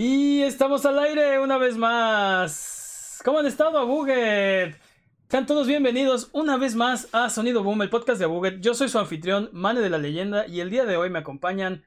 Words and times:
Y 0.00 0.42
estamos 0.42 0.86
al 0.86 0.96
aire 1.00 1.40
una 1.40 1.58
vez 1.58 1.76
más. 1.76 3.20
¿Cómo 3.24 3.40
han 3.40 3.46
estado, 3.46 3.78
Abuget? 3.78 4.80
Sean 5.28 5.44
todos 5.44 5.66
bienvenidos 5.66 6.30
una 6.32 6.56
vez 6.56 6.76
más 6.76 7.08
a 7.10 7.28
Sonido 7.28 7.64
Boom, 7.64 7.82
el 7.82 7.90
podcast 7.90 8.20
de 8.20 8.26
Abuget. 8.26 8.60
Yo 8.60 8.74
soy 8.74 8.88
su 8.88 9.00
anfitrión, 9.00 9.50
Mane 9.52 9.80
de 9.80 9.90
la 9.90 9.98
Leyenda, 9.98 10.46
y 10.46 10.60
el 10.60 10.70
día 10.70 10.84
de 10.84 10.96
hoy 10.96 11.10
me 11.10 11.18
acompañan 11.18 11.84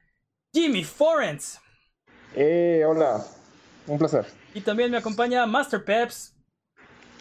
Jimmy 0.52 0.84
Forens. 0.84 1.58
Eh, 2.36 2.84
hola, 2.86 3.24
un 3.86 3.98
placer. 3.98 4.26
Y 4.52 4.60
también 4.60 4.90
me 4.90 4.98
acompaña 4.98 5.46
Master 5.46 5.82
Peps. 5.82 6.36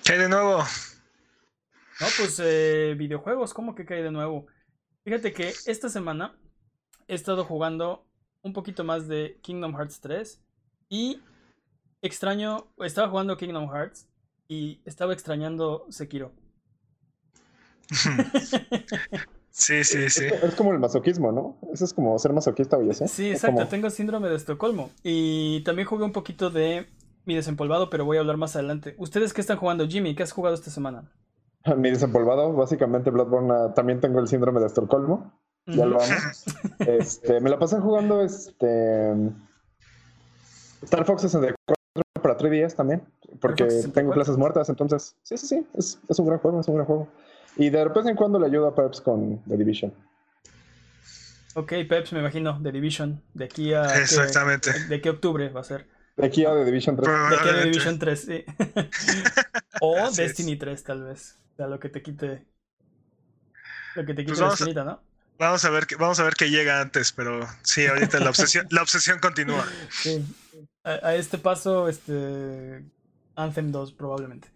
¿Qué 0.04 0.12
hay 0.12 0.20
de 0.20 0.28
nuevo? 0.28 0.58
No, 0.58 2.08
pues 2.18 2.38
eh, 2.44 2.96
videojuegos, 2.98 3.54
¿cómo 3.54 3.76
que 3.76 3.86
cae 3.86 4.04
de 4.04 4.12
nuevo? 4.12 4.48
Fíjate 5.06 5.32
que 5.32 5.54
esta 5.68 5.88
semana 5.88 6.38
he 7.08 7.16
estado 7.16 7.46
jugando 7.46 8.06
un 8.42 8.52
poquito 8.52 8.84
más 8.84 9.08
de 9.08 9.40
Kingdom 9.42 9.74
Hearts 9.78 10.02
3 10.02 10.44
y 10.92 11.22
extraño, 12.02 12.68
estaba 12.80 13.10
jugando 13.10 13.38
Kingdom 13.38 13.70
Hearts 13.74 14.08
y 14.48 14.82
estaba 14.86 15.14
extrañando 15.14 15.88
Sekiro. 15.90 16.32
Sí, 19.54 19.84
sí, 19.84 20.10
sí. 20.10 20.24
Es 20.26 20.56
como 20.56 20.72
el 20.72 20.80
masoquismo, 20.80 21.34
¿no? 21.34 21.58
Eso 21.74 21.84
es 21.84 21.94
como 21.94 22.18
ser 22.18 22.32
masoquista, 22.32 22.78
oye, 22.78 22.94
¿sí? 22.94 23.06
Sí, 23.10 23.32
exacto, 23.32 23.68
tengo 23.68 23.90
síndrome 23.90 24.30
de 24.30 24.38
Estocolmo. 24.38 24.90
Y 25.04 25.62
también 25.66 25.90
jugué 25.90 26.06
un 26.06 26.14
poquito 26.14 26.50
de 26.50 26.88
mi 27.26 27.36
desempolvado, 27.36 27.90
pero 27.90 28.06
voy 28.06 28.16
a 28.16 28.22
hablar 28.22 28.38
más 28.38 28.56
adelante. 28.56 28.96
¿Ustedes 28.98 29.34
qué 29.34 29.42
están 29.42 29.58
jugando? 29.58 29.86
Jimmy, 29.86 30.16
¿qué 30.16 30.24
has 30.24 30.32
jugado 30.32 30.56
esta 30.56 30.72
semana? 30.72 31.12
Mi 31.78 31.90
desempolvado, 31.90 32.54
básicamente 32.54 33.10
Bloodborne, 33.10 33.54
ah, 33.54 33.74
también 33.76 34.00
tengo 34.00 34.22
el 34.22 34.30
síndrome 34.30 34.62
de 34.62 34.68
Estocolmo. 34.68 35.38
Ya 35.66 35.86
lo 35.86 36.02
amo. 36.02 36.14
Este, 36.80 37.42
me 37.42 37.50
la 37.50 37.60
pasé 37.60 37.78
jugando 37.82 38.22
este 38.22 39.14
Star 40.84 41.06
Fox 41.06 41.22
64 41.24 41.76
para 42.22 42.38
3 42.38 42.52
días 42.52 42.76
también, 42.76 43.04
porque 43.40 43.66
tengo 43.94 44.12
clases 44.12 44.38
muertas, 44.38 44.70
entonces, 44.70 45.16
sí, 45.24 45.38
sí, 45.38 45.48
sí, 45.48 45.68
es, 45.74 46.00
es, 46.08 46.20
un 46.20 46.28
gran 46.28 46.40
juego, 46.40 46.60
es 46.60 46.68
un 46.68 46.76
gran 46.76 46.86
juego. 46.86 47.08
Y 47.58 47.70
de 47.70 47.86
vez 47.86 48.06
en 48.06 48.16
cuando 48.16 48.40
le 48.40 48.46
ayudo 48.46 48.68
a 48.68 48.76
Peps 48.76 49.02
con 49.02 49.44
The 49.44 49.58
Division. 49.58 49.94
Ok, 51.56 51.74
Peps, 51.90 52.14
me 52.14 52.20
imagino, 52.20 52.60
The 52.62 52.72
Division, 52.72 53.22
de 53.34 53.46
aquí 53.46 53.74
a... 53.74 54.00
Exactamente. 54.00 54.72
¿De 54.88 55.02
qué 55.02 55.10
octubre 55.10 55.50
va 55.50 55.62
a 55.62 55.66
ser? 55.66 55.88
De 56.16 56.28
aquí 56.28 56.46
a 56.46 56.54
The 56.54 56.66
Division 56.66 56.96
3. 56.96 57.08
De 57.08 57.36
aquí 57.36 57.50
a 57.50 57.54
The 57.54 57.64
Division 57.64 58.00
3, 58.00 58.22
sí. 58.22 58.46
o 59.82 60.12
Destiny 60.12 60.56
3, 60.56 60.84
tal 60.84 61.04
vez. 61.04 61.38
O 61.54 61.56
sea, 61.58 61.68
lo 61.68 61.80
que 61.80 61.90
te 61.90 62.02
quite... 62.02 62.46
Lo 63.96 64.06
que 64.06 64.14
te 64.14 64.26
quite 64.26 64.38
pues 64.38 64.62
la 64.74 64.84
¿no? 64.86 65.02
Vamos 65.38 65.66
a 65.66 65.70
ver, 65.72 65.88
vamos 66.00 66.20
a 66.20 66.24
ver 66.24 66.36
qué 66.36 66.50
llega 66.50 66.80
antes, 66.80 67.12
pero 67.12 67.46
sí, 67.64 67.86
ahorita 67.88 68.20
la 68.20 68.30
obsesión, 68.30 68.68
la 68.70 68.84
obsesión 68.84 69.20
continúa. 69.20 69.66
Sí. 69.90 70.24
A, 70.84 71.16
este 71.16 71.38
paso, 71.38 71.88
este 71.88 72.84
Anthem 73.36 73.72
2 73.72 73.94
probablemente. 73.94 74.50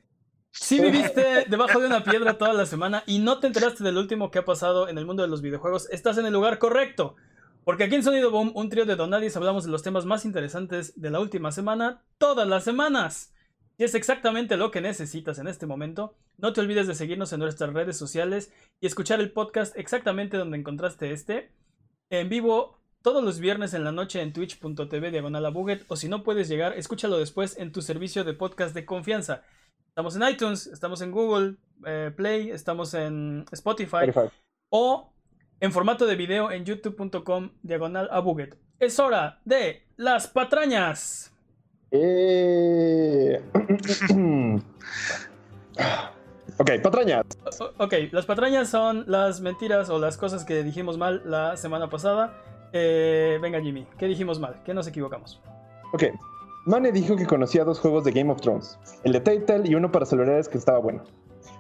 Si 0.52 0.80
viviste 0.80 1.46
debajo 1.50 1.80
de 1.80 1.88
una 1.88 2.04
piedra 2.04 2.38
toda 2.38 2.54
la 2.54 2.66
semana 2.66 3.04
y 3.06 3.20
no 3.20 3.40
te 3.40 3.48
enteraste 3.48 3.84
del 3.84 3.98
último 3.98 4.32
que 4.32 4.40
ha 4.40 4.46
pasado 4.46 4.88
en 4.90 4.98
el 4.98 5.06
mundo 5.06 5.22
de 5.22 5.30
los 5.30 5.42
videojuegos, 5.42 5.90
estás 5.92 6.18
en 6.18 6.26
el 6.26 6.34
lugar 6.34 6.58
correcto. 6.58 7.16
Porque 7.64 7.84
aquí 7.84 7.96
en 7.96 8.04
Sonido 8.04 8.32
Boom, 8.32 8.52
un 8.56 8.70
trío 8.70 8.86
de 8.86 8.96
Donadis, 8.96 9.36
hablamos 9.36 9.66
de 9.66 9.72
los 9.72 9.82
temas 9.82 10.06
más 10.06 10.24
interesantes 10.24 11.00
de 11.00 11.10
la 11.10 11.20
última 11.20 11.52
semana, 11.52 12.04
todas 12.18 12.48
las 12.48 12.64
semanas. 12.64 13.34
Y 13.78 13.84
es 13.84 13.96
exactamente 13.96 14.56
lo 14.56 14.72
que 14.72 14.82
necesitas 14.82 15.40
en 15.40 15.48
este 15.48 15.66
momento. 15.66 16.16
No 16.38 16.54
te 16.54 16.62
olvides 16.62 16.88
de 16.88 16.96
seguirnos 16.96 17.34
en 17.34 17.40
nuestras 17.40 17.74
redes 17.74 17.98
sociales 17.98 18.54
y 18.80 18.86
escuchar 18.88 19.20
el 19.20 19.32
podcast 19.32 19.76
exactamente 19.78 20.38
donde 20.38 20.58
encontraste 20.58 21.12
este. 21.12 21.52
En 22.10 22.30
vivo 22.30 22.80
todos 23.06 23.24
los 23.24 23.40
viernes 23.40 23.76
en 23.76 23.84
la 23.84 23.92
noche 23.92 24.20
en 24.20 24.34
twitch.tv 24.34 25.12
diagonal 25.12 25.54
o 25.88 25.96
si 25.96 26.10
no 26.10 26.24
puedes 26.24 26.50
llegar, 26.50 26.74
escúchalo 26.76 27.20
después 27.20 27.56
en 27.60 27.72
tu 27.72 27.84
servicio 27.84 28.24
de 28.24 28.34
podcast 28.34 28.74
de 28.74 28.84
confianza. 28.84 29.44
Estamos 29.90 30.16
en 30.16 30.28
iTunes, 30.28 30.66
estamos 30.66 31.02
en 31.02 31.12
Google 31.12 31.58
eh, 31.86 32.12
Play, 32.16 32.50
estamos 32.50 32.96
en 32.96 33.46
Spotify, 33.52 34.12
o 34.72 35.14
en 35.60 35.72
formato 35.72 36.08
de 36.08 36.16
video 36.16 36.50
en 36.52 36.66
youtube.com 36.66 37.52
diagonal 37.62 38.10
Es 38.80 38.98
hora 38.98 39.40
de 39.46 39.84
las 39.98 40.28
patrañas. 40.28 41.32
Eh... 41.92 43.40
ok, 46.58 46.72
patrañas. 46.82 47.26
ok, 47.78 47.94
las 48.12 48.26
patrañas 48.26 48.68
son 48.68 49.04
las 49.06 49.42
mentiras 49.42 49.92
o 49.92 50.00
las 50.00 50.18
cosas 50.18 50.44
que 50.44 50.64
dijimos 50.64 50.98
mal 50.98 51.22
la 51.24 51.56
semana 51.56 51.88
pasada. 51.92 52.55
Eh, 52.78 53.40
venga, 53.42 53.62
Jimmy, 53.62 53.88
¿qué 53.98 54.06
dijimos 54.06 54.38
mal? 54.38 54.62
¿Qué 54.66 54.74
nos 54.74 54.86
equivocamos? 54.86 55.42
Ok, 55.94 56.04
Mane 56.66 56.92
dijo 56.92 57.16
que 57.16 57.26
conocía 57.26 57.64
dos 57.64 57.80
juegos 57.80 58.04
de 58.04 58.12
Game 58.12 58.30
of 58.30 58.42
Thrones, 58.42 58.78
el 59.06 59.14
de 59.14 59.22
Telltale 59.22 59.70
y 59.70 59.76
uno 59.76 59.90
para 59.94 60.06
celulares 60.06 60.50
que 60.50 60.58
estaba 60.58 60.80
bueno. 60.80 61.02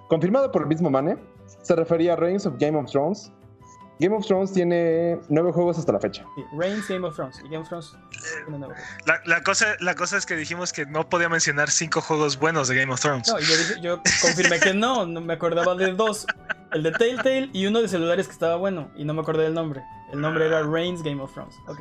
Confirmado 0.09 0.51
por 0.51 0.63
el 0.63 0.67
mismo 0.67 0.89
Mane, 0.89 1.15
se 1.45 1.73
refería 1.73 2.13
a 2.13 2.15
Reigns 2.17 2.45
of 2.45 2.55
Game 2.59 2.77
of 2.77 2.91
Thrones, 2.91 3.31
Game 3.99 4.15
of 4.15 4.25
Thrones 4.25 4.51
tiene 4.51 5.19
nueve 5.29 5.53
juegos 5.53 5.77
hasta 5.77 5.93
la 5.93 5.99
fecha. 5.99 6.25
Sí, 6.35 6.43
Reigns, 6.57 6.87
Game 6.87 7.07
of 7.07 7.15
Thrones. 7.15 7.39
Y 7.39 7.43
Game 7.43 7.59
of 7.59 7.69
Thrones 7.69 7.95
tiene 8.45 8.59
nueve 8.59 8.75
la, 9.05 9.21
la, 9.25 9.41
cosa, 9.41 9.67
la 9.79 9.95
cosa 9.95 10.17
es 10.17 10.25
que 10.25 10.35
dijimos 10.35 10.73
que 10.73 10.85
no 10.85 11.07
podía 11.07 11.29
mencionar 11.29 11.69
cinco 11.69 12.01
juegos 12.01 12.37
buenos 12.37 12.67
de 12.67 12.75
Game 12.75 12.91
of 12.91 12.99
Thrones. 12.99 13.27
No, 13.27 13.39
yo, 13.39 13.81
yo 13.81 14.01
confirmé 14.21 14.59
que 14.59 14.73
no, 14.73 15.05
no 15.05 15.21
me 15.21 15.33
acordaba 15.33 15.75
de 15.75 15.93
dos. 15.93 16.27
El 16.73 16.83
de 16.83 16.91
Telltale 16.91 17.49
y 17.53 17.67
uno 17.67 17.81
de 17.81 17.87
celulares 17.87 18.27
que 18.27 18.33
estaba 18.33 18.57
bueno. 18.57 18.91
Y 18.97 19.05
no 19.05 19.13
me 19.13 19.21
acordé 19.21 19.43
del 19.43 19.53
nombre. 19.53 19.81
El 20.11 20.19
nombre 20.19 20.45
era 20.45 20.61
Reigns 20.63 21.01
Game 21.01 21.21
of 21.21 21.33
Thrones. 21.33 21.55
Ok. 21.67 21.79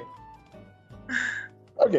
Ok. 1.77 1.95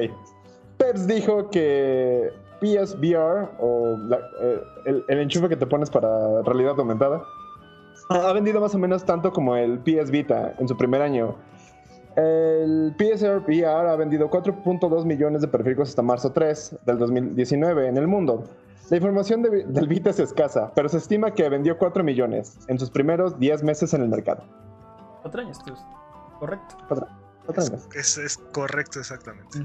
Peps 0.77 1.07
dijo 1.07 1.49
que 1.49 2.31
PSVR 2.61 3.51
o 3.59 3.97
eh, 4.41 4.63
el, 4.85 5.03
el 5.09 5.19
enchufe 5.19 5.49
que 5.49 5.57
te 5.57 5.65
pones 5.65 5.89
para 5.89 6.41
realidad 6.43 6.75
aumentada 6.77 7.21
ha 8.09 8.33
vendido 8.33 8.61
más 8.61 8.75
o 8.75 8.77
menos 8.77 9.03
tanto 9.03 9.31
como 9.31 9.55
el 9.55 9.79
PS 9.79 10.11
Vita 10.11 10.55
en 10.59 10.67
su 10.67 10.77
primer 10.77 11.01
año. 11.01 11.35
El 12.15 12.95
PSR 12.97 13.39
VR 13.39 13.89
ha 13.89 13.95
vendido 13.95 14.29
4.2 14.29 15.05
millones 15.05 15.41
de 15.41 15.49
periféricos 15.49 15.89
hasta 15.89 16.01
marzo 16.01 16.31
3 16.31 16.77
del 16.85 16.97
2019 16.97 17.87
en 17.89 17.97
el 17.97 18.07
mundo. 18.07 18.45
La 18.89 18.97
información 18.97 19.41
del 19.41 19.87
Vita 19.87 20.11
es 20.11 20.19
escasa, 20.19 20.71
pero 20.75 20.87
se 20.87 20.97
estima 20.97 21.31
que 21.31 21.49
vendió 21.49 21.77
4 21.77 22.03
millones 22.03 22.57
en 22.67 22.79
sus 22.79 22.89
primeros 22.91 23.37
10 23.39 23.63
meses 23.63 23.93
en 23.93 24.03
el 24.03 24.09
mercado. 24.09 24.43
Patrañas, 25.23 25.59
correcto. 26.39 26.77
Es, 27.95 28.17
es, 28.17 28.37
correcto, 28.51 28.99
exactamente. 28.99 29.59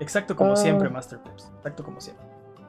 Exacto 0.00 0.36
como 0.36 0.52
ah. 0.52 0.56
siempre, 0.56 0.88
Master 0.88 1.18
Exacto 1.56 1.84
como 1.84 2.00
siempre. 2.00 2.24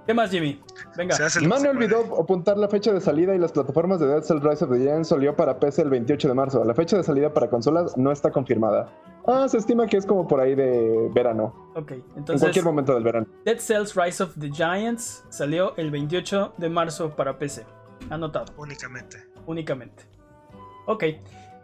¿Qué 0.09 0.15
más, 0.15 0.31
Jimmy? 0.31 0.59
Venga. 0.97 1.15
Mane 1.47 1.69
olvidó 1.69 2.19
apuntar 2.19 2.57
la 2.57 2.67
fecha 2.67 2.91
de 2.91 2.99
salida 2.99 3.35
y 3.35 3.37
las 3.37 3.51
plataformas 3.51 3.99
de 3.99 4.07
Dead 4.07 4.23
Cell 4.23 4.39
Rise 4.41 4.65
of 4.65 4.71
the 4.71 4.79
Giants 4.79 5.09
salió 5.09 5.35
para 5.35 5.59
PC 5.59 5.83
el 5.83 5.91
28 5.91 6.29
de 6.29 6.33
marzo. 6.33 6.63
La 6.65 6.73
fecha 6.73 6.97
de 6.97 7.03
salida 7.03 7.31
para 7.31 7.47
consolas 7.47 7.95
no 7.95 8.11
está 8.11 8.31
confirmada. 8.31 8.91
Ah, 9.27 9.47
se 9.47 9.59
estima 9.59 9.85
que 9.85 9.97
es 9.97 10.07
como 10.07 10.27
por 10.27 10.39
ahí 10.39 10.55
de 10.55 11.11
verano. 11.13 11.53
Ok, 11.75 11.91
entonces. 11.91 12.33
En 12.33 12.39
cualquier 12.39 12.65
momento 12.65 12.95
del 12.95 13.03
verano. 13.03 13.27
Dead 13.45 13.59
Cells 13.59 13.95
Rise 13.95 14.23
of 14.23 14.33
the 14.39 14.49
Giants 14.51 15.25
salió 15.29 15.77
el 15.77 15.91
28 15.91 16.53
de 16.57 16.69
marzo 16.69 17.15
para 17.15 17.37
PC. 17.37 17.67
Anotado. 18.09 18.51
Únicamente. 18.57 19.27
Únicamente. 19.45 20.05
Ok. 20.87 21.03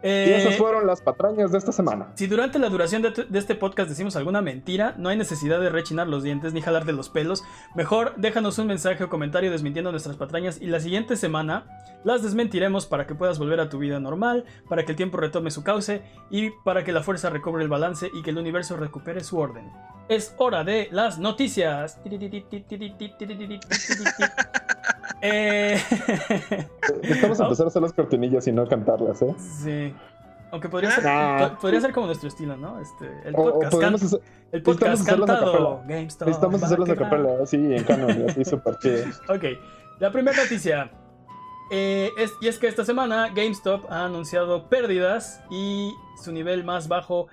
Y 0.02 0.08
esas 0.08 0.54
eh, 0.54 0.58
fueron 0.58 0.86
las 0.86 1.00
patrañas 1.00 1.52
de 1.52 1.58
esta 1.58 1.72
semana. 1.72 2.08
Si 2.14 2.26
durante 2.26 2.58
la 2.58 2.68
duración 2.68 3.02
de, 3.02 3.38
este 3.38 3.54
podcast 3.54 3.88
decimos 3.88 4.16
alguna 4.16 4.42
mentira, 4.42 4.94
no 4.98 5.08
hay 5.08 5.16
necesidad 5.16 5.60
de 5.60 5.70
rechinar 5.70 6.06
los 6.06 6.22
dientes 6.22 6.52
ni 6.52 6.60
jalar 6.60 6.84
de 6.84 6.92
los 6.92 7.08
pelos. 7.08 7.44
Mejor 7.74 8.14
déjanos 8.16 8.58
un 8.58 8.66
mensaje 8.66 9.04
o 9.04 9.08
comentario 9.08 9.50
desmintiendo 9.50 9.90
nuestras 9.90 10.16
patrañas 10.16 10.60
y 10.60 10.66
la 10.66 10.80
siguiente 10.80 11.16
semana 11.16 11.64
las 12.04 12.22
desmentiremos 12.22 12.86
para 12.86 13.06
que 13.06 13.14
puedas 13.14 13.38
volver 13.38 13.60
a 13.60 13.68
tu 13.68 13.78
vida 13.78 13.98
normal, 13.98 14.44
para 14.68 14.84
que 14.84 14.92
el 14.92 14.96
tiempo 14.96 15.16
retome 15.16 15.50
su 15.50 15.64
cauce 15.64 16.02
y 16.30 16.50
para 16.64 16.84
que 16.84 16.92
la 16.92 17.02
fuerza 17.02 17.30
recobre 17.30 17.64
el 17.64 17.70
balance 17.70 18.10
y 18.12 18.22
que 18.22 18.30
el 18.30 18.38
universo 18.38 18.76
recupere 18.76 19.24
su 19.24 19.38
orden. 19.38 19.72
Es 20.08 20.34
hora 20.38 20.62
de 20.62 20.88
las 20.92 21.18
noticias. 21.18 21.98
Eh... 25.22 25.74
Estamos 27.02 27.40
a 27.40 27.44
empezar 27.44 27.66
a 27.66 27.68
hacer 27.68 27.82
las 27.82 27.92
cortinillas 27.92 28.46
y 28.46 28.52
no 28.52 28.66
cantarlas, 28.66 29.22
¿eh? 29.22 29.34
Sí. 29.38 29.94
Aunque 30.50 30.68
podría 30.68 30.90
ser, 30.90 31.04
ah. 31.06 31.58
podría 31.60 31.80
ser 31.80 31.92
como 31.92 32.06
nuestro 32.06 32.28
estilo, 32.28 32.56
¿no? 32.56 32.80
Este, 32.80 33.06
el 33.24 33.34
podcast, 33.34 33.74
o, 33.74 34.06
hacer, 34.06 34.20
el 34.52 34.62
podcast 34.62 35.06
cantado. 35.06 35.82
GameStop. 35.86 36.28
Necesitamos 36.28 36.62
hacerlos 36.62 36.88
de 36.88 36.96
capela, 36.96 37.46
sí, 37.46 37.56
en 37.56 37.84
canon, 37.84 38.26
así 38.28 38.44
súper 38.44 38.78
chido. 38.78 39.04
Ok, 39.28 39.44
la 39.98 40.12
primera 40.12 40.36
noticia. 40.40 40.90
Eh, 41.70 42.10
es, 42.16 42.32
y 42.40 42.46
es 42.46 42.58
que 42.58 42.68
esta 42.68 42.84
semana 42.84 43.30
GameStop 43.34 43.90
ha 43.90 44.04
anunciado 44.04 44.68
pérdidas 44.68 45.42
y 45.50 45.92
su 46.22 46.30
nivel 46.30 46.62
más 46.62 46.86
bajo 46.86 47.26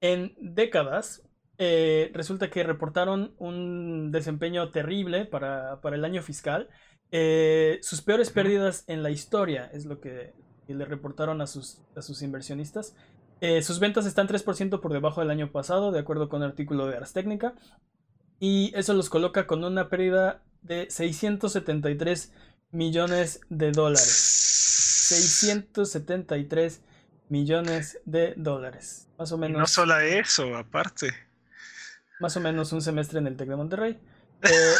en 0.00 0.34
décadas. 0.40 1.22
Eh, 1.58 2.10
resulta 2.14 2.50
que 2.50 2.64
reportaron 2.64 3.34
un 3.38 4.10
desempeño 4.10 4.70
terrible 4.70 5.24
para, 5.24 5.80
para 5.80 5.96
el 5.96 6.04
año 6.04 6.22
fiscal. 6.22 6.68
Eh, 7.10 7.78
sus 7.82 8.02
peores 8.02 8.30
pérdidas 8.30 8.82
en 8.88 9.04
la 9.04 9.10
historia 9.10 9.70
es 9.72 9.84
lo 9.84 10.00
que, 10.00 10.32
le 10.66 10.84
reportaron 10.86 11.40
a 11.42 11.46
sus, 11.46 11.80
a 11.94 12.02
sus 12.02 12.22
inversionistas. 12.22 12.96
Eh, 13.40 13.62
sus 13.62 13.78
ventas 13.78 14.06
están 14.06 14.26
3% 14.26 14.80
por 14.80 14.92
debajo 14.92 15.20
del 15.20 15.30
año 15.30 15.52
pasado, 15.52 15.92
de 15.92 16.00
acuerdo 16.00 16.28
con 16.28 16.42
un 16.42 16.48
artículo 16.48 16.86
de 16.86 16.96
Ars 16.96 17.12
Technica. 17.12 17.54
Y 18.40 18.72
eso 18.74 18.94
los 18.94 19.10
coloca 19.10 19.46
con 19.46 19.62
una 19.62 19.88
pérdida 19.88 20.42
de 20.62 20.90
673 20.90 22.32
millones 22.70 23.40
de 23.48 23.70
dólares. 23.70 24.34
673 25.08 26.82
millones 27.28 28.00
de 28.06 28.34
dólares. 28.36 29.08
Más 29.18 29.30
o 29.32 29.38
menos. 29.38 29.60
no 29.60 29.66
solo 29.66 30.00
eso, 30.00 30.56
aparte. 30.56 31.12
Más 32.20 32.36
o 32.36 32.40
menos 32.40 32.72
un 32.72 32.82
semestre 32.82 33.18
en 33.18 33.26
el 33.26 33.36
Tec 33.36 33.48
de 33.48 33.56
Monterrey. 33.56 33.98
Eh, 34.42 34.74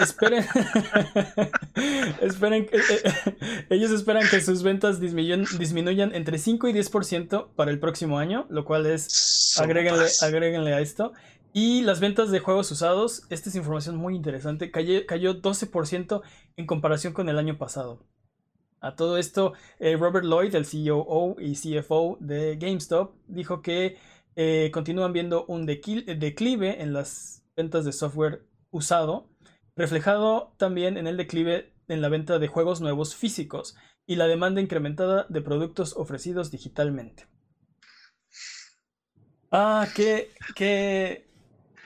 esperen. 0.00 0.44
esperen 2.22 2.68
eh, 2.72 2.80
eh, 3.04 3.66
ellos 3.70 3.90
esperan 3.90 4.26
que 4.28 4.40
sus 4.40 4.62
ventas 4.62 4.98
disminuyan, 4.98 5.44
disminuyan 5.58 6.14
entre 6.14 6.38
5 6.38 6.68
y 6.68 6.72
10% 6.72 7.48
para 7.54 7.70
el 7.70 7.78
próximo 7.78 8.18
año, 8.18 8.46
lo 8.48 8.64
cual 8.64 8.86
es. 8.86 9.58
Agréguenle, 9.58 10.06
agréguenle 10.22 10.74
a 10.74 10.80
esto. 10.80 11.12
Y 11.52 11.82
las 11.82 12.00
ventas 12.00 12.30
de 12.30 12.40
juegos 12.40 12.70
usados, 12.70 13.24
esta 13.30 13.48
es 13.48 13.56
información 13.56 13.96
muy 13.96 14.14
interesante, 14.14 14.70
cayó, 14.70 15.06
cayó 15.06 15.40
12% 15.40 16.22
en 16.56 16.66
comparación 16.66 17.12
con 17.12 17.28
el 17.28 17.38
año 17.38 17.58
pasado. 17.58 18.04
A 18.80 18.94
todo 18.94 19.18
esto, 19.18 19.54
Robert 19.80 20.24
Lloyd, 20.24 20.54
el 20.54 20.66
CEO 20.66 21.36
y 21.40 21.54
CFO 21.54 22.16
de 22.20 22.56
GameStop, 22.56 23.12
dijo 23.26 23.60
que 23.60 23.96
continúan 24.72 25.12
viendo 25.12 25.44
un 25.46 25.66
declive 25.66 26.82
en 26.82 26.92
las 26.92 27.44
ventas 27.56 27.84
de 27.84 27.92
software 27.92 28.46
usado, 28.70 29.28
reflejado 29.76 30.54
también 30.58 30.96
en 30.96 31.06
el 31.06 31.16
declive 31.16 31.72
en 31.88 32.02
la 32.02 32.08
venta 32.08 32.38
de 32.38 32.48
juegos 32.48 32.80
nuevos 32.80 33.16
físicos 33.16 33.76
y 34.06 34.16
la 34.16 34.26
demanda 34.26 34.60
incrementada 34.60 35.26
de 35.28 35.42
productos 35.42 35.94
ofrecidos 35.96 36.50
digitalmente. 36.50 37.26
Ah, 39.50 39.86
qué, 39.94 40.30
qué, 40.54 41.26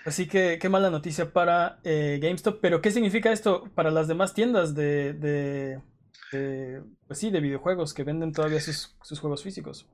así 0.04 0.26
que 0.26 0.58
qué 0.60 0.68
mala 0.68 0.90
noticia 0.90 1.32
para 1.32 1.80
eh, 1.84 2.18
GameStop, 2.20 2.60
pero 2.60 2.80
¿qué 2.80 2.90
significa 2.90 3.32
esto 3.32 3.64
para 3.74 3.90
las 3.90 4.08
demás 4.08 4.34
tiendas 4.34 4.74
de, 4.74 5.12
de, 5.12 6.82
pues 7.06 7.18
sí, 7.18 7.30
de 7.30 7.40
videojuegos 7.40 7.94
que 7.94 8.04
venden 8.04 8.32
todavía 8.32 8.60
sus, 8.60 8.96
juegos 9.20 9.42
físicos? 9.42 9.86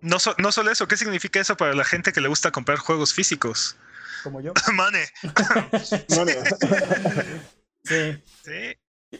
No, 0.00 0.16
no 0.38 0.52
solo 0.52 0.70
eso, 0.70 0.88
¿qué 0.88 0.96
significa 0.96 1.40
eso 1.40 1.56
para 1.56 1.74
la 1.74 1.84
gente 1.84 2.12
que 2.12 2.20
le 2.20 2.28
gusta 2.28 2.50
comprar 2.50 2.78
juegos 2.78 3.12
físicos? 3.12 3.76
como 4.22 4.40
yo. 4.40 4.52
Mane. 4.74 5.04
sí. 7.84 8.22
Sí. 8.44 8.76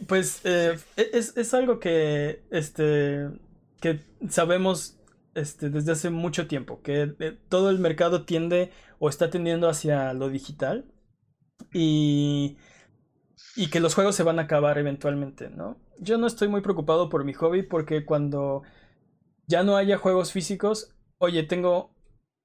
Pues 0.06 0.40
eh, 0.44 0.78
e-, 0.96 1.10
es, 1.12 1.36
es, 1.36 1.54
algo 1.54 1.80
que, 1.80 2.44
este, 2.50 3.28
que 3.80 4.04
sabemos 4.28 4.98
este, 5.34 5.70
desde 5.70 5.92
hace 5.92 6.10
mucho 6.10 6.46
tiempo, 6.46 6.80
que 6.82 7.14
eh, 7.18 7.38
todo 7.48 7.70
el 7.70 7.78
mercado 7.78 8.24
tiende 8.24 8.70
o 8.98 9.08
está 9.08 9.30
tendiendo 9.30 9.68
hacia 9.68 10.12
lo 10.12 10.28
digital 10.28 10.84
y, 11.72 12.58
y 13.56 13.68
que 13.70 13.80
los 13.80 13.94
juegos 13.94 14.14
se 14.14 14.22
van 14.22 14.38
a 14.38 14.42
acabar 14.42 14.78
eventualmente, 14.78 15.50
¿no? 15.50 15.78
Yo 15.98 16.18
no 16.18 16.26
estoy 16.26 16.48
muy 16.48 16.60
preocupado 16.60 17.08
por 17.08 17.24
mi 17.24 17.32
hobby 17.34 17.62
porque 17.62 18.04
cuando 18.04 18.62
ya 19.50 19.64
no 19.64 19.76
haya 19.76 19.98
juegos 19.98 20.32
físicos, 20.32 20.94
oye, 21.18 21.42
tengo 21.42 21.92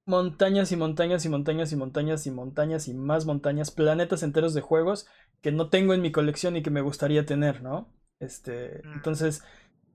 montañas 0.07 0.72
y 0.72 0.75
montañas 0.75 1.24
y 1.24 1.30
montañas 1.30 1.72
y 1.72 1.75
montañas 1.75 2.25
y 2.25 2.31
montañas 2.31 2.88
y 2.88 2.94
más 2.96 3.25
montañas, 3.25 3.72
planetas 3.72 4.24
enteros 4.24 4.54
de 4.56 4.62
juegos 4.62 5.07
que 5.42 5.52
no 5.52 5.69
tengo 5.69 5.94
en 5.94 6.02
mi 6.02 6.12
colección 6.12 6.57
y 6.57 6.63
que 6.63 6.72
me 6.72 6.81
gustaría 6.81 7.25
tener, 7.25 7.62
¿no? 7.62 7.94
Este, 8.19 8.81
mm. 8.84 8.94
entonces, 8.94 9.44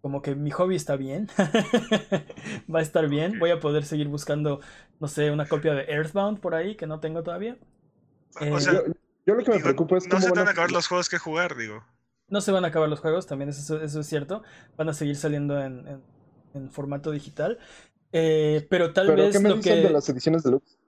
como 0.00 0.22
que 0.22 0.36
mi 0.36 0.52
hobby 0.52 0.76
está 0.76 0.94
bien, 0.94 1.28
va 2.72 2.78
a 2.78 2.82
estar 2.82 3.08
bien, 3.08 3.40
voy 3.40 3.50
a 3.50 3.58
poder 3.58 3.84
seguir 3.84 4.06
buscando, 4.06 4.60
no 5.00 5.08
sé, 5.08 5.32
una 5.32 5.46
copia 5.46 5.74
de 5.74 5.86
Earthbound 5.92 6.38
por 6.38 6.54
ahí 6.54 6.76
que 6.76 6.86
no 6.86 7.00
tengo 7.00 7.24
todavía. 7.24 7.58
o 8.40 8.44
eh, 8.44 8.60
sea, 8.60 8.84
yo, 9.26 9.34
lo 9.34 9.44
que 9.44 9.50
me 9.50 9.60
preocupa 9.60 9.96
es 9.96 10.06
no 10.06 10.20
se 10.20 10.30
van 10.30 10.46
a 10.46 10.52
acabar 10.52 10.70
los 10.70 10.86
juegos 10.86 11.08
que 11.08 11.18
jugar, 11.18 11.56
digo. 11.56 11.84
No 12.28 12.40
se 12.40 12.52
van 12.52 12.64
a 12.64 12.68
acabar 12.68 12.88
los 12.88 13.00
juegos, 13.00 13.26
también 13.26 13.48
eso, 13.48 13.82
eso 13.82 14.00
es 14.00 14.06
cierto, 14.06 14.44
van 14.76 14.88
a 14.88 14.94
seguir 14.94 15.16
saliendo 15.16 15.60
en, 15.60 15.88
en 15.88 16.02
formato 16.70 17.10
digital. 17.10 17.58
Eh, 18.12 18.66
pero 18.68 18.92
tal 18.92 19.14
vez. 19.14 19.36
¿Qué 19.36 19.42
me 19.42 19.48
lo 19.50 19.60
que... 19.60 19.74
de 19.76 19.90
las 19.90 20.08
ediciones 20.08 20.42
deluxe? 20.42 20.78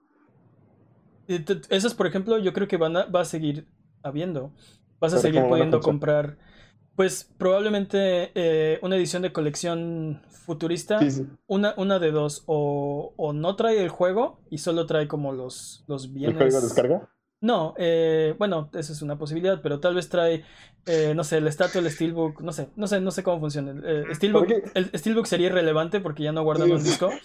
Esas, 1.69 1.93
por 1.93 2.07
ejemplo, 2.07 2.37
yo 2.37 2.53
creo 2.53 2.67
que 2.67 2.77
van 2.77 2.97
a, 2.97 3.05
va 3.05 3.21
a 3.21 3.25
seguir 3.25 3.67
habiendo. 4.01 4.51
Vas 4.99 5.13
a 5.13 5.19
seguir 5.19 5.43
pudiendo 5.47 5.79
comprar. 5.79 6.37
Pues 6.95 7.31
probablemente 7.37 8.31
eh, 8.35 8.79
una 8.83 8.95
edición 8.97 9.23
de 9.23 9.33
colección 9.33 10.21
futurista, 10.29 10.99
Una, 11.47 11.73
una 11.77 11.99
de 11.99 12.11
dos, 12.11 12.43
o, 12.45 13.13
o, 13.17 13.33
no 13.33 13.55
trae 13.55 13.81
el 13.81 13.89
juego 13.89 14.41
y 14.49 14.59
solo 14.59 14.85
trae 14.85 15.07
como 15.07 15.31
los, 15.31 15.83
los 15.87 16.13
bienes. 16.13 16.39
¿El 16.39 16.51
juego 16.51 16.61
descarga? 16.61 17.09
No, 17.43 17.73
eh, 17.77 18.35
bueno, 18.39 18.69
esa 18.71 18.93
es 18.93 19.01
una 19.01 19.17
posibilidad, 19.17 19.61
pero 19.61 19.81
tal 19.81 19.95
vez 19.95 20.07
trae, 20.07 20.45
eh, 20.85 21.11
no 21.13 21.25
sé, 21.25 21.39
el 21.39 21.47
estatua, 21.47 21.81
el 21.81 21.91
Steelbook, 21.91 22.39
no 22.39 22.53
sé, 22.53 22.69
no 22.77 22.87
sé, 22.87 23.01
no 23.01 23.11
sé 23.11 23.21
cómo 23.21 23.41
funciona. 23.41 23.75
Eh, 23.83 24.05
Steelbook, 24.13 24.47
el 24.73 24.89
Steelbook 24.97 25.25
sería 25.25 25.47
irrelevante 25.47 25.99
porque 25.99 26.23
ya 26.23 26.31
no 26.31 26.43
guardan 26.43 26.71
un 26.71 26.83
disco. 26.83 27.09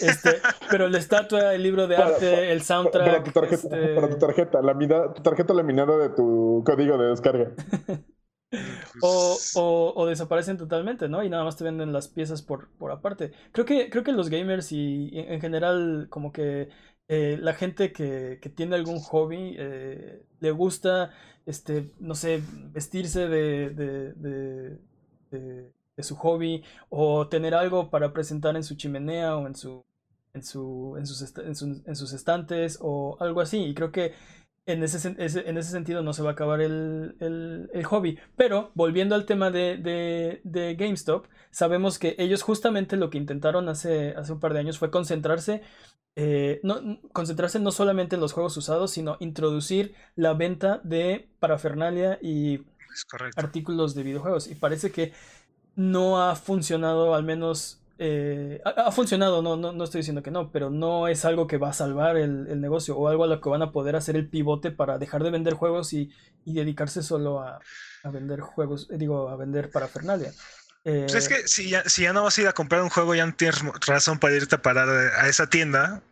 Este, 0.00 0.40
pero 0.70 0.88
la 0.88 0.98
estatua, 0.98 1.56
el 1.56 1.64
libro 1.64 1.88
de 1.88 1.96
arte, 1.96 2.52
el 2.52 2.62
soundtrack. 2.62 3.04
Para 3.04 3.24
tu 3.24 3.32
tarjeta, 3.32 3.76
este 3.76 3.94
para 3.96 4.08
tu 4.10 4.16
tarjeta, 4.16 4.62
la 4.62 5.12
tu 5.12 5.22
tarjeta 5.22 5.54
laminada 5.54 5.98
de 5.98 6.10
tu 6.10 6.62
código 6.64 6.96
de 6.98 7.08
descarga. 7.08 7.50
o, 9.02 9.36
o, 9.56 9.92
o, 9.96 10.06
desaparecen 10.06 10.56
totalmente, 10.56 11.08
¿no? 11.08 11.24
Y 11.24 11.28
nada 11.28 11.42
más 11.42 11.56
te 11.56 11.64
venden 11.64 11.92
las 11.92 12.06
piezas 12.06 12.42
por, 12.42 12.68
por 12.78 12.92
aparte. 12.92 13.32
Creo 13.50 13.66
que, 13.66 13.90
creo 13.90 14.04
que 14.04 14.12
los 14.12 14.28
gamers 14.28 14.70
y 14.70 15.10
en 15.14 15.40
general 15.40 16.06
como 16.10 16.30
que 16.30 16.68
eh, 17.08 17.38
la 17.40 17.54
gente 17.54 17.92
que, 17.92 18.38
tiene 18.54 18.76
algún 18.76 18.98
hobby 19.00 19.54
eh, 19.58 20.22
le 20.40 20.50
gusta, 20.50 21.12
este, 21.46 21.90
no 22.00 22.14
sé, 22.14 22.42
vestirse 22.72 23.28
de, 23.28 23.70
de, 23.70 24.78
su 26.02 26.16
hobby 26.16 26.64
o 26.88 27.28
tener 27.28 27.54
algo 27.54 27.88
para 27.90 28.12
presentar 28.12 28.56
en 28.56 28.64
su 28.64 28.74
chimenea 28.76 29.36
o 29.36 29.46
en, 29.46 29.54
su, 29.54 29.84
en, 30.34 30.42
su, 30.42 30.96
en, 30.98 31.06
sus, 31.06 31.36
en, 31.86 31.96
sus 31.96 32.12
estantes 32.12 32.78
o 32.80 33.16
algo 33.20 33.40
así. 33.40 33.62
Y 33.62 33.74
creo 33.74 33.92
que 33.92 34.14
en 34.66 34.82
ese, 34.82 35.08
en 35.18 35.58
ese 35.58 35.70
sentido 35.70 36.02
no 36.02 36.12
se 36.12 36.22
va 36.22 36.30
a 36.30 36.32
acabar 36.32 36.60
el, 36.60 37.16
el, 37.72 37.84
hobby. 37.84 38.18
Pero 38.36 38.70
volviendo 38.74 39.14
al 39.14 39.26
tema 39.26 39.50
de, 39.50 39.76
de, 39.76 40.40
de, 40.44 40.74
GameStop, 40.76 41.26
sabemos 41.50 41.98
que 41.98 42.14
ellos 42.18 42.42
justamente 42.42 42.96
lo 42.96 43.10
que 43.10 43.18
intentaron 43.18 43.68
hace, 43.68 44.14
hace 44.16 44.32
un 44.32 44.40
par 44.40 44.52
de 44.52 44.60
años 44.60 44.78
fue 44.78 44.90
concentrarse 44.90 45.62
eh, 46.14 46.60
no, 46.62 47.00
concentrarse 47.12 47.58
no 47.58 47.70
solamente 47.70 48.16
en 48.16 48.20
los 48.20 48.32
juegos 48.32 48.56
usados, 48.56 48.90
sino 48.90 49.16
introducir 49.20 49.94
la 50.14 50.34
venta 50.34 50.80
de 50.84 51.30
parafernalia 51.38 52.18
y 52.20 52.66
artículos 53.36 53.94
de 53.94 54.02
videojuegos. 54.02 54.48
Y 54.48 54.54
parece 54.54 54.92
que 54.92 55.12
no 55.74 56.22
ha 56.22 56.36
funcionado, 56.36 57.14
al 57.14 57.24
menos. 57.24 57.78
Eh, 57.98 58.60
ha, 58.64 58.90
funcionado, 58.90 59.42
no, 59.42 59.56
no, 59.56 59.84
estoy 59.84 60.00
diciendo 60.00 60.22
que 60.22 60.30
no, 60.30 60.50
pero 60.50 60.70
no 60.70 61.08
es 61.08 61.24
algo 61.24 61.46
que 61.46 61.58
va 61.58 61.70
a 61.70 61.72
salvar 61.72 62.16
el, 62.16 62.60
negocio 62.60 62.96
o 62.96 63.08
algo 63.08 63.24
a 63.24 63.26
lo 63.26 63.40
que 63.40 63.48
van 63.48 63.62
a 63.62 63.70
poder 63.70 63.96
hacer 63.96 64.16
el 64.16 64.28
pivote 64.28 64.70
para 64.70 64.98
dejar 64.98 65.22
de 65.22 65.30
vender 65.30 65.54
juegos 65.54 65.92
y, 65.92 66.12
dedicarse 66.44 67.02
solo 67.02 67.40
a, 67.40 67.60
vender 68.04 68.40
juegos, 68.40 68.88
eh, 68.90 68.96
digo, 68.98 69.28
a 69.28 69.36
vender 69.36 69.70
parafernalia. 69.70 70.32
Pues 70.82 71.14
es 71.14 71.28
que 71.28 71.46
si 71.46 71.68
ya, 71.68 71.88
si 71.88 72.02
ya 72.02 72.12
no 72.12 72.24
vas 72.24 72.36
a 72.36 72.40
ir 72.40 72.48
a 72.48 72.52
comprar 72.54 72.82
un 72.82 72.88
juego, 72.88 73.14
ya 73.14 73.24
no 73.24 73.34
tienes 73.34 73.62
razón 73.86 74.18
para 74.18 74.34
irte 74.34 74.56
a 74.56 74.62
parar 74.62 74.88
a 74.88 75.28
esa 75.28 75.46
tienda. 75.46 76.02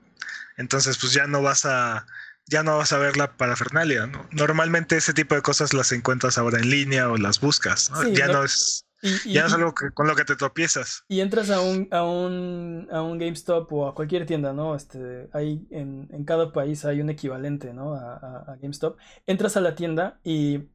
Entonces, 0.57 0.97
pues 0.99 1.13
ya 1.13 1.27
no 1.27 1.43
vas 1.43 1.65
a, 1.65 2.07
ya 2.51 2.63
no 2.63 2.77
vas 2.77 2.93
a 2.93 2.99
ver 2.99 3.17
la 3.17 3.37
parafernalia. 3.37 4.07
¿no? 4.07 4.29
Normalmente 4.33 4.97
ese 4.97 5.15
tipo 5.15 5.35
de 5.35 5.43
cosas 5.43 5.73
las 5.73 5.93
encuentras 5.93 6.37
ahora 6.37 6.59
en 6.59 6.69
línea 6.69 7.09
o 7.09 7.17
las 7.17 7.41
buscas. 7.41 7.91
ya 8.13 8.27
no, 8.27 8.45
es, 8.45 8.85
ya 9.27 9.47
es 9.47 9.53
algo 9.53 9.75
con 9.95 10.07
lo 10.07 10.15
que 10.15 10.25
te 10.25 10.37
tropiezas. 10.37 11.05
Y 11.09 11.21
entras 11.21 11.51
a 11.51 11.61
un, 11.61 11.89
a 11.91 12.05
un, 12.05 12.89
a 12.91 13.03
un 13.03 13.19
GameStop 13.19 13.73
o 13.73 13.89
a 13.89 13.95
cualquier 13.95 14.27
tienda, 14.27 14.53
¿no? 14.53 14.75
Este, 14.75 15.29
hay 15.33 15.67
en, 15.71 16.09
en 16.11 16.25
cada 16.25 16.53
país 16.53 16.85
hay 16.85 17.01
un 17.01 17.11
equivalente, 17.11 17.73
¿no? 17.73 17.95
a, 17.95 18.17
a 18.17 18.57
GameStop. 18.57 18.99
Entras 19.27 19.57
a 19.57 19.61
la 19.61 19.75
tienda 19.75 20.21
y 20.25 20.69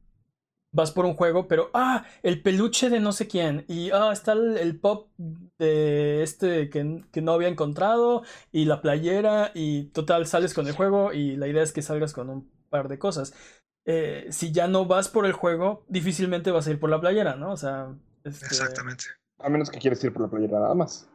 vas 0.76 0.92
por 0.92 1.06
un 1.06 1.14
juego, 1.14 1.48
pero 1.48 1.70
ah, 1.74 2.04
el 2.22 2.42
peluche 2.42 2.90
de 2.90 3.00
no 3.00 3.12
sé 3.12 3.26
quién, 3.26 3.64
y 3.66 3.90
ah, 3.90 4.10
está 4.12 4.32
el, 4.34 4.78
pop 4.78 5.08
de 5.58 6.22
este 6.22 6.68
que, 6.70 7.22
no 7.22 7.32
había 7.32 7.48
encontrado, 7.48 8.22
y 8.52 8.66
la 8.66 8.82
playera, 8.82 9.52
y 9.54 9.84
total, 9.90 10.26
sales 10.26 10.54
con 10.54 10.66
el 10.66 10.74
juego, 10.74 11.12
y 11.12 11.36
la 11.36 11.48
idea 11.48 11.62
es 11.62 11.72
que 11.72 11.82
salgas 11.82 12.12
con 12.12 12.28
un 12.30 12.50
par 12.68 12.88
de 12.88 12.98
cosas. 12.98 13.34
Eh, 13.86 14.26
si 14.30 14.52
ya 14.52 14.68
no 14.68 14.84
vas 14.86 15.08
por 15.08 15.26
el 15.26 15.32
juego, 15.32 15.84
difícilmente 15.88 16.50
vas 16.50 16.66
a 16.66 16.70
ir 16.70 16.80
por 16.80 16.90
la 16.90 17.00
playera, 17.00 17.36
¿no? 17.36 17.52
O 17.52 17.56
sea. 17.56 17.94
Este 18.26 18.46
Exactamente. 18.46 19.04
A 19.38 19.48
menos 19.48 19.70
que 19.70 19.78
quieras 19.78 20.02
ir 20.02 20.12
por 20.12 20.22
la 20.22 20.28
playera 20.28 20.60
nada 20.60 20.74
más. 20.74 21.08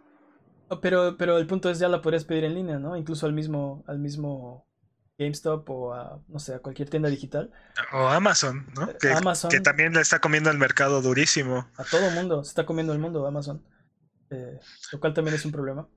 Pero, 0.81 1.17
pero 1.17 1.37
el 1.37 1.47
punto 1.47 1.69
es 1.69 1.79
ya 1.79 1.89
la 1.89 2.01
podrías 2.01 2.23
pedir 2.23 2.45
en 2.45 2.55
línea, 2.55 2.79
¿no? 2.79 2.95
Incluso 2.95 3.25
al 3.25 3.33
mismo, 3.33 3.83
al 3.87 3.99
mismo 3.99 4.67
GameStop 5.19 5.69
o 5.69 5.93
a, 5.93 6.23
no 6.27 6.39
sé, 6.39 6.53
a 6.53 6.59
cualquier 6.59 6.89
tienda 6.89 7.09
digital. 7.09 7.51
O 7.91 8.07
Amazon, 8.07 8.67
¿no? 8.75 8.89
Eh, 8.89 8.97
que, 8.99 9.11
Amazon, 9.11 9.51
que 9.51 9.59
también 9.59 9.93
le 9.93 10.01
está 10.01 10.19
comiendo 10.19 10.49
el 10.49 10.57
mercado 10.57 11.01
durísimo. 11.01 11.67
A 11.75 11.83
todo 11.83 12.09
mundo, 12.11 12.43
se 12.43 12.49
está 12.49 12.65
comiendo 12.65 12.93
el 12.93 12.99
mundo 12.99 13.27
Amazon. 13.27 13.65
Eh, 14.29 14.59
lo 14.93 14.99
cual 14.99 15.13
también 15.13 15.35
es 15.35 15.43
un 15.43 15.51
problema. 15.51 15.87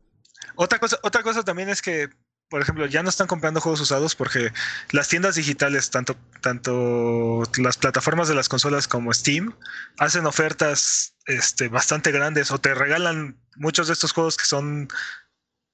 Otra 0.57 0.81
cosa, 0.81 0.99
otra 1.03 1.23
cosa 1.23 1.45
también 1.45 1.69
es 1.69 1.81
que, 1.81 2.09
por 2.49 2.63
ejemplo, 2.63 2.87
ya 2.87 3.03
no 3.03 3.09
están 3.09 3.27
comprando 3.27 3.61
juegos 3.61 3.81
usados 3.81 4.15
porque 4.15 4.53
las 4.93 5.09
tiendas 5.09 5.35
digitales, 5.35 5.91
tanto, 5.91 6.17
tanto 6.41 7.43
las 7.59 7.77
plataformas 7.77 8.29
de 8.29 8.35
las 8.35 8.49
consolas 8.49 8.87
como 8.87 9.13
Steam, 9.13 9.55
hacen 9.99 10.27
ofertas 10.27 11.15
este, 11.27 11.69
bastante 11.69 12.13
grandes 12.13 12.51
o 12.51 12.59
te 12.59 12.75
regalan 12.75 13.37
muchos 13.57 13.87
de 13.87 13.95
estos 13.95 14.13
juegos 14.13 14.37
que 14.37 14.45
son 14.45 14.89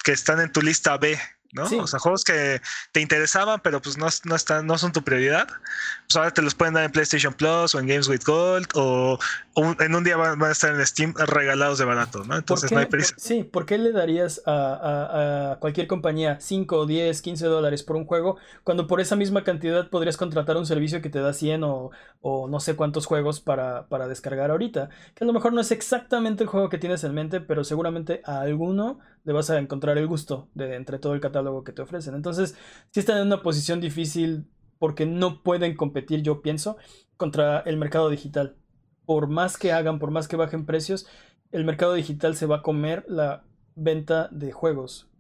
que 0.03 0.13
están 0.13 0.41
en 0.41 0.51
tu 0.51 0.63
lista 0.63 0.97
B, 0.97 1.19
¿no? 1.53 1.65
O 1.65 1.87
sea, 1.87 1.99
juegos 1.99 2.25
que 2.25 2.61
te 2.93 3.01
interesaban, 3.01 3.61
pero 3.61 3.81
pues 3.81 3.99
no, 3.99 4.07
no, 4.25 4.37
están, 4.37 4.67
no 4.67 4.79
son 4.79 4.93
tu 4.93 5.03
prioridad. 5.03 5.49
Pues 5.49 6.17
ahora 6.17 6.31
te 6.31 6.43
los 6.43 6.55
pueden 6.55 6.75
dar 6.75 6.85
en 6.85 6.93
PlayStation 6.93 7.33
Plus 7.33 7.75
o 7.75 7.79
en 7.79 7.87
Games 7.87 8.09
with 8.09 8.25
Gold 8.25 8.69
o, 8.75 9.19
en 9.57 9.95
un 9.95 10.05
día 10.05 10.17
van, 10.17 10.43
a 10.43 10.51
estar 10.51 10.75
en 10.75 10.87
Steam 10.87 11.15
regalados 11.15 11.79
de 11.79 11.85
barato, 11.85 12.25
¿no? 12.25 12.37
Entonces 12.37 12.73
no 12.73 12.79
hay 12.79 12.87
prisa. 12.87 13.15
sí, 13.19 13.45
¿por 13.45 13.67
qué 13.67 13.79
le 13.79 13.93
darías 13.93 14.43
a, 14.47 15.57
cualquier 15.61 15.87
compañía 15.87 16.39
5, 16.41 16.87
10, 16.87 17.23
15 17.23 17.47
dólares 17.47 17.83
por 17.83 17.97
un 17.97 18.07
juego 18.07 18.39
cuando 18.65 18.87
por 18.87 19.01
esa 19.01 19.17
misma 19.17 19.45
cantidad 19.45 19.89
podrías 19.91 20.17
contratar 20.17 20.57
un 20.57 20.67
servicio 20.67 21.03
que 21.03 21.11
te 21.11 21.21
da 21.21 21.33
100 21.33 21.65
o, 21.65 21.91
o 22.21 22.49
no 22.49 22.61
sé 22.61 22.77
cuántos 22.77 23.07
juegos 23.07 23.41
para, 23.41 23.89
para 23.89 24.09
descargar 24.09 24.51
ahorita? 24.51 24.89
Que 25.15 25.25
a 25.25 25.27
lo 25.27 25.33
mejor 25.33 25.53
no 25.53 25.61
es 25.61 25.71
exactamente 25.71 26.45
el 26.45 26.49
juego 26.49 26.69
que 26.69 26.79
tienes 26.79 27.05
en 27.05 27.15
mente, 27.15 27.41
pero 27.41 27.65
seguramente 27.65 28.23
a 28.25 28.41
alguno 28.41 29.01
le 29.25 29.33
vas 29.33 29.51
a 29.51 29.59
encontrar 29.59 29.99
el 29.99 30.07
gusto 30.07 30.49
de 30.55 30.75
entre 30.75 30.99
todo 30.99 31.15
el 31.15 31.21
catálogo 31.21 31.65
que 31.65 31.73
te 31.73 31.83
ofrecen. 31.83 32.15
Entonces, 32.15 32.55
si 32.91 33.01
están 33.01 33.19
en 33.19 33.27
una 33.27 33.43
posición 33.43 33.81
difícil 33.81 34.47
porque 34.79 35.07
no 35.07 35.43
pueden 35.43 35.77
competir, 35.77 36.23
yo 36.23 36.43
pienso, 36.43 36.77
contra 37.17 37.61
el 37.61 37.77
mercado 37.77 38.09
digital. 38.09 38.57
Por 39.05 39.29
más 39.29 39.57
que 39.59 39.73
hagan, 39.73 39.99
por 39.99 40.11
más 40.11 40.27
que 40.27 40.37
bajen 40.37 40.65
precios, 40.65 41.07
el 41.53 41.65
mercado 41.65 41.95
digital 41.95 42.37
se 42.37 42.47
va 42.47 42.57
a 42.57 42.63
comer 42.63 43.05
la 43.09 43.45
venta 43.75 44.29
de 44.31 44.53
juegos 44.53 45.11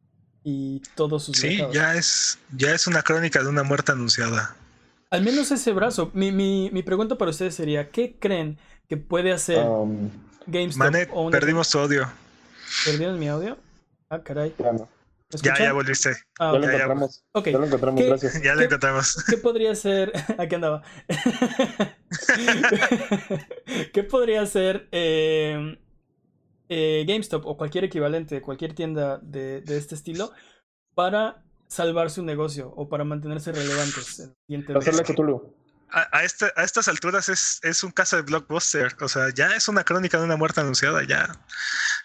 y 0.43 0.81
todos 0.95 1.25
sus 1.25 1.37
Sí, 1.37 1.61
ya 1.73 1.95
es, 1.95 2.39
ya 2.57 2.73
es 2.73 2.87
una 2.87 3.03
crónica 3.03 3.43
de 3.43 3.49
una 3.49 3.63
muerte 3.63 3.93
anunciada. 3.93 4.57
Al 5.11 5.23
menos 5.23 5.51
ese 5.51 5.73
brazo. 5.73 6.11
Mi, 6.15 6.31
mi, 6.33 6.71
mi 6.73 6.83
pregunta 6.83 7.19
para 7.19 7.33
ustedes 7.33 7.55
sería, 7.55 7.91
¿qué 7.91 8.17
creen 8.19 8.59
que 8.89 8.97
puede 8.97 9.33
hacer 9.33 9.65
um, 9.67 10.09
GameStop? 10.47 11.31
perdimos 11.31 11.69
tu 11.69 11.79
audio. 11.79 12.09
¿Perdieron 12.85 13.19
mi 13.19 13.29
audio? 13.29 13.59
Ah, 14.11 14.23
caray. 14.23 14.55
Ya, 15.43 15.57
ya 15.57 15.73
volviste. 15.73 16.11
Ah, 16.41 16.53
ya, 16.53 16.59
lo 16.59 16.67
encontramos. 16.67 17.23
Ya 17.45 17.53
lo 17.53 17.65
encontramos, 17.65 18.05
gracias. 18.05 18.43
Ya 18.43 18.57
lo 18.57 18.63
encontramos. 18.63 19.25
¿Qué 19.31 19.37
podría 19.37 19.77
ser? 19.77 20.13
Aquí 20.39 20.57
andaba. 20.57 20.83
¿Qué 23.93 24.03
podría 24.03 24.45
ser 24.47 24.89
eh, 24.91 25.79
eh, 26.69 27.05
GameStop 27.07 27.47
o 27.47 27.57
cualquier 27.57 27.85
equivalente, 27.85 28.43
cualquier 28.43 28.75
tienda 28.75 29.19
de, 29.19 29.61
de, 29.61 29.79
este 29.79 29.95
estilo 29.95 30.33
para 30.97 31.45
salvar 31.69 32.11
su 32.11 32.25
negocio 32.25 32.73
o 32.77 32.89
para 32.89 33.05
mantenerse 33.05 33.53
relevantes? 33.53 34.33
Hacerle 34.75 35.05
Cthulhu 35.05 35.55
a, 35.93 36.25
este, 36.25 36.47
a 36.57 36.65
estas 36.65 36.89
alturas 36.89 37.29
es, 37.29 37.61
es, 37.63 37.83
un 37.83 37.91
caso 37.91 38.17
de 38.17 38.23
blockbuster. 38.23 38.97
O 39.01 39.09
sea, 39.09 39.31
ya 39.35 39.55
es 39.55 39.69
una 39.69 39.85
crónica 39.85 40.19
de 40.19 40.25
una 40.25 40.37
muerte 40.37 40.61
anunciada. 40.61 41.03
Ya 41.05 41.29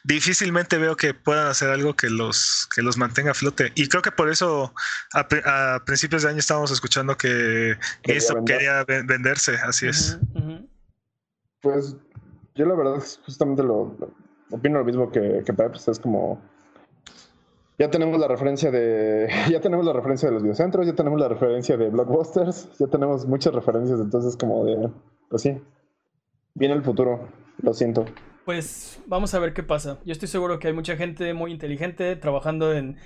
difícilmente 0.04 0.78
veo 0.78 0.96
que 0.96 1.14
puedan 1.14 1.48
hacer 1.48 1.70
algo 1.70 1.96
que 1.96 2.10
los, 2.10 2.68
que 2.74 2.82
los 2.82 2.98
mantenga 2.98 3.32
a 3.32 3.34
flote. 3.34 3.72
Y 3.76 3.88
creo 3.88 4.02
que 4.02 4.12
por 4.12 4.30
eso 4.30 4.74
a, 5.14 5.80
principios 5.86 6.24
de 6.24 6.30
año 6.30 6.40
estábamos 6.40 6.72
escuchando 6.72 7.18
que 7.18 7.78
eso 8.04 8.44
quería 8.46 8.84
venderse. 8.84 9.58
Así 9.58 9.88
es. 9.88 10.18
Pues 11.62 11.96
yo 12.56 12.66
la 12.66 12.76
verdad 12.76 13.04
justamente 13.26 13.64
lo, 13.64 13.98
opino 14.52 14.80
lo 14.80 14.86
mismo 14.86 15.12
que, 15.12 15.44
que 15.46 15.54
pues 15.54 15.88
es 15.88 16.00
como 16.00 16.42
ya 17.78 17.90
tenemos 17.90 18.20
la 18.20 18.28
referencia 18.28 18.72
de. 18.72 19.30
Ya 19.50 19.60
tenemos 19.60 19.86
la 19.86 19.94
referencia 19.94 20.30
de 20.30 20.34
los 20.34 20.44
videocentros, 20.44 20.86
ya 20.86 20.94
tenemos 20.94 21.20
la 21.20 21.28
referencia 21.28 21.78
de 21.78 21.90
blockbusters, 21.90 22.78
ya 22.78 22.88
tenemos 22.88 23.26
muchas 23.26 23.54
referencias, 23.54 24.00
entonces 24.00 24.38
como 24.38 24.66
de. 24.66 24.90
Pues 25.30 25.42
sí. 25.42 25.58
Viene 26.54 26.74
el 26.74 26.84
futuro, 26.84 27.28
lo 27.62 27.74
siento. 27.74 28.06
Pues 28.46 29.02
vamos 29.08 29.34
a 29.34 29.40
ver 29.40 29.54
qué 29.54 29.64
pasa. 29.64 30.00
Yo 30.06 30.14
estoy 30.14 30.28
seguro 30.28 30.60
que 30.60 30.68
hay 30.68 30.74
mucha 30.74 30.96
gente 30.96 31.34
muy 31.34 31.52
inteligente 31.52 32.16
trabajando 32.16 32.74
en, 32.74 32.98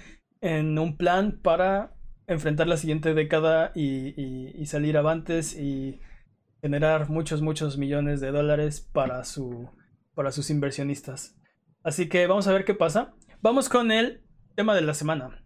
en 0.41 0.77
un 0.77 0.97
plan 0.97 1.39
para 1.41 1.95
enfrentar 2.27 2.67
la 2.67 2.77
siguiente 2.77 3.15
década 3.15 3.71
y, 3.73 4.13
y, 4.15 4.65
salir 4.67 4.97
avantes 4.97 5.57
y 5.57 5.99
generar 6.61 7.09
muchos, 7.09 7.41
muchos 7.41 7.77
millones 7.79 8.21
de 8.21 8.31
dólares 8.31 8.81
para, 8.81 9.23
su, 9.23 9.69
para 10.13 10.31
sus 10.31 10.51
inversionistas. 10.51 11.35
Así 11.83 12.07
que 12.07 12.27
vamos 12.27 12.47
a 12.47 12.53
ver 12.53 12.65
qué 12.65 12.75
pasa. 12.75 13.15
Vamos 13.41 13.67
con 13.67 13.91
el 13.91 14.28
tema 14.59 14.75
de 14.75 14.81
la 14.81 14.93
semana. 14.93 15.41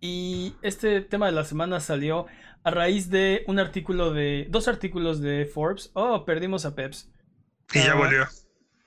Y 0.00 0.56
este 0.62 1.00
tema 1.00 1.26
de 1.26 1.32
la 1.32 1.44
semana 1.44 1.78
salió 1.78 2.26
a 2.64 2.72
raíz 2.72 3.08
de 3.08 3.44
un 3.46 3.60
artículo 3.60 4.12
de. 4.12 4.48
dos 4.50 4.66
artículos 4.66 5.20
de 5.20 5.46
Forbes. 5.46 5.92
Oh, 5.94 6.24
perdimos 6.24 6.66
a 6.66 6.74
Peps. 6.74 7.08
Y 7.72 7.78
ya 7.78 7.92
ah, 7.92 7.94
volvió. 7.94 8.26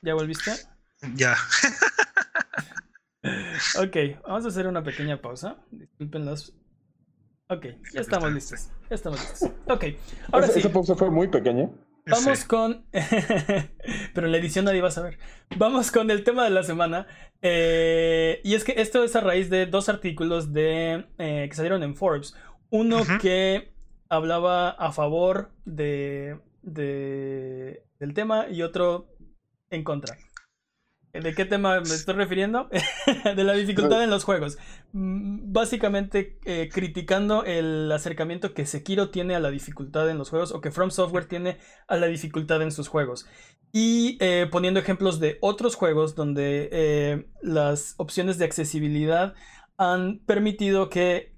¿Ya 0.01 0.13
volviste? 0.13 0.51
Ya. 1.13 1.38
ok, 3.79 3.95
vamos 4.27 4.43
a 4.43 4.50
hacer 4.50 4.67
una 4.67 4.83
pequeña 4.83 5.21
pausa. 5.21 5.55
Disculpen 5.71 6.25
los. 6.25 6.53
Ok, 7.47 7.67
ya 7.93 8.01
estamos 8.01 8.33
listos. 8.33 8.67
Ya 8.89 8.95
estamos 8.95 9.21
listos. 9.21 9.51
Ok, 9.69 9.85
ahora 10.33 10.47
sí. 10.50 10.59
Esa 10.59 10.69
pausa 10.69 10.95
fue 10.95 11.09
muy 11.09 11.29
pequeña. 11.29 11.69
Vamos 12.07 12.45
con. 12.45 12.85
Pero 14.13 14.27
en 14.27 14.31
la 14.31 14.38
edición 14.38 14.65
nadie 14.65 14.81
va 14.81 14.89
a 14.89 14.91
saber. 14.91 15.17
Vamos 15.57 15.91
con 15.91 16.12
el 16.12 16.24
tema 16.24 16.43
de 16.43 16.51
la 16.51 16.63
semana. 16.63 17.07
Eh, 17.41 18.41
y 18.43 18.53
es 18.53 18.63
que 18.63 18.75
esto 18.77 19.03
es 19.03 19.15
a 19.15 19.21
raíz 19.21 19.50
de 19.50 19.65
dos 19.65 19.89
artículos 19.89 20.53
de, 20.53 21.05
eh, 21.17 21.47
que 21.50 21.55
salieron 21.55 21.83
en 21.83 21.95
Forbes. 21.95 22.35
Uno 22.69 23.03
que 23.21 23.74
hablaba 24.09 24.69
a 24.69 24.91
favor 24.91 25.51
de, 25.65 26.39
de, 26.62 27.83
del 28.00 28.13
tema 28.13 28.47
y 28.50 28.62
otro 28.62 29.07
en 29.69 29.83
contra. 29.83 30.17
¿De 31.22 31.34
qué 31.34 31.45
tema 31.45 31.79
me 31.79 31.93
estoy 31.93 32.15
refiriendo? 32.15 32.69
de 33.36 33.43
la 33.43 33.53
dificultad 33.53 34.03
en 34.03 34.10
los 34.10 34.24
juegos. 34.24 34.57
Mm, 34.91 35.51
básicamente 35.51 36.39
eh, 36.45 36.69
criticando 36.72 37.43
el 37.43 37.91
acercamiento 37.91 38.53
que 38.53 38.65
Sekiro 38.65 39.10
tiene 39.10 39.36
a 39.36 39.39
la 39.39 39.50
dificultad 39.50 40.10
en 40.10 40.17
los 40.17 40.29
juegos 40.29 40.51
o 40.51 40.62
que 40.62 40.72
From 40.72 40.91
Software 40.91 41.25
tiene 41.25 41.57
a 41.88 41.98
la 41.98 42.07
dificultad 42.07 42.62
en 42.62 42.72
sus 42.72 42.88
juegos. 42.88 43.27
Y 43.72 44.17
eh, 44.19 44.48
poniendo 44.51 44.79
ejemplos 44.79 45.19
de 45.19 45.38
otros 45.41 45.75
juegos 45.75 46.15
donde 46.15 46.69
eh, 46.72 47.27
las 47.41 47.95
opciones 47.98 48.38
de 48.38 48.45
accesibilidad 48.45 49.34
han 49.77 50.19
permitido 50.25 50.89
que 50.89 51.36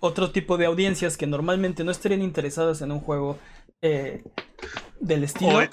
otro 0.00 0.32
tipo 0.32 0.56
de 0.56 0.66
audiencias 0.66 1.16
que 1.16 1.26
normalmente 1.26 1.84
no 1.84 1.92
estarían 1.92 2.22
interesadas 2.22 2.82
en 2.82 2.90
un 2.90 3.00
juego 3.00 3.38
del 3.80 5.22
estilo 5.22 5.68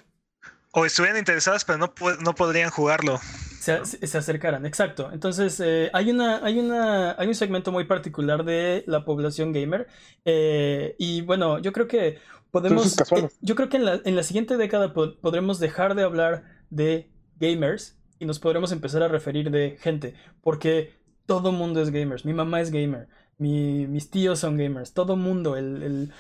o 0.74 0.86
estuvieran 0.86 1.20
interesadas, 1.20 1.64
pero 1.66 1.78
no, 1.78 1.94
no 2.22 2.36
podrían 2.36 2.72
jugarlo. 2.72 3.20
Se, 3.60 3.86
se 3.86 4.18
acercaran, 4.18 4.66
exacto. 4.66 5.10
Entonces, 5.14 5.60
eh, 5.64 5.90
hay, 5.94 6.10
una, 6.10 6.44
hay, 6.44 6.60
una, 6.60 7.16
hay 7.18 7.28
un 7.28 7.36
segmento 7.36 7.72
muy 7.72 7.86
particular 7.86 8.44
de 8.44 8.84
la 8.88 9.06
población 9.06 9.54
gamer. 9.54 9.88
Eh, 10.26 10.96
y 10.98 11.22
bueno, 11.22 11.60
yo 11.60 11.72
creo 11.72 11.88
que 11.88 12.18
podemos. 12.52 12.98
Eh, 13.00 13.30
yo 13.40 13.56
creo 13.56 13.70
que 13.70 13.78
en 13.78 13.86
la, 13.86 14.02
en 14.04 14.16
la 14.16 14.24
siguiente 14.24 14.58
década 14.58 14.94
podremos 14.94 15.60
dejar 15.60 15.94
de 15.94 16.04
hablar 16.04 16.44
de 16.72 17.10
gamers 17.40 18.00
y 18.18 18.26
nos 18.26 18.40
podremos 18.40 18.72
empezar 18.72 19.04
a 19.04 19.08
referir 19.08 19.52
de 19.52 19.78
gente. 19.80 20.16
Porque 20.42 20.94
todo 21.28 21.52
mundo 21.52 21.82
es 21.84 21.92
gamers. 21.92 22.26
Mi 22.26 22.34
mamá 22.34 22.62
es 22.62 22.72
gamer. 22.72 23.08
Mi, 23.38 23.86
mis 23.88 24.10
tíos 24.10 24.40
son 24.40 24.58
gamers. 24.58 24.94
Todo 24.94 25.16
mundo. 25.16 25.56
El, 25.56 25.84
el 25.84 26.14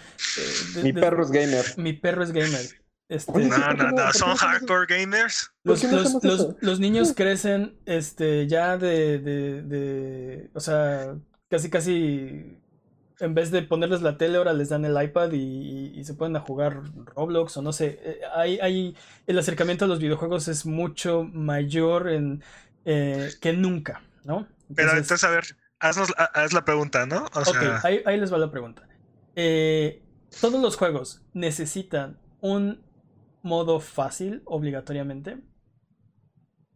mi 0.84 0.94
perro 0.94 1.24
es 1.24 1.32
gamer. 1.32 1.66
Mi 1.78 1.94
perro 1.94 2.24
es 2.24 2.32
gamer. 2.32 2.83
Este, 3.14 3.32
no, 3.32 3.74
no, 3.76 3.92
no, 3.92 4.12
son 4.12 4.36
hardcore 4.36 4.88
gamers. 4.88 5.54
Los, 5.64 6.80
niños 6.80 7.14
crecen 7.16 7.78
este, 7.86 8.48
ya 8.48 8.76
de, 8.76 9.20
de, 9.20 10.50
O 10.56 10.60
sea, 10.60 11.14
casi, 11.48 11.70
casi. 11.70 12.58
En 13.20 13.36
vez 13.36 13.52
de 13.52 13.62
ponerles 13.62 14.02
la 14.02 14.18
tele, 14.18 14.40
ahora 14.40 14.54
les 14.54 14.70
dan 14.70 14.84
el 14.84 15.00
iPad 15.02 15.32
y, 15.32 16.04
se 16.04 16.16
pueden 16.16 16.36
a 16.36 16.40
jugar 16.40 16.82
Roblox 17.16 17.56
o 17.58 17.62
no 17.62 17.72
sé. 17.72 18.00
Eh, 18.04 18.20
hay, 18.36 18.58
hay, 18.60 18.98
el 19.28 19.38
acercamiento 19.38 19.86
a 19.86 19.88
los 19.88 20.00
videojuegos 20.00 20.48
es 20.48 20.66
mucho 20.66 21.24
mayor 21.24 22.10
en, 22.10 22.44
eh, 22.84 23.30
que 23.40 23.54
nunca, 23.54 24.02
¿no? 24.24 24.48
Pero 24.74 24.90
entonces, 24.94 25.24
a 25.24 25.30
ver, 25.30 25.56
haznos, 25.80 26.12
haz 26.18 26.52
la 26.52 26.66
pregunta, 26.66 27.06
¿no? 27.06 27.26
ok, 27.26 27.84
ahí, 27.84 28.02
ahí 28.08 28.20
les 28.20 28.34
va 28.34 28.40
la 28.40 28.50
pregunta. 28.50 28.88
Eh, 29.36 30.02
todos 30.42 30.60
los 30.60 30.78
juegos 30.78 31.22
necesitan 31.34 32.18
un 32.42 32.82
modo 33.44 33.80
fácil 33.80 34.42
obligatoriamente. 34.46 35.38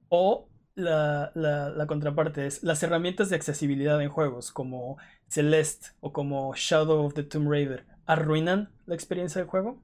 O 0.10 0.50
la, 0.76 1.86
contraparte 1.88 2.46
es 2.46 2.62
las 2.64 2.84
herramientas 2.84 3.30
de 3.30 3.36
accesibilidad 3.36 4.00
en 4.02 4.10
juegos 4.10 4.52
como 4.52 4.98
Celeste 5.28 5.90
o 6.00 6.14
como 6.14 6.54
Shadow 6.56 7.06
of 7.06 7.16
the 7.16 7.24
Tomb 7.24 7.50
Raider 7.50 7.86
arruinan 8.06 8.72
la 8.86 8.94
experiencia 8.94 9.42
del 9.42 9.50
juego. 9.50 9.84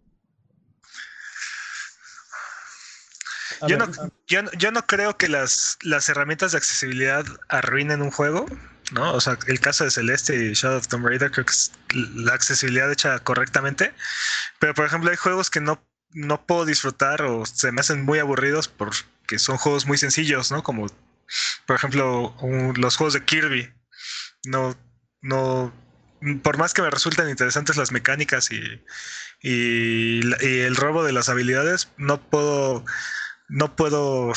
yo, 3.68 3.78
no, 3.78 3.88
yo, 4.28 4.72
no 4.72 4.86
creo 4.86 5.18
que 5.18 5.30
las, 5.30 5.78
las 5.84 6.10
herramientas 6.10 6.52
de 6.52 6.58
accesibilidad 6.58 7.26
arruinen 7.48 8.02
un 8.02 8.12
juego, 8.12 8.46
¿no? 8.92 9.14
O 9.14 9.22
sea, 9.22 9.38
el 9.48 9.60
caso 9.60 9.86
de 9.86 9.92
Celeste 9.92 10.36
y 10.36 10.54
Shadow 10.54 10.78
of 10.78 10.88
Tomb 10.90 11.08
Raider 11.08 11.32
creo 11.32 11.46
que 11.46 11.52
es 11.52 11.72
la 11.94 12.34
accesibilidad 12.34 12.92
hecha 12.92 13.20
correctamente, 13.20 13.94
pero 14.60 14.74
por 14.74 14.86
ejemplo 14.86 15.10
hay 15.10 15.18
juegos 15.18 15.50
que 15.50 15.62
no, 15.62 15.82
no 16.14 16.46
puedo 16.46 16.66
disfrutar 16.66 17.24
o 17.24 17.46
se 17.46 17.72
me 17.72 17.82
hacen 17.82 18.04
muy 18.04 18.20
aburridos 18.20 18.68
porque 18.68 19.40
son 19.40 19.58
juegos 19.58 19.86
muy 19.86 19.98
sencillos, 19.98 20.52
¿no? 20.52 20.64
Como 20.64 20.88
por 21.66 21.76
ejemplo 21.76 22.36
los 22.76 22.98
juegos 22.98 23.14
de 23.14 23.26
Kirby, 23.26 23.74
no, 24.46 24.78
no, 25.22 25.74
por 26.42 26.58
más 26.58 26.74
que 26.74 26.82
me 26.82 26.90
resulten 26.90 27.30
interesantes 27.30 27.78
las 27.78 27.92
mecánicas 27.92 28.52
y, 28.52 28.62
y, 29.42 30.22
el 30.42 30.76
robo 30.76 31.04
de 31.04 31.14
las 31.14 31.30
habilidades, 31.30 31.90
no 31.98 32.22
puedo, 32.22 32.86
no 33.50 33.76
puedo 33.76 34.34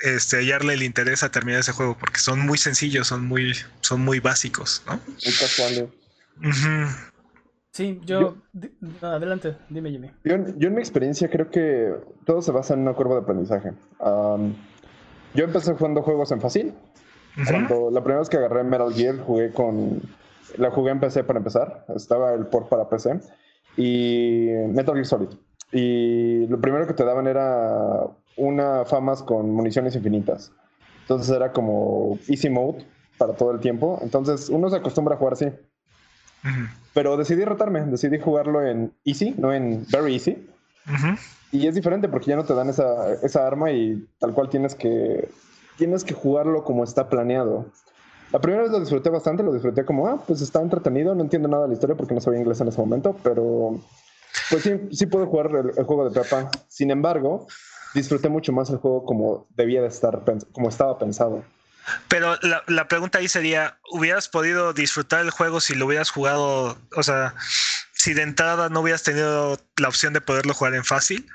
este, 0.00 0.38
hallarle 0.38 0.74
el 0.74 0.82
interés 0.82 1.22
a 1.22 1.30
terminar 1.30 1.60
ese 1.60 1.72
juego 1.72 1.96
porque 1.98 2.20
son 2.20 2.40
muy 2.40 2.58
sencillos, 2.58 3.08
son 3.08 3.24
muy, 3.26 3.56
son 3.80 4.00
muy 4.00 4.20
básicos, 4.20 4.82
¿no? 4.86 5.00
Sí, 7.72 8.00
yo, 8.04 8.34
adelante, 9.00 9.56
dime 9.68 9.90
Jimmy. 9.90 10.10
Yo, 10.24 10.34
en 10.34 10.74
mi 10.74 10.80
experiencia 10.80 11.30
creo 11.30 11.50
que 11.50 11.94
todo 12.24 12.42
se 12.42 12.50
basa 12.50 12.74
en 12.74 12.80
una 12.80 12.94
curva 12.94 13.14
de 13.14 13.20
aprendizaje. 13.20 13.72
yo 13.98 15.44
empecé 15.44 15.74
jugando 15.74 16.02
juegos 16.02 16.32
en 16.32 16.40
fácil. 16.40 16.74
Cuando 17.48 17.90
la 17.90 18.02
primera 18.02 18.18
vez 18.18 18.28
que 18.28 18.38
agarré 18.38 18.64
Metal 18.64 18.92
Gear 18.92 19.18
jugué 19.18 19.52
con 19.52 20.02
la 20.58 20.70
jugué 20.70 20.90
en 20.90 21.00
PC 21.00 21.24
para 21.24 21.38
empezar. 21.38 21.84
Estaba 21.94 22.34
el 22.34 22.46
port 22.46 22.68
para 22.68 22.88
PC 22.88 23.20
y 23.76 24.48
Metal 24.68 24.94
Gear 24.94 25.06
Solid. 25.06 25.28
Y 25.72 26.46
lo 26.48 26.60
primero 26.60 26.86
que 26.86 26.94
te 26.94 27.04
daban 27.04 27.28
era 27.28 28.04
una 28.36 28.84
famas 28.84 29.22
con 29.22 29.50
municiones 29.50 29.94
infinitas. 29.94 30.52
Entonces 31.02 31.34
era 31.34 31.52
como 31.52 32.18
easy 32.28 32.50
mode 32.50 32.84
para 33.16 33.34
todo 33.34 33.52
el 33.52 33.60
tiempo. 33.60 33.98
Entonces 34.02 34.48
uno 34.48 34.68
se 34.70 34.76
acostumbra 34.76 35.14
a 35.14 35.18
jugar 35.18 35.34
así. 35.34 35.46
Pero 36.94 37.16
decidí 37.16 37.44
rotarme, 37.44 37.84
decidí 37.86 38.18
jugarlo 38.18 38.64
en 38.66 38.92
easy, 39.04 39.34
no 39.38 39.52
en 39.52 39.86
very 39.90 40.14
easy. 40.14 40.46
Y 41.52 41.66
es 41.66 41.74
diferente 41.74 42.08
porque 42.08 42.26
ya 42.26 42.36
no 42.36 42.44
te 42.44 42.54
dan 42.54 42.68
esa, 42.68 43.12
esa 43.22 43.46
arma 43.46 43.70
y 43.70 44.06
tal 44.18 44.34
cual 44.34 44.48
tienes 44.48 44.74
que, 44.74 45.28
tienes 45.76 46.04
que 46.04 46.14
jugarlo 46.14 46.64
como 46.64 46.84
está 46.84 47.08
planeado. 47.08 47.66
La 48.32 48.40
primera 48.40 48.62
vez 48.62 48.70
lo 48.70 48.78
disfruté 48.78 49.10
bastante, 49.10 49.42
lo 49.42 49.52
disfruté 49.52 49.84
como, 49.84 50.06
ah, 50.06 50.22
pues 50.24 50.40
está 50.40 50.60
entretenido, 50.60 51.14
no 51.14 51.22
entiendo 51.22 51.48
nada 51.48 51.62
de 51.62 51.68
la 51.68 51.74
historia 51.74 51.96
porque 51.96 52.14
no 52.14 52.20
sabía 52.20 52.38
inglés 52.38 52.60
en 52.60 52.68
ese 52.68 52.80
momento, 52.80 53.16
pero 53.24 53.80
pues 54.50 54.62
sí, 54.62 54.72
sí 54.92 55.06
puedo 55.06 55.26
jugar 55.26 55.50
el, 55.76 55.84
juego 55.84 56.08
de 56.08 56.20
Pepa. 56.20 56.50
Sin 56.68 56.90
embargo, 56.90 57.46
disfruté 57.94 58.28
mucho 58.28 58.52
más 58.52 58.70
el 58.70 58.76
juego 58.76 59.04
como 59.04 59.46
debía 59.56 59.82
de 59.82 59.88
estar, 59.88 60.22
como 60.52 60.68
estaba 60.68 60.98
pensado. 60.98 61.42
Pero 62.08 62.36
la, 62.42 62.62
la, 62.66 62.88
pregunta 62.88 63.18
ahí 63.18 63.28
sería, 63.28 63.78
¿hubieras 63.90 64.28
podido 64.28 64.72
disfrutar 64.72 65.20
el 65.20 65.30
juego 65.30 65.60
si 65.60 65.74
lo 65.74 65.86
hubieras 65.86 66.10
jugado, 66.10 66.78
o 66.94 67.02
sea, 67.02 67.34
si 67.92 68.14
de 68.14 68.22
entrada 68.22 68.68
no 68.68 68.80
hubieras 68.80 69.02
tenido 69.02 69.58
la 69.76 69.88
opción 69.88 70.12
de 70.12 70.20
poderlo 70.20 70.54
jugar 70.54 70.74
en 70.74 70.84
fácil? 70.84 71.26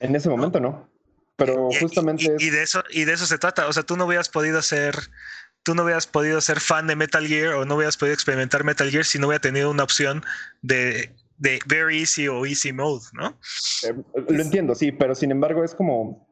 En 0.00 0.14
ese 0.14 0.28
momento 0.28 0.60
no. 0.60 0.88
Pero 1.36 1.70
justamente... 1.80 2.36
Y, 2.38 2.50
de 2.50 2.62
eso, 2.62 2.84
y 2.90 3.04
de 3.04 3.14
eso 3.14 3.26
se 3.26 3.38
trata. 3.38 3.66
O 3.66 3.72
sea, 3.72 3.82
tú 3.82 3.96
no 3.96 4.04
hubieras 4.04 4.28
podido 4.28 4.62
ser 4.62 5.10
tú 5.62 5.74
no 5.74 5.84
hubieras 5.84 6.06
podido 6.06 6.40
ser 6.40 6.60
fan 6.60 6.86
de 6.86 6.96
Metal 6.96 7.26
Gear 7.26 7.54
o 7.54 7.64
no 7.64 7.76
hubieras 7.76 7.96
podido 7.96 8.14
experimentar 8.14 8.64
Metal 8.64 8.90
Gear 8.90 9.04
si 9.04 9.18
no 9.18 9.28
hubiera 9.28 9.40
tenido 9.40 9.70
una 9.70 9.84
opción 9.84 10.24
de, 10.60 11.14
de 11.38 11.60
Very 11.66 12.00
Easy 12.00 12.28
o 12.28 12.44
Easy 12.46 12.72
Mode, 12.72 13.04
¿no? 13.12 13.38
Eh, 13.84 13.94
lo 14.28 14.42
entiendo, 14.42 14.74
sí, 14.74 14.92
pero 14.92 15.14
sin 15.14 15.30
embargo 15.30 15.64
es 15.64 15.74
como... 15.74 16.28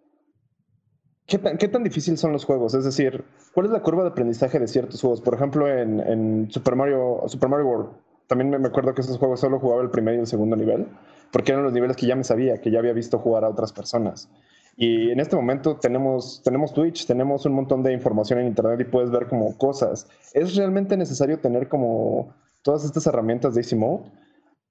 ¿Qué 1.31 1.39
tan, 1.39 1.59
¿Qué 1.59 1.69
tan, 1.69 1.85
difícil 1.85 2.19
son 2.19 2.33
los 2.33 2.45
juegos? 2.45 2.75
Es 2.75 2.85
decir, 2.85 3.23
¿cuál 3.55 3.67
es 3.67 3.73
la 3.73 3.83
curva 3.83 4.03
de 4.03 4.09
aprendizaje 4.09 4.59
de 4.59 4.67
ciertos 4.67 5.01
juegos? 5.01 5.21
Por 5.21 5.35
ejemplo, 5.35 5.69
en, 5.69 6.01
en 6.01 6.51
Super, 6.51 6.75
Mario, 6.75 7.23
Super 7.29 7.49
Mario 7.49 7.67
World, 7.69 7.91
también 8.27 8.51
me 8.51 8.67
acuerdo 8.67 8.93
que 8.95 9.03
esos 9.03 9.17
juegos 9.17 9.39
solo 9.39 9.61
jugaba 9.61 9.81
el 9.81 9.91
primer 9.91 10.17
y 10.17 10.19
el 10.19 10.27
segundo 10.27 10.57
nivel, 10.57 10.89
porque 11.31 11.53
eran 11.53 11.63
los 11.63 11.73
niveles 11.73 11.97
que 11.97 12.07
ya 12.07 12.17
me 12.17 12.25
sabía, 12.25 12.61
que 12.61 12.73
ya 12.73 12.81
había 12.81 12.93
visto 12.93 13.21
jugar 13.21 13.45
a 13.45 13.49
otras 13.49 13.73
personas. 13.73 14.29
Y 14.77 15.13
en 15.13 15.21
este 15.21 15.37
momento 15.37 15.77
tenemos, 15.77 16.43
tenemos 16.43 16.75
Twitch, 16.75 17.07
tenemos 17.07 17.47
un 17.47 17.53
montón 17.53 17.85
de 17.85 17.93
información 17.93 18.41
en 18.41 18.49
Internet 18.49 18.81
y 18.81 18.91
puedes 18.91 19.13
ver 19.13 19.29
como 19.29 19.57
cosas. 19.57 20.09
¿Es 20.35 20.57
realmente 20.57 20.97
necesario 20.97 21.39
tener 21.39 21.69
como 21.69 22.35
todas 22.63 22.85
estas 22.85 23.07
herramientas 23.07 23.55
de 23.55 23.61
Easy 23.61 23.77
Mode? 23.77 24.03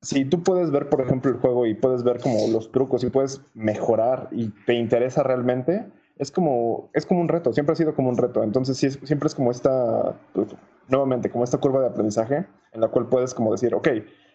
Si 0.01 0.25
tú 0.25 0.43
puedes 0.43 0.71
ver, 0.71 0.89
por 0.89 0.99
ejemplo, 0.99 1.31
el 1.31 1.37
juego 1.37 1.65
y 1.65 1.73
puedes 1.73 2.03
ver 2.03 2.19
como 2.19 2.49
los 2.49 2.69
trucos 2.69 3.01
y 3.05 3.09
puedes 3.09 3.39
mejorar 3.53 4.27
y 4.31 4.49
te 4.65 4.73
interesa 4.73 5.23
realmente, 5.23 5.85
es 6.19 6.31
como, 6.31 6.91
es 6.93 7.05
como 7.05 7.21
un 7.21 7.29
reto, 7.29 7.53
siempre 7.53 7.73
ha 7.73 7.75
sido 7.75 7.95
como 7.95 8.09
un 8.09 8.17
reto. 8.17 8.43
Entonces 8.43 8.77
sí, 8.77 8.91
siempre 8.91 9.27
es 9.27 9.35
como 9.35 9.51
esta, 9.51 10.19
pues, 10.33 10.49
nuevamente, 10.89 11.31
como 11.31 11.45
esta 11.45 11.57
curva 11.57 11.79
de 11.81 11.87
aprendizaje 11.87 12.45
en 12.73 12.81
la 12.81 12.89
cual 12.89 13.07
puedes 13.07 13.33
como 13.33 13.53
decir, 13.53 13.73
ok, 13.73 13.87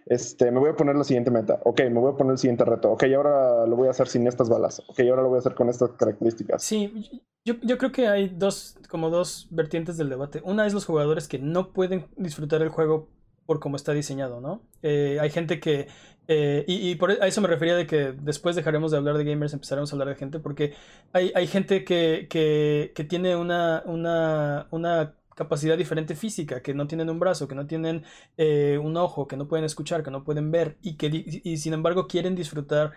este, 0.06 0.50
me 0.50 0.58
voy 0.58 0.70
a 0.70 0.76
poner 0.76 0.96
la 0.96 1.04
siguiente 1.04 1.30
meta, 1.30 1.60
ok, 1.64 1.82
me 1.90 2.00
voy 2.00 2.12
a 2.12 2.16
poner 2.16 2.32
el 2.32 2.38
siguiente 2.38 2.64
reto, 2.64 2.90
ok, 2.90 3.04
ahora 3.14 3.66
lo 3.66 3.76
voy 3.76 3.88
a 3.88 3.90
hacer 3.90 4.08
sin 4.08 4.26
estas 4.26 4.48
balas, 4.48 4.82
ok, 4.88 5.00
ahora 5.00 5.22
lo 5.22 5.28
voy 5.28 5.36
a 5.36 5.38
hacer 5.40 5.54
con 5.54 5.68
estas 5.68 5.90
características. 5.92 6.62
Sí, 6.62 7.22
yo, 7.44 7.54
yo 7.62 7.78
creo 7.78 7.92
que 7.92 8.08
hay 8.08 8.28
dos, 8.28 8.78
como 8.88 9.10
dos 9.10 9.48
vertientes 9.50 9.98
del 9.98 10.08
debate. 10.08 10.40
Una 10.44 10.66
es 10.66 10.72
los 10.72 10.86
jugadores 10.86 11.28
que 11.28 11.38
no 11.38 11.72
pueden 11.72 12.06
disfrutar 12.16 12.62
el 12.62 12.70
juego 12.70 13.08
por 13.44 13.60
cómo 13.60 13.76
está 13.76 13.92
diseñado, 13.92 14.40
¿no? 14.40 14.62
Eh, 14.82 15.18
hay 15.20 15.28
gente 15.28 15.60
que 15.60 15.88
eh, 16.28 16.64
y, 16.66 16.94
por 16.96 17.10
e, 17.10 17.18
a 17.20 17.26
eso 17.26 17.40
me 17.40 17.48
refería 17.48 17.76
de 17.76 17.86
que 17.86 18.12
después 18.12 18.56
dejaremos 18.56 18.90
de 18.90 18.98
hablar 18.98 19.18
de 19.18 19.24
gamers, 19.24 19.52
empezaremos 19.52 19.92
a 19.92 19.96
hablar 19.96 20.08
de 20.08 20.14
gente, 20.16 20.38
porque 20.38 20.74
hay, 21.12 21.32
hay 21.34 21.46
gente 21.46 21.84
que, 21.84 22.26
que, 22.30 23.04
tiene 23.04 23.36
una, 23.36 23.82
una, 23.86 24.68
una 24.70 25.14
capacidad 25.34 25.76
diferente 25.76 26.14
física, 26.14 26.62
que 26.62 26.74
no 26.74 26.86
tienen 26.86 27.10
un 27.10 27.18
brazo, 27.18 27.48
que 27.48 27.54
no 27.54 27.66
tienen 27.66 28.04
eh, 28.36 28.78
un 28.82 28.96
ojo, 28.96 29.26
que 29.26 29.36
no 29.36 29.48
pueden 29.48 29.64
escuchar, 29.64 30.02
que 30.02 30.10
no 30.10 30.24
pueden 30.24 30.50
ver 30.50 30.78
y 30.82 30.96
que 30.96 31.10
y 31.44 31.56
sin 31.58 31.74
embargo 31.74 32.06
quieren 32.08 32.34
disfrutar 32.34 32.92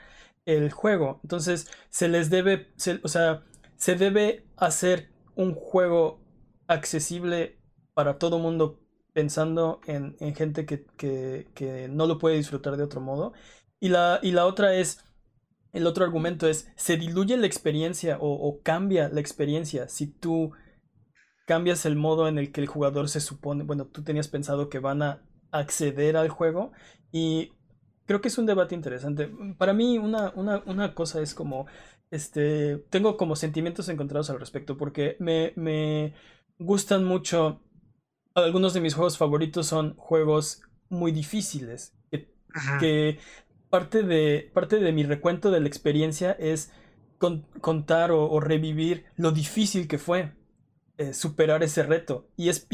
el 0.46 0.72
juego. 0.72 1.20
Entonces 1.24 1.70
se 1.90 2.08
les 2.08 2.30
debe, 2.30 2.70
o 3.04 3.08
sea, 3.08 3.44
se 3.76 3.96
debe 3.96 4.46
hacer 4.56 5.10
un 5.36 5.54
juego 5.54 6.22
accesible 6.68 7.58
para 7.94 8.18
todo 8.18 8.40
mundo 8.40 8.80
pensando 9.18 9.82
en, 9.88 10.16
gente 10.36 10.68
que, 10.68 10.86
que, 10.96 11.88
no 11.90 12.06
lo 12.06 12.20
puede 12.20 12.36
disfrutar 12.36 12.78
de 12.78 12.84
otro 12.84 13.02
modo. 13.02 13.34
Y 13.80 13.90
la, 13.90 14.20
y 14.22 14.30
la 14.30 14.46
otra 14.46 14.76
es, 14.76 15.04
el 15.74 15.88
otro 15.88 16.06
argumento 16.06 16.48
es, 16.48 16.72
se 16.76 16.98
diluye 16.98 17.36
la 17.36 17.48
experiencia 17.48 18.20
o, 18.22 18.62
cambia 18.62 19.10
la 19.10 19.20
experiencia 19.20 19.88
si 19.88 20.06
tú 20.06 20.52
cambias 21.48 21.88
el 21.88 21.96
modo 21.96 22.28
en 22.28 22.38
el 22.38 22.52
que 22.52 22.62
el 22.62 22.68
jugador 22.68 23.10
se 23.10 23.20
supone, 23.20 23.64
bueno, 23.64 23.88
tú 23.88 24.04
tenías 24.04 24.28
pensado 24.28 24.70
que 24.70 24.78
van 24.78 25.02
a 25.02 25.24
acceder 25.50 26.16
al 26.16 26.30
juego 26.30 26.72
y 27.12 27.54
creo 28.06 28.22
que 28.22 28.28
es 28.28 28.38
un 28.38 28.46
debate 28.46 28.76
interesante. 28.76 29.32
Para 29.58 29.74
mí 29.74 29.98
una, 29.98 30.32
una, 30.36 30.94
cosa 30.94 31.24
es 31.24 31.34
como, 31.34 31.66
este, 32.12 32.78
tengo 32.92 33.18
como 33.18 33.36
sentimientos 33.36 33.90
encontrados 33.90 34.30
al 34.30 34.40
respecto 34.40 34.78
porque 34.78 35.16
me, 35.20 35.54
me 35.56 36.14
gustan 36.60 37.04
mucho, 37.04 37.62
algunos 38.44 38.74
de 38.74 38.82
mis 38.82 38.94
juegos 38.94 39.18
favoritos 39.18 39.68
son 39.68 39.96
juegos 39.96 40.62
muy 40.90 41.12
difíciles, 41.12 41.94
que, 42.80 43.20
parte, 43.70 44.04
de, 44.04 44.50
parte 44.54 44.80
de 44.80 44.92
mi 44.92 45.04
recuento 45.04 45.52
de 45.52 45.60
la 45.60 45.68
experiencia 45.68 46.32
es 46.32 46.72
contar 47.62 48.12
o 48.12 48.40
revivir 48.40 49.06
lo 49.16 49.32
difícil 49.32 49.88
que 49.88 49.98
fue. 49.98 50.32
Eh, 50.98 51.14
superar 51.14 51.62
ese 51.62 51.84
reto. 51.84 52.28
Y 52.36 52.50
es, 52.50 52.68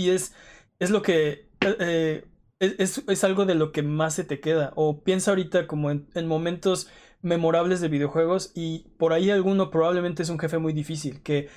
es, 0.80 0.90
lo 0.90 1.02
que... 1.02 1.50
Eh, 1.62 2.26
es, 2.60 3.24
algo 3.26 3.46
de 3.46 3.56
lo 3.56 3.74
que 3.74 3.84
más 3.84 4.16
se 4.16 4.24
te 4.24 4.40
queda. 4.40 4.72
O 4.76 5.04
piensa 5.04 5.32
ahorita 5.32 5.68
como 5.68 5.92
en, 5.92 6.08
momentos 6.26 6.90
memorables 7.22 7.82
de 7.82 7.90
videojuegos 7.90 8.54
y 8.56 8.88
por 8.98 9.12
ahí 9.12 9.30
alguno 9.30 9.72
probablemente 9.72 10.24
es 10.24 10.30
un 10.30 10.40
jefe 10.40 10.58
muy 10.58 10.72
difícil 10.72 11.22
que 11.22 11.50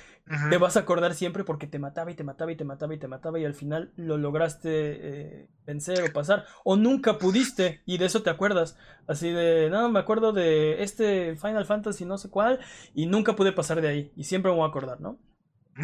te 0.49 0.57
vas 0.57 0.75
a 0.75 0.81
acordar 0.81 1.13
siempre 1.13 1.43
porque 1.43 1.67
te 1.67 1.79
mataba 1.79 2.11
y 2.11 2.15
te 2.15 2.23
mataba 2.23 2.51
y 2.51 2.55
te 2.55 2.65
mataba 2.65 2.93
y 2.93 2.97
te 2.97 3.07
mataba 3.07 3.39
y 3.39 3.45
al 3.45 3.53
final 3.53 3.93
lo 3.95 4.17
lograste 4.17 4.69
eh, 4.71 5.49
vencer 5.65 6.03
o 6.03 6.13
pasar 6.13 6.45
o 6.63 6.75
nunca 6.75 7.17
pudiste 7.17 7.81
y 7.85 7.97
de 7.97 8.05
eso 8.05 8.23
te 8.23 8.29
acuerdas. 8.29 8.77
Así 9.07 9.31
de 9.31 9.69
no 9.69 9.89
me 9.89 9.99
acuerdo 9.99 10.33
de 10.33 10.83
este 10.83 11.35
Final 11.37 11.65
Fantasy 11.65 12.05
no 12.05 12.17
sé 12.17 12.29
cuál 12.29 12.59
y 12.93 13.05
nunca 13.05 13.35
pude 13.35 13.51
pasar 13.53 13.81
de 13.81 13.87
ahí 13.87 14.11
y 14.15 14.25
siempre 14.25 14.51
me 14.51 14.57
voy 14.57 14.65
a 14.65 14.69
acordar 14.69 14.99
no 14.99 15.19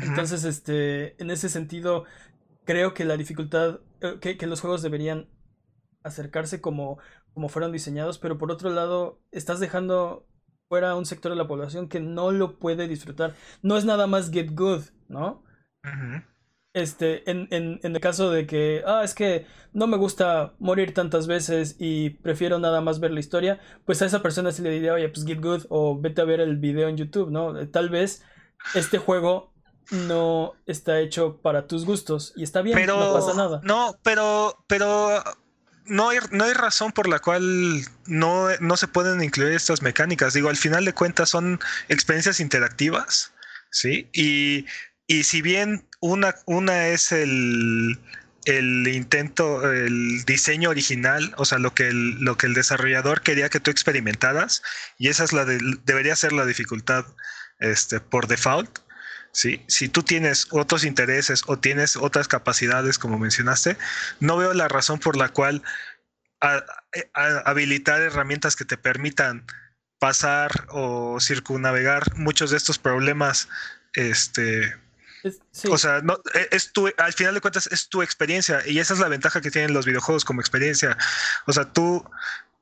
entonces, 0.01 0.43
este, 0.43 1.21
en 1.21 1.29
ese 1.29 1.49
sentido, 1.49 2.05
creo 2.65 2.93
que 2.93 3.05
la 3.05 3.17
dificultad, 3.17 3.79
eh, 4.01 4.19
que, 4.37 4.47
los 4.47 4.61
juegos 4.61 4.81
deberían 4.81 5.27
acercarse 6.03 6.61
como, 6.61 6.97
como 7.33 7.49
fueron 7.49 7.71
diseñados, 7.71 8.17
pero 8.17 8.37
por 8.37 8.51
otro 8.51 8.69
lado, 8.69 9.19
estás 9.31 9.59
dejando 9.59 10.25
fuera 10.73 10.95
un 10.95 11.05
sector 11.05 11.31
de 11.31 11.35
la 11.35 11.47
población 11.47 11.87
que 11.87 11.99
no 11.99 12.31
lo 12.31 12.57
puede 12.57 12.87
disfrutar. 12.87 13.35
No 13.61 13.77
es 13.77 13.85
nada 13.85 14.07
más 14.07 14.31
get 14.31 14.55
good, 14.55 14.81
¿no? 15.07 15.43
este, 16.73 17.29
en, 17.29 17.47
en, 17.51 17.79
en, 17.83 17.95
el 17.95 18.01
caso 18.01 18.31
de 18.31 18.47
que, 18.47 18.81
ah, 18.87 19.03
es 19.03 19.13
que 19.13 19.45
no 19.71 19.85
me 19.85 19.97
gusta 19.97 20.55
morir 20.57 20.95
tantas 20.95 21.27
veces 21.27 21.75
y 21.77 22.09
prefiero 22.09 22.57
nada 22.57 22.81
más 22.81 22.99
ver 22.99 23.11
la 23.11 23.19
historia, 23.19 23.59
pues 23.85 24.01
a 24.01 24.07
esa 24.07 24.23
persona 24.23 24.51
se 24.51 24.63
le 24.63 24.71
diría, 24.71 24.95
oye, 24.95 25.09
pues 25.09 25.27
get 25.27 25.39
good 25.39 25.67
o 25.69 25.95
vete 26.01 26.21
a 26.21 26.25
ver 26.25 26.39
el 26.39 26.57
video 26.57 26.89
en 26.89 26.97
YouTube, 26.97 27.29
¿no? 27.29 27.53
Tal 27.67 27.91
vez 27.91 28.23
este 28.73 28.97
juego 28.97 29.53
no 29.91 30.53
está 30.65 31.01
hecho 31.01 31.37
para 31.43 31.67
tus 31.67 31.85
gustos 31.85 32.33
y 32.35 32.41
está 32.41 32.63
bien, 32.63 32.75
pero, 32.75 32.99
no 32.99 33.13
pasa 33.13 33.35
nada. 33.35 33.61
No, 33.63 33.95
pero, 34.01 34.57
pero 34.65 35.21
no 35.85 36.09
hay, 36.09 36.19
no 36.31 36.45
hay 36.45 36.53
razón 36.53 36.91
por 36.91 37.07
la 37.07 37.19
cual 37.19 37.85
no, 38.05 38.47
no 38.59 38.77
se 38.77 38.87
pueden 38.87 39.23
incluir 39.23 39.53
estas 39.53 39.81
mecánicas. 39.81 40.33
Digo, 40.33 40.49
al 40.49 40.57
final 40.57 40.85
de 40.85 40.93
cuentas 40.93 41.29
son 41.29 41.59
experiencias 41.89 42.39
interactivas, 42.39 43.33
¿sí? 43.71 44.09
Y, 44.13 44.65
y 45.07 45.23
si 45.23 45.41
bien 45.41 45.85
una, 45.99 46.35
una 46.45 46.87
es 46.87 47.11
el, 47.11 47.99
el 48.45 48.87
intento, 48.87 49.71
el 49.71 50.23
diseño 50.25 50.69
original, 50.69 51.33
o 51.37 51.45
sea, 51.45 51.59
lo 51.59 51.73
que 51.73 51.87
el, 51.87 52.19
lo 52.19 52.37
que 52.37 52.47
el 52.47 52.53
desarrollador 52.53 53.21
quería 53.21 53.49
que 53.49 53.59
tú 53.59 53.71
experimentaras, 53.71 54.61
y 54.97 55.09
esa 55.09 55.23
es 55.23 55.33
la 55.33 55.45
de, 55.45 55.59
debería 55.85 56.15
ser 56.15 56.33
la 56.33 56.45
dificultad 56.45 57.05
este, 57.59 57.99
por 57.99 58.27
default. 58.27 58.79
¿Sí? 59.33 59.63
Si 59.67 59.89
tú 59.89 60.03
tienes 60.03 60.47
otros 60.51 60.85
intereses 60.85 61.43
o 61.47 61.59
tienes 61.59 61.97
otras 61.97 62.27
capacidades, 62.27 62.97
como 62.97 63.19
mencionaste, 63.19 63.77
no 64.19 64.37
veo 64.37 64.53
la 64.53 64.69
razón 64.69 64.99
por 64.99 65.17
la 65.17 65.29
cual 65.29 65.61
habilitar 67.13 68.01
herramientas 68.01 68.55
que 68.55 68.65
te 68.65 68.77
permitan 68.77 69.45
pasar 69.99 70.51
o 70.69 71.19
circunnavegar 71.19 72.15
muchos 72.15 72.51
de 72.51 72.57
estos 72.57 72.77
problemas 72.77 73.47
este, 73.93 74.75
o 75.69 75.77
sea, 75.77 76.01
no, 76.01 76.17
e, 76.33 76.49
es 76.51 76.73
tu, 76.73 76.89
al 76.97 77.13
final 77.13 77.33
de 77.33 77.41
cuentas 77.41 77.67
es 77.67 77.87
tu 77.87 78.01
experiencia 78.01 78.61
y 78.65 78.79
esa 78.79 78.93
es 78.93 78.99
la 78.99 79.07
ventaja 79.07 79.41
que 79.41 79.51
tienen 79.51 79.73
los 79.73 79.85
videojuegos 79.85 80.25
como 80.25 80.41
experiencia. 80.41 80.97
O 81.45 81.53
sea, 81.53 81.71
tú, 81.71 82.05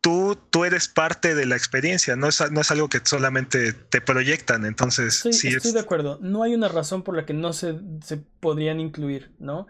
tú, 0.02 0.38
tú 0.50 0.66
eres 0.66 0.88
parte 0.88 1.36
de 1.36 1.46
la 1.46 1.56
experiencia, 1.56 2.16
no 2.16 2.28
es, 2.28 2.52
no 2.52 2.62
es 2.62 2.72
algo 2.72 2.90
que 2.90 3.00
solamente 3.04 3.74
te 3.74 4.02
proyectan. 4.02 4.66
Entonces, 4.66 5.20
sí, 5.20 5.48
estoy 5.48 5.72
de 5.72 5.80
acuerdo. 5.80 6.20
No 6.22 6.44
hay 6.44 6.54
una 6.56 6.68
razón 6.68 7.04
por 7.04 7.16
la 7.16 7.26
que 7.26 7.34
no 7.34 7.54
se, 7.54 7.80
se 8.04 8.18
podrían 8.18 8.80
incluir, 8.80 9.32
¿no? 9.40 9.68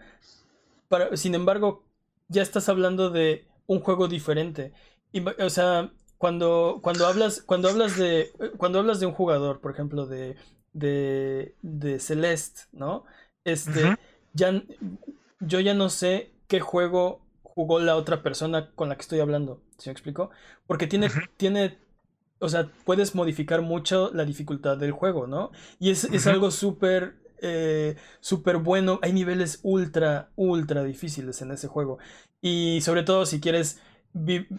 Para, 0.88 1.16
sin 1.16 1.34
embargo, 1.34 1.84
ya 2.28 2.42
estás 2.42 2.68
hablando 2.68 3.10
de 3.10 3.46
un 3.66 3.80
juego 3.80 4.08
diferente. 4.08 4.72
Y, 5.12 5.22
o 5.28 5.50
sea, 5.50 5.92
cuando, 6.18 6.80
cuando 6.82 7.06
hablas, 7.06 7.42
cuando 7.42 7.68
hablas 7.68 7.96
de. 7.96 8.32
Cuando 8.56 8.78
hablas 8.78 9.00
de 9.00 9.06
un 9.06 9.12
jugador, 9.12 9.60
por 9.60 9.72
ejemplo, 9.72 10.06
de 10.06 10.36
de, 10.72 11.54
de 11.62 11.98
Celeste, 11.98 12.62
¿no? 12.72 13.04
Este, 13.44 13.96
ya, 14.32 14.62
yo 15.40 15.60
ya 15.60 15.74
no 15.74 15.88
sé 15.88 16.32
qué 16.48 16.60
juego 16.60 17.20
jugó 17.42 17.80
la 17.80 17.96
otra 17.96 18.22
persona 18.22 18.70
con 18.74 18.88
la 18.88 18.96
que 18.96 19.02
estoy 19.02 19.20
hablando, 19.20 19.62
¿se 19.82 19.90
me 19.90 19.92
explico? 19.92 20.30
Porque 20.66 20.86
tiene, 20.86 21.08
tiene, 21.36 21.78
o 22.38 22.48
sea, 22.48 22.70
puedes 22.84 23.14
modificar 23.14 23.62
mucho 23.62 24.10
la 24.14 24.24
dificultad 24.24 24.76
del 24.76 24.92
juego, 24.92 25.26
¿no? 25.26 25.50
Y 25.80 25.90
es, 25.90 26.04
es 26.04 26.26
algo 26.26 26.50
súper, 26.50 27.16
eh, 27.40 27.96
súper 28.20 28.58
bueno, 28.58 29.00
hay 29.02 29.12
niveles 29.12 29.60
ultra, 29.62 30.30
ultra 30.36 30.84
difíciles 30.84 31.42
en 31.42 31.50
ese 31.50 31.68
juego. 31.68 31.98
Y 32.40 32.80
sobre 32.82 33.02
todo 33.02 33.26
si 33.26 33.40
quieres 33.40 33.80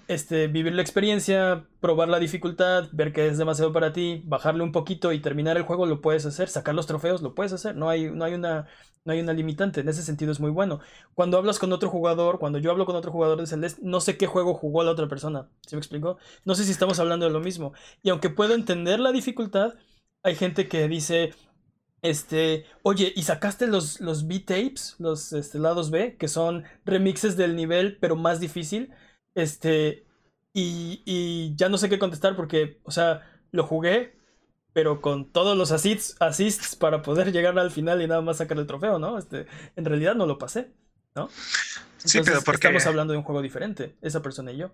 este, 0.08 0.48
vivir 0.48 0.74
la 0.74 0.82
experiencia, 0.82 1.68
probar 1.80 2.10
la 2.10 2.20
dificultad, 2.20 2.90
ver 2.92 3.14
que 3.14 3.28
es 3.28 3.38
demasiado 3.38 3.72
para 3.72 3.94
ti, 3.94 4.24
bajarle 4.26 4.64
un 4.64 4.72
poquito 4.72 5.14
y 5.14 5.22
terminar 5.22 5.58
el 5.58 5.64
juego, 5.64 5.86
lo 5.86 6.02
puedes 6.02 6.26
hacer, 6.26 6.50
sacar 6.50 6.74
los 6.76 6.88
trofeos, 6.88 7.22
lo 7.22 7.36
puedes 7.36 7.54
hacer, 7.54 7.76
no 7.76 7.90
hay, 7.90 8.10
no 8.10 8.26
hay, 8.26 8.34
una, 8.34 8.68
no 9.06 9.14
hay 9.14 9.20
una 9.20 9.34
limitante, 9.34 9.82
en 9.82 9.90
ese 9.90 10.02
sentido 10.02 10.32
es 10.32 10.40
muy 10.40 10.50
bueno. 10.50 10.80
Cuando 11.14 11.38
hablas 11.38 11.60
con 11.60 11.72
otro 11.72 11.90
jugador, 11.90 12.40
cuando 12.40 12.58
yo 12.58 12.72
hablo 12.72 12.86
con 12.86 12.96
otro 12.96 13.12
jugador 13.12 13.40
de 13.40 13.48
Celeste, 13.48 13.82
no 13.84 14.02
sé 14.02 14.18
qué 14.18 14.26
juego 14.28 14.56
jugó 14.56 14.84
la 14.84 14.92
otra 14.92 15.08
persona, 15.08 15.50
¿se 15.62 15.76
me 15.76 15.80
explicó? 15.80 16.18
No 16.46 16.56
sé 16.56 16.64
si 16.64 16.72
estamos 16.72 17.00
hablando 17.00 17.26
de 17.26 17.32
lo 17.32 17.40
mismo. 17.40 17.74
Y 18.02 18.10
aunque 18.10 18.30
puedo 18.30 18.56
entender 18.56 19.00
la 19.00 19.12
dificultad, 19.12 19.76
hay 20.24 20.36
gente 20.36 20.68
que 20.68 20.88
dice, 20.88 21.34
este, 22.02 22.66
oye, 22.84 23.14
¿y 23.16 23.24
sacaste 23.24 23.68
los, 23.68 24.02
los 24.02 24.28
B-tapes, 24.28 24.96
los 25.00 25.32
este, 25.34 25.60
lados 25.60 25.92
B, 25.92 26.18
que 26.18 26.28
son 26.28 26.64
remixes 26.86 27.38
del 27.38 27.56
nivel, 27.56 27.98
pero 28.00 28.16
más 28.16 28.40
difícil? 28.40 28.92
Este, 29.36 30.06
y, 30.54 31.02
y 31.06 31.56
ya 31.56 31.70
no 31.70 31.78
sé 31.78 31.90
qué 31.90 32.00
contestar 32.00 32.36
porque, 32.36 32.80
o 32.84 32.92
sea, 32.92 33.28
lo 33.52 33.64
jugué, 33.66 34.16
pero 34.74 35.02
con 35.02 35.32
todos 35.32 35.58
los 35.58 35.72
assists, 35.72 36.16
assists 36.20 36.76
para 36.76 37.02
poder 37.02 37.32
llegar 37.32 37.58
al 37.58 37.72
final 37.72 38.02
y 38.02 38.08
nada 38.08 38.22
más 38.22 38.38
sacar 38.38 38.58
el 38.58 38.68
trofeo, 38.68 39.00
¿no? 39.00 39.18
Este, 39.18 39.46
en 39.76 39.86
realidad 39.86 40.16
no 40.16 40.26
lo 40.26 40.38
pasé, 40.38 40.72
¿no? 41.16 41.30
sí, 41.98 42.20
pero 42.24 42.42
porque... 42.42 42.68
estamos 42.68 42.86
hablando 42.86 43.14
de 43.14 43.20
un 43.20 43.24
juego 43.24 43.42
diferente, 43.42 43.96
esa 44.02 44.22
persona 44.22 44.52
y 44.52 44.58
yo. 44.58 44.74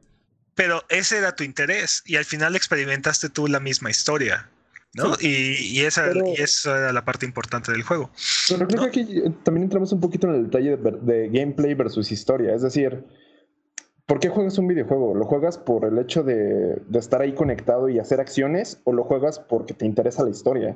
Pero 0.56 0.84
ese 0.90 1.20
era 1.20 1.36
tu 1.36 1.44
interés 1.44 2.04
y 2.06 2.16
al 2.16 2.26
final 2.26 2.56
experimentaste 2.56 3.30
tú 3.30 3.48
la 3.48 3.60
misma 3.60 3.90
historia. 3.90 4.50
¿no? 4.94 5.16
Y, 5.22 5.78
y, 5.78 5.82
esa, 5.82 6.12
y, 6.12 6.42
esa, 6.42 6.76
era 6.76 6.92
la 6.92 7.06
parte 7.06 7.26
importante 7.26 7.72
del 7.72 7.84
juego. 7.84 8.12
Pero 8.50 8.68
creo 8.68 8.82
que 8.82 8.88
aquí 8.88 9.24
también 9.44 9.66
entramos 9.66 9.92
un 9.92 10.02
poquito 10.02 10.28
en 10.28 10.36
el 10.36 10.44
detalle 10.46 10.78
de, 10.78 10.92
de 11.02 11.30
gameplay 11.30 11.76
versus 11.76 12.12
historia. 12.12 12.56
Es 12.56 12.64
decir, 12.64 13.06
¿Por 14.10 14.20
qué 14.20 14.30
juegas 14.30 14.58
un 14.58 14.66
videojuego? 14.66 15.14
¿Lo 15.14 15.24
juegas 15.26 15.60
por 15.60 15.86
el 15.86 16.00
hecho 16.00 16.24
de, 16.24 16.82
estar 16.96 17.22
ahí 17.22 17.34
conectado 17.34 17.90
y 17.90 18.00
hacer 18.00 18.20
acciones 18.20 18.82
o 18.84 18.92
lo 18.92 19.04
juegas 19.04 19.38
porque 19.38 19.76
te 19.76 19.86
interesa 19.86 20.24
la 20.24 20.32
historia? 20.32 20.76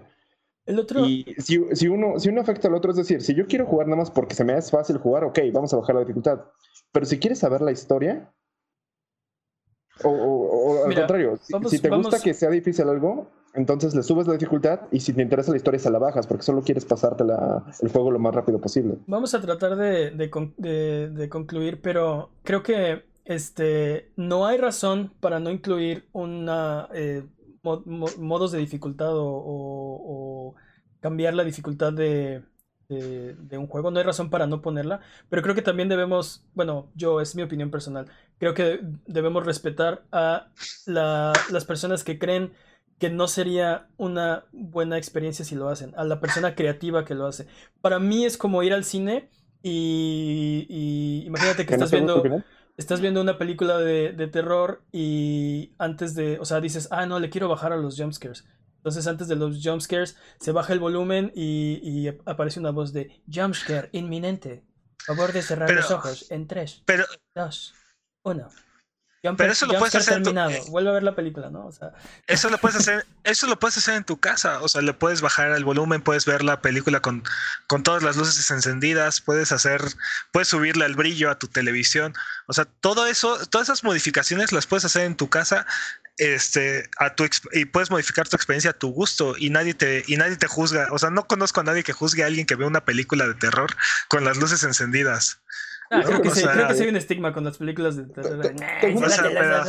El 0.68 0.78
otro... 0.78 1.04
Y 1.04 1.26
si, 1.40 1.58
uno, 1.88 2.20
si 2.20 2.30
uno 2.30 2.42
afecta 2.42 2.68
al 2.68 2.76
otro, 2.76 2.92
es 2.92 2.98
decir, 2.98 3.24
si 3.24 3.34
yo 3.34 3.48
quiero 3.48 3.66
jugar 3.66 3.88
nada 3.88 3.98
más 3.98 4.12
porque 4.12 4.36
se 4.36 4.44
me 4.44 4.56
es 4.56 4.70
fácil 4.70 5.00
jugar, 5.00 5.24
ok, 5.24 5.40
vamos 5.52 5.74
a 5.74 5.78
bajar 5.78 5.96
la 5.96 6.02
dificultad. 6.02 6.42
Pero 6.92 7.08
si 7.08 7.18
quieres 7.18 7.40
saber 7.40 7.62
la 7.62 7.72
historia, 7.72 8.32
o, 10.04 10.84
al 10.86 10.94
contrario, 10.94 11.40
si, 11.42 11.80
te 11.80 11.90
gusta 11.90 12.20
que 12.20 12.36
sea 12.36 12.52
difícil 12.52 12.88
algo, 12.88 13.32
entonces 13.56 13.96
le 13.96 14.04
subes 14.04 14.28
la 14.28 14.34
dificultad 14.34 14.82
y 14.92 15.00
si 15.00 15.12
te 15.12 15.24
interesa 15.24 15.50
la 15.50 15.58
historia 15.58 15.80
se 15.80 15.90
la 15.90 15.98
bajas 15.98 16.28
porque 16.28 16.44
solo 16.44 16.62
quieres 16.62 16.86
pasarte 16.86 17.24
el 17.24 17.90
juego 17.90 18.12
lo 18.12 18.20
más 18.20 18.36
rápido 18.36 18.62
posible. 18.62 19.00
Vamos 19.08 19.34
a 19.34 19.42
tratar 19.42 19.76
de, 19.76 20.12
de 20.12 21.30
concluir, 21.30 21.82
pero 21.82 22.30
creo 22.44 22.62
que 22.62 23.12
este, 23.26 24.12
no 24.16 24.46
hay 24.46 24.58
razón 24.58 25.14
para 25.20 25.40
no 25.40 25.50
incluir 25.50 26.08
una 26.12 26.90
eh, 26.94 27.24
modos 27.64 28.52
de 28.52 28.60
dificultad 28.60 29.12
o, 29.14 30.56
cambiar 31.00 31.34
la 31.34 31.44
dificultad 31.44 31.92
de, 31.92 32.44
de, 32.88 33.58
un 33.58 33.68
juego. 33.68 33.92
No 33.92 34.00
hay 34.00 34.06
razón 34.06 34.30
para 34.30 34.48
no 34.48 34.62
ponerla, 34.62 35.02
pero 35.30 35.42
creo 35.42 35.56
que 35.56 35.62
también 35.62 35.90
debemos, 35.90 36.46
bueno, 36.54 36.90
yo 36.96 37.20
es 37.20 37.36
mi 37.36 37.42
opinión 37.42 37.72
personal, 37.72 38.08
creo 38.38 38.54
que 38.54 38.80
debemos 39.06 39.46
respetar 39.46 40.06
a 40.12 40.48
las 40.86 41.66
personas 41.66 42.04
que 42.04 42.20
creen 42.20 42.54
que 43.00 43.10
no 43.10 43.28
sería 43.28 43.90
una 43.98 44.46
buena 44.54 44.98
experiencia 44.98 45.44
si 45.44 45.56
lo 45.56 45.68
hacen, 45.68 45.94
a 45.98 46.06
la 46.06 46.22
persona 46.22 46.56
creativa 46.56 47.04
que 47.04 47.16
lo 47.16 47.26
hace. 47.26 47.48
Para 47.82 48.00
mí 48.00 48.24
es 48.24 48.38
como 48.38 48.64
ir 48.64 48.74
al 48.74 48.86
cine 48.86 49.30
y, 49.62 51.24
imagínate 51.26 51.66
que 51.66 51.74
estás 51.74 51.92
viendo 51.92 52.24
estás 52.78 53.02
viendo 53.02 53.22
una 53.22 53.38
película 53.38 53.78
de, 53.78 54.14
de, 54.14 54.28
terror 54.28 54.84
y 54.92 55.74
antes 55.78 56.16
de, 56.16 56.40
o 56.40 56.46
sea, 56.46 56.62
dices, 56.62 56.88
ah, 56.92 57.06
no, 57.06 57.20
le 57.20 57.30
quiero 57.30 57.50
bajar 57.50 57.74
a 57.74 57.78
los 57.78 57.98
jumpscares. 57.98 58.46
Entonces 58.78 59.08
antes 59.08 59.28
de 59.28 59.36
los 59.36 59.62
jumpscares 59.64 60.18
se 60.40 60.52
baja 60.52 60.74
el 60.74 60.80
volumen 60.80 61.32
y, 61.36 61.80
y 61.82 62.08
aparece 62.26 62.60
una 62.60 62.72
voz 62.72 62.92
de 62.94 63.22
jumpscare 63.32 63.90
inminente. 63.94 64.64
Favor 65.06 65.32
de 65.32 65.42
cerrar 65.42 65.70
los 65.72 65.92
ojos 65.92 66.32
en 66.32 66.48
3, 66.48 66.84
2, 67.36 67.74
1 68.24 68.50
pero 69.38 69.52
eso 69.54 69.66
lo 69.66 69.80
puedes 69.80 69.96
hacer 69.96 70.22
terminado. 70.22 70.52
En 70.52 70.66
tu... 70.66 70.72
Vuelve 70.72 70.90
a 70.90 70.94
ver 70.94 71.04
la 71.04 71.16
película, 71.16 71.50
¿no? 71.50 71.66
O 71.66 71.72
sea... 71.72 71.94
Eso 72.28 72.50
lo 72.50 72.58
puedes 72.58 72.78
hacer, 72.78 73.06
eso 73.24 73.48
lo 73.48 73.58
puedes 73.58 73.78
hacer 73.78 73.96
en 73.96 74.04
tu 74.04 74.20
casa. 74.20 74.62
O 74.62 74.68
sea, 74.68 74.82
le 74.82 74.94
puedes 74.94 75.22
bajar 75.22 75.52
el 75.52 75.64
volumen, 75.64 76.02
puedes 76.02 76.26
ver 76.26 76.44
la 76.44 76.62
película 76.62 77.00
con, 77.00 77.24
con 77.68 77.84
todas 77.84 78.04
las 78.04 78.18
luces 78.18 78.50
encendidas, 78.52 79.22
puedes 79.22 79.52
hacer, 79.52 79.82
puedes 80.32 80.50
subirle 80.50 80.86
el 80.86 80.96
brillo 80.96 81.30
a 81.32 81.40
tu 81.40 81.48
televisión. 81.48 82.14
O 82.48 82.54
sea, 82.54 82.66
todo 82.66 83.08
eso, 83.08 83.46
todas 83.48 83.70
esas 83.70 83.84
modificaciones 83.84 84.52
las 84.52 84.68
puedes 84.68 84.86
hacer 84.86 85.06
en 85.06 85.16
tu 85.16 85.30
casa. 85.30 85.66
Este, 86.18 86.90
a 87.00 87.16
tu 87.16 87.28
y 87.54 87.66
puedes 87.66 87.90
modificar 87.90 88.28
tu 88.28 88.36
experiencia 88.36 88.70
a 88.70 88.78
tu 88.78 88.90
gusto 88.90 89.36
y 89.36 89.50
nadie 89.50 89.74
te 89.74 90.04
y 90.06 90.18
nadie 90.18 90.36
te 90.36 90.48
juzga. 90.48 90.90
O 90.92 91.00
sea, 91.00 91.10
no 91.10 91.26
conozco 91.28 91.62
a 91.62 91.64
nadie 91.64 91.84
que 91.84 91.94
juzgue 91.94 92.24
a 92.24 92.28
alguien 92.28 92.46
que 92.46 92.56
ve 92.56 92.66
una 92.66 92.86
película 92.86 93.28
de 93.28 93.34
terror 93.34 93.76
con 94.10 94.24
las 94.24 94.38
luces 94.38 94.64
encendidas. 94.64 95.43
Creo, 96.02 96.22
que 96.22 96.30
sí, 96.30 96.44
creo 96.44 96.68
que 96.68 96.74
sí 96.76 96.84
hay 96.84 96.90
un 96.90 96.96
estigma 96.96 97.34
con 97.34 97.44
las 97.44 97.58
películas 97.58 97.96
de 97.96 98.06
terror. 98.06 98.42
Te, 98.82 98.94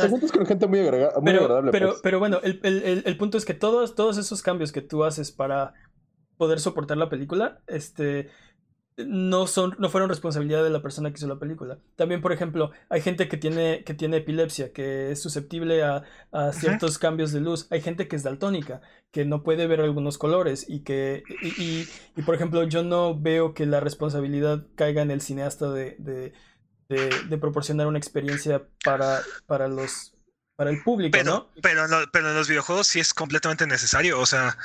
juntas 0.09 0.31
con 0.31 0.45
gente 0.45 0.67
muy, 0.67 0.79
agradable. 0.79 1.71
Pero, 1.71 1.89
pues. 1.89 2.01
pero 2.01 2.19
bueno, 2.19 2.39
el, 2.43 2.59
el, 2.63 3.03
el, 3.05 3.17
punto 3.17 3.37
es 3.37 3.45
que 3.45 3.53
todos, 3.53 3.95
todos 3.95 4.17
esos 4.17 4.41
cambios 4.41 4.71
que 4.71 4.81
tú 4.81 5.03
haces 5.03 5.31
para 5.31 5.73
poder 6.37 6.59
soportar 6.59 6.97
la 6.97 7.09
película, 7.09 7.61
este, 7.67 8.29
no 8.97 9.45
son 9.45 9.75
no 9.77 9.89
fueron 9.89 10.09
responsabilidad 10.09 10.63
de 10.63 10.69
la 10.69 10.81
persona 10.81 11.09
que 11.11 11.17
hizo 11.17 11.27
la 11.27 11.39
película. 11.39 11.79
También, 11.95 12.21
por 12.21 12.31
ejemplo, 12.31 12.71
hay 12.89 13.01
gente 13.01 13.27
que 13.27 13.37
tiene 13.37 13.83
que 13.83 13.93
tiene 13.93 14.17
epilepsia, 14.17 14.71
que 14.71 15.11
es 15.11 15.21
susceptible 15.21 15.83
a, 15.83 16.03
a 16.31 16.53
ciertos 16.53 16.97
cambios 16.97 17.31
de 17.31 17.41
luz. 17.41 17.67
Hay 17.71 17.81
gente 17.81 18.07
que 18.07 18.15
es 18.15 18.23
daltónica, 18.23 18.81
que 19.11 19.25
no 19.25 19.43
puede 19.43 19.67
ver 19.67 19.81
algunos 19.81 20.17
colores 20.17 20.65
y 20.69 20.81
que 20.83 21.23
y, 21.41 21.61
y, 21.61 21.89
y, 22.15 22.21
por 22.21 22.35
ejemplo, 22.35 22.63
yo 22.63 22.83
no 22.83 23.19
veo 23.19 23.53
que 23.53 23.65
la 23.65 23.81
responsabilidad 23.81 24.65
caiga 24.75 25.01
en 25.01 25.11
el 25.11 25.21
cineasta 25.21 25.69
de, 25.71 25.95
de, 25.99 26.33
de, 26.87 27.09
de 27.27 27.37
proporcionar 27.37 27.87
una 27.87 27.97
experiencia 27.97 28.63
para, 28.83 29.21
para 29.45 29.67
los 29.67 30.13
para 30.55 30.69
el 30.69 30.81
público, 30.83 31.11
pero, 31.11 31.31
¿no? 31.31 31.51
Pero, 31.61 31.87
no, 31.89 31.97
pero 32.13 32.29
en 32.29 32.35
los 32.35 32.47
videojuegos 32.47 32.87
sí 32.87 33.01
es 33.01 33.13
completamente 33.13 33.67
necesario, 33.67 34.19
o 34.19 34.25
sea, 34.25 34.57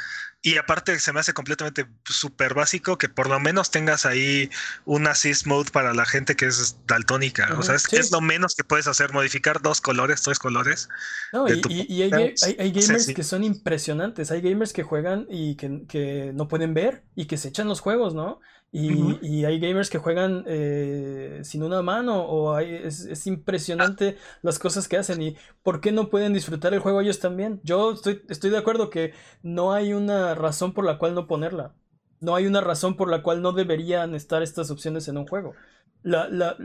y 0.42 0.57
aparte 0.57 0.98
se 0.98 1.12
me 1.12 1.20
hace 1.20 1.35
completamente 1.35 1.87
súper 2.05 2.55
básico 2.55 2.96
que 2.96 3.11
por 3.11 3.29
lo 3.29 3.38
menos 3.40 3.70
tengas 3.70 4.07
ahí 4.07 4.48
un 4.87 5.07
assist 5.07 5.46
mode 5.46 5.70
para 5.70 5.92
la 5.92 6.07
gente 6.07 6.35
que 6.35 6.46
es 6.46 6.79
daltónica, 6.87 7.48
uh 7.50 7.57
-huh, 7.57 7.59
o 7.59 7.62
sea, 7.62 7.74
es, 7.74 7.83
sí. 7.83 7.96
es, 7.96 8.11
lo 8.11 8.22
menos 8.22 8.55
que 8.55 8.64
puedes 8.64 8.87
hacer, 8.87 9.12
modificar 9.12 9.61
dos 9.61 9.83
colores, 9.83 10.22
tres 10.22 10.38
colores. 10.38 10.88
No, 11.33 11.46
y, 11.46 12.03
hay, 12.03 12.12
hay, 12.12 12.57
hay 12.59 12.72
gamers 12.72 13.03
sí, 13.03 13.09
sí. 13.09 13.14
que 13.14 13.22
son 13.22 13.44
impresionantes, 13.44 14.31
hay 14.31 14.40
gamers 14.40 14.72
que 14.72 14.83
juegan 14.83 15.26
y 15.29 15.57
que, 15.57 15.83
que, 15.87 16.33
no 16.35 16.48
pueden 16.48 16.72
ver 16.72 17.03
y 17.14 17.26
que 17.26 17.37
se 17.37 17.48
echan 17.48 17.68
los 17.68 17.81
juegos, 17.81 18.14
¿no? 18.14 18.40
Y, 18.72 19.44
hay 19.44 19.59
gamers 19.59 19.90
que 19.90 19.98
juegan 19.98 20.44
eh, 20.46 21.40
sin 21.42 21.64
una 21.64 21.83
mano 21.83 22.22
o 22.22 22.54
hay, 22.54 22.72
es, 22.72 23.04
es, 23.04 23.26
impresionante 23.26 24.16
las 24.42 24.61
cosas 24.61 24.87
que 24.87 24.96
hacen 24.96 25.20
y 25.20 25.37
por 25.64 25.80
qué 25.80 25.90
no 25.90 26.09
pueden 26.09 26.33
disfrutar 26.33 26.72
el 26.72 26.78
juego 26.78 27.00
ellos 27.00 27.18
también. 27.18 27.61
Yo 27.64 27.92
estoy, 27.92 28.22
estoy 28.28 28.50
de 28.50 28.59
acuerdo 28.59 28.88
que 28.88 29.12
no 29.42 29.72
hay 29.72 29.92
una 29.92 30.37
razón 30.37 30.72
por 30.72 30.85
la 30.85 30.98
cual 30.98 31.16
no 31.16 31.26
ponerla. 31.26 31.74
No 32.20 32.37
hay 32.37 32.46
una 32.46 32.61
razón 32.61 32.96
por 32.96 33.11
la 33.11 33.22
cual 33.22 33.42
no 33.42 33.52
deberían 33.52 34.14
estar 34.14 34.42
estas 34.42 34.70
opciones 34.70 35.09
en 35.09 35.16
un 35.16 35.26
juego. 35.26 35.54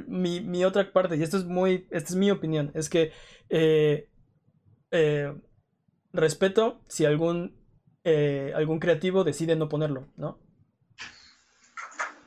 Mi, 0.07 0.63
otra 0.63 0.91
parte, 0.91 1.17
y 1.17 1.23
esto 1.23 1.37
es 1.37 1.45
muy, 1.45 1.87
esta 1.91 2.09
es 2.09 2.15
mi 2.15 2.31
opinión, 2.31 2.71
es 2.73 2.89
que 2.89 3.11
eh, 3.49 4.09
eh, 4.91 5.33
respeto 6.13 6.81
si 6.87 7.05
algún, 7.05 7.57
eh, 8.03 8.53
algún 8.55 8.79
creativo 8.79 9.23
decide 9.23 9.55
no 9.55 9.67
ponerlo, 9.69 10.07
¿no? 10.17 10.39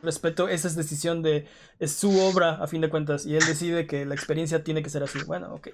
Respeto 0.02 0.48
esa 0.48 0.68
es 0.68 0.76
decisión 0.76 1.22
de 1.22 1.46
es 1.78 1.92
su 1.92 2.18
obra 2.20 2.62
a 2.62 2.66
fin 2.66 2.80
de 2.80 2.90
cuentas 2.90 3.26
y 3.26 3.36
él 3.36 3.44
decide 3.46 3.86
que 3.86 4.04
la 4.06 4.14
experiencia 4.14 4.62
tiene 4.62 4.82
que 4.82 4.90
ser 4.90 5.02
así. 5.02 5.18
Bueno 5.26 5.54
ok 5.54 5.68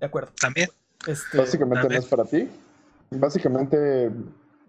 de 0.00 0.06
acuerdo. 0.06 0.32
También. 0.40 0.68
Este, 1.06 1.38
básicamente 1.38 1.82
también. 1.82 2.00
no 2.00 2.04
es 2.04 2.10
para 2.10 2.24
ti. 2.24 2.48
Básicamente 3.10 4.10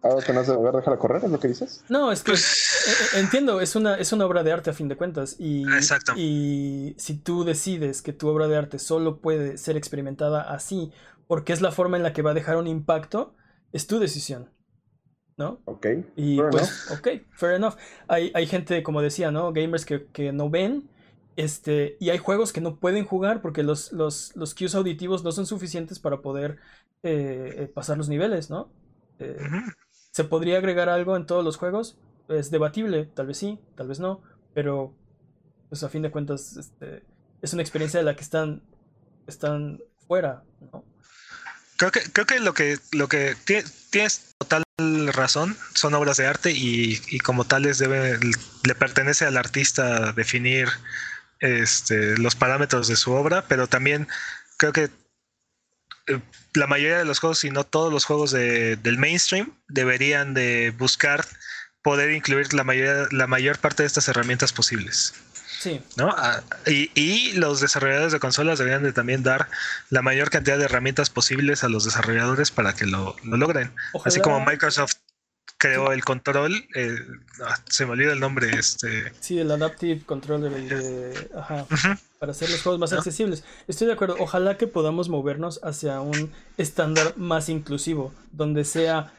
algo 0.03 0.19
que 0.19 0.33
no 0.33 0.39
has 0.41 0.47
de 0.47 0.57
ver 0.57 0.73
déjala 0.73 0.97
correr 0.97 1.23
es 1.23 1.31
lo 1.31 1.39
que 1.39 1.47
dices. 1.47 1.83
No 1.89 2.11
es 2.11 2.21
que 2.21 2.33
pues... 2.33 3.13
entiendo 3.15 3.61
es 3.61 3.75
una 3.75 3.95
es 3.95 4.11
una 4.11 4.25
obra 4.25 4.43
de 4.43 4.51
arte 4.51 4.69
a 4.69 4.73
fin 4.73 4.87
de 4.87 4.95
cuentas 4.95 5.35
y 5.39 5.63
Exacto. 5.73 6.13
y 6.15 6.95
si 6.97 7.17
tú 7.17 7.43
decides 7.43 8.01
que 8.01 8.13
tu 8.13 8.27
obra 8.27 8.47
de 8.47 8.57
arte 8.57 8.79
solo 8.79 9.19
puede 9.19 9.57
ser 9.57 9.75
experimentada 9.75 10.41
así 10.41 10.91
porque 11.27 11.53
es 11.53 11.61
la 11.61 11.71
forma 11.71 11.97
en 11.97 12.03
la 12.03 12.13
que 12.13 12.21
va 12.21 12.31
a 12.31 12.35
dejar 12.35 12.57
un 12.57 12.67
impacto 12.67 13.35
es 13.73 13.87
tu 13.87 13.99
decisión 13.99 14.49
¿no? 15.37 15.59
Ok. 15.65 15.85
Y 16.15 16.37
fair 16.37 16.49
pues, 16.49 16.87
enough. 16.87 16.99
ok, 16.99 17.07
fair 17.31 17.53
enough. 17.53 17.75
Hay, 18.07 18.31
hay 18.33 18.47
gente, 18.47 18.83
como 18.83 19.01
decía, 19.01 19.31
¿no? 19.31 19.53
Gamers 19.53 19.85
que, 19.85 20.05
que, 20.07 20.31
no 20.31 20.49
ven. 20.49 20.89
Este, 21.35 21.97
y 21.99 22.09
hay 22.09 22.17
juegos 22.17 22.51
que 22.51 22.61
no 22.61 22.77
pueden 22.77 23.05
jugar 23.05 23.41
porque 23.41 23.61
los, 23.61 23.91
los, 23.91 24.35
los 24.35 24.55
cues 24.55 24.73
auditivos 24.73 25.23
no 25.23 25.31
son 25.31 25.45
suficientes 25.45 25.99
para 25.99 26.21
poder 26.21 26.57
eh, 27.03 27.71
pasar 27.73 27.97
los 27.97 28.09
niveles, 28.09 28.49
¿no? 28.49 28.71
Eh, 29.19 29.37
uh 29.39 29.43
-huh. 29.43 29.75
¿Se 30.11 30.23
podría 30.23 30.57
agregar 30.57 30.89
algo 30.89 31.15
en 31.15 31.27
todos 31.27 31.45
los 31.45 31.57
juegos? 31.57 31.95
Es 32.27 32.49
debatible, 32.49 33.05
tal 33.05 33.27
vez 33.27 33.37
sí, 33.37 33.59
tal 33.75 33.87
vez 33.87 33.99
no, 33.99 34.21
pero 34.55 34.95
pues 35.69 35.83
a 35.83 35.89
fin 35.89 36.01
de 36.01 36.09
cuentas 36.09 36.57
este, 36.57 37.03
es 37.41 37.53
una 37.53 37.61
experiencia 37.61 37.99
de 37.99 38.03
la 38.03 38.15
que 38.15 38.23
están, 38.23 38.63
están 39.27 39.79
fuera, 40.07 40.43
¿no? 40.73 40.83
Creo 41.77 41.91
que, 41.91 41.99
creo 42.11 42.25
que 42.25 42.39
lo 42.39 42.53
que, 42.55 42.77
lo 42.93 43.07
que 43.07 43.35
tienes 43.91 44.33
total 44.39 44.63
razón, 45.11 45.57
son 45.73 45.95
obras 45.95 46.17
de 46.17 46.27
arte 46.27 46.51
y, 46.51 47.19
como 47.19 47.45
tales 47.45 47.79
debe, 47.79 48.19
le 48.63 48.75
pertenece 48.75 49.25
al 49.25 49.35
artista 49.35 50.11
definir 50.11 50.69
este, 51.39 52.15
los 52.17 52.35
parámetros 52.35 52.87
de 52.87 52.95
su 52.95 53.11
obra, 53.11 53.45
pero 53.47 53.65
también 53.65 54.07
creo 54.57 54.73
que 54.73 54.91
eh, 56.05 56.19
la 56.53 56.67
mayoría 56.67 56.99
de 56.99 57.05
los 57.05 57.17
juegos, 57.17 57.39
si 57.39 57.49
no 57.49 57.63
todos 57.63 57.91
los 57.91 58.05
juegos 58.05 58.29
de, 58.29 58.75
del 58.75 58.99
mainstream, 58.99 59.51
deberían 59.67 60.35
de 60.35 60.71
buscar 60.77 61.25
poder 61.81 62.11
incluir 62.11 62.53
la, 62.53 62.63
mayoría, 62.63 63.07
la 63.09 63.25
mayor 63.25 63.57
parte 63.57 63.81
de 63.81 63.87
estas 63.87 64.07
herramientas 64.09 64.53
posibles. 64.53 65.15
Sí. 65.59 65.81
¿no? 65.95 66.13
Ah, 66.15 66.43
y, 66.65 66.91
y, 66.93 67.33
los 67.33 67.59
desarrolladores 67.61 68.11
de 68.11 68.19
consolas 68.19 68.59
deberían 68.59 68.83
de 68.83 68.93
también 68.93 69.23
dar 69.23 69.49
la 69.89 70.01
mayor 70.01 70.29
cantidad 70.29 70.57
de 70.57 70.65
herramientas 70.65 71.09
posibles 71.09 71.63
a 71.63 71.69
los 71.69 71.83
desarrolladores 71.85 72.51
para 72.51 72.73
que 72.73 72.85
lo, 72.85 73.15
lo 73.23 73.37
logren. 73.37 73.71
Ojalá. 73.93 74.07
Así 74.07 74.21
como 74.21 74.45
Microsoft 74.45 74.93
creó 75.57 75.91
el 75.91 76.03
control, 76.03 76.53
eh, 76.75 76.95
se 77.69 77.85
me 77.85 77.93
olvida 77.93 78.13
el 78.13 78.19
nombre. 78.19 78.49
Este... 78.57 79.11
Sí, 79.19 79.39
el 79.39 79.49
Adaptive 79.51 80.01
Controller, 80.05 80.51
de, 80.51 81.29
ajá, 81.35 81.65
uh 81.69 81.73
-huh. 81.73 81.99
para 82.19 82.31
hacer 82.31 82.49
los 82.49 82.61
juegos 82.61 82.79
más 82.79 82.91
¿No? 82.91 82.97
accesibles. 82.99 83.43
Estoy 83.67 83.87
de 83.87 83.93
acuerdo, 83.93 84.15
ojalá 84.19 84.57
que 84.57 84.67
podamos 84.67 85.09
movernos 85.09 85.59
hacia 85.63 85.99
un 86.01 86.31
estándar 86.57 87.17
más 87.17 87.49
inclusivo, 87.49 88.13
donde 88.31 88.65
sea 88.65 89.11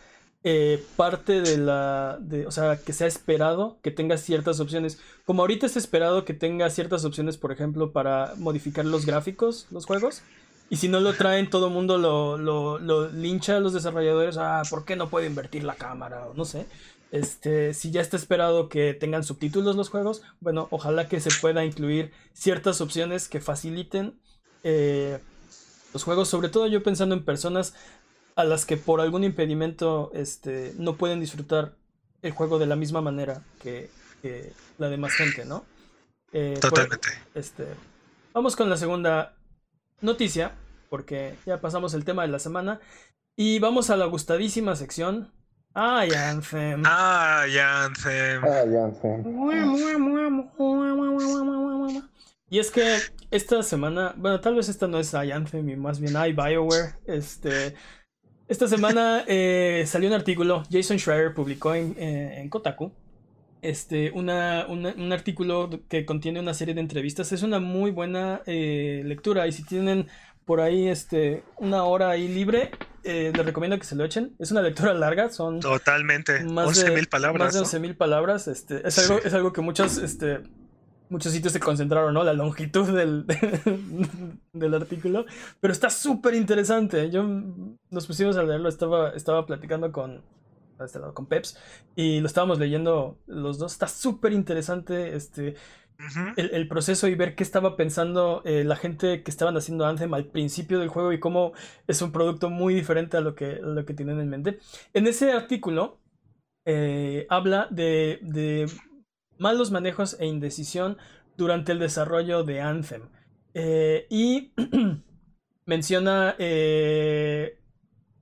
eh, 0.45 0.85
parte 0.97 1.41
de 1.41 1.59
la. 1.59 2.19
De, 2.21 2.47
o 2.47 2.51
sea, 2.51 2.79
que 2.79 2.93
sea 2.93 3.07
esperado 3.07 3.79
que 3.83 3.91
tenga 3.91 4.17
ciertas 4.17 4.61
opciones. 4.61 5.01
Como 5.27 5.43
ahorita 5.43 5.67
es 5.67 5.77
esperado 5.77 6.25
que 6.25 6.35
tenga 6.35 6.71
ciertas 6.71 7.05
opciones, 7.05 7.37
por 7.37 7.53
ejemplo, 7.53 7.93
para 7.93 8.35
modificar 8.37 8.85
los 8.85 9.05
gráficos, 9.05 9.67
los 9.71 9.87
juegos. 9.87 10.23
Y 10.71 10.77
si 10.77 10.89
no 10.89 11.01
lo 11.01 11.15
traen, 11.15 11.49
todo 11.51 11.69
el 11.69 11.73
mundo 11.73 11.97
lo, 11.99 12.37
lo, 12.37 12.79
lo, 12.79 13.09
lincha 13.09 13.57
a 13.57 13.61
los 13.61 13.73
desarrolladores. 13.73 14.37
Ah, 14.37 14.63
¿por 14.69 14.85
qué 14.85 14.97
no 14.97 15.09
puede 15.09 15.27
invertir 15.27 15.65
la 15.65 15.75
cámara? 15.75 16.27
O 16.27 16.35
no 16.35 16.45
sé. 16.45 16.67
Este, 17.11 17.73
si 17.73 17.91
ya 17.91 18.03
está 18.03 18.17
esperado 18.17 18.69
que 18.69 18.93
tengan 18.93 19.25
subtítulos 19.25 19.77
los 19.77 19.89
juegos, 19.89 20.23
bueno, 20.41 20.69
ojalá 20.71 21.09
que 21.09 21.21
se 21.21 21.31
pueda 21.41 21.65
incluir 21.65 22.13
ciertas 22.35 22.83
opciones 22.83 23.29
que 23.29 23.41
faciliten 23.41 24.21
eh, 24.63 25.19
los 25.95 26.05
juegos. 26.05 26.29
Sobre 26.29 26.51
todo 26.51 26.67
yo 26.67 26.83
pensando 26.83 27.15
en 27.15 27.25
personas 27.25 27.75
a 28.39 28.45
las 28.45 28.65
que 28.65 28.77
por 28.77 29.01
algún 29.01 29.25
impedimento 29.25 30.13
este, 30.15 30.73
no 30.79 30.95
pueden 30.95 31.19
disfrutar 31.19 31.73
el 32.23 32.31
juego 32.31 32.61
de 32.61 32.67
la 32.67 32.77
misma 32.77 33.01
manera 33.01 33.43
que, 33.61 33.91
que 34.23 34.53
la 34.79 34.89
demás 34.89 35.13
gente, 35.15 35.45
¿no? 35.45 35.65
Eh, 36.31 36.57
Totalmente. 36.61 37.09
Por, 37.09 37.41
este, 37.43 37.67
vamos 38.33 38.55
con 38.55 38.71
la 38.71 38.77
segunda 38.77 39.35
noticia, 40.03 40.53
porque 40.89 41.35
ya 41.47 41.61
pasamos 41.61 41.95
el 41.95 42.05
tema 42.05 42.23
de 42.23 42.29
la 42.29 42.39
semana. 42.39 42.79
Y 43.35 43.59
vamos 43.59 43.91
a 43.91 43.97
la 43.97 44.05
gustadísima 44.05 44.77
sección. 44.77 45.33
¡Ay, 45.75 46.11
Anthem! 46.13 46.85
¡Ay, 46.87 47.59
Anthem! 47.59 48.45
¡Ay, 48.45 48.77
Anthem! 48.77 49.25
Y 52.51 52.61
es 52.61 52.71
que 52.71 52.99
esta 53.33 53.65
semana, 53.65 54.15
bueno, 54.17 54.41
tal 54.41 54.55
vez 54.55 54.69
esta 54.69 54.87
no 54.87 55.01
es 55.01 55.13
I 55.13 55.33
Anthem 55.33 55.69
y 55.69 55.75
más 55.75 55.99
bien 55.99 56.15
I 56.15 56.33
BioWare. 56.33 56.95
Este, 57.05 57.75
esta 58.49 58.67
semana 58.67 59.25
eh, 59.27 59.85
salió 59.87 60.09
un 60.09 60.15
artículo, 60.15 60.65
Jason 60.71 60.99
Schreier 60.99 61.35
publicó 61.35 61.75
en, 61.75 61.95
eh, 61.99 62.41
en 62.41 62.49
Kotaku, 62.49 62.93
este, 63.63 64.11
una, 64.13 64.67
una, 64.69 64.95
un 64.97 65.13
artículo 65.13 65.71
que 65.89 66.05
contiene 66.07 66.41
una 66.41 66.55
serie 66.55 66.75
de 66.75 66.81
entrevistas. 66.81 67.33
Es 67.33 67.43
una 67.43 67.61
muy 67.61 67.91
buena 67.91 68.43
eh, 68.47 69.03
lectura 69.05 69.47
y 69.47 69.53
si 69.53 69.65
tienen 69.65 70.09
por 70.45 70.61
ahí 70.61 70.89
este, 70.89 71.43
una 71.57 71.85
hora 71.85 72.11
ahí 72.11 72.29
libre, 72.29 72.71
eh, 73.05 73.33
les 73.35 73.45
recomiendo 73.45 73.79
que 73.79 73.85
se 73.85 73.97
lo 73.97 74.05
echen. 74.05 74.35
Es 74.39 74.51
una 74.51 74.63
lectura 74.63 74.95
larga, 74.95 75.31
son... 75.31 75.61
Totalmente, 75.61 76.43
más 76.45 76.69
11 76.69 76.91
mil 76.93 77.09
palabras. 77.09 77.47
Más 77.49 77.55
de 77.55 77.61
11 77.61 77.81
mil 77.81 77.91
¿no? 77.91 77.99
palabras. 77.99 78.49
Este, 78.49 78.87
es, 78.87 78.99
algo, 78.99 79.21
sí. 79.21 79.29
es 79.29 79.35
algo 79.35 79.53
que 79.53 79.61
muchos... 79.61 79.99
Este, 79.99 80.41
muchos 81.11 81.33
sitios 81.33 81.53
se 81.53 81.61
concentraron, 81.61 82.15
¿no? 82.15 82.25
La 82.25 82.33
longitud 82.33 82.89
del, 82.89 83.27
del 84.53 84.75
artículo. 84.75 85.27
Pero 85.61 85.73
está 85.73 85.91
súper 85.91 86.35
interesante. 86.35 87.11
Yo 87.11 87.25
nos 87.91 88.07
pusimos 88.07 88.37
a 88.37 88.43
leerlo, 88.43 88.69
estaba, 88.69 89.11
estaba 89.11 89.47
platicando 89.47 89.93
con, 89.93 90.23
a 90.79 90.85
este 90.85 90.99
lado, 90.99 91.15
con 91.15 91.27
Peps, 91.27 91.59
y 91.97 92.21
lo 92.21 92.27
estábamos 92.27 92.59
leyendo 92.59 93.19
los 93.27 93.59
dos. 93.59 93.73
Está 93.73 93.89
súper 93.89 94.33
interesante 94.33 95.17
este, 95.17 95.55
uh 95.99 96.03
-huh. 96.03 96.35
el, 96.37 96.51
el, 96.55 96.69
proceso 96.69 97.09
y 97.09 97.15
ver 97.15 97.35
qué 97.35 97.43
estaba 97.43 97.77
pensando 97.77 98.43
eh, 98.45 98.65
la 98.65 98.77
gente 98.77 99.23
que 99.23 99.31
estaban 99.31 99.57
haciendo 99.57 99.87
Anthem 99.87 100.15
al 100.15 100.27
principio 100.27 100.79
del 100.79 100.89
juego 100.89 101.13
y 101.13 101.21
cómo 101.21 101.53
es 101.87 102.03
un 102.03 102.13
producto 102.13 102.51
muy 102.51 102.75
diferente 102.75 103.17
a 103.17 103.21
lo 103.21 103.35
que, 103.35 103.57
a 103.57 103.67
lo 103.67 103.85
que 103.85 103.95
tienen 103.95 104.21
en 104.21 104.29
mente. 104.29 104.59
En 104.95 105.07
ese 105.07 105.33
artículo 105.33 105.99
eh, 106.67 107.27
habla 107.31 107.67
de, 107.71 108.19
de 108.23 108.71
malos 109.39 109.71
manejos 109.71 110.17
e 110.21 110.27
indecisión 110.27 110.99
durante 111.37 111.73
el 111.73 111.79
desarrollo 111.79 112.45
de 112.45 112.61
Anthem. 112.61 113.09
Eh, 113.55 114.07
y 114.11 114.53
menciona 115.67 116.35
eh, 116.39 117.59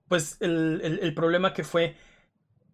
pues 0.09 0.37
el, 0.40 0.81
el, 0.83 0.98
el, 1.00 1.14
problema 1.14 1.52
que 1.52 1.64
fue 1.64 1.96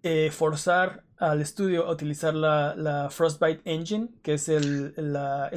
eh, 0.02 0.30
forzar 0.32 1.04
al 1.18 1.40
estudio 1.40 1.86
a 1.86 1.92
utilizar 1.92 2.34
la, 2.34 3.08
Frostbite 3.10 3.62
Engine, 3.64 4.08
que 4.22 4.34
es 4.34 4.48
el, 4.48 4.92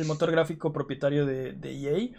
motor 0.05 0.31
gráfico 0.31 0.71
propietario 0.71 1.25
de, 1.25 1.57
EA, 1.63 2.15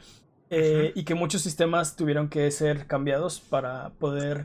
eh, 0.51 0.93
y 0.97 1.05
que 1.05 1.15
muchos 1.15 1.43
sistemas 1.43 1.95
tuvieron 1.95 2.29
que 2.29 2.51
ser 2.51 2.87
cambiados 2.87 3.39
para 3.41 3.91
poder... 4.01 4.45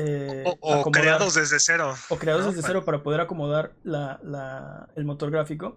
Eh, 0.00 0.44
o, 0.60 0.90
creados 0.90 1.34
desde 1.34 1.60
cero. 1.60 1.94
O 2.08 2.16
creados 2.16 2.46
desde 2.46 2.66
cero 2.66 2.84
para 2.84 3.02
poder 3.02 3.20
acomodar 3.20 3.72
el 3.84 5.04
motor 5.04 5.30
gráfico. 5.30 5.76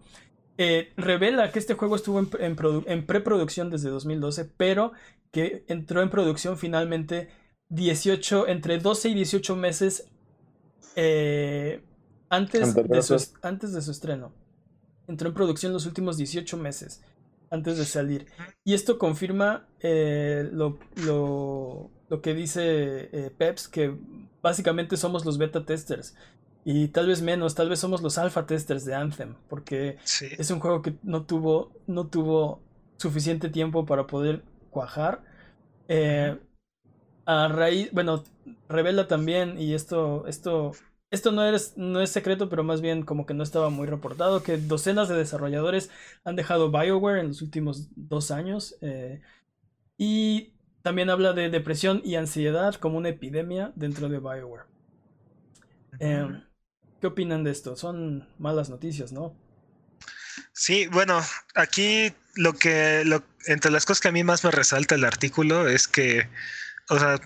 Eh, 0.58 0.94
revela 0.98 1.52
que 1.52 1.60
este 1.60 1.74
juego 1.74 1.96
estuvo 1.96 2.20
en, 2.20 3.06
preproducción 3.06 3.70
desde 3.70 3.90
2012, 3.90 4.46
pero 4.46 4.94
que 5.32 5.66
entró 5.68 6.02
en 6.02 6.10
producción 6.10 6.58
finalmente 6.58 7.30
18, 7.70 8.48
entre 8.48 8.78
12 8.78 9.10
y 9.10 9.14
18 9.16 9.56
meses 9.56 10.08
eh, 10.96 11.84
antes, 12.30 12.76
de 12.76 13.02
su, 13.02 13.18
antes 13.42 13.74
de 13.74 13.82
su 13.82 13.92
estreno. 13.92 14.34
Entró 15.08 15.28
en 15.28 15.34
producción 15.34 15.74
los 15.74 15.86
últimos 15.86 16.18
18 16.18 16.56
meses 16.58 17.02
antes 17.50 17.78
de 17.78 17.86
salir. 17.86 18.28
Y 18.64 18.74
esto 18.74 18.98
confirma 18.98 19.68
eh, 19.80 20.50
lo, 20.52 20.80
lo, 21.06 21.92
que 22.22 22.34
dice 22.34 23.32
Peps, 23.38 23.68
que 23.68 23.96
básicamente 24.42 24.98
somos 24.98 25.26
los 25.26 25.38
beta 25.38 25.66
testers. 25.66 26.16
Y 26.66 26.88
tal 26.90 27.08
vez 27.08 27.22
menos, 27.22 27.56
tal 27.56 27.70
vez 27.70 27.80
somos 27.80 28.02
los 28.02 28.18
alpha 28.18 28.46
testers 28.46 28.86
de 28.86 28.96
Anthem, 28.96 29.36
porque 29.50 29.98
es 30.38 30.50
un 30.50 30.60
juego 30.60 30.82
que 30.82 30.96
no 31.04 31.26
tuvo, 31.26 31.74
no 31.88 32.08
tuvo 32.08 32.62
suficiente 32.98 33.50
tiempo 33.50 33.86
para 33.86 34.08
poder 34.08 34.44
cuajar. 34.70 35.24
Eh, 35.90 36.38
a 37.26 37.48
raíz, 37.50 37.90
bueno, 37.92 38.24
revela 38.70 39.08
también, 39.08 39.60
y 39.60 39.74
esto, 39.74 40.26
esto, 40.28 40.72
esto 41.12 41.32
no, 41.34 41.46
es, 41.46 41.78
no 41.78 42.00
es 42.00 42.12
secreto, 42.12 42.48
pero 42.48 42.64
más 42.64 42.80
bien 42.80 43.04
como 43.04 43.26
que 43.26 43.34
no 43.34 43.44
estaba 43.44 43.70
muy 43.70 43.88
reportado, 43.88 44.42
que 44.42 44.58
docenas 44.58 45.10
de 45.10 45.18
desarrolladores 45.18 45.90
han 46.24 46.38
dejado 46.38 46.72
Bioware 46.72 47.20
en 47.20 47.30
los 47.30 47.42
últimos 47.42 47.90
dos 47.96 48.32
años. 48.32 48.78
Eh, 48.82 49.22
y 49.98 50.54
también 50.84 51.10
habla 51.10 51.34
de 51.34 51.50
depresión 51.50 52.02
y 52.04 52.16
ansiedad 52.16 52.76
como 52.76 52.98
una 52.98 53.10
epidemia 53.10 53.72
dentro 53.76 54.10
de 54.10 54.20
Bioware. 54.20 54.66
¿Qué 56.00 57.08
opinan 57.08 57.44
de 57.44 57.52
esto? 57.52 57.76
Son 57.76 58.28
malas 58.38 58.70
noticias, 58.70 59.12
¿no? 59.12 59.36
Sí, 60.52 60.88
bueno, 60.88 61.22
aquí 61.56 62.14
lo 62.36 62.54
que, 62.54 63.04
lo, 63.06 63.24
entre 63.46 63.72
las 63.72 63.86
cosas 63.86 64.02
que 64.02 64.08
a 64.10 64.12
mí 64.12 64.24
más 64.24 64.44
me 64.44 64.52
resalta 64.52 64.96
el 64.96 65.06
artículo 65.06 65.68
es 65.68 65.88
que, 65.88 66.30
o 66.90 67.00
sea, 67.00 67.20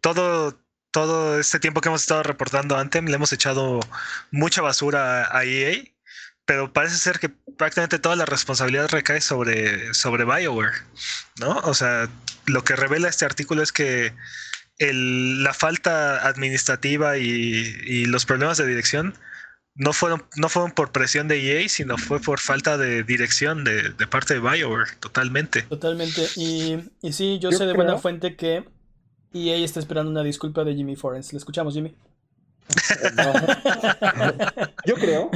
todo, 0.00 0.58
todo 0.90 1.38
este 1.38 1.60
tiempo 1.60 1.80
que 1.80 1.88
hemos 1.88 2.02
estado 2.02 2.22
reportando 2.22 2.76
Anthem 2.76 3.06
le 3.06 3.14
hemos 3.14 3.32
echado 3.32 3.80
mucha 4.30 4.62
basura 4.62 5.36
a 5.36 5.44
EA, 5.44 5.84
pero 6.44 6.72
parece 6.72 6.96
ser 6.96 7.18
que 7.18 7.28
prácticamente 7.28 7.98
toda 7.98 8.16
la 8.16 8.26
responsabilidad 8.26 8.88
recae 8.90 9.20
sobre, 9.20 9.94
sobre 9.94 10.24
BioWare, 10.24 10.74
¿no? 11.40 11.58
O 11.60 11.74
sea, 11.74 12.08
lo 12.46 12.64
que 12.64 12.76
revela 12.76 13.08
este 13.08 13.24
artículo 13.24 13.62
es 13.62 13.72
que 13.72 14.12
la 14.78 15.54
falta 15.54 16.26
administrativa 16.26 17.18
y, 17.18 18.06
los 18.06 18.26
problemas 18.26 18.58
de 18.58 18.66
dirección 18.66 19.14
no 19.76 19.92
fueron, 19.92 20.24
no 20.36 20.48
fueron 20.48 20.72
por 20.72 20.92
presión 20.92 21.26
de 21.26 21.62
EA, 21.62 21.68
sino 21.68 21.98
fue 21.98 22.20
por 22.20 22.38
falta 22.38 22.76
de 22.78 23.02
dirección 23.02 23.64
de, 23.64 23.92
parte 24.08 24.34
de 24.34 24.40
BioWare, 24.40 24.96
totalmente. 25.00 25.62
Totalmente. 25.62 26.22
Y, 26.36 26.90
y 27.02 27.12
sí, 27.12 27.38
yo, 27.40 27.50
sé 27.50 27.66
de 27.66 27.72
buena 27.72 27.98
fuente 27.98 28.36
que 28.36 28.64
EA 29.32 29.56
está 29.56 29.80
esperando 29.80 30.10
una 30.10 30.22
disculpa 30.22 30.64
de 30.64 30.74
Jimmy 30.74 30.96
Forens. 30.96 31.32
¿Le 31.32 31.38
escuchamos, 31.38 31.74
Jimmy? 31.74 31.94
yo 34.86 34.94
creo 34.94 35.30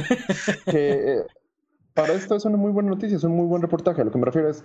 que 0.65 0.93
eh, 0.93 1.23
para 1.93 2.13
esto 2.13 2.35
es 2.35 2.45
una 2.45 2.57
muy 2.57 2.71
buena 2.71 2.89
noticia, 2.89 3.17
es 3.17 3.23
un 3.23 3.35
muy 3.35 3.45
buen 3.45 3.61
reportaje. 3.61 4.01
A 4.01 4.05
lo 4.05 4.11
que 4.11 4.17
me 4.17 4.25
refiero 4.25 4.49
es, 4.49 4.63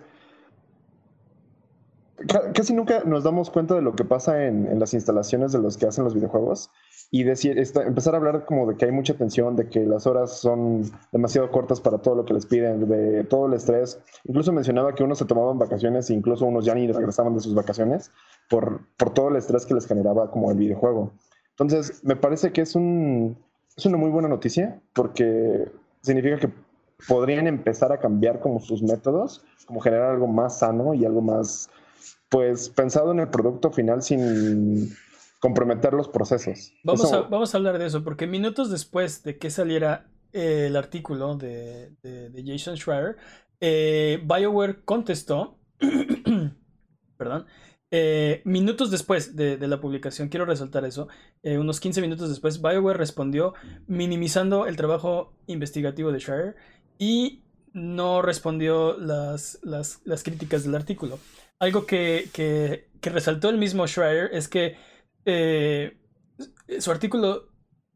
casi 2.55 2.73
nunca 2.73 3.03
nos 3.05 3.25
damos 3.25 3.51
cuenta 3.51 3.75
de 3.75 3.83
lo 3.83 3.95
que 3.95 4.05
pasa 4.05 4.47
en, 4.47 4.79
las 4.79 4.95
instalaciones 4.95 5.53
de 5.53 5.59
los 5.59 5.77
que 5.77 5.87
hacen 5.87 6.05
los 6.05 6.15
videojuegos 6.15 6.71
y 7.11 7.25
decir, 7.25 7.59
empezar 7.59 8.15
a 8.15 8.19
hablar 8.19 8.45
como 8.45 8.67
de 8.67 8.77
que 8.77 8.87
hay 8.87 8.93
mucha 8.93 9.15
tensión, 9.15 9.57
de 9.57 9.69
que 9.69 9.85
las 9.85 10.07
horas 10.07 10.39
son 10.39 10.83
demasiado 11.13 11.51
cortas 11.51 11.81
para 11.81 11.99
todo 11.99 12.15
lo 12.17 12.25
que 12.25 12.35
les 12.35 12.47
piden, 12.47 12.89
de 12.89 13.25
todo 13.25 13.47
el 13.47 13.55
estrés. 13.55 14.01
Incluso 14.25 14.53
mencionaba 14.53 14.95
que 14.95 15.05
unos 15.05 15.19
se 15.19 15.25
tomaban 15.25 15.59
vacaciones 15.59 16.11
e 16.11 16.15
incluso 16.15 16.47
unos 16.47 16.65
ya 16.65 16.75
ni 16.75 16.91
regresaban 16.91 17.35
de 17.35 17.41
sus 17.41 17.55
vacaciones 17.55 18.11
por, 18.49 18.81
por 18.97 19.13
todo 19.13 19.29
el 19.29 19.37
estrés 19.37 19.67
que 19.67 19.75
les 19.75 19.87
generaba 19.87 20.31
como 20.31 20.51
el 20.51 20.57
videojuego. 20.57 21.13
Entonces, 21.51 22.03
me 22.05 22.17
parece 22.17 22.53
que 22.53 22.63
es, 22.63 22.75
un, 22.75 23.37
es 23.77 23.87
una 23.87 23.97
muy 23.97 24.11
buena 24.11 24.29
noticia 24.29 24.81
porque 24.93 25.71
significa 26.01 26.39
que 26.39 26.51
podrían 27.07 27.47
empezar 27.47 27.93
a 27.93 27.99
cambiar 27.99 28.41
como 28.41 28.61
sus 28.61 28.83
métodos, 28.83 29.45
como 29.67 29.81
generar 29.81 30.11
algo 30.11 30.27
más 30.27 30.59
sano 30.59 30.95
y 30.95 31.05
algo 31.05 31.21
más 31.21 31.71
pues 32.35 32.69
pensado 32.69 33.13
en 33.13 33.21
el 33.21 33.29
producto 33.29 33.71
final 33.71 34.03
sin 34.03 34.93
comprometer 35.39 35.93
los 35.93 36.09
procesos. 36.09 36.73
Vamos, 36.83 37.13
a, 37.13 37.21
vamos 37.21 37.55
a 37.55 37.59
hablar 37.59 37.79
de 37.79 37.87
eso, 37.87 38.03
porque 38.03 38.27
minutos 38.27 38.73
después 38.73 39.23
de 39.23 39.39
que 39.39 39.51
saliera 39.51 40.09
el 40.33 40.75
artículo 40.75 41.37
de, 41.37 41.93
Jason 42.45 42.77
Schreier, 42.77 43.19
eh, 43.61 44.21
BioWare 44.25 44.85
contestó, 44.85 45.61
perdón, 47.17 47.47
eh, 47.93 48.43
minutos 48.45 48.91
después 48.91 49.37
de, 49.37 49.57
la 49.69 49.81
publicación, 49.81 50.29
quiero 50.29 50.45
resaltar 50.45 50.85
eso, 50.85 51.07
eh, 51.45 51.57
unos 51.57 51.79
15 51.79 52.01
minutos 52.01 52.31
después, 52.31 52.61
BioWare 52.61 52.99
respondió 52.99 53.55
minimizando 53.87 54.67
el 54.67 54.75
trabajo 54.75 55.35
investigativo 55.47 56.11
de 56.11 56.19
Schreier 56.19 56.57
y 56.99 57.45
no 57.73 58.23
respondió 58.23 58.99
las, 58.99 59.61
las, 59.63 60.01
las 60.05 60.25
críticas 60.25 60.65
del 60.65 60.75
artículo 60.75 61.21
algo 61.59 61.87
que, 61.87 62.89
resaltó 63.03 63.51
el 63.51 63.59
mismo 63.59 63.87
Schreier 63.87 64.31
es 64.33 64.49
que 64.49 64.77
eh, 65.27 65.99
su 66.79 66.91
artículo 66.91 67.49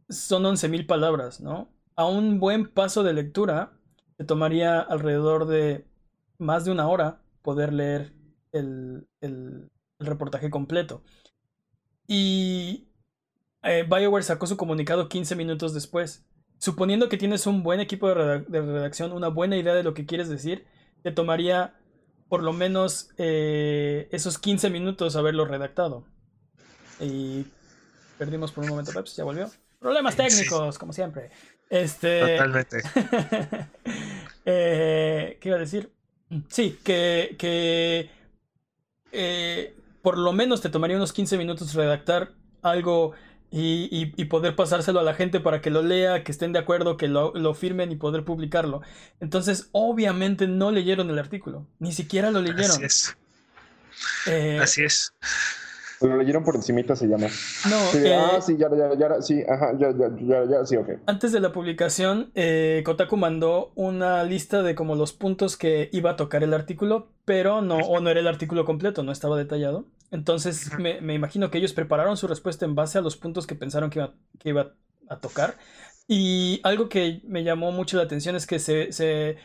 son 0.09 0.45
11.000 0.45 0.87
palabras, 0.87 1.41
¿no? 1.41 1.71
A 1.97 2.07
un 2.07 2.41
buen 2.41 2.69
paso 2.69 3.03
de 3.03 3.13
lectura 3.13 3.73
te 4.17 4.25
tomaría 4.25 4.81
alrededor 4.81 5.47
de 5.47 5.87
más 6.39 6.65
de 6.65 6.73
una 6.73 6.89
hora 6.89 7.23
poder 7.43 7.73
leer 7.73 8.13
el, 8.53 9.07
reportaje 10.01 10.51
completo. 10.51 11.03
Y 12.07 12.89
eh, 13.63 13.85
BioWare 13.89 14.23
sacó 14.23 14.47
su 14.47 14.57
comunicado 14.57 15.09
15 15.09 15.35
minutos 15.35 15.75
después. 15.75 16.25
Suponiendo 16.59 17.09
que 17.09 17.17
tienes 17.17 17.47
un 17.47 17.63
buen 17.63 17.81
equipo 17.81 18.09
de 18.09 18.45
redacción, 18.61 19.13
una 19.13 19.29
buena 19.29 19.57
idea 19.57 19.75
de 19.75 19.83
lo 19.83 19.95
que 19.95 20.07
quieres 20.07 20.29
decir, 20.29 20.67
te 21.03 21.13
tomaría 21.13 21.75
por 22.29 22.43
lo 22.43 22.53
menos 22.53 23.11
eh, 23.17 24.09
esos 24.13 24.39
15 24.39 24.71
minutos 24.71 25.17
haberlo 25.17 25.45
redactado. 25.45 26.05
Y 27.01 27.47
perdimos 28.19 28.53
por 28.53 28.65
un 28.65 28.71
momento, 28.71 28.93
Peps, 28.93 29.17
ya 29.17 29.25
volvió. 29.25 29.51
Problemas 29.79 30.17
técnicos, 30.17 30.79
como 30.79 30.93
siempre. 30.93 31.31
Este... 31.71 32.37
Totalmente. 32.37 32.79
Eh, 34.51 35.37
¿Qué 35.43 35.49
iba 35.51 35.59
a 35.59 35.61
decir? 35.61 35.93
Sí, 36.49 36.79
que, 36.83 37.37
que 37.39 38.09
eh, 39.13 39.77
por 40.01 40.17
lo 40.17 40.33
menos 40.33 40.63
te 40.63 40.71
tomaría 40.71 40.97
unos 40.97 41.13
15 41.13 41.37
minutos 41.37 41.75
redactar 41.75 42.31
algo 42.63 43.13
y, 43.51 44.25
poder 44.27 44.55
pasárselo 44.57 45.01
a 45.01 45.03
la 45.03 45.15
gente 45.15 45.41
para 45.41 45.61
que 45.61 45.71
lo 45.71 45.83
lea, 45.83 46.23
que 46.25 46.33
estén 46.33 46.53
de 46.53 46.59
acuerdo, 46.59 46.97
que 46.97 47.09
lo, 47.09 47.55
firmen 47.55 47.93
y 47.93 47.97
poder 47.97 48.25
publicarlo. 48.25 48.83
Entonces, 49.21 49.69
obviamente 49.73 50.47
no 50.47 50.71
leyeron 50.71 51.11
el 51.11 51.19
artículo, 51.19 51.67
ni 51.79 51.93
siquiera 51.93 52.31
lo 52.31 52.41
leyeron. 52.41 52.71
Así 52.71 52.85
es. 52.85 53.17
Eh, 54.27 54.59
Así 54.61 54.85
es. 54.85 55.13
Lo 56.01 56.17
leyeron 56.17 56.45
por 56.45 56.55
encimita, 56.55 56.95
se 56.95 57.07
llama. 57.07 57.27
No, 57.69 57.91
sí, 57.91 58.07
ah, 58.09 58.41
sí, 58.41 58.57
ya, 58.57 58.69
ya, 58.71 58.95
ya, 58.97 59.21
sí, 59.21 59.43
ajá, 59.49 59.73
ya, 59.79 59.91
ya, 59.91 60.45
ya, 60.45 60.65
sí, 60.65 60.77
ok. 60.77 60.91
Antes 61.07 61.33
de 61.33 61.41
la 61.41 61.53
publicación, 61.53 62.31
eh, 62.37 62.83
Kotaku 62.85 63.17
mandó 63.17 63.73
una 63.75 64.23
lista 64.23 64.63
de 64.63 64.77
como 64.77 64.95
los 64.95 65.13
puntos 65.13 65.57
que 65.57 65.89
iba 65.93 66.11
a 66.11 66.17
tocar 66.17 66.45
el 66.45 66.55
artículo, 66.55 67.09
pero 67.25 67.63
no, 67.63 67.79
o 67.79 68.01
no 68.01 68.11
era 68.11 68.21
el 68.21 68.29
artículo 68.29 68.65
completo, 68.65 69.03
no 69.03 69.11
estaba 69.11 69.37
detallado. 69.37 69.87
Entonces, 70.11 70.73
me, 70.79 71.01
me, 71.01 71.15
imagino 71.15 71.51
que 71.51 71.59
ellos 71.59 71.73
prepararon 71.73 72.17
su 72.17 72.27
respuesta 72.27 72.65
en 72.65 72.75
base 72.75 72.99
a 72.99 73.03
los 73.03 73.17
puntos 73.17 73.47
que 73.47 73.55
pensaron 73.55 73.91
que 73.91 73.99
iba, 73.99 74.15
que 74.39 74.49
iba 74.51 74.73
a 75.09 75.21
tocar. 75.21 75.57
Y 76.07 76.61
algo 76.63 76.89
que 76.89 77.21
me 77.25 77.45
llamó 77.45 77.71
mucho 77.71 77.99
la 77.99 78.05
atención 78.05 78.35
es 78.35 78.47
que 78.47 78.59
se, 78.59 78.93
se 78.93 79.37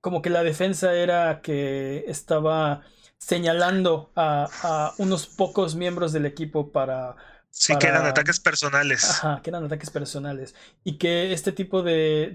como 0.00 0.22
que 0.22 0.30
la 0.30 0.42
defensa 0.42 0.94
era 0.94 1.40
que 1.42 2.04
estaba 2.06 2.82
señalando 3.18 4.10
a, 4.16 4.92
unos 4.98 5.26
pocos 5.26 5.74
miembros 5.76 6.12
del 6.12 6.26
equipo 6.26 6.72
para... 6.72 7.16
Sí, 7.50 7.76
que 7.76 7.86
eran 7.86 8.06
ataques 8.06 8.40
personales. 8.40 9.08
Ajá, 9.10 9.40
que 9.42 9.50
eran 9.50 9.64
ataques 9.64 9.90
personales. 9.90 10.54
Y 10.84 10.96
que 10.96 11.32
este 11.32 11.52
tipo 11.52 11.82
de, 11.82 12.34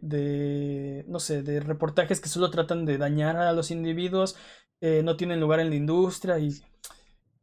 de, 0.00 1.04
no 1.08 1.18
sé, 1.18 1.42
de 1.42 1.58
reportajes 1.60 2.20
que 2.20 2.28
solo 2.28 2.50
tratan 2.50 2.84
de 2.84 2.98
dañar 2.98 3.36
a 3.36 3.52
los 3.52 3.70
individuos, 3.70 4.36
eh, 4.80 5.02
no 5.04 5.16
tienen 5.16 5.40
lugar 5.40 5.60
en 5.60 5.70
la 5.70 5.76
industria 5.76 6.38
y 6.38 6.62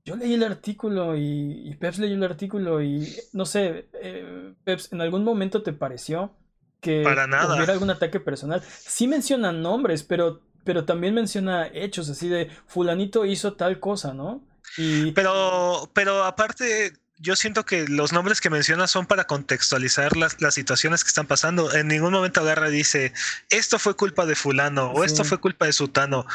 yo 0.08 0.16
leí 0.16 0.34
el 0.34 0.44
artículo 0.44 1.18
y, 1.18 1.76
Peps 1.80 2.00
leyó 2.00 2.16
el 2.16 2.24
artículo 2.24 2.82
y 2.82 3.14
no 3.34 3.46
sé, 3.46 3.90
eh, 4.02 4.54
Peps, 4.64 4.94
¿en 4.94 5.02
algún 5.02 5.26
momento 5.26 5.64
te 5.64 5.74
pareció 5.74 6.32
que 6.80 7.04
Para 7.04 7.28
nada. 7.28 7.56
hubiera 7.56 7.74
algún 7.74 7.90
ataque 7.90 8.20
personal? 8.22 8.64
Sí 8.64 9.06
menciona 9.06 9.52
nombres, 9.52 10.04
pero, 10.04 10.42
pero 10.64 10.86
también 10.86 11.14
menciona 11.14 11.68
hechos 11.68 12.10
así 12.10 12.30
de 12.30 12.50
fulanito 12.68 13.26
hizo 13.26 13.54
tal 13.54 13.82
cosa, 13.82 14.14
¿no? 14.14 14.42
Y... 14.78 15.12
Pero, 15.12 15.90
pero 15.94 16.24
aparte, 16.24 16.94
yo 17.20 17.36
siento 17.36 17.66
que 17.66 17.88
los 17.88 18.14
nombres 18.14 18.42
que 18.42 18.50
menciona 18.50 18.88
son 18.88 19.06
para 19.06 19.26
contextualizar 19.26 20.16
las, 20.16 20.42
las, 20.42 20.54
situaciones 20.54 21.04
que 21.04 21.08
están 21.08 21.28
pasando. 21.28 21.74
En 21.74 21.88
ningún 21.88 22.14
momento 22.14 22.42
agarra 22.42 22.70
y 22.70 22.74
dice, 22.74 23.14
esto 23.50 23.80
fue 23.80 23.96
culpa 23.96 24.26
de 24.26 24.36
fulano 24.36 24.92
o 24.92 25.04
esto 25.04 25.24
fue 25.24 25.40
culpa 25.40 25.66
de 25.66 25.74
sutano. 25.74 26.26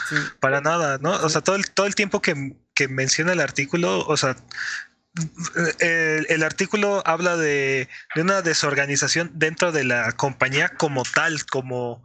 Para 0.41 0.61
nada, 0.61 0.99
¿no? 0.99 1.13
O 1.13 1.29
sea, 1.29 1.41
todo 1.41 1.57
el, 1.57 1.71
todo 1.71 1.87
el 1.87 1.95
tiempo 1.95 2.21
que, 2.21 2.57
que 2.75 2.89
menciona 2.89 3.33
el 3.33 3.41
artículo, 3.41 4.07
o 4.07 4.17
sea, 4.17 4.37
el, 5.79 6.43
artículo 6.43 7.03
habla 7.07 7.37
de, 7.37 7.89
de, 8.15 8.23
una 8.23 8.43
desorganización 8.43 9.31
dentro 9.35 9.71
de 9.71 9.85
la 9.85 10.13
compañía 10.13 10.71
como 10.71 11.03
tal, 11.05 11.45
como, 11.47 12.03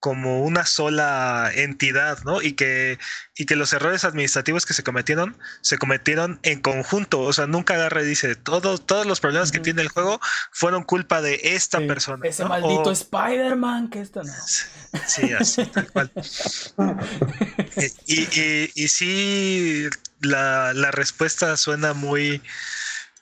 como 0.00 0.42
una 0.42 0.64
sola 0.64 1.50
entidad, 1.54 2.18
¿no? 2.24 2.40
Y 2.40 2.54
que, 2.54 2.98
y 3.36 3.44
que 3.44 3.54
los 3.54 3.72
errores 3.74 4.04
administrativos 4.04 4.64
que 4.64 4.72
se 4.72 4.82
cometieron, 4.82 5.36
se 5.60 5.76
cometieron 5.76 6.40
en 6.42 6.60
conjunto. 6.60 7.20
O 7.20 7.32
sea, 7.34 7.46
nunca 7.46 7.74
agarre 7.74 8.02
y 8.02 8.06
dice, 8.06 8.34
todos, 8.34 8.86
todos 8.86 9.06
los 9.06 9.20
problemas 9.20 9.52
que 9.52 9.60
tiene 9.60 9.82
el 9.82 9.88
juego 9.88 10.18
fueron 10.50 10.84
culpa 10.84 11.20
de 11.20 11.38
esta 11.42 11.78
persona. 11.80 12.26
Ese 12.26 12.46
maldito 12.46 12.90
Spider-Man 12.90 13.90
que 13.90 14.00
esto 14.00 14.22
no. 14.22 14.32
Sí, 15.06 15.32
así, 15.34 15.66
tal 15.66 15.92
cual. 15.92 16.10
y, 18.06 18.40
y, 18.40 18.72
y, 18.74 18.88
sí, 18.88 19.86
la, 20.20 20.72
la 20.72 20.90
respuesta 20.90 21.56
suena 21.58 21.92
muy 21.92 22.42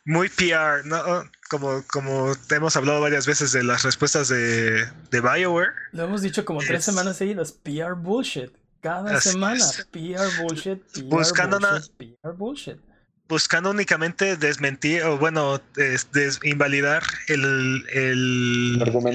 muy 0.09 0.31
PR, 0.31 0.87
¿no? 0.87 1.29
Como, 1.51 1.85
como 1.87 2.33
hemos 2.51 2.77
hablado 2.77 3.01
varias 3.03 3.27
veces 3.27 3.53
de 3.53 3.63
las 3.63 3.83
respuestas 3.83 4.29
de, 4.29 4.87
de 5.11 5.21
BioWare. 5.21 5.73
Lo 5.93 6.05
hemos 6.05 6.23
dicho 6.23 6.47
como 6.47 6.61
tres 6.61 6.83
semanas 6.83 7.19
seguidas, 7.19 7.53
PR 7.53 7.93
bullshit. 7.95 8.51
Cada 8.81 9.21
semana, 9.21 9.63
PR 9.91 10.43
bullshit, 10.43 10.83
PR 10.93 11.05
buscando 11.05 11.59
bullshit, 11.59 11.93
PR 12.23 12.33
bullshit. 12.33 12.77
Buscando 13.29 13.71
únicamente 13.71 14.39
desmentir, 14.39 15.03
o 15.03 15.19
bueno, 15.19 15.61
invalidar 16.43 17.03
el, 17.27 17.85
el, 17.93 19.13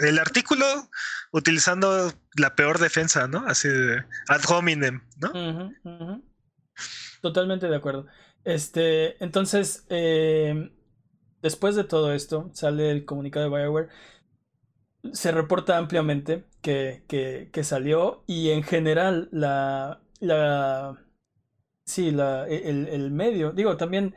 el, 0.00 0.18
artículo 0.18 0.90
utilizando 1.32 2.12
la 2.36 2.54
peor 2.54 2.78
defensa, 2.78 3.28
¿no? 3.28 3.46
Así 3.46 3.68
de 3.68 4.04
ad 4.28 4.42
hominem, 4.50 5.00
¿no? 5.16 5.72
Totalmente 7.22 7.66
de 7.68 7.76
acuerdo. 7.76 8.06
Este, 8.46 9.22
entonces, 9.24 9.84
eh, 9.88 10.70
después 11.42 11.74
de 11.74 11.82
todo 11.82 12.12
esto, 12.14 12.48
sale 12.54 12.92
el 12.92 13.04
comunicado 13.04 13.50
de 13.50 13.56
Bioware. 13.56 13.88
Se 15.12 15.32
reporta 15.32 15.76
ampliamente 15.78 16.44
que, 16.62 17.04
que, 17.08 17.64
salió 17.64 18.22
y 18.28 18.50
en 18.50 18.62
general 18.62 19.28
la, 19.32 20.00
la 20.20 21.04
sí, 21.84 22.12
la, 22.12 22.46
e, 22.48 22.70
el, 22.70 22.88
el, 22.88 23.10
medio, 23.10 23.52
digo, 23.52 23.76
también, 23.76 24.14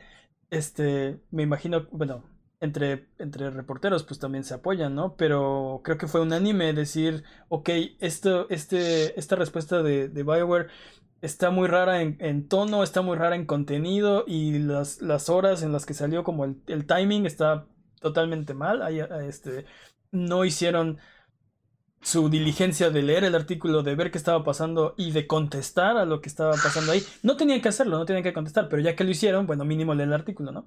este, 0.50 1.20
me 1.30 1.42
imagino, 1.42 1.88
bueno, 1.92 2.24
entre, 2.60 3.08
entre 3.18 3.50
reporteros 3.50 4.04
pues 4.04 4.20
también 4.20 4.44
se 4.44 4.54
apoyan, 4.54 4.94
¿no? 4.94 5.16
Pero 5.16 5.80
creo 5.84 5.98
que 5.98 6.06
fue 6.08 6.20
unánime 6.20 6.72
decir, 6.72 7.24
ok, 7.48 7.70
esto, 8.00 8.48
este, 8.50 9.18
esta 9.18 9.36
respuesta 9.36 9.82
de, 9.82 10.08
de 10.08 10.22
Bioware 10.22 10.68
está 11.22 11.50
muy 11.50 11.68
rara 11.68 12.02
en, 12.02 12.48
tono, 12.48 12.82
está 12.82 13.02
muy 13.02 13.16
rara 13.16 13.36
en 13.36 13.46
contenido 13.46 14.24
y 14.26 14.58
las, 14.58 15.02
las 15.02 15.28
horas 15.28 15.62
en 15.62 15.72
las 15.72 15.86
que 15.86 15.94
salió 15.94 16.24
como 16.24 16.44
el, 16.44 16.56
el 16.66 16.86
timing 16.86 17.26
está 17.26 17.66
totalmente 18.00 18.54
mal. 18.54 18.82
este, 19.26 19.66
no 20.10 20.44
hicieron 20.44 20.98
su 22.02 22.30
diligencia 22.30 22.88
de 22.90 23.02
leer 23.02 23.24
el 23.24 23.34
artículo, 23.34 23.82
de 23.82 23.94
ver 23.94 24.10
qué 24.10 24.16
estaba 24.16 24.42
pasando 24.42 24.94
y 24.96 25.12
de 25.12 25.26
contestar 25.26 25.98
a 25.98 26.06
lo 26.06 26.22
que 26.22 26.30
estaba 26.30 26.52
pasando 26.52 26.92
ahí. 26.92 27.06
No 27.22 27.36
tenían 27.36 27.60
que 27.60 27.68
hacerlo, 27.68 27.98
no 27.98 28.06
tenían 28.06 28.22
que 28.22 28.32
contestar, 28.32 28.68
pero 28.70 28.80
ya 28.80 28.96
que 28.96 29.04
lo 29.04 29.10
hicieron, 29.10 29.46
bueno, 29.46 29.66
mínimo 29.66 29.94
leer 29.94 30.08
el 30.08 30.14
artículo, 30.14 30.50
¿no? 30.50 30.66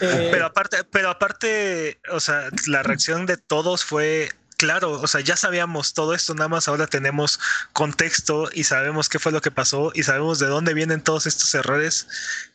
Eh, 0.00 0.28
pero 0.30 0.46
aparte, 0.46 0.84
pero 0.84 1.10
aparte, 1.10 2.00
o 2.12 2.20
sea, 2.20 2.44
la 2.68 2.84
reacción 2.84 3.26
de 3.26 3.36
todos 3.36 3.84
fue 3.84 4.28
claro, 4.60 4.92
o 4.92 5.06
sea, 5.06 5.22
ya 5.22 5.36
sabíamos 5.36 5.94
todo 5.94 6.14
esto, 6.14 6.34
nada 6.34 6.48
más 6.48 6.68
ahora 6.68 6.86
tenemos 6.86 7.40
contexto 7.72 8.50
y 8.52 8.64
sabemos 8.64 9.08
qué 9.08 9.18
fue 9.18 9.32
lo 9.32 9.40
que 9.40 9.50
pasó 9.50 9.90
y 9.94 10.02
sabemos 10.02 10.38
de 10.38 10.48
dónde 10.48 10.74
vienen 10.74 11.00
todos 11.00 11.24
estos 11.26 11.54
errores 11.54 12.06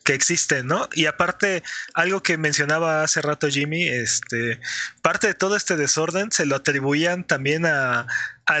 que 0.04 0.14
existen, 0.14 0.68
¿no? 0.68 0.88
Y 0.92 1.06
aparte, 1.06 1.64
algo 1.94 2.22
que 2.22 2.38
mencionaba 2.38 3.02
hace 3.02 3.22
rato 3.22 3.48
Jimmy, 3.48 3.88
este, 3.88 4.60
parte 5.02 5.26
de 5.26 5.34
todo 5.34 5.56
este 5.56 5.76
desorden 5.76 6.30
se 6.30 6.46
lo 6.46 6.54
atribuían 6.54 7.24
también 7.26 7.66
a, 7.66 8.06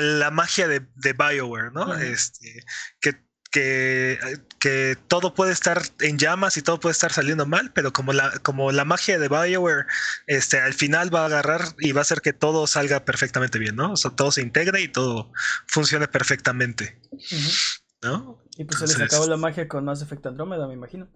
la 0.00 0.32
magia 0.32 0.66
de, 0.66 0.80
BioWare, 0.96 1.70
¿no? 1.70 1.94
Este, 1.94 2.64
que 2.98 3.25
que, 3.48 4.96
todo 5.08 5.34
puede 5.34 5.52
estar 5.52 5.80
en 6.00 6.18
llamas 6.18 6.56
y 6.56 6.62
todo 6.62 6.80
puede 6.80 6.92
estar 6.92 7.12
saliendo 7.12 7.46
mal, 7.46 7.72
pero 7.72 7.92
como 7.92 8.12
la, 8.12 8.30
como 8.42 8.72
la 8.72 8.84
magia 8.84 9.18
de 9.18 9.28
BioWare, 9.28 9.86
este, 10.26 10.58
al 10.58 10.74
final 10.74 11.14
va 11.14 11.22
a 11.22 11.26
agarrar 11.26 11.62
y 11.78 11.92
va 11.92 12.00
a 12.00 12.02
hacer 12.02 12.20
que 12.20 12.32
todo 12.32 12.66
salga 12.66 13.04
perfectamente 13.04 13.58
bien, 13.58 13.76
¿no? 13.76 13.92
O 13.92 13.96
sea, 13.96 14.10
todo 14.10 14.32
se 14.32 14.42
integre 14.42 14.80
y 14.80 14.88
todo 14.88 15.32
funcione 15.66 16.08
perfectamente. 16.08 17.00
¿No? 18.02 18.42
Y 18.56 18.64
pues 18.64 18.80
se 18.80 18.86
les 18.86 19.00
acabó 19.00 19.26
la 19.26 19.36
magia 19.36 19.68
con 19.68 19.84
Mass 19.84 20.02
Effect 20.02 20.26
Andromeda, 20.26 20.66
me 20.66 20.74
imagino. 20.74 21.08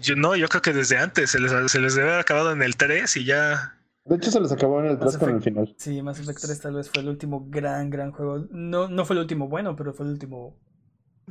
Yo 0.00 0.16
no, 0.16 0.36
yo 0.36 0.48
creo 0.48 0.62
que 0.62 0.72
desde 0.72 0.96
antes 0.98 1.30
se 1.30 1.40
les, 1.40 1.52
se 1.70 1.80
les 1.80 1.94
debe 1.94 2.08
haber 2.08 2.20
acabado 2.20 2.52
en 2.52 2.62
el 2.62 2.76
3 2.76 3.16
y 3.16 3.24
ya. 3.24 3.76
De 4.04 4.16
hecho, 4.16 4.30
se 4.30 4.40
les 4.40 4.52
acabó 4.52 4.80
en 4.80 4.86
el 4.86 4.98
3 4.98 5.18
con 5.18 5.30
el 5.30 5.42
final. 5.42 5.74
Sí, 5.78 6.00
Mass 6.02 6.20
Effect 6.20 6.40
3 6.40 6.60
tal 6.60 6.74
vez 6.74 6.90
fue 6.90 7.02
el 7.02 7.08
último 7.08 7.46
gran, 7.48 7.90
gran 7.90 8.12
juego. 8.12 8.46
No, 8.50 8.88
no 8.88 9.04
fue 9.04 9.14
el 9.14 9.20
último 9.20 9.48
bueno, 9.48 9.76
pero 9.76 9.92
fue 9.92 10.06
el 10.06 10.12
último 10.12 10.58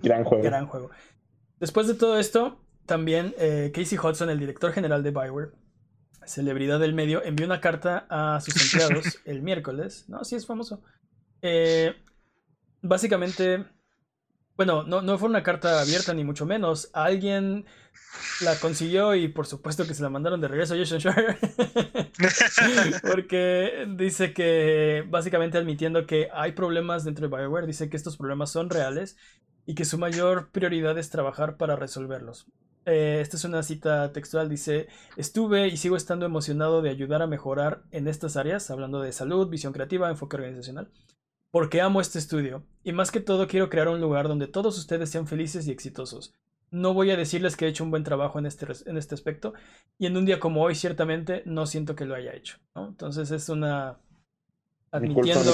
Gran 0.01 0.23
juego. 0.23 0.43
Gran 0.43 0.67
juego. 0.67 0.89
Después 1.59 1.87
de 1.87 1.93
todo 1.93 2.17
esto, 2.17 2.59
también 2.85 3.35
eh, 3.37 3.71
Casey 3.73 3.97
Hudson, 3.97 4.29
el 4.29 4.39
director 4.39 4.71
general 4.71 5.03
de 5.03 5.11
Bioware, 5.11 5.51
celebridad 6.25 6.79
del 6.79 6.93
medio, 6.93 7.23
envió 7.23 7.45
una 7.45 7.61
carta 7.61 8.07
a 8.09 8.39
sus 8.41 8.55
empleados 8.73 9.19
el 9.25 9.41
miércoles. 9.41 10.05
No, 10.07 10.23
sí 10.23 10.35
es 10.35 10.45
famoso. 10.45 10.81
Eh, 11.41 11.93
básicamente, 12.81 13.65
bueno, 14.55 14.83
no, 14.83 15.01
no 15.01 15.17
fue 15.17 15.29
una 15.29 15.43
carta 15.43 15.81
abierta 15.81 16.13
ni 16.13 16.23
mucho 16.23 16.45
menos. 16.45 16.89
Alguien 16.93 17.65
la 18.41 18.55
consiguió 18.55 19.15
y 19.15 19.27
por 19.27 19.45
supuesto 19.45 19.85
que 19.85 19.93
se 19.93 20.01
la 20.01 20.09
mandaron 20.09 20.41
de 20.41 20.47
regreso 20.47 20.73
a 20.73 20.77
Jason 20.77 20.99
Schreier. 20.99 21.37
Porque 23.01 23.85
dice 23.97 24.33
que 24.33 25.03
básicamente 25.07 25.57
admitiendo 25.57 26.05
que 26.05 26.29
hay 26.33 26.53
problemas 26.53 27.03
dentro 27.03 27.27
de 27.27 27.35
Bioware, 27.35 27.67
dice 27.67 27.89
que 27.89 27.97
estos 27.97 28.17
problemas 28.17 28.51
son 28.51 28.69
reales 28.69 29.17
y 29.69 29.75
que 29.75 29.85
su 29.85 29.99
mayor 29.99 30.49
prioridad 30.49 30.97
es 30.97 31.11
trabajar 31.11 31.55
para 31.55 31.75
resolverlos. 31.75 32.47
Eh, 32.87 33.19
esta 33.21 33.37
es 33.37 33.43
una 33.43 33.61
cita 33.61 34.11
textual, 34.11 34.49
dice, 34.49 34.87
estuve 35.15 35.67
y 35.67 35.77
sigo 35.77 35.95
estando 35.95 36.25
emocionado 36.25 36.81
de 36.81 36.89
ayudar 36.89 37.21
a 37.21 37.27
mejorar 37.27 37.83
en 37.91 38.07
estas 38.07 38.35
áreas, 38.35 38.71
hablando 38.71 38.99
de 38.99 39.11
salud, 39.11 39.47
visión 39.47 39.71
creativa, 39.71 40.09
enfoque 40.09 40.37
organizacional, 40.37 40.89
porque 41.51 41.81
amo 41.81 42.01
este 42.01 42.17
estudio 42.17 42.63
y 42.83 42.93
más 42.93 43.11
que 43.11 43.19
todo 43.19 43.47
quiero 43.47 43.69
crear 43.69 43.89
un 43.89 44.01
lugar 44.01 44.27
donde 44.27 44.47
todos 44.47 44.75
ustedes 44.79 45.11
sean 45.11 45.27
felices 45.27 45.67
y 45.67 45.71
exitosos. 45.71 46.33
No 46.71 46.95
voy 46.95 47.11
a 47.11 47.17
decirles 47.17 47.55
que 47.55 47.65
he 47.65 47.69
hecho 47.69 47.83
un 47.83 47.91
buen 47.91 48.03
trabajo 48.03 48.39
en 48.39 48.47
este, 48.47 48.65
en 48.87 48.97
este 48.97 49.13
aspecto 49.13 49.53
y 49.99 50.07
en 50.07 50.17
un 50.17 50.25
día 50.25 50.39
como 50.39 50.63
hoy 50.63 50.73
ciertamente 50.73 51.43
no 51.45 51.67
siento 51.67 51.95
que 51.95 52.05
lo 52.05 52.15
haya 52.15 52.33
hecho. 52.33 52.57
Entonces 52.73 53.29
es 53.29 53.49
una 53.49 53.99
admitiendo 54.91 55.51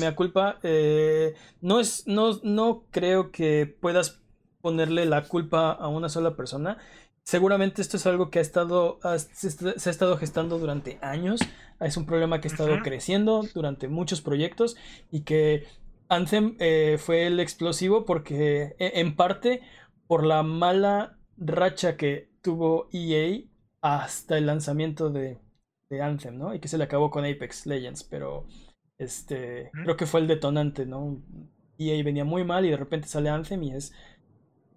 mi 0.00 0.14
culpa. 0.14 0.58
Eh, 0.62 1.34
no, 1.60 1.80
es, 1.80 2.06
no, 2.06 2.38
no 2.42 2.84
creo 2.90 3.30
que 3.30 3.66
puedas 3.80 4.20
ponerle 4.60 5.06
la 5.06 5.24
culpa 5.24 5.72
a 5.72 5.88
una 5.88 6.08
sola 6.08 6.36
persona. 6.36 6.78
Seguramente 7.22 7.82
esto 7.82 7.98
es 7.98 8.06
algo 8.06 8.30
que 8.30 8.38
ha 8.38 8.42
estado, 8.42 8.98
se, 9.32 9.68
ha 9.68 9.90
estado 9.90 10.16
gestando 10.16 10.58
durante 10.58 10.98
años. 11.02 11.40
Es 11.80 11.96
un 11.96 12.06
problema 12.06 12.40
que 12.40 12.48
ha 12.48 12.50
estado 12.50 12.78
creciendo 12.82 13.44
durante 13.54 13.88
muchos 13.88 14.20
proyectos 14.20 14.76
y 15.10 15.20
que 15.20 15.66
Anthem 16.08 16.56
eh, 16.58 16.96
fue 16.98 17.26
el 17.26 17.38
explosivo 17.38 18.06
porque 18.06 18.74
e, 18.78 19.00
en 19.00 19.14
parte 19.14 19.60
por 20.06 20.24
la 20.24 20.42
mala 20.42 21.18
racha 21.36 21.96
que 21.96 22.30
tuvo 22.40 22.88
EA 22.92 23.42
hasta 23.82 24.38
el 24.38 24.46
lanzamiento 24.46 25.10
de, 25.10 25.38
de 25.90 26.02
Anthem, 26.02 26.38
¿no? 26.38 26.54
Y 26.54 26.60
que 26.60 26.68
se 26.68 26.78
le 26.78 26.84
acabó 26.84 27.10
con 27.10 27.24
Apex 27.24 27.66
Legends, 27.66 28.04
pero 28.04 28.46
este, 28.98 29.70
creo 29.84 29.96
que 29.96 30.06
fue 30.06 30.20
el 30.20 30.26
detonante, 30.26 30.84
¿no? 30.84 31.22
Y 31.76 31.90
ahí 31.90 32.02
venía 32.02 32.24
muy 32.24 32.44
mal 32.44 32.64
y 32.64 32.70
de 32.70 32.76
repente 32.76 33.08
sale 33.08 33.30
Anthem 33.30 33.62
y 33.62 33.74
es, 33.74 33.92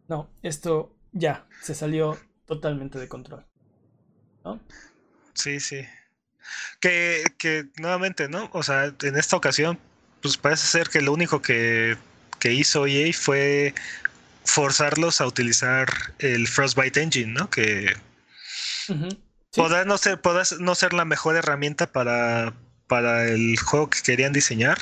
no, 0.07 0.29
esto 0.43 0.95
ya, 1.11 1.47
se 1.61 1.73
salió 1.73 2.17
totalmente 2.45 2.99
de 2.99 3.07
control. 3.07 3.45
¿No? 4.45 4.61
Sí, 5.33 5.59
sí. 5.59 5.81
Que, 6.79 7.23
que 7.37 7.69
nuevamente, 7.77 8.29
¿no? 8.29 8.49
O 8.53 8.63
sea, 8.63 8.93
en 9.01 9.17
esta 9.17 9.35
ocasión, 9.35 9.79
pues 10.21 10.37
parece 10.37 10.67
ser 10.67 10.89
que 10.89 11.01
lo 11.01 11.13
único 11.13 11.41
que, 11.41 11.97
que 12.39 12.53
hizo 12.53 12.85
EA 12.85 13.11
fue 13.13 13.73
forzarlos 14.43 15.21
a 15.21 15.27
utilizar 15.27 15.87
el 16.19 16.47
Frostbite 16.47 17.01
Engine, 17.01 17.33
¿no? 17.33 17.49
Que 17.49 17.95
podrá, 19.55 19.85
no 19.85 19.97
ser, 19.97 20.19
no 20.59 20.75
ser 20.75 20.93
la 20.93 21.05
mejor 21.05 21.35
herramienta 21.35 21.91
para, 21.91 22.53
para 22.91 23.25
el 23.29 23.57
juego 23.57 23.89
que 23.89 24.01
querían 24.01 24.33
diseñar, 24.33 24.77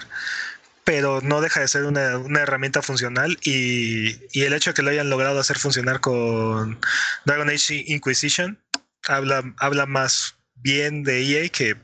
pero 0.83 1.21
no 1.21 1.41
deja 1.41 1.59
de 1.59 1.67
ser 1.67 1.85
una, 1.85 2.13
herramienta 2.41 2.81
funcional 2.81 3.37
y, 3.43 4.15
el 4.33 4.53
hecho 4.53 4.71
de 4.71 4.73
que 4.73 4.81
lo 4.81 4.89
hayan 4.89 5.11
logrado 5.11 5.39
hacer 5.39 5.59
funcionar 5.59 5.99
con 5.99 6.79
Dragon 7.25 7.49
Age 7.49 7.83
Inquisition 7.85 8.57
habla, 9.07 9.53
habla 9.59 9.85
más 9.85 10.35
bien 10.55 11.03
de 11.03 11.21
EA 11.21 11.49
que, 11.49 11.75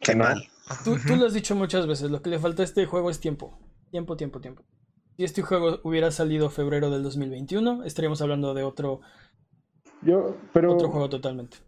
que 0.00 0.16
mal. 0.16 0.48
Tú, 0.84 0.96
tú, 1.06 1.16
lo 1.16 1.26
has 1.26 1.34
dicho 1.34 1.54
muchas 1.54 1.86
veces, 1.86 2.10
lo 2.10 2.22
que 2.22 2.30
le 2.30 2.38
falta 2.38 2.62
a 2.62 2.64
este 2.64 2.86
juego 2.86 3.10
es 3.10 3.20
tiempo. 3.20 3.60
Tiempo, 3.90 4.16
tiempo, 4.16 4.40
tiempo. 4.40 4.64
Si 5.18 5.24
este 5.24 5.42
juego 5.42 5.80
hubiera 5.82 6.10
salido 6.10 6.48
febrero 6.48 6.88
del 6.88 7.02
2021, 7.02 7.84
estaríamos 7.84 8.22
hablando 8.22 8.54
de 8.54 8.62
otro, 8.62 9.02
Yo, 10.00 10.34
pero, 10.54 10.72
otro 10.72 10.88
juego 10.88 11.10
totalmente. 11.10 11.58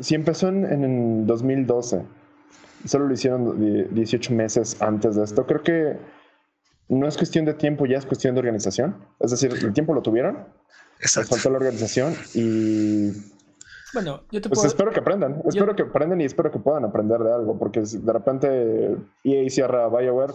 Si 0.00 0.14
empezó 0.14 0.48
en, 0.48 0.64
en 0.64 1.26
2012, 1.26 2.02
solo 2.84 3.06
lo 3.06 3.14
hicieron 3.14 3.94
18 3.94 4.34
meses 4.34 4.80
antes 4.80 5.16
de 5.16 5.24
esto, 5.24 5.46
creo 5.46 5.62
que 5.62 5.96
no 6.88 7.06
es 7.06 7.16
cuestión 7.16 7.44
de 7.44 7.54
tiempo, 7.54 7.86
ya 7.86 7.98
es 7.98 8.06
cuestión 8.06 8.34
de 8.34 8.40
organización. 8.40 8.96
Es 9.20 9.30
decir, 9.30 9.52
el 9.52 9.72
tiempo 9.72 9.94
lo 9.94 10.02
tuvieron, 10.02 10.46
les 11.00 11.28
faltó 11.28 11.50
la 11.50 11.58
organización 11.58 12.14
y 12.34 13.12
bueno, 13.94 14.22
yo 14.30 14.40
te 14.40 14.48
pues 14.48 14.64
espero 14.64 14.90
que 14.90 15.00
aprendan, 15.00 15.42
espero 15.46 15.74
que 15.74 15.82
aprendan 15.82 16.20
y 16.20 16.24
espero 16.24 16.50
que 16.50 16.58
puedan 16.58 16.84
aprender 16.84 17.20
de 17.20 17.32
algo, 17.32 17.58
porque 17.58 17.86
si 17.86 17.98
de 17.98 18.12
repente 18.12 18.96
EA 19.24 19.48
cierra 19.48 19.88
BioWare. 19.88 20.34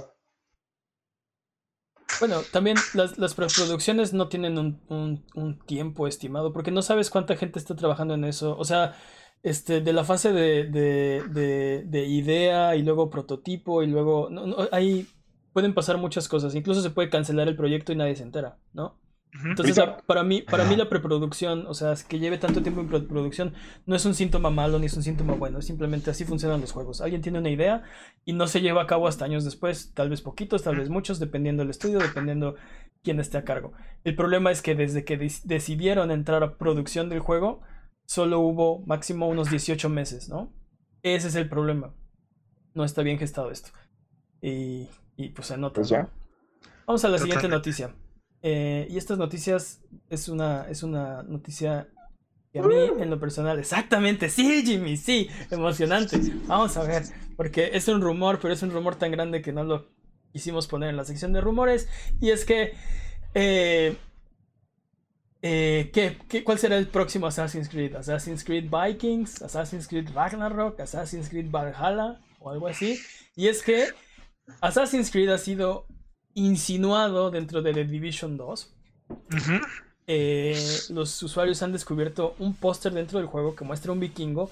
Bueno, 2.19 2.41
también 2.51 2.77
las, 2.93 3.17
las 3.17 3.33
preproducciones 3.33 4.13
no 4.13 4.27
tienen 4.29 4.57
un, 4.57 5.23
un, 5.35 5.59
tiempo 5.65 6.07
estimado, 6.07 6.53
porque 6.53 6.71
no 6.71 6.81
sabes 6.81 7.09
cuánta 7.09 7.35
gente 7.35 7.59
está 7.59 7.75
trabajando 7.75 8.13
en 8.13 8.23
eso. 8.23 8.57
O 8.57 8.65
sea, 8.65 8.95
este, 9.41 9.81
de 9.81 9.93
la 9.93 10.03
fase 10.03 10.31
de, 10.31 10.65
de, 10.65 11.23
de, 11.29 11.83
de 11.85 12.05
idea 12.05 12.75
y 12.75 12.83
luego 12.83 13.09
prototipo 13.09 13.83
y 13.83 13.87
luego... 13.87 14.29
ahí 14.71 15.07
pueden 15.53 15.73
pasar 15.73 15.97
muchas 15.97 16.27
cosas. 16.27 16.55
Incluso 16.55 16.81
se 16.81 16.89
puede 16.89 17.09
cancelar 17.09 17.47
el 17.47 17.55
proyecto 17.55 17.93
y 17.93 17.95
nadie 17.95 18.15
se 18.15 18.23
entera, 18.23 18.57
¿no? 18.73 18.97
Entonces, 19.43 19.83
para 20.05 20.23
mí, 20.23 20.41
para 20.41 20.63
mí 20.63 20.75
la 20.75 20.89
preproducción, 20.89 21.65
o 21.67 21.73
sea, 21.73 21.95
que 22.07 22.19
lleve 22.19 22.37
tanto 22.37 22.61
tiempo 22.61 22.81
en 22.81 22.87
preproducción, 22.87 23.53
no 23.85 23.95
es 23.95 24.05
un 24.05 24.13
síntoma 24.13 24.51
malo 24.51 24.77
ni 24.77 24.85
es 24.85 24.93
un 24.95 25.01
síntoma 25.01 25.33
bueno, 25.33 25.61
simplemente 25.61 26.11
así 26.11 26.23
funcionan 26.23 26.61
los 26.61 26.71
juegos. 26.71 27.01
Alguien 27.01 27.21
tiene 27.21 27.39
una 27.39 27.49
idea 27.49 27.83
y 28.25 28.33
no 28.33 28.47
se 28.47 28.61
lleva 28.61 28.83
a 28.83 28.87
cabo 28.87 29.07
hasta 29.07 29.25
años 29.25 29.43
después, 29.43 29.91
tal 29.93 30.09
vez 30.09 30.21
poquitos, 30.21 30.61
tal 30.61 30.77
vez 30.77 30.89
muchos, 30.89 31.19
dependiendo 31.19 31.63
del 31.63 31.71
estudio, 31.71 31.99
dependiendo 31.99 32.55
quién 33.01 33.19
esté 33.19 33.37
a 33.39 33.43
cargo. 33.43 33.73
El 34.03 34.15
problema 34.15 34.51
es 34.51 34.61
que 34.61 34.75
desde 34.75 35.03
que 35.03 35.17
decidieron 35.17 36.11
entrar 36.11 36.43
a 36.43 36.57
producción 36.57 37.09
del 37.09 37.19
juego, 37.19 37.61
solo 38.05 38.39
hubo 38.39 38.85
máximo 38.85 39.27
unos 39.27 39.49
18 39.49 39.89
meses, 39.89 40.29
¿no? 40.29 40.53
Ese 41.01 41.27
es 41.27 41.35
el 41.35 41.49
problema. 41.49 41.95
No 42.75 42.83
está 42.83 43.01
bien 43.01 43.17
gestado 43.17 43.49
esto. 43.49 43.71
Y, 44.41 44.89
y 45.17 45.29
pues 45.29 45.47
se 45.47 45.57
nota. 45.57 45.81
Pues 45.81 45.91
Vamos 46.85 47.03
a 47.03 47.09
la 47.09 47.17
siguiente 47.17 47.47
noticia. 47.47 47.95
Eh, 48.45 48.87
y 48.89 48.97
estas 48.97 49.17
noticias 49.17 49.81
es 50.09 50.27
una, 50.27 50.67
es 50.69 50.83
una 50.83 51.23
noticia 51.23 51.87
que 52.51 52.59
a 52.59 52.61
mí 52.61 52.75
en 52.99 53.09
lo 53.09 53.19
personal, 53.19 53.57
exactamente, 53.57 54.29
sí, 54.29 54.63
Jimmy, 54.63 54.97
sí, 54.97 55.27
emocionante. 55.49 56.19
Vamos 56.45 56.77
a 56.77 56.83
ver, 56.83 57.03
porque 57.35 57.71
es 57.73 57.87
un 57.87 58.01
rumor, 58.01 58.39
pero 58.39 58.53
es 58.53 58.61
un 58.61 58.69
rumor 58.69 58.95
tan 58.95 59.11
grande 59.11 59.41
que 59.41 59.53
no 59.53 59.63
lo 59.63 59.87
quisimos 60.33 60.67
poner 60.67 60.89
en 60.89 60.97
la 60.97 61.05
sección 61.05 61.31
de 61.31 61.41
rumores. 61.41 61.87
Y 62.19 62.31
es 62.31 62.43
que, 62.43 62.73
eh, 63.33 63.95
eh, 65.41 65.89
¿qué, 65.93 66.43
cuál 66.43 66.59
será 66.59 66.77
el 66.77 66.87
próximo 66.87 67.27
Assassin's 67.27 67.69
Creed? 67.69 67.95
¿Assassin's 67.95 68.43
Creed 68.43 68.69
Vikings? 68.69 69.41
¿Assassin's 69.41 69.87
Creed 69.87 70.09
Ragnarok? 70.13 70.79
¿Assassin's 70.81 71.29
Creed 71.29 71.49
Valhalla? 71.49 72.19
O 72.39 72.51
algo 72.51 72.67
así. 72.67 72.99
Y 73.35 73.47
es 73.47 73.63
que 73.63 73.87
Assassin's 74.61 75.09
Creed 75.09 75.29
ha 75.29 75.37
sido 75.37 75.87
insinuado 76.35 77.31
dentro 77.31 77.61
de 77.61 77.73
The 77.73 77.85
Division 77.85 78.37
2. 78.37 78.73
Eh, 80.07 80.57
los 80.89 81.23
usuarios 81.23 81.61
han 81.63 81.71
descubierto 81.71 82.35
un 82.39 82.55
póster 82.55 82.93
dentro 82.93 83.19
del 83.19 83.27
juego 83.27 83.55
que 83.55 83.63
muestra 83.63 83.91
un 83.91 83.99
vikingo 83.99 84.49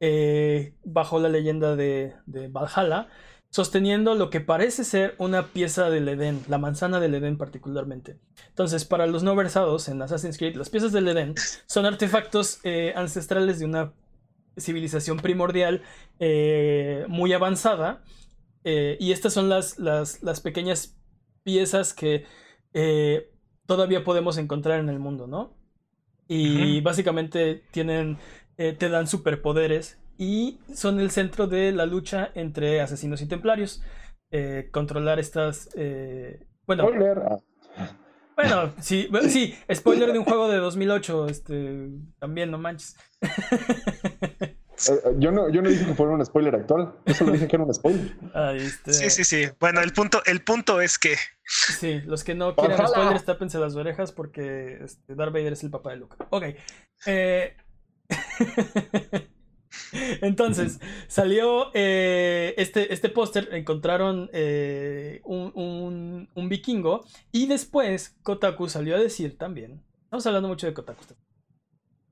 eh, 0.00 0.72
bajo 0.84 1.18
la 1.20 1.28
leyenda 1.28 1.76
de, 1.76 2.14
Valhalla, 2.50 3.08
sosteniendo 3.50 4.14
lo 4.14 4.30
que 4.30 4.40
parece 4.40 4.84
ser 4.84 5.14
una 5.18 5.48
pieza 5.48 5.90
del 5.90 6.08
Edén, 6.08 6.42
la 6.48 6.58
manzana 6.58 7.00
del 7.00 7.14
Edén 7.14 7.36
particularmente. 7.36 8.18
Entonces, 8.48 8.84
para 8.84 9.06
los 9.06 9.22
no 9.22 9.36
versados 9.36 9.88
en 9.88 10.00
Assassin's 10.00 10.38
Creed, 10.38 10.56
las 10.56 10.70
piezas 10.70 10.92
del 10.92 11.08
Edén 11.08 11.34
son 11.66 11.84
artefactos 11.84 12.60
eh, 12.64 12.92
ancestrales 12.96 13.58
de 13.58 13.66
una 13.66 13.92
civilización 14.58 15.18
primordial 15.18 15.82
muy 17.08 17.32
avanzada. 17.32 18.02
y 18.64 19.12
estas 19.12 19.32
son 19.32 19.48
las, 19.48 19.78
las, 19.78 20.22
las 20.22 20.40
pequeñas 20.40 20.97
piezas 21.48 21.94
que 21.94 22.26
eh, 22.74 23.32
todavía 23.64 24.04
podemos 24.04 24.36
encontrar 24.36 24.80
en 24.80 24.90
el 24.90 24.98
mundo, 24.98 25.26
¿no? 25.26 25.56
Y 26.30 26.82
básicamente 26.82 27.62
tienen, 27.70 28.18
eh, 28.58 28.74
te 28.74 28.90
dan 28.90 29.06
superpoderes 29.06 29.98
y 30.18 30.58
son 30.74 31.00
el 31.00 31.10
centro 31.10 31.46
de 31.46 31.72
la 31.72 31.86
lucha 31.86 32.30
entre 32.34 32.82
asesinos 32.82 33.22
y 33.22 33.26
templarios. 33.28 33.82
Eh, 34.30 34.68
controlar 34.70 35.18
estas... 35.18 35.70
bueno, 36.66 36.82
spoiler. 36.82 37.22
Bueno, 38.36 38.74
sí, 38.78 39.08
sí, 39.30 39.54
spoiler 39.72 40.12
de 40.12 40.18
un 40.18 40.26
juego 40.26 40.50
de 40.50 40.58
2008, 40.58 41.28
este, 41.28 41.88
también, 42.18 42.50
no 42.50 42.58
manches. 42.58 42.94
Eh, 44.86 44.92
eh, 44.92 45.14
yo, 45.18 45.32
no, 45.32 45.48
yo 45.48 45.60
no 45.60 45.68
dije 45.68 45.84
que 45.84 45.94
fuera 45.94 46.12
un 46.12 46.24
spoiler 46.24 46.54
actual, 46.54 46.94
yo 47.04 47.14
solo 47.14 47.32
dije 47.32 47.48
que 47.48 47.56
era 47.56 47.64
un 47.64 47.74
spoiler. 47.74 48.16
Este, 48.54 48.92
sí, 48.92 49.10
sí, 49.10 49.24
sí. 49.24 49.48
Bueno, 49.58 49.80
el 49.80 49.92
punto, 49.92 50.22
el 50.24 50.42
punto 50.42 50.80
es 50.80 50.98
que. 50.98 51.16
Sí, 51.44 52.00
los 52.04 52.24
que 52.24 52.34
no 52.34 52.54
quieren 52.54 52.86
spoilers, 52.86 53.24
tápense 53.24 53.58
las 53.58 53.74
orejas 53.74 54.12
porque 54.12 54.78
este, 54.84 55.14
Darth 55.14 55.32
Vader 55.32 55.54
es 55.54 55.64
el 55.64 55.70
papá 55.70 55.90
de 55.90 55.96
Luke. 55.96 56.16
Ok. 56.30 56.44
Eh, 57.06 57.56
entonces, 60.20 60.78
salió 61.08 61.72
este, 61.74 62.92
este 62.92 63.08
póster, 63.08 63.48
encontraron 63.52 64.30
un, 65.24 66.28
un, 66.34 66.48
vikingo 66.48 67.04
y 67.32 67.46
después 67.46 68.16
Kotaku 68.22 68.68
salió 68.68 68.96
a 68.96 69.00
decir 69.00 69.36
también, 69.36 69.82
estamos 70.04 70.26
hablando 70.26 70.48
mucho 70.48 70.66
de 70.66 70.74
Kotaku, 70.74 71.02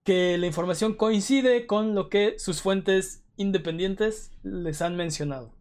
que 0.06 0.38
la 0.38 0.46
información 0.46 0.94
coincide 0.94 1.66
con 1.66 1.96
lo 1.96 2.08
que 2.08 2.38
sus 2.38 2.62
fuentes 2.62 3.24
independientes 3.36 4.30
les 4.44 4.80
han 4.80 4.96
mencionado. 4.96 5.52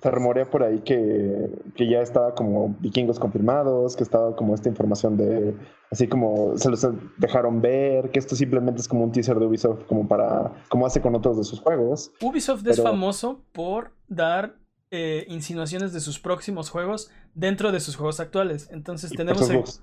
Se 0.00 0.10
rumorea 0.10 0.50
por 0.50 0.62
ahí 0.62 0.80
que, 0.80 1.50
ya 1.76 2.00
estaba 2.00 2.34
como 2.34 2.74
vikingos 2.80 3.18
confirmados, 3.18 3.96
que 3.96 4.02
estaba 4.02 4.34
como 4.34 4.54
esta 4.54 4.70
información 4.70 5.16
de, 5.18 5.54
así 5.90 6.08
como 6.08 6.56
se 6.56 6.70
los 6.70 6.86
dejaron 7.18 7.60
ver, 7.60 8.10
que 8.10 8.18
esto 8.18 8.34
simplemente 8.34 8.80
es 8.80 8.88
como 8.88 9.04
un 9.04 9.12
teaser 9.12 9.38
de 9.38 9.46
Ubisoft, 9.46 9.84
como 9.86 10.08
para, 10.08 10.52
como 10.70 10.86
hace 10.86 11.02
con 11.02 11.14
otros 11.14 11.36
de 11.36 11.44
sus 11.44 11.60
juegos. 11.60 12.12
Ubisoft 12.22 12.66
es 12.66 12.82
famoso 12.82 13.42
por 13.52 13.92
dar 14.08 14.56
eh, 14.90 15.26
insinuaciones 15.28 15.92
de 15.92 16.00
sus 16.00 16.18
próximos 16.18 16.70
juegos 16.70 17.10
dentro 17.34 17.72
de 17.72 17.80
sus 17.80 17.96
juegos 17.96 18.20
actuales. 18.20 18.68
Entonces 18.72 19.10
tenemos... 19.10 19.82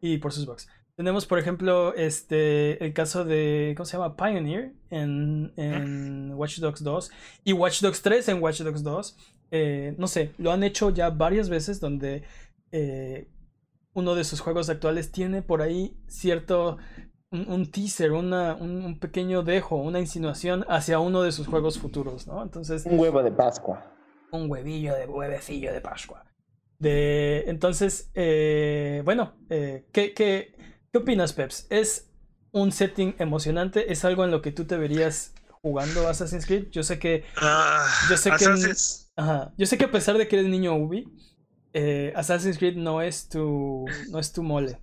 y 0.00 0.18
por 0.18 0.32
sus 0.32 0.46
bugs. 0.46 0.66
Tenemos, 0.96 1.24
por 1.24 1.38
ejemplo, 1.38 1.94
este, 1.94 2.84
el 2.84 2.92
caso 2.92 3.24
de, 3.24 3.72
¿cómo 3.76 3.86
se 3.86 3.96
llama? 3.96 4.14
Pioneer 4.14 4.72
en, 4.90 5.52
en 5.56 6.32
Watch 6.34 6.58
Dogs 6.58 6.82
2 6.82 7.10
y 7.44 7.52
Watch 7.54 7.80
Dogs 7.80 8.02
3 8.02 8.28
en 8.28 8.42
Watch 8.42 8.60
Dogs 8.60 8.82
2. 8.82 9.16
Eh, 9.52 9.94
no 9.98 10.06
sé, 10.06 10.32
lo 10.38 10.50
han 10.50 10.62
hecho 10.62 10.90
ya 10.90 11.10
varias 11.10 11.48
veces 11.48 11.78
donde 11.80 12.24
eh, 12.72 13.28
uno 13.94 14.14
de 14.14 14.24
sus 14.24 14.40
juegos 14.40 14.68
actuales 14.70 15.12
tiene 15.12 15.42
por 15.42 15.62
ahí 15.62 15.96
cierto, 16.08 16.76
un, 17.30 17.70
teaser, 17.70 18.12
una, 18.12 18.54
un, 18.54 18.98
pequeño 18.98 19.42
dejo, 19.42 19.76
una 19.76 19.98
insinuación 19.98 20.64
hacia 20.68 21.00
uno 21.00 21.22
de 21.22 21.32
sus 21.32 21.46
juegos 21.46 21.78
futuros, 21.78 22.26
¿no? 22.26 22.42
Entonces... 22.42 22.84
Un 22.84 22.98
huevo 22.98 23.22
de 23.22 23.30
Pascua. 23.30 23.94
Un 24.30 24.50
huevillo 24.50 24.94
de 24.94 25.06
huevecillo 25.06 25.72
de 25.72 25.80
Pascua. 25.80 26.24
De, 26.78 27.44
entonces, 27.46 28.10
eh, 28.14 29.02
bueno, 29.04 29.34
¿qué, 29.48 30.54
qué 30.92 30.98
¿Qué 30.98 31.02
opinas, 31.02 31.32
Peps? 31.32 31.66
¿Es 31.70 32.10
un 32.52 32.70
setting 32.70 33.14
emocionante? 33.18 33.92
¿Es 33.92 34.04
algo 34.04 34.24
en 34.24 34.30
lo 34.30 34.42
que 34.42 34.52
tú 34.52 34.66
te 34.66 34.76
verías 34.76 35.32
jugando 35.62 36.08
Assassin's 36.08 36.46
Creed? 36.46 36.68
Yo 36.70 36.82
sé 36.82 36.98
que. 36.98 37.24
Ah, 37.36 37.88
yo 38.10 38.16
sé 38.16 38.30
que. 38.30 38.74
Ajá, 39.16 39.52
yo 39.56 39.66
sé 39.66 39.78
que 39.78 39.84
a 39.84 39.90
pesar 39.90 40.18
de 40.18 40.28
que 40.28 40.38
eres 40.38 40.50
niño 40.50 40.74
Ubi, 40.74 41.08
eh, 41.72 42.12
Assassin's 42.14 42.58
Creed 42.58 42.76
no 42.76 43.00
es 43.00 43.28
tu. 43.28 43.86
no 44.10 44.18
es 44.18 44.32
tu 44.32 44.42
mole. 44.42 44.80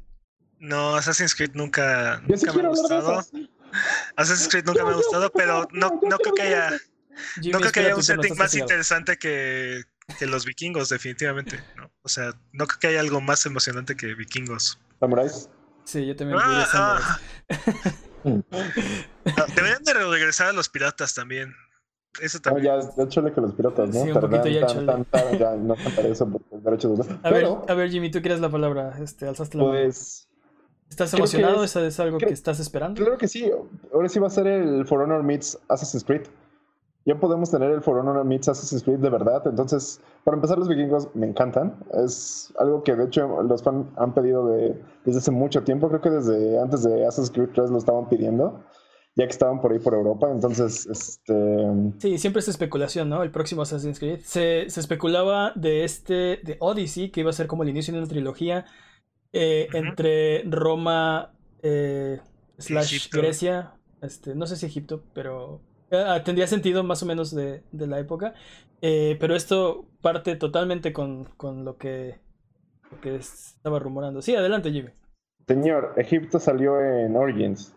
No, 0.60 0.96
Assassin's 0.96 1.36
Creed 1.36 1.52
nunca, 1.54 2.22
nunca 2.28 2.54
me 2.54 2.64
ha 2.64 2.70
gustado. 2.70 3.24
Assassin's 4.16 4.50
Creed 4.50 4.66
nunca 4.66 4.84
me 4.84 4.92
ha 4.92 4.96
gustado, 4.96 5.32
pero 5.32 5.68
no, 5.72 6.00
no 6.02 6.18
creo 6.18 6.34
que 6.34 6.42
haya. 6.42 6.72
no 6.72 7.60
creo 7.60 7.72
que 7.72 7.80
haya 7.82 7.96
un 7.96 8.04
setting 8.04 8.36
más 8.36 8.56
interesante 8.56 9.18
que, 9.18 9.84
que 10.18 10.26
los 10.26 10.44
vikingos, 10.46 10.90
definitivamente. 10.90 11.64
¿no? 11.78 11.92
O 12.02 12.10
sea, 12.10 12.34
no 12.52 12.66
creo 12.66 12.80
que 12.80 12.88
haya 12.88 13.00
algo 13.00 13.22
más 13.22 13.46
emocionante 13.46 13.96
que 13.96 14.16
vikingos. 14.16 14.80
¿Samuráis? 15.00 15.50
Sí, 15.90 16.06
yo 16.06 16.16
también 16.16 16.40
ah, 16.40 16.68
ah. 16.72 17.20
ah, 18.24 19.46
Deberían 19.56 19.84
de 19.84 19.94
regresar 19.96 20.50
a 20.50 20.54
los 20.54 20.70
piratas 20.70 21.16
también. 21.16 21.56
Eso 22.22 22.40
también. 22.40 22.66
ya, 22.66 22.80
ya 22.96 23.08
chole 23.08 23.34
que 23.34 23.42
los 23.42 23.56
piratas, 23.56 23.90
¿no? 23.90 24.04
Sí, 24.04 24.12
un 24.12 24.20
poquito 24.20 24.48
ya 24.50 24.68
chole. 24.68 24.86
ya 25.40 25.56
no 25.56 25.74
eso 25.74 26.30
por 26.30 26.42
el 26.52 26.64
derecho 26.64 26.90
de 26.90 27.18
a, 27.24 27.32
ver, 27.32 27.48
a 27.68 27.74
ver, 27.74 27.90
Jimmy, 27.90 28.12
tú 28.12 28.22
quieres 28.22 28.40
la 28.40 28.52
palabra. 28.52 29.00
Este, 29.02 29.28
alzaste 29.28 29.58
la 29.58 29.64
pues, 29.64 30.28
¿Estás 30.92 31.12
emocionado? 31.16 31.64
Es, 31.64 31.76
¿Es 31.76 32.00
algo 32.00 32.20
que 32.20 32.34
estás 32.34 32.60
esperando? 32.60 33.02
Claro 33.02 33.18
que 33.18 33.28
sí. 33.28 33.52
Ahora 33.92 34.10
sí 34.10 34.20
va 34.20 34.28
a 34.28 34.30
ser 34.30 34.46
el 34.46 34.86
For 34.86 35.02
Honor 35.02 35.24
Meets 35.24 35.58
Assassin's 35.70 36.04
Creed. 36.04 36.28
Ya 37.06 37.20
podemos 37.20 37.50
tener 37.50 37.72
el 37.72 37.82
For 37.82 37.98
Honor 37.98 38.24
Meets 38.24 38.50
Assassin's 38.50 38.84
Creed 38.84 39.00
de 39.00 39.10
verdad. 39.10 39.42
Entonces, 39.46 40.02
para 40.24 40.36
empezar, 40.36 40.58
los 40.58 40.68
vikingos 40.68 41.08
me 41.16 41.28
encantan. 41.28 41.76
Es 41.94 42.54
algo 42.60 42.84
que 42.84 42.96
de 42.96 43.06
hecho 43.06 43.42
los 43.42 43.64
fans 43.64 43.88
han 43.98 44.14
pedido 44.14 44.48
de, 44.48 44.80
desde 45.06 45.20
hace 45.20 45.32
mucho 45.32 45.64
tiempo. 45.64 45.88
Creo 45.88 46.02
que 46.02 46.10
desde 46.10 46.60
antes 46.60 46.84
de 46.84 47.06
Assassin's 47.06 47.32
Creed 47.32 47.50
3 47.54 47.72
lo 47.72 47.78
estaban 47.78 48.08
pidiendo 48.10 48.64
ya 49.16 49.26
que 49.26 49.32
estaban 49.32 49.60
por 49.60 49.74
ahí 49.74 49.80
por 49.80 49.94
Europa, 49.94 50.30
entonces, 50.32 50.86
este... 50.86 51.34
Sí, 51.98 52.18
siempre 52.18 52.40
es 52.40 52.48
especulación, 52.48 53.10
¿no? 53.10 53.22
El 53.22 53.32
próximo 53.32 53.64
Assassin's 53.64 54.00
Creed. 54.00 54.22
Se, 54.24 54.70
se, 54.70 54.80
especulaba 54.80 55.52
de 55.56 55.84
este, 55.84 56.40
de 56.42 56.56
Odyssey, 56.60 57.10
que 57.10 57.20
iba 57.20 57.30
a 57.30 57.34
ser 57.34 57.48
como 57.48 57.64
el 57.64 57.70
inicio 57.70 57.94
de 57.94 58.00
una 58.00 58.08
trilogía 58.08 58.66
eh, 59.34 59.68
entre 59.74 60.44
Roma 60.44 61.34
eh, 61.62 62.22
slash 62.58 63.10
Grecia, 63.12 63.74
este, 64.02 64.36
no 64.36 64.48
sé 64.48 64.56
si 64.56 64.66
Egipto, 64.66 65.04
pero 65.14 65.60
tendría 66.24 66.48
sentido 66.48 66.84
más 66.84 67.04
o 67.04 67.06
menos 67.06 67.34
de, 67.34 67.64
la 67.72 68.00
época. 68.00 68.34
pero 68.82 69.36
esto 69.36 69.86
parte 70.02 70.36
totalmente 70.36 70.94
con, 70.94 71.26
con 71.38 71.66
lo, 71.66 71.78
que, 71.78 72.20
lo 72.92 73.02
que 73.02 73.16
estaba 73.16 73.80
rumorando. 73.80 74.22
Sí, 74.22 74.36
adelante, 74.36 74.72
Jimmy. 74.72 74.92
Señor, 75.48 75.94
Egipto 75.98 76.40
salió 76.40 76.80
en 76.80 77.16
Origins. 77.16 77.74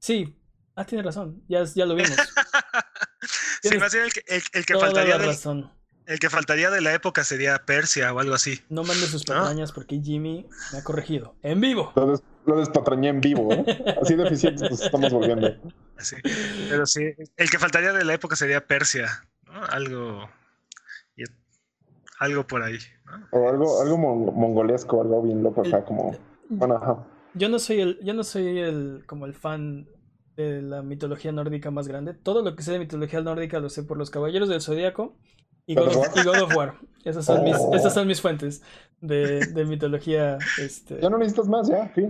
Sí, 0.00 0.36
ah, 0.74 0.84
tiene 0.84 1.04
razón, 1.04 1.42
ya, 1.48 1.62
ya 1.62 1.86
lo 1.86 1.94
vimos. 1.94 2.10
sí, 3.62 3.78
más 3.78 3.92
bien 3.92 4.04
el 4.06 4.12
que, 4.12 4.22
el, 4.26 4.66
que 4.66 4.74
faltaría. 4.74 5.18
razón. 5.18 5.70
El 6.08 6.18
que 6.20 6.30
faltaría 6.30 6.70
de 6.70 6.80
la 6.80 6.94
época 6.94 7.22
sería 7.22 7.66
Persia 7.66 8.14
o 8.14 8.18
algo 8.18 8.32
así. 8.34 8.58
No 8.70 8.82
mande 8.82 9.06
sus 9.06 9.24
patrañas 9.26 9.72
porque 9.72 10.00
Jimmy 10.00 10.46
me 10.72 10.78
ha 10.78 10.82
corregido. 10.82 11.34
¡En 11.42 11.60
vivo! 11.60 11.92
Lo, 12.46 12.56
despatrañé 12.56 13.10
en 13.10 13.20
vivo, 13.20 13.52
¿eh? 13.52 13.62
Así 14.00 14.14
de 14.14 14.24
eficientes 14.24 14.70
nos 14.70 14.80
estamos 14.80 15.12
volviendo. 15.12 15.54
Sí, 15.98 16.16
pero 16.70 16.86
sí. 16.86 17.10
El 17.36 17.50
que 17.50 17.58
faltaría 17.58 17.92
de 17.92 18.06
la 18.06 18.14
época 18.14 18.36
sería 18.36 18.66
Persia, 18.66 19.22
¿no? 19.44 19.62
Algo. 19.64 20.30
Algo 22.20 22.46
por 22.46 22.62
ahí. 22.62 22.78
O 23.30 23.46
algo, 23.50 23.82
algo 23.82 23.98
mongolesco, 23.98 25.02
algo 25.02 25.22
bien 25.22 25.42
loco 25.42 25.60
acá, 25.60 25.84
como. 25.84 26.16
Bueno, 26.48 27.06
Yo 27.34 27.50
no 27.50 27.58
soy 27.58 27.80
el, 27.82 28.00
yo 28.02 28.14
no 28.14 28.24
soy 28.24 28.58
el 28.60 29.04
como 29.06 29.26
el 29.26 29.34
fan 29.34 29.86
de 30.36 30.62
la 30.62 30.80
mitología 30.82 31.32
nórdica 31.32 31.70
más 31.70 31.86
grande. 31.86 32.14
Todo 32.14 32.42
lo 32.42 32.56
que 32.56 32.62
sé 32.62 32.72
de 32.72 32.78
mitología 32.78 33.20
nórdica 33.20 33.60
lo 33.60 33.68
sé 33.68 33.82
por 33.82 33.98
los 33.98 34.08
caballeros 34.08 34.48
del 34.48 34.62
zodiaco 34.62 35.14
y 35.68 35.74
God, 35.74 36.42
of, 36.42 36.56
War. 36.56 36.74
Esas 37.04 37.26
son, 37.26 37.44
mis, 37.44 37.56
oh. 37.58 37.74
esas 37.74 37.92
son 37.92 38.06
mis 38.08 38.22
fuentes 38.22 38.62
de, 39.02 39.46
de 39.46 39.64
mitología. 39.66 40.38
Este... 40.58 40.98
Ya 41.00 41.10
no 41.10 41.18
necesitas 41.18 41.46
más, 41.46 41.68
ya, 41.68 41.92
sí. 41.94 42.08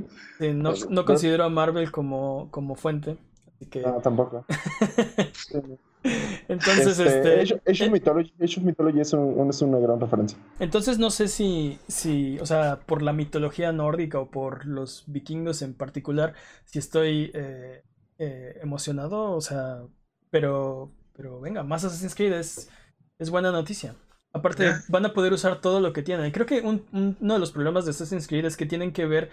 no, 0.55 0.73
no, 0.89 1.05
considero 1.05 1.43
a 1.45 1.49
Marvel 1.49 1.91
como, 1.91 2.49
como 2.53 2.77
fuente. 2.77 3.19
Así 3.55 3.67
que... 3.67 3.83
No, 3.83 4.01
tampoco. 4.01 4.47
Entonces, 6.49 7.01
este. 7.01 7.43
este 7.43 7.61
Age, 7.67 7.85
of 7.85 7.91
Mythology, 7.93 9.01
es, 9.01 9.13
es, 9.13 9.63
una 9.63 9.79
gran 9.81 9.99
referencia. 9.99 10.39
Entonces, 10.61 11.01
no 11.01 11.11
sé 11.11 11.27
si, 11.27 11.81
si, 11.89 12.39
o 12.39 12.47
sea, 12.47 12.79
por 12.87 13.03
la 13.03 13.13
mitología 13.13 13.73
nórdica 13.73 14.21
o 14.21 14.31
por 14.31 14.67
los 14.67 15.03
vikingos 15.09 15.63
en 15.63 15.75
particular, 15.75 16.35
si 16.65 16.79
estoy 16.79 17.33
eh, 17.35 17.83
eh, 18.19 18.61
emocionado, 18.63 19.33
o 19.33 19.41
sea, 19.41 19.83
pero, 20.31 20.93
pero 21.13 21.41
venga, 21.41 21.65
más 21.65 21.85
Assassin's 21.85 22.15
Creed 22.15 22.33
es 22.33 22.71
es 23.19 23.31
buena 23.31 23.51
noticia. 23.51 23.97
Aparte, 24.33 24.73
van 24.89 25.07
a 25.07 25.14
poder 25.14 25.33
usar 25.33 25.61
todo 25.61 25.81
lo 25.81 25.93
que 25.93 26.03
tienen. 26.03 26.31
Creo 26.33 26.47
que 26.47 26.61
uno 26.61 27.35
de 27.35 27.39
los 27.39 27.51
problemas 27.51 27.85
de 27.85 27.91
Assassin's 27.91 28.29
Creed 28.29 28.45
es 28.45 28.57
que 28.57 28.66
tienen 28.66 28.93
que 28.93 29.07
ver 29.07 29.31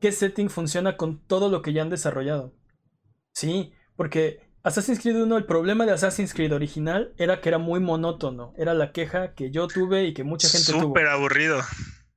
qué 0.00 0.12
setting 0.12 0.50
funciona 0.50 0.96
con 0.96 1.18
todo 1.26 1.48
lo 1.48 1.62
que 1.62 1.72
ya 1.72 1.82
han 1.82 1.90
desarrollado. 1.90 2.52
Sí, 3.32 3.72
porque 3.96 4.40
Assassin's 4.62 5.00
Creed 5.00 5.22
1, 5.22 5.36
el 5.36 5.44
problema 5.44 5.86
de 5.86 5.92
Assassin's 5.92 6.34
Creed 6.34 6.52
original 6.52 7.14
era 7.18 7.40
que 7.40 7.48
era 7.48 7.58
muy 7.58 7.80
monótono. 7.80 8.52
Era 8.56 8.74
la 8.74 8.92
queja 8.92 9.34
que 9.34 9.50
yo 9.50 9.68
tuve 9.68 10.04
y 10.04 10.14
que 10.14 10.22
mucha 10.22 10.48
gente 10.48 10.72
tuvo. 10.72 10.82
Súper 10.82 11.06
aburrido. 11.08 11.60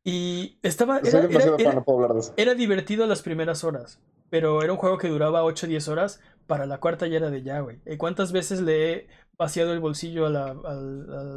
Y 0.03 0.59
estaba. 0.61 0.99
Era, 0.99 1.27
era, 2.37 2.55
divertido 2.55 3.05
las 3.05 3.21
primeras 3.21 3.63
horas. 3.63 3.99
Pero 4.29 4.61
era 4.61 4.73
un 4.73 4.77
juego 4.77 4.97
que 4.97 5.07
duraba 5.07 5.43
8 5.43 5.65
o 5.65 5.69
10 5.69 5.87
horas. 5.87 6.21
Para 6.47 6.65
la 6.65 6.79
cuarta 6.79 7.07
ya 7.07 7.17
era 7.17 7.29
de 7.29 7.43
ya, 7.43 7.59
güey. 7.59 7.79
¿Cuántas 7.97 8.31
veces 8.31 8.61
le 8.61 8.93
he 8.93 9.07
vaciado 9.39 9.71
el 9.71 9.79
bolsillo 9.79 10.25
a 10.25 10.29
la, 10.29 10.53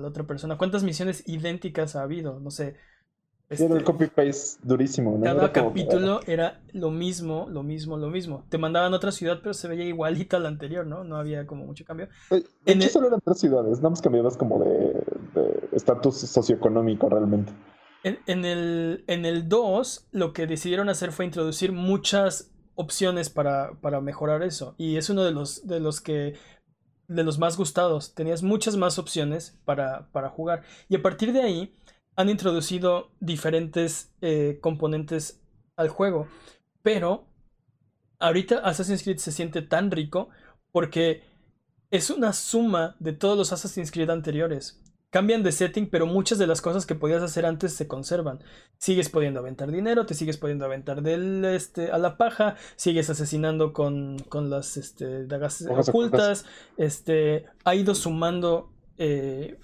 otra 0.05 0.25
persona. 0.25 0.59
¿Cuántas 0.59 0.83
misiones 0.83 1.23
idénticas 1.27 1.97
ha 1.97 2.03
habido? 2.03 2.41
No 2.41 2.51
sé. 2.51 2.75
Este, 3.49 3.67
el 3.67 3.85
copy-paste 3.85 4.61
durísimo. 4.63 5.21
Cada 5.23 5.53
capítulo 5.53 6.21
era 6.27 6.61
lo 6.73 6.91
mismo, 6.91 7.47
lo 7.49 7.63
mismo, 7.63 7.97
lo 7.97 8.09
mismo. 8.09 8.45
Te 8.49 8.59
mandaban 8.59 8.93
a 8.93 8.97
otra 8.97 9.13
ciudad, 9.13 9.39
pero 9.43 9.55
se 9.55 9.69
veía 9.69 9.85
igualita 9.85 10.39
a 10.39 10.41
la 10.41 10.49
anterior, 10.49 10.87
¿no? 10.87 11.05
No 11.05 11.17
había 11.17 11.47
como 11.47 11.65
mucho 11.65 11.85
cambio. 11.85 12.09
en 12.31 12.83
hecho, 12.83 12.89
solo 12.89 13.09
eran 13.09 13.21
tres 13.21 13.39
ciudades, 13.39 13.79
nada 13.79 13.91
más 13.91 14.03
cambiabas 14.03 14.37
como 14.37 14.59
de 14.59 15.69
estatus 15.73 16.17
socioeconómico 16.17 17.09
realmente. 17.09 17.53
En, 18.05 18.45
el, 18.45 19.05
en 19.07 19.25
el 19.25 19.49
2, 19.49 20.09
lo 20.11 20.33
que 20.33 20.49
decidieron 20.49 20.89
hacer 20.89 21.13
fue 21.13 21.25
introducir 21.25 21.71
muchas 21.71 22.51
opciones 22.75 23.31
para, 23.31 23.75
para 23.81 24.01
mejorar 24.01 24.43
eso. 24.43 24.75
Y 24.77 24.97
es 24.97 25.09
uno 25.11 25.23
de 25.23 25.31
los, 25.31 25.67
de 25.67 25.79
los 25.79 26.01
que 26.01 26.35
de 27.15 27.25
los 27.25 27.39
más 27.39 27.57
gustados. 27.57 28.15
Tenías 28.15 28.43
muchas 28.43 28.77
más 28.77 28.99
opciones 28.99 29.59
para, 29.65 30.09
jugar. 30.31 30.63
Y 30.89 30.97
a 30.97 31.03
partir 31.03 31.33
de 31.33 31.43
ahí 31.43 31.75
han 32.17 32.29
introducido 32.29 33.11
diferentes 33.21 34.13
eh, 34.21 34.59
componentes 34.61 35.41
al 35.77 35.89
juego. 35.89 36.29
Pero 36.83 37.27
ahorita 38.19 38.59
Assassin's 38.59 39.03
Creed 39.03 39.19
se 39.19 39.33
siente 39.33 39.63
tan 39.63 39.91
rico 39.91 40.29
porque 40.71 41.23
es 41.91 42.11
una 42.11 42.33
suma 42.33 42.97
de 42.99 43.13
todos 43.13 43.37
los 43.37 43.53
Assassin's 43.53 43.91
Creed 43.91 44.11
anteriores. 44.11 44.82
Cambian 45.13 45.43
de 45.43 45.53
setting, 45.53 45.91
pero 45.91 46.07
muchas 46.07 46.39
de 46.39 46.47
las 46.47 46.63
cosas 46.63 46.87
que 46.87 46.95
podías 46.95 47.23
hacer 47.23 47.45
antes 47.45 47.75
se 47.75 47.87
conservan. 47.87 48.41
Sigues 48.79 49.11
pudiendo 49.11 49.41
aventar 49.41 49.71
dinero, 49.71 50.07
te 50.07 50.15
sigues 50.15 50.39
pudiendo 50.39 50.65
aventar 50.65 51.03
del, 51.03 51.45
este, 51.45 51.91
a 51.91 51.99
la 51.99 52.17
paja, 52.17 52.57
sigues 52.77 53.11
asesinando 53.11 53.75
con, 53.75 54.19
con 54.31 54.49
las 54.49 54.79
este, 54.79 55.27
dagas 55.27 55.69
ocultas. 55.69 56.47
Este, 56.79 57.45
ha 57.65 57.75
ido 57.75 57.95
sumando, 57.95 58.73
eh, 58.97 59.61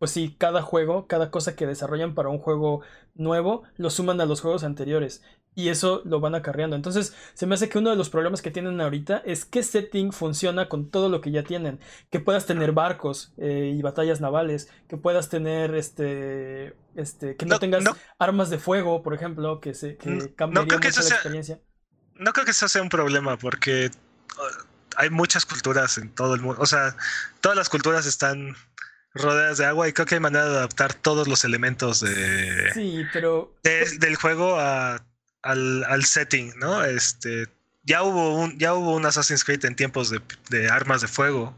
pues 0.00 0.10
sí, 0.10 0.34
cada 0.36 0.60
juego, 0.60 1.06
cada 1.06 1.30
cosa 1.30 1.54
que 1.54 1.68
desarrollan 1.68 2.16
para 2.16 2.28
un 2.28 2.38
juego 2.38 2.80
nuevo, 3.14 3.62
lo 3.76 3.90
suman 3.90 4.20
a 4.20 4.26
los 4.26 4.40
juegos 4.40 4.64
anteriores 4.64 5.22
y 5.58 5.70
eso 5.70 6.02
lo 6.04 6.20
van 6.20 6.36
acarreando. 6.36 6.76
Entonces, 6.76 7.14
se 7.34 7.44
me 7.44 7.56
hace 7.56 7.68
que 7.68 7.78
uno 7.78 7.90
de 7.90 7.96
los 7.96 8.10
problemas 8.10 8.42
que 8.42 8.52
tienen 8.52 8.80
ahorita 8.80 9.22
es 9.26 9.44
qué 9.44 9.64
setting 9.64 10.12
funciona 10.12 10.68
con 10.68 10.88
todo 10.88 11.08
lo 11.08 11.20
que 11.20 11.32
ya 11.32 11.42
tienen. 11.42 11.80
Que 12.10 12.20
puedas 12.20 12.46
tener 12.46 12.70
barcos 12.70 13.32
eh, 13.38 13.74
y 13.76 13.82
batallas 13.82 14.20
navales, 14.20 14.68
que 14.88 14.96
puedas 14.96 15.30
tener 15.30 15.74
este. 15.74 16.76
este 16.94 17.34
que 17.34 17.44
no, 17.44 17.58
tengas 17.58 17.82
armas 18.20 18.50
de 18.50 18.58
fuego, 18.58 19.02
por 19.02 19.14
ejemplo, 19.14 19.60
que 19.60 19.74
se 19.74 19.96
que 19.96 20.32
cambiaría 20.36 20.76
mucho 20.76 21.00
la 21.00 21.08
experiencia. 21.08 21.58
No 22.14 22.32
creo 22.32 22.44
que 22.44 22.52
eso 22.52 22.68
sea 22.68 22.80
un 22.80 22.88
problema, 22.88 23.36
porque 23.36 23.90
hay 24.94 25.10
muchas 25.10 25.44
culturas 25.44 25.98
en 25.98 26.14
todo 26.14 26.36
el 26.36 26.40
mundo. 26.40 26.62
O 26.62 26.66
sea, 26.66 26.94
todas 27.40 27.58
las 27.58 27.68
culturas 27.68 28.06
están 28.06 28.54
rodeadas 29.12 29.58
de 29.58 29.66
agua 29.66 29.88
y 29.88 29.92
creo 29.92 30.06
que 30.06 30.14
hay 30.14 30.20
manera 30.20 30.48
de 30.48 30.56
adaptar 30.58 30.94
todos 30.94 31.26
los 31.26 31.44
elementos 31.44 31.98
de, 31.98 32.70
sí, 32.74 33.04
pero... 33.12 33.56
del 33.64 34.14
juego 34.14 34.60
a 34.60 35.04
al, 35.48 36.04
setting, 36.04 36.52
¿no? 36.58 36.84
Este, 36.84 37.46
ya 37.84 38.02
hubo 38.02 38.36
un, 38.36 38.58
ya 38.58 38.74
hubo 38.74 38.94
un 38.94 39.06
Assassin's 39.06 39.44
Creed 39.44 39.64
en 39.64 39.74
tiempos 39.76 40.10
de, 40.10 40.68
armas 40.68 41.00
de 41.00 41.08
fuego. 41.08 41.54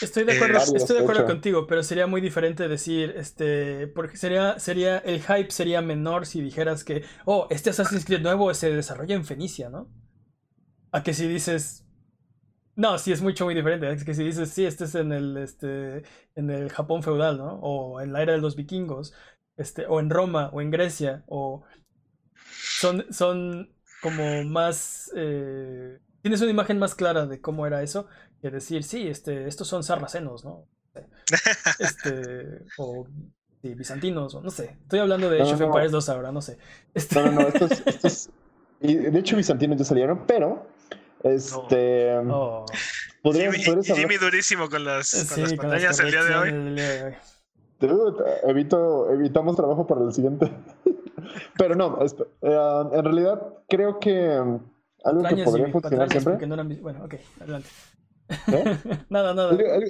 Estoy 0.00 0.24
de 0.24 0.32
acuerdo, 0.32 0.58
eh, 0.58 0.76
estoy 0.76 0.96
de 0.96 1.02
acuerdo 1.02 1.26
contigo, 1.26 1.66
pero 1.66 1.82
sería 1.82 2.06
muy 2.06 2.20
diferente 2.20 2.66
decir, 2.66 3.14
este, 3.16 3.86
porque 3.88 4.16
sería, 4.16 4.58
sería, 4.58 4.98
el 4.98 5.20
hype 5.20 5.50
sería 5.50 5.82
menor 5.82 6.26
si 6.26 6.40
dijeras 6.40 6.82
que, 6.82 7.04
oh, 7.24 7.46
este 7.50 7.70
Assassin's 7.70 8.04
Creed 8.04 8.22
nuevo 8.22 8.52
se 8.54 8.70
desarrolla 8.70 9.14
en 9.14 9.24
Fenicia, 9.24 9.68
¿no? 9.68 9.88
A 10.92 11.02
que 11.02 11.14
si 11.14 11.28
dices, 11.28 11.84
no, 12.74 12.98
sí 12.98 13.12
es 13.12 13.20
mucho 13.20 13.44
muy 13.44 13.54
diferente. 13.54 13.92
Es 13.92 14.04
que 14.04 14.14
si 14.14 14.24
dices, 14.24 14.50
sí, 14.50 14.64
este 14.64 14.84
es 14.84 14.94
en 14.94 15.12
el, 15.12 15.36
este, 15.36 16.02
en 16.34 16.50
el 16.50 16.70
Japón 16.70 17.02
feudal, 17.02 17.36
¿no? 17.36 17.60
O 17.60 18.00
en 18.00 18.12
la 18.12 18.22
era 18.22 18.32
de 18.32 18.38
los 18.38 18.56
vikingos, 18.56 19.12
este, 19.56 19.86
o 19.86 20.00
en 20.00 20.08
Roma, 20.08 20.48
o 20.52 20.62
en 20.62 20.70
Grecia, 20.70 21.22
o 21.26 21.64
son, 22.80 23.04
son 23.12 23.70
como 24.02 24.44
más... 24.44 25.10
Eh, 25.16 25.98
tienes 26.22 26.40
una 26.40 26.50
imagen 26.50 26.78
más 26.78 26.94
clara 26.94 27.26
de 27.26 27.40
cómo 27.40 27.66
era 27.66 27.82
eso 27.82 28.06
que 28.40 28.50
decir, 28.50 28.82
sí, 28.84 29.06
este, 29.08 29.46
estos 29.48 29.68
son 29.68 29.82
sarracenos, 29.84 30.44
¿no? 30.44 30.66
Este, 31.78 32.62
o 32.78 33.06
Sí, 33.62 33.74
bizantinos, 33.74 34.34
o 34.34 34.40
no 34.40 34.48
sé. 34.50 34.78
Estoy 34.82 35.00
hablando 35.00 35.28
de 35.28 35.38
No, 35.38 35.44
Age 35.44 35.52
of 35.54 35.60
no. 35.60 35.66
Empires 35.66 35.92
2 35.92 36.08
ahora, 36.08 36.32
no 36.32 36.40
sé. 36.40 36.56
Este- 36.94 37.14
No, 37.16 37.26
no, 37.30 37.40
no, 37.42 37.48
estos, 37.48 37.70
estos- 37.86 38.30
y 38.80 38.94
de 38.96 39.18
hecho 39.18 39.36
bizantinos 39.36 39.76
ya 39.78 39.84
salieron, 39.84 40.24
pero 40.26 40.66
este 41.22 42.16
Oh, 42.30 42.64
podrías, 43.22 43.52
Jimmy, 43.54 43.66
podrías 43.66 43.90
hablar- 43.90 44.00
Jimmy 44.08 44.16
durísimo 44.16 44.70
con 44.70 44.82
las, 44.84 45.10
con 45.10 45.20
sí, 45.26 45.40
las 45.42 45.52
con 45.52 45.70
las 45.70 45.82
pantallas 45.84 46.00
el 46.00 46.10
día 46.10 46.24
de 46.24 46.34
hoy. 46.34 46.34
correcciones 46.50 46.64
del 46.64 46.74
día 46.76 46.88
de 46.94 47.04
hoy. 47.04 47.14
Dude, 47.80 48.24
evito, 48.44 49.10
evitamos 49.12 49.56
trabajo 49.56 49.86
para 49.86 50.02
el 50.04 50.12
siguiente. 50.14 50.50
Pero 51.58 51.74
no, 51.74 51.98
eh, 52.02 52.88
en 52.92 53.04
realidad 53.04 53.40
creo 53.68 53.98
que 53.98 54.38
um, 54.40 54.60
algo 55.04 55.22
que 55.24 55.44
podría 55.44 55.66
Jimmy, 55.66 55.72
funcionar 55.72 56.10
siempre. 56.10 56.46
no 56.46 56.54
eran 56.54 56.78
Bueno, 56.82 57.04
ok, 57.04 57.14
adelante. 57.40 57.68
¿eh? 58.52 58.78
nada, 59.10 59.34
nada. 59.34 59.50
Algo- 59.50 59.72
algo- 59.72 59.86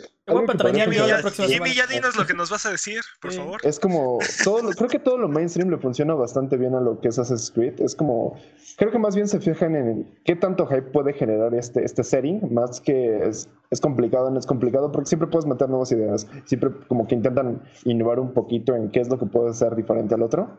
algo 0.53 0.69
Jimmy, 0.73 0.97
ya, 0.97 1.21
Jimmy, 1.47 1.75
ya 1.75 1.87
dinos 1.87 2.17
lo 2.17 2.25
que 2.27 2.33
nos 2.35 2.49
vas 2.51 2.65
a 2.65 2.71
decir, 2.71 3.01
por 3.21 3.33
Sí. 3.33 3.39
favor. 3.39 3.61
Es 3.65 3.79
como 3.79 4.19
todo 4.45 4.63
lo- 4.63 4.71
creo 4.71 4.89
que 4.89 4.99
todo 4.99 5.19
lo 5.19 5.29
mainstream 5.29 5.69
le 5.71 5.77
funciona 5.77 6.15
bastante 6.15 6.57
bien 6.57 6.75
a 6.75 6.81
lo 6.81 7.01
que 7.01 7.09
es 7.09 7.19
Assassin's 7.19 7.51
Creed. 7.51 7.81
Es 7.81 7.95
como 7.95 8.37
creo 8.79 8.91
que 8.91 8.99
más 8.99 9.15
bien 9.15 9.29
se 9.29 9.41
fijan 9.41 9.75
en 9.77 10.19
qué 10.25 10.37
tanto 10.37 10.67
hype 10.67 10.83
puede 10.91 11.13
generar 11.13 11.53
este, 11.55 11.85
este 11.85 12.03
setting, 12.03 12.41
más 12.55 12.81
que 12.81 13.29
es, 13.29 13.49
es 13.71 13.81
complicado, 13.81 14.31
no 14.31 14.39
es 14.39 14.47
complicado, 14.47 14.91
porque 14.91 15.09
siempre 15.09 15.29
puedes 15.29 15.45
meter 15.47 15.69
nuevas 15.69 15.93
ideas. 15.93 16.27
Siempre 16.47 16.71
como 16.89 17.07
que 17.07 17.17
intentan 17.17 17.61
innovar 17.85 18.21
un 18.21 18.33
poquito 18.33 18.75
en 18.75 18.91
qué 18.91 19.01
es 19.01 19.09
lo 19.11 19.19
que 19.19 19.27
puede 19.27 19.53
ser 19.53 19.75
diferente 19.77 20.15
al 20.15 20.23
otro. 20.23 20.57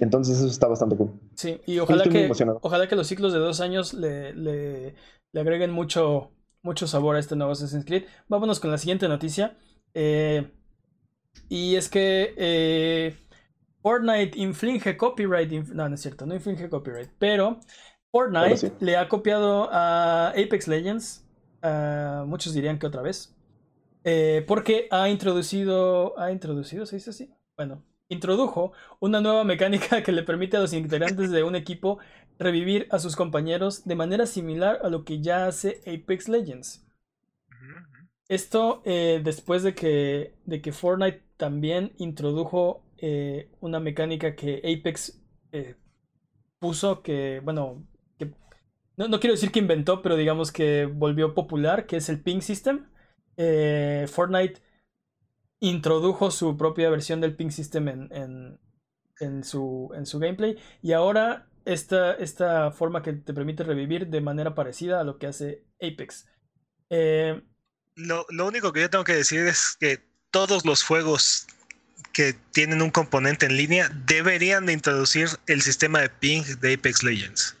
Entonces 0.00 0.38
eso 0.38 0.48
está 0.48 0.66
bastante 0.66 0.96
cool. 0.96 1.12
Sí, 1.36 1.60
y 1.66 1.78
ojalá 1.78 2.04
que, 2.04 2.24
emocionado. 2.24 2.58
ojalá 2.62 2.88
que 2.88 2.96
los 2.96 3.06
ciclos 3.06 3.32
de 3.32 3.38
dos 3.38 3.60
años 3.60 3.94
le, 3.94 4.34
le, 4.34 4.94
le 5.32 5.40
agreguen 5.40 5.70
mucho, 5.70 6.32
mucho 6.62 6.86
sabor 6.86 7.16
a 7.16 7.20
este 7.20 7.36
nuevo 7.36 7.52
Assassin's 7.52 7.84
Creed. 7.84 8.04
Vámonos 8.28 8.58
con 8.60 8.70
la 8.70 8.78
siguiente 8.78 9.08
noticia. 9.08 9.56
Eh, 9.94 10.50
y 11.48 11.76
es 11.76 11.88
que 11.88 12.34
eh, 12.36 13.16
Fortnite 13.82 14.38
inflige 14.38 14.96
copyright. 14.96 15.50
inf- 15.52 15.72
no, 15.72 15.88
no 15.88 15.94
es 15.94 16.00
cierto, 16.00 16.26
no 16.26 16.34
inflige 16.34 16.68
copyright. 16.68 17.10
Pero 17.18 17.60
Fortnite 18.10 18.56
sí. 18.56 18.72
le 18.80 18.96
ha 18.96 19.08
copiado 19.08 19.68
a 19.70 20.28
Apex 20.30 20.68
Legends. 20.68 21.24
muchos 22.26 22.52
dirían 22.52 22.78
que 22.78 22.86
otra 22.86 23.02
vez. 23.02 23.34
eh, 24.04 24.44
porque 24.46 24.88
ha 24.90 25.08
introducido. 25.08 26.18
¿Ha 26.18 26.30
introducido? 26.32 26.84
¿Se 26.86 26.96
dice 26.96 27.10
así? 27.10 27.30
Bueno, 27.56 27.82
introdujo 28.08 28.72
una 29.00 29.20
nueva 29.20 29.44
mecánica 29.44 30.02
que 30.02 30.12
le 30.12 30.22
permite 30.22 30.56
a 30.56 30.60
los 30.60 30.72
integrantes 30.72 31.30
de 31.30 31.42
un 31.42 31.54
equipo 31.54 31.98
revivir 32.38 32.86
a 32.90 32.98
sus 32.98 33.16
compañeros 33.16 33.84
de 33.84 33.94
manera 33.94 34.26
similar 34.26 34.80
a 34.82 34.88
lo 34.88 35.04
que 35.04 35.20
ya 35.20 35.46
hace 35.46 35.80
Apex 35.86 36.28
Legends. 36.28 36.84
Esto 38.28 38.82
eh, 38.84 39.20
después 39.22 39.62
de 39.62 39.74
que, 39.74 40.34
de 40.46 40.62
que 40.62 40.72
Fortnite 40.72 41.22
también 41.36 41.92
introdujo 41.98 42.82
eh, 42.96 43.50
una 43.60 43.80
mecánica 43.80 44.34
que 44.34 44.58
Apex 44.58 45.22
eh, 45.52 45.76
puso 46.58 47.02
que, 47.02 47.40
bueno, 47.44 47.86
que 48.18 48.32
no, 48.96 49.08
no 49.08 49.20
quiero 49.20 49.34
decir 49.34 49.52
que 49.52 49.58
inventó, 49.58 50.00
pero 50.00 50.16
digamos 50.16 50.52
que 50.52 50.86
volvió 50.86 51.34
popular, 51.34 51.86
que 51.86 51.96
es 51.96 52.08
el 52.08 52.22
ping 52.22 52.40
system. 52.40 52.86
Fortnite 53.36 54.62
introdujo 55.68 56.30
su 56.30 56.56
propia 56.56 56.90
versión 56.90 57.20
del 57.20 57.36
ping 57.36 57.50
system 57.50 57.88
en, 57.88 58.08
en- 59.20 59.44
su, 59.44 59.90
en 59.96 60.06
su 60.06 60.18
gameplay 60.18 60.56
y 60.82 60.92
ahora 60.92 61.48
esta, 61.64 62.12
esta 62.14 62.70
forma 62.72 63.02
que 63.02 63.12
te 63.12 63.32
permite 63.32 63.62
revivir 63.64 64.08
de 64.08 64.20
manera 64.20 64.54
parecida 64.54 65.00
a 65.00 65.04
lo 65.04 65.18
que 65.18 65.26
hace 65.28 65.64
Apex. 65.80 66.26
Eh, 66.90 67.40
Lo, 67.94 68.26
lo 68.30 68.46
único 68.46 68.72
que 68.72 68.80
yo 68.80 68.90
tengo 68.90 69.04
que 69.04 69.14
decir 69.14 69.46
es 69.46 69.76
que 69.78 70.00
todos 70.30 70.64
los 70.66 70.82
juegos 70.82 71.46
que 72.12 72.34
tienen 72.52 72.82
un 72.82 72.90
componente 72.90 73.46
en 73.46 73.56
línea 73.56 73.88
deberían 74.06 74.66
de 74.66 74.72
introducir 74.72 75.28
el 75.46 75.62
sistema 75.62 76.00
de 76.00 76.10
ping 76.10 76.42
de 76.60 76.74
Apex 76.74 77.02
Legends. 77.02 77.56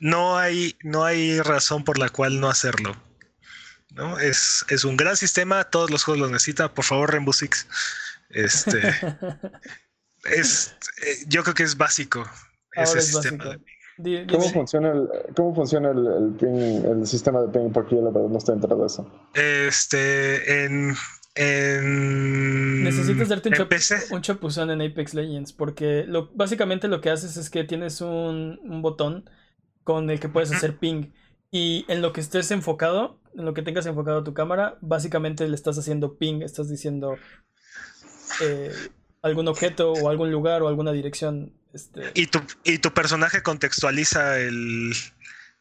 No 0.00 0.38
hay, 0.38 0.76
no 0.82 1.04
hay 1.04 1.40
razón 1.40 1.84
por 1.84 1.98
la 1.98 2.08
cual 2.10 2.40
no 2.40 2.48
hacerlo. 2.48 2.96
¿No? 3.96 4.18
Es, 4.20 4.64
es 4.68 4.84
un 4.84 4.96
gran 4.96 5.16
sistema, 5.16 5.64
todos 5.64 5.90
los 5.90 6.04
juegos 6.04 6.20
lo 6.20 6.32
necesitan. 6.32 6.68
Por 6.72 6.84
favor, 6.84 7.10
Rainbow 7.10 7.32
Six. 7.32 7.66
Este, 8.30 8.78
es, 10.24 10.74
eh, 11.04 11.24
yo 11.28 11.42
creo 11.42 11.54
que 11.54 11.62
es 11.64 11.76
básico 11.76 12.28
ese 12.74 12.98
es 12.98 13.06
sistema. 13.08 13.44
básico. 13.44 13.58
de- 13.58 13.76
Di- 13.98 14.26
¿Cómo 14.26 14.50
funciona 14.50 14.90
el, 14.92 15.08
cómo 15.34 15.54
funciona 15.54 15.90
el, 15.90 15.98
el 16.06 16.36
ping- 16.36 16.84
el 16.84 17.06
sistema 17.06 17.40
de 17.40 17.48
ping? 17.48 17.72
Porque 17.72 17.94
yo 17.96 18.02
la 18.02 18.10
verdad 18.10 18.28
no 18.28 18.36
estoy 18.36 18.54
enterado 18.56 18.82
de 18.82 18.86
eso. 18.88 19.10
Este, 19.32 20.64
en, 20.66 20.94
en, 21.34 22.84
Necesitas 22.84 23.28
darte 23.30 23.48
un, 23.48 23.54
chap- 23.54 24.12
un 24.12 24.20
chapuzón 24.22 24.70
en 24.70 24.82
Apex 24.82 25.14
Legends 25.14 25.52
porque 25.54 26.04
lo, 26.06 26.30
básicamente 26.34 26.88
lo 26.88 27.00
que 27.00 27.08
haces 27.08 27.38
es 27.38 27.48
que 27.48 27.64
tienes 27.64 28.02
un, 28.02 28.60
un 28.62 28.82
botón 28.82 29.30
con 29.82 30.10
el 30.10 30.20
que 30.20 30.28
puedes 30.28 30.52
hacer 30.52 30.76
ping 30.76 31.12
y 31.50 31.86
en 31.88 32.02
lo 32.02 32.12
que 32.12 32.20
estés 32.20 32.50
enfocado, 32.50 33.18
en 33.36 33.44
lo 33.44 33.54
que 33.54 33.62
tengas 33.62 33.86
enfocado 33.86 34.24
tu 34.24 34.34
cámara, 34.34 34.76
básicamente 34.80 35.46
le 35.48 35.54
estás 35.54 35.78
haciendo 35.78 36.16
ping, 36.16 36.42
estás 36.42 36.68
diciendo 36.70 37.16
eh, 38.40 38.72
algún 39.22 39.48
objeto 39.48 39.92
o 39.92 40.08
algún 40.08 40.30
lugar 40.30 40.62
o 40.62 40.68
alguna 40.68 40.92
dirección. 40.92 41.52
Este, 41.72 42.10
Y 42.14 42.26
tu, 42.28 42.40
y 42.64 42.78
tu 42.78 42.92
personaje 42.92 43.42
contextualiza 43.42 44.38
el, 44.38 44.92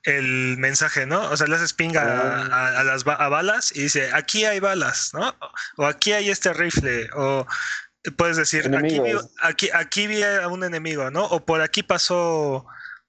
el 0.03 0.57
mensaje, 0.57 1.05
¿no? 1.05 1.30
O 1.30 1.36
sea, 1.38 1.47
le 1.47 1.55
haces 1.55 1.73
ping 1.73 1.95
a, 1.97 2.01
a- 2.45 2.80
a 2.80 2.84
las 2.84 3.05
a 3.05 3.28
balas 3.30 3.76
y 3.76 3.82
dice, 3.84 4.09
aquí 4.13 4.45
hay 4.45 4.59
balas, 4.59 5.11
¿no? 5.13 5.36
O 5.78 5.86
aquí 5.86 6.13
hay 6.13 6.30
este 6.30 6.53
rifle, 6.53 7.09
o 7.15 7.45
puedes 8.17 8.38
decir, 8.38 8.61
aquí 8.73 8.88
vi, 8.88 8.95
Enemigos. 8.95 9.30
aquí, 9.41 9.69
aquí 9.73 10.07
vi 10.07 10.21
a 10.23 10.47
un 10.47 10.63
enemigo, 10.63 11.11
¿no? 11.11 11.26
O 11.26 11.43
por 11.43 11.61
aquí 11.61 11.84
pasó, 11.84 12.65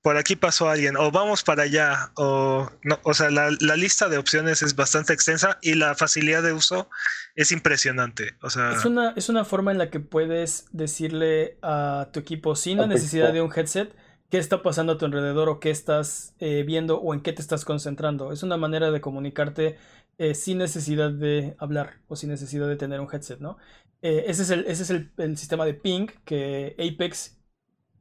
por 0.06 0.16
aquí 0.18 0.36
pasó 0.36 0.68
alguien, 0.68 0.96
o 0.96 1.10
vamos 1.10 1.42
para 1.42 1.64
allá, 1.64 2.12
o 2.14 2.70
no, 2.84 3.00
o 3.02 3.12
sea, 3.12 3.28
la, 3.28 3.50
la 3.58 3.74
lista 3.74 4.08
de 4.08 4.18
opciones 4.18 4.62
es 4.62 4.76
bastante 4.76 5.12
extensa 5.12 5.58
y 5.62 5.74
la 5.74 5.96
facilidad 5.96 6.44
de 6.44 6.52
uso 6.52 6.88
es 7.34 7.50
impresionante. 7.50 8.36
O 8.40 8.48
sea, 8.48 8.70
Es 8.70 8.84
una, 8.84 9.14
es 9.16 9.28
una 9.28 9.44
forma 9.44 9.72
en 9.72 9.78
la 9.78 9.90
que 9.90 9.98
puedes 9.98 10.66
decirle 10.70 11.58
a 11.60 12.10
tu 12.12 12.20
equipo 12.20 12.54
sin 12.54 12.78
la 12.78 12.86
necesidad 12.86 13.32
de 13.32 13.42
un 13.42 13.50
headset 13.52 13.96
qué 14.30 14.38
está 14.38 14.62
pasando 14.62 14.92
a 14.92 14.96
tu 14.96 15.06
alrededor 15.06 15.48
o 15.48 15.58
qué 15.58 15.70
estás 15.70 16.36
eh, 16.38 16.62
viendo 16.64 17.00
o 17.00 17.12
en 17.12 17.20
qué 17.20 17.32
te 17.32 17.42
estás 17.42 17.64
concentrando. 17.64 18.30
Es 18.30 18.44
una 18.44 18.56
manera 18.56 18.92
de 18.92 19.00
comunicarte 19.00 19.76
eh, 20.18 20.36
sin 20.36 20.58
necesidad 20.58 21.10
de 21.10 21.56
hablar 21.58 21.94
o 22.06 22.14
sin 22.14 22.30
necesidad 22.30 22.68
de 22.68 22.76
tener 22.76 23.00
un 23.00 23.08
headset, 23.12 23.40
¿no? 23.40 23.56
Eh, 24.02 24.26
ese 24.28 24.42
es, 24.42 24.50
el, 24.50 24.66
ese 24.68 24.84
es 24.84 24.90
el, 24.90 25.10
el 25.16 25.36
sistema 25.36 25.64
de 25.64 25.74
ping 25.74 26.06
que 26.24 26.76
Apex 26.78 27.40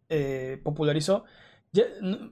eh, 0.10 0.62
popularizó. 0.64 1.26
Ya, 1.76 1.84
no, 2.01 2.30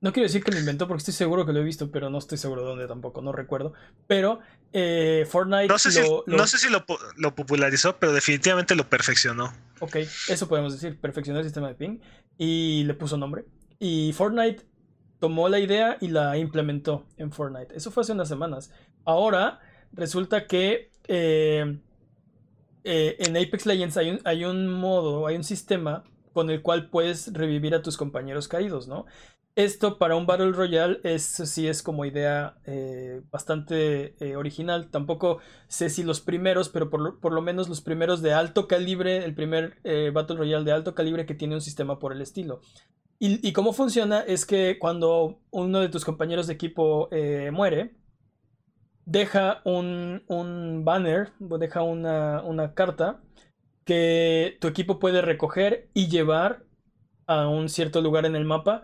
no 0.00 0.12
quiero 0.12 0.26
decir 0.28 0.44
que 0.44 0.52
lo 0.52 0.58
inventó 0.60 0.86
porque 0.86 0.98
estoy 1.00 1.14
seguro 1.14 1.44
que 1.44 1.52
lo 1.52 1.60
he 1.60 1.64
visto, 1.64 1.90
pero 1.90 2.10
no 2.10 2.18
estoy 2.18 2.38
seguro 2.38 2.62
de 2.62 2.68
dónde 2.68 2.86
tampoco, 2.86 3.22
no 3.22 3.32
recuerdo. 3.32 3.72
Pero 4.06 4.38
eh, 4.72 5.26
Fortnite 5.28 5.68
no 5.68 5.78
sé 5.78 5.90
si, 5.90 6.00
lo- 6.00 6.22
lo- 6.26 6.36
no, 6.36 6.46
sé 6.46 6.58
si 6.58 6.70
lo, 6.70 6.86
po- 6.86 6.98
lo 7.16 7.34
popularizó, 7.34 7.96
pero 7.98 8.12
definitivamente 8.12 8.74
lo 8.76 8.88
perfeccionó. 8.88 9.52
Ok, 9.80 9.96
eso 10.28 10.48
podemos 10.48 10.72
decir, 10.74 11.00
perfeccionó 11.00 11.40
el 11.40 11.44
sistema 11.44 11.68
de 11.68 11.74
ping 11.74 11.98
y 12.38 12.84
le 12.84 12.94
puso 12.94 13.16
nombre. 13.16 13.46
Y 13.78 14.12
Fortnite 14.12 14.64
tomó 15.18 15.48
la 15.48 15.58
idea 15.58 15.96
y 16.00 16.08
la 16.08 16.36
implementó 16.38 17.06
en 17.16 17.32
Fortnite. 17.32 17.74
Eso 17.76 17.90
fue 17.90 18.02
hace 18.02 18.12
unas 18.12 18.28
semanas. 18.28 18.70
Ahora 19.04 19.60
resulta 19.92 20.46
que 20.46 20.92
eh, 21.08 21.78
eh, 22.84 23.16
en 23.18 23.36
Apex 23.36 23.66
Legends 23.66 23.96
hay 23.96 24.10
un, 24.10 24.20
hay 24.24 24.44
un 24.44 24.68
modo, 24.68 25.26
hay 25.26 25.36
un 25.36 25.44
sistema 25.44 26.04
con 26.36 26.50
el 26.50 26.60
cual 26.60 26.90
puedes 26.90 27.32
revivir 27.32 27.74
a 27.74 27.80
tus 27.80 27.96
compañeros 27.96 28.46
caídos, 28.46 28.88
¿no? 28.88 29.06
Esto 29.54 29.96
para 29.96 30.16
un 30.16 30.26
Battle 30.26 30.52
Royale 30.52 31.00
es, 31.02 31.22
sí 31.22 31.66
es 31.66 31.82
como 31.82 32.04
idea 32.04 32.58
eh, 32.66 33.22
bastante 33.30 34.14
eh, 34.22 34.36
original. 34.36 34.90
Tampoco 34.90 35.38
sé 35.66 35.88
si 35.88 36.02
los 36.02 36.20
primeros, 36.20 36.68
pero 36.68 36.90
por 36.90 37.00
lo, 37.00 37.20
por 37.20 37.32
lo 37.32 37.40
menos 37.40 37.70
los 37.70 37.80
primeros 37.80 38.20
de 38.20 38.34
alto 38.34 38.68
calibre, 38.68 39.24
el 39.24 39.34
primer 39.34 39.78
eh, 39.82 40.10
Battle 40.12 40.36
Royale 40.36 40.66
de 40.66 40.72
alto 40.72 40.94
calibre 40.94 41.24
que 41.24 41.34
tiene 41.34 41.54
un 41.54 41.62
sistema 41.62 41.98
por 41.98 42.12
el 42.12 42.20
estilo. 42.20 42.60
Y, 43.18 43.48
y 43.48 43.54
cómo 43.54 43.72
funciona 43.72 44.20
es 44.20 44.44
que 44.44 44.78
cuando 44.78 45.40
uno 45.48 45.80
de 45.80 45.88
tus 45.88 46.04
compañeros 46.04 46.48
de 46.48 46.52
equipo 46.52 47.08
muere, 47.50 47.96
deja 49.06 49.62
un, 49.64 50.22
un 50.26 50.84
banner, 50.84 51.32
deja 51.38 51.80
una, 51.80 52.42
una 52.42 52.74
carta 52.74 53.22
que 53.86 54.58
tu 54.60 54.66
equipo 54.68 54.98
puede 54.98 55.22
recoger 55.22 55.88
y 55.94 56.08
llevar 56.08 56.64
a 57.26 57.48
un 57.48 57.68
cierto 57.70 58.02
lugar 58.02 58.26
en 58.26 58.36
el 58.36 58.44
mapa 58.44 58.82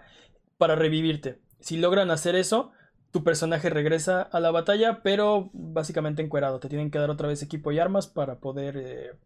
para 0.57 0.77
revivirte. 0.77 1.41
Si 1.61 1.77
logran 1.77 2.11
hacer 2.11 2.37
eso, 2.37 2.71
tu 3.11 3.25
personaje 3.25 3.69
regresa 3.69 4.23
a 4.23 4.41
la 4.41 4.53
batalla, 4.53 5.03
pero 5.03 5.51
básicamente 5.53 6.23
encuerado. 6.23 6.61
Te 6.61 6.69
tienen 6.69 6.91
que 6.91 6.99
dar 6.99 7.11
otra 7.11 7.29
vez 7.29 7.43
equipo 7.43 7.73
y 7.73 7.81
armas 7.81 8.07
para 8.07 8.39
poder, 8.39 8.77
eh, 8.77 9.19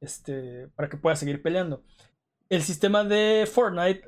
este, 0.00 0.68
para 0.76 0.88
que 0.88 0.96
puedas 0.96 1.18
seguir 1.18 1.42
peleando. 1.42 1.82
El 2.48 2.62
sistema 2.62 3.02
de 3.02 3.48
Fortnite 3.50 4.04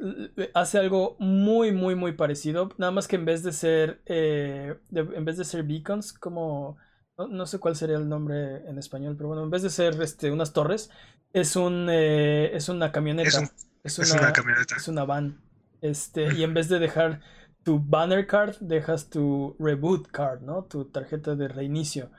hace 0.55 0.79
algo 0.79 1.17
muy, 1.19 1.73
muy, 1.73 1.97
muy 1.97 2.13
parecido. 2.13 2.69
Nada 2.79 2.93
más 2.93 3.09
que 3.09 3.17
en 3.17 3.25
vez 3.25 3.43
de 3.43 3.53
ser, 3.53 4.01
eh, 4.07 4.77
en 4.93 5.25
vez 5.25 5.37
de 5.39 5.45
ser 5.45 5.65
beacons, 5.65 6.13
como 6.13 6.77
no, 7.19 7.47
sé 7.47 7.59
cuál 7.59 7.77
sería 7.77 7.97
el 7.97 8.09
nombre 8.09 8.69
en 8.69 8.79
español, 8.79 9.15
pero 9.17 9.29
bueno, 9.29 9.43
en 9.43 9.51
vez 9.51 9.63
de 9.63 9.71
ser 9.71 10.01
este, 10.03 10.31
unas 10.31 10.53
torres, 10.53 10.91
es 11.33 11.57
un 11.57 11.89
eh, 11.91 12.55
es 12.55 12.69
una 12.69 12.93
camioneta. 12.93 13.51
Es, 13.83 13.99
una, 13.99 14.33
camioneta. 14.33 14.77
Es 14.77 14.89
una 14.89 15.05
van. 15.05 15.41
Este, 15.81 16.35
y 16.35 16.43
en 16.43 16.53
vez 16.53 16.69
de 16.69 16.79
dejar 16.79 17.21
tu 17.63 17.81
banner 17.81 18.27
card, 18.27 18.57
dejas 18.61 19.09
tu 19.09 19.57
reboot 19.59 20.09
card, 20.09 20.43
¿no? 20.43 20.65
Tu 20.65 20.87
tarjeta 20.87 21.35
de 21.35 21.49
reinicio. 21.49 22.11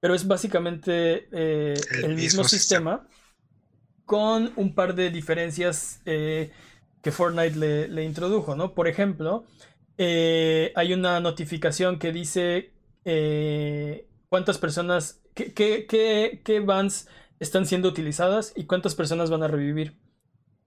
Pero 0.00 0.14
es 0.14 0.26
básicamente 0.26 1.28
eh, 1.32 1.74
el, 2.02 2.16
mismo, 2.16 2.44
sistema, 2.44 3.06
con 4.04 4.52
un 4.56 4.74
par 4.74 4.94
de 4.94 5.10
diferencias 5.10 6.00
eh, 6.04 6.50
que 7.00 7.12
Fortnite 7.12 7.56
le, 7.56 7.88
le, 7.88 8.04
introdujo, 8.04 8.56
¿no? 8.56 8.74
Por 8.74 8.88
ejemplo, 8.88 9.44
hay 9.96 10.92
una 10.92 11.20
notificación 11.20 12.00
que 12.00 12.12
dice 12.12 12.72
cuántas 14.32 14.56
personas, 14.56 15.20
qué, 15.34 15.52
qué, 15.52 16.40
qué, 16.42 16.60
vans 16.60 17.06
están 17.38 17.66
siendo 17.66 17.90
utilizadas 17.90 18.54
y 18.56 18.64
cuántas 18.64 18.94
personas 18.94 19.28
van 19.28 19.42
a 19.42 19.46
revivir. 19.46 19.98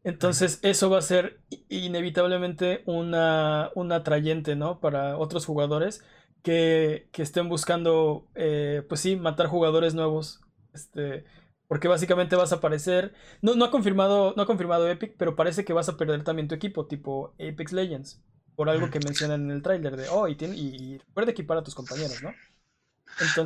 Entonces 0.03 0.59
eso 0.61 0.91
va 0.91 0.99
a 0.99 1.01
ser 1.01 1.41
inevitablemente 1.67 2.83
una, 2.85 3.71
un 3.73 3.91
atrayente, 3.91 4.55
¿no? 4.55 4.79
Para 4.79 5.17
otros 5.17 5.47
jugadores 5.47 6.05
que, 6.43 7.09
que 7.11 7.23
estén 7.23 7.49
buscando, 7.49 8.27
eh, 8.35 8.83
pues 8.87 9.01
sí, 9.01 9.15
matar 9.15 9.47
jugadores 9.47 9.95
nuevos. 9.95 10.41
Este, 10.71 11.25
porque 11.67 11.87
básicamente 11.87 12.35
vas 12.35 12.51
a 12.51 12.57
aparecer. 12.57 13.15
No, 13.41 13.55
no, 13.55 13.65
ha 13.65 13.71
confirmado, 13.71 14.35
no 14.37 14.43
ha 14.43 14.45
confirmado 14.45 14.87
Epic, 14.87 15.15
pero 15.17 15.35
parece 15.35 15.65
que 15.65 15.73
vas 15.73 15.89
a 15.89 15.97
perder 15.97 16.23
también 16.23 16.47
tu 16.47 16.53
equipo, 16.53 16.85
tipo 16.85 17.33
Apex 17.39 17.73
Legends. 17.73 18.23
Por 18.55 18.69
algo 18.69 18.91
que 18.91 18.99
mencionan 18.99 19.45
en 19.45 19.49
el 19.49 19.63
tráiler 19.63 19.97
de, 19.97 20.07
oh, 20.09 20.27
y, 20.27 20.35
tiene, 20.35 20.55
y, 20.55 20.99
recuerda 20.99 21.31
equipar 21.31 21.57
a 21.57 21.63
tus 21.63 21.73
compañeros, 21.73 22.21
¿no? 22.21 22.29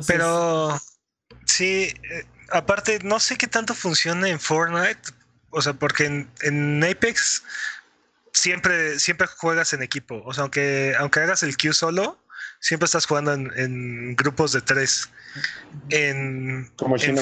Pero 0.06 0.80
sí, 1.46 1.92
eh, 2.10 2.26
aparte, 2.50 2.98
no 3.02 3.20
sé 3.20 3.36
qué 3.36 3.46
tanto 3.46 3.74
funciona 3.74 4.28
en 4.28 4.40
Fortnite. 4.40 5.00
O 5.50 5.62
sea, 5.62 5.72
porque 5.72 6.26
en, 6.42 6.84
Apex 6.84 7.42
siempre, 8.32 8.98
siempre 8.98 9.26
juegas 9.26 9.72
en 9.72 9.82
equipo. 9.82 10.22
O 10.24 10.32
sea, 10.32 10.42
aunque, 10.42 10.94
aunque 10.98 11.20
hagas 11.20 11.42
el 11.42 11.56
Q 11.56 11.72
solo, 11.72 12.18
siempre 12.60 12.84
estás 12.84 13.06
jugando 13.06 13.32
en, 13.32 14.14
grupos 14.16 14.52
de 14.52 14.60
tres. 14.60 15.08
En, 15.88 16.70
Como 16.76 16.96
en, 16.96 17.18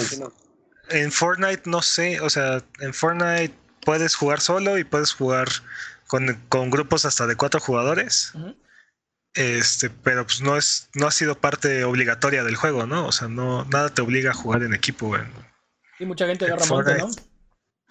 en, 0.90 1.12
Fortnite, 1.12 1.62
no 1.64 1.80
sé. 1.80 2.20
O 2.20 2.28
sea, 2.28 2.62
en 2.80 2.92
Fortnite 2.92 3.54
puedes 3.84 4.14
jugar 4.14 4.40
solo 4.40 4.76
y 4.76 4.84
puedes 4.84 5.12
jugar 5.12 5.48
con, 6.06 6.70
grupos 6.70 7.04
hasta 7.04 7.26
de 7.26 7.36
cuatro 7.36 7.60
jugadores. 7.60 8.32
Este, 9.38 9.88
pero 9.88 10.24
pues 10.24 10.40
no 10.40 10.56
es, 10.56 10.90
no 10.94 11.06
ha 11.06 11.12
sido 11.12 11.36
parte 11.36 11.84
obligatoria 11.84 12.42
del 12.42 12.56
juego, 12.56 12.86
¿no? 12.86 13.06
O 13.06 13.12
sea, 13.12 13.28
no, 13.28 13.64
nada 13.66 13.88
te 13.88 14.02
obliga 14.02 14.32
a 14.32 14.34
jugar 14.34 14.64
en 14.64 14.74
equipo, 14.74 15.14
Y 16.00 16.06
mucha 16.06 16.26
gente 16.26 16.44
agarra 16.44 16.66
monte, 16.66 16.98
¿no? 16.98 17.08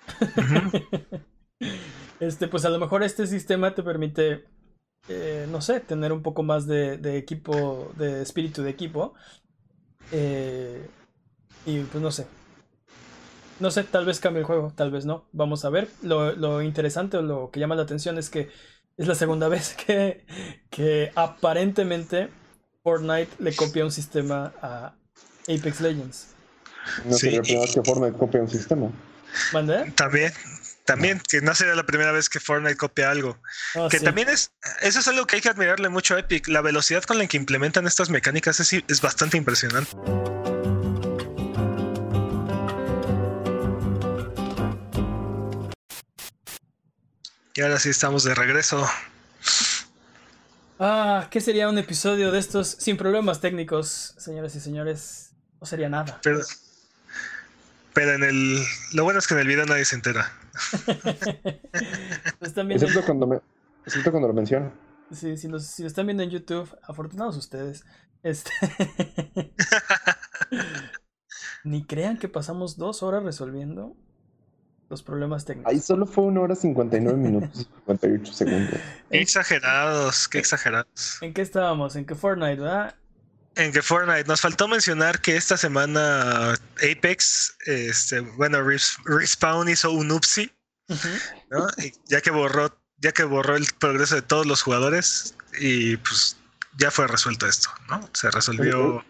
este, 2.20 2.50
pues 2.50 2.66
a 2.66 2.70
lo 2.70 2.80
mejor 2.80 3.02
este 3.02 3.26
sistema 3.28 3.74
te 3.74 3.82
permite, 3.82 4.44
eh, 5.08 5.48
no 5.50 5.62
sé, 5.62 5.80
tener 5.80 6.12
un 6.12 6.22
poco 6.22 6.44
más 6.44 6.68
de, 6.68 7.18
equipo, 7.18 7.94
de 7.96 8.24
espíritu 8.24 8.62
de 8.62 8.72
equipo. 8.72 9.14
Eh, 10.12 10.86
y 11.66 11.80
pues 11.80 12.04
no 12.04 12.12
sé. 12.12 12.28
No 13.62 13.72
sé, 13.72 13.86
tal 13.86 14.04
vez 14.04 14.20
cambie 14.20 14.42
el 14.42 14.46
juego, 14.46 14.74
tal 14.76 14.92
vez 14.92 15.06
no. 15.06 15.30
Vamos 15.32 15.64
a 15.64 15.70
ver. 15.70 15.88
Lo, 16.04 16.36
lo 16.36 16.62
interesante 16.62 17.16
o 17.16 17.22
lo 17.22 17.52
que 17.52 17.62
llama 17.62 17.76
la 17.76 17.84
atención 17.84 18.18
es 18.18 18.30
que 18.30 18.50
es 18.98 19.08
la 19.08 19.16
segunda 19.16 19.48
vez 19.50 19.76
que, 19.76 20.26
que 20.70 21.12
aparentemente 21.16 22.30
Fortnite 22.84 23.32
le 23.40 23.56
copia 23.56 23.86
un 23.86 23.92
sistema 23.92 24.54
a 24.62 24.94
Apex 25.48 25.82
Legends. 25.82 26.28
No 27.06 27.18
sería 27.18 27.38
la 27.38 27.44
primera 27.44 27.62
vez 27.66 27.76
que 27.76 27.84
Fortnite 27.84 28.18
copia 28.18 28.42
un 28.42 28.50
sistema. 28.50 28.92
¿Mande? 29.52 29.92
También, 29.92 30.32
también, 30.86 31.22
que 31.30 31.42
no 31.42 31.54
sería 31.54 31.76
la 31.76 31.86
primera 31.86 32.14
vez 32.14 32.30
que 32.30 32.40
Fortnite 32.40 32.78
copia 32.78 33.12
algo. 33.12 33.38
Ah, 33.76 33.88
que 33.92 34.00
también 34.00 34.30
es, 34.30 34.52
eso 34.82 35.00
es 35.00 35.08
algo 35.10 35.26
que 35.26 35.36
hay 35.36 35.42
que 35.42 35.50
admirarle 35.50 35.90
mucho 35.90 36.16
a 36.16 36.20
Epic. 36.20 36.48
La 36.48 36.62
velocidad 36.62 37.04
con 37.04 37.18
la 37.18 37.28
que 37.28 37.36
implementan 37.36 37.88
estas 37.88 38.10
mecánicas 38.10 38.62
es, 38.62 38.72
es 38.88 39.02
bastante 39.02 39.36
impresionante. 39.36 39.92
Y 47.58 47.62
ahora 47.62 47.80
sí 47.80 47.90
estamos 47.90 48.24
de 48.24 48.36
regreso. 48.36 48.86
Ah, 50.78 51.28
¿qué 51.32 51.42
sería 51.42 51.68
un 51.68 51.80
episodio 51.80 52.32
de 52.32 52.38
estos 52.38 52.68
sin 52.68 52.98
problemas 52.98 53.42
técnicos, 53.42 54.14
señoras 54.20 54.56
y 54.56 54.60
señores? 54.60 55.32
No 55.60 55.66
sería 55.66 55.90
nada. 55.90 56.20
Pero, 56.22 56.42
pero 57.96 58.14
en 58.14 58.24
el. 58.24 58.60
Lo 58.94 59.06
bueno 59.06 59.18
es 59.18 59.26
que 59.26 59.34
en 59.34 59.40
el 59.40 59.48
video 59.48 59.66
nadie 59.66 59.86
se 59.86 59.96
entera. 59.96 60.32
excepto, 62.42 63.04
cuando 63.04 63.26
me, 63.26 63.42
excepto 63.88 64.12
cuando 64.12 64.28
lo 64.28 64.36
menciono. 64.36 64.72
Sí, 65.12 65.36
si, 65.36 65.48
lo 65.48 65.58
están 65.58 66.06
viendo 66.06 66.22
en 66.22 66.30
YouTube, 66.30 66.70
afortunados 66.84 67.38
ustedes. 67.38 67.86
Este. 68.22 68.52
Ni 71.64 71.88
crean 71.88 72.20
que 72.20 72.30
pasamos 72.30 72.78
dos 72.78 73.02
horas 73.02 73.24
resolviendo 73.24 73.98
los 74.90 75.04
problemas 75.04 75.46
técnicos. 75.46 75.72
Ahí 75.72 75.80
solo 75.80 76.06
fue 76.06 76.26
una 76.26 76.42
hora 76.42 76.56
59 76.56 77.18
minutos 77.18 77.50
y 77.62 77.64
58 77.64 78.34
segundos. 78.34 78.80
Qué 79.10 79.22
exagerados, 79.22 80.28
qué 80.28 80.40
exagerados. 80.40 81.18
¿En 81.22 81.34
qué 81.34 81.42
estábamos? 81.42 81.96
¿En 81.96 82.06
qué 82.06 82.16
Fortnite, 82.16 82.62
verdad? 82.62 82.96
En 83.56 83.72
que 83.72 83.82
Fortnite. 83.82 84.26
Nos 84.26 84.42
faltó 84.42 84.68
mencionar 84.68 85.20
que 85.20 85.36
esta 85.36 85.58
semana 85.58 86.54
Apex, 86.76 87.58
este, 87.66 88.20
bueno, 88.20 88.60
Respawn 89.06 89.68
hizo 89.70 89.92
un 89.92 90.12
upsi, 90.12 90.52
¿no? 91.50 91.68
ya 92.06 92.22
que 92.22 92.32
borró, 92.32 92.78
ya 92.98 93.12
que 93.12 93.24
borró 93.24 93.56
el 93.56 93.66
progreso 93.80 94.16
de 94.16 94.22
todos 94.22 94.46
los 94.46 94.62
jugadores 94.62 95.36
y 95.60 95.98
pues 95.98 96.38
ya 96.78 96.92
fue 96.92 97.08
resuelto 97.08 97.48
esto, 97.48 97.70
¿no? 97.90 98.08
Se 98.14 98.30
resolvió 98.30 99.04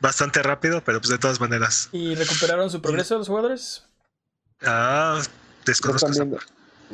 bastante 0.00 0.42
rápido, 0.42 0.84
pero 0.84 1.00
pues 1.00 1.10
de 1.10 1.18
todas 1.18 1.40
maneras. 1.40 1.88
¿Y 1.92 2.14
recuperaron 2.14 2.70
su 2.70 2.82
progreso 2.82 3.18
los 3.18 3.28
jugadores? 3.28 3.84
Ah, 4.66 5.20
desconozco. 5.64 6.12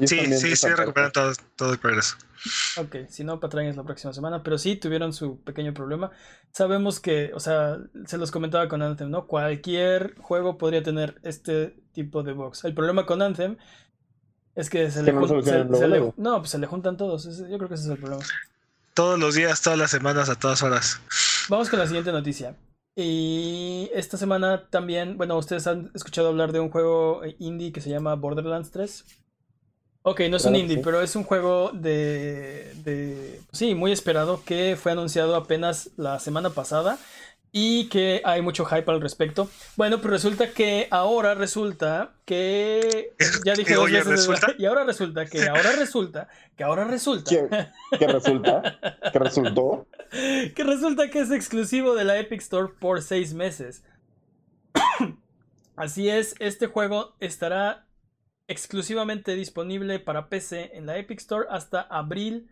Sí, 0.07 0.35
sí, 0.37 0.57
sí, 0.57 0.69
recuperan 0.69 1.13
todo, 1.13 1.33
todo 1.57 1.73
el 1.73 1.79
progreso. 1.79 2.17
Ok, 2.79 2.97
si 3.09 3.23
no, 3.23 3.39
patrañas 3.39 3.77
la 3.77 3.85
próxima 3.85 4.13
semana, 4.13 4.43
pero 4.43 4.57
sí 4.57 4.77
tuvieron 4.77 5.13
su 5.13 5.41
pequeño 5.43 5.75
problema. 5.75 6.11
Sabemos 6.53 7.01
que, 7.01 7.33
o 7.35 7.41
sea, 7.41 7.79
se 8.07 8.17
los 8.17 8.31
comentaba 8.31 8.69
con 8.69 8.83
Anthem, 8.83 9.11
¿no? 9.11 9.27
Cualquier 9.27 10.15
juego 10.21 10.57
podría 10.57 10.83
tener 10.83 11.21
este 11.23 11.77
tipo 11.93 12.23
de 12.23 12.33
box. 12.33 12.65
El 12.65 12.75
problema 12.75 13.05
con 13.05 13.21
Anthem 13.21 13.57
es 14.55 14.71
que 14.71 14.91
se, 14.91 15.03
le, 15.03 15.13
no, 15.13 16.15
no, 16.17 16.39
pues 16.39 16.51
se 16.51 16.59
le 16.59 16.67
juntan 16.67 16.97
todos. 16.97 17.25
Yo 17.39 17.59
creo 17.59 17.69
que 17.69 17.75
ese 17.75 17.85
es 17.85 17.91
el 17.91 17.99
problema. 17.99 18.23
Todos 18.95 19.19
los 19.19 19.35
días, 19.35 19.61
todas 19.61 19.79
las 19.79 19.91
semanas, 19.91 20.29
a 20.29 20.35
todas 20.35 20.63
horas. 20.63 21.01
Vamos 21.49 21.69
con 21.69 21.79
la 21.79 21.87
siguiente 21.87 22.11
noticia. 22.11 22.57
Y 22.97 23.91
esta 23.95 24.17
semana 24.17 24.69
también, 24.69 25.17
bueno, 25.17 25.37
ustedes 25.39 25.67
han 25.67 25.91
escuchado 25.95 26.29
hablar 26.29 26.53
de 26.53 26.61
un 26.61 26.71
juego 26.71 27.23
indie 27.39 27.73
que 27.73 27.81
se 27.81 27.91
llama 27.91 28.15
Borderlands 28.15 28.71
3. 28.71 29.05
Ok, 30.03 30.23
no 30.31 30.39
es 30.39 30.45
un 30.47 30.57
indie, 30.57 30.79
pero 30.79 31.03
es 31.03 31.15
un 31.15 31.25
juego 31.25 31.73
de, 31.75 32.73
de, 32.85 33.41
sí, 33.53 33.75
muy 33.75 33.93
esperado 33.93 34.43
que 34.45 34.77
fue 34.81 34.93
anunciado 34.93 35.37
apenas 35.37 35.91
la 35.97 36.19
semana 36.19 36.51
pasada 36.51 36.99
y 37.53 37.89
que 37.89 38.23
hay 38.25 38.43
mucho 38.43 38.65
hype 38.65 38.91
al 38.91 39.01
respecto. 39.01 39.49
Bueno, 39.77 39.99
pues 39.99 40.11
resulta 40.11 40.51
que 40.53 40.87
ahora 40.91 41.35
resulta 41.35 42.15
que 42.25 43.13
ya 43.45 43.55
dije 43.55 43.75
dos 43.75 43.91
veces 43.91 44.29
y 44.59 44.67
ahora 44.67 44.85
resulta 44.85 45.27
que 45.27 45.49
ahora 45.49 45.73
resulta 45.73 46.29
que 46.57 46.65
ahora 46.65 46.85
resulta 46.85 47.31
que, 47.31 48.07
resulta 48.07 48.79
que 49.13 49.19
resultó 49.19 49.87
que 50.11 50.65
resulta 50.65 51.11
que 51.11 51.21
es 51.21 51.31
exclusivo 51.31 51.95
de 51.95 52.05
la 52.05 52.19
Epic 52.19 52.41
Store 52.41 52.73
por 52.79 53.03
seis 53.03 53.35
meses. 53.35 53.85
Así 55.77 56.09
es, 56.09 56.35
este 56.39 56.67
juego 56.67 57.15
estará 57.21 57.87
exclusivamente 58.47 59.35
disponible 59.35 59.99
para 59.99 60.29
PC 60.29 60.77
en 60.77 60.87
la 60.87 60.99
Epic 60.99 61.21
Store 61.21 61.47
hasta 61.51 61.81
abril 61.81 62.51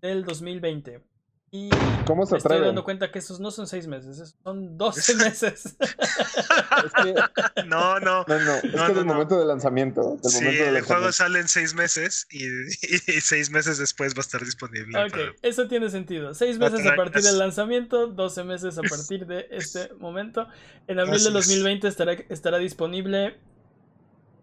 del 0.00 0.24
2020. 0.24 1.11
Y 1.54 1.68
¿Cómo 2.06 2.24
se 2.24 2.32
me 2.32 2.38
estoy 2.38 2.60
dando 2.60 2.82
cuenta 2.82 3.12
que 3.12 3.18
esos 3.18 3.38
no 3.38 3.50
son 3.50 3.66
seis 3.66 3.86
meses, 3.86 4.34
son 4.42 4.78
12 4.78 5.16
meses. 5.16 5.76
no, 7.66 8.00
no. 8.00 8.24
No, 8.26 8.38
no. 8.40 8.54
Es 8.54 8.82
que 8.86 8.94
del 8.94 9.04
momento 9.04 9.38
de 9.38 9.44
lanzamiento. 9.44 10.18
sí, 10.22 10.46
el 10.46 10.80
juego 10.80 11.12
sale 11.12 11.40
en 11.40 11.48
seis 11.48 11.74
meses 11.74 12.26
y, 12.30 12.40
seis 13.20 13.50
meses 13.50 13.76
después 13.76 14.14
va 14.14 14.18
a 14.18 14.20
estar 14.22 14.42
disponible. 14.42 15.04
Ok, 15.04 15.36
eso 15.42 15.68
tiene 15.68 15.90
sentido. 15.90 16.32
Seis 16.32 16.58
meses 16.58 16.86
a 16.86 16.96
partir 16.96 17.20
del 17.20 17.38
lanzamiento, 17.38 18.06
12 18.06 18.44
meses 18.44 18.78
a 18.78 18.82
partir 18.82 19.26
de 19.26 19.48
este 19.50 19.92
momento. 20.00 20.48
En 20.86 21.00
abril 21.00 21.22
de 21.22 21.30
2020 21.32 21.86
estará, 21.86 22.12
estará 22.30 22.56
disponible, 22.56 23.36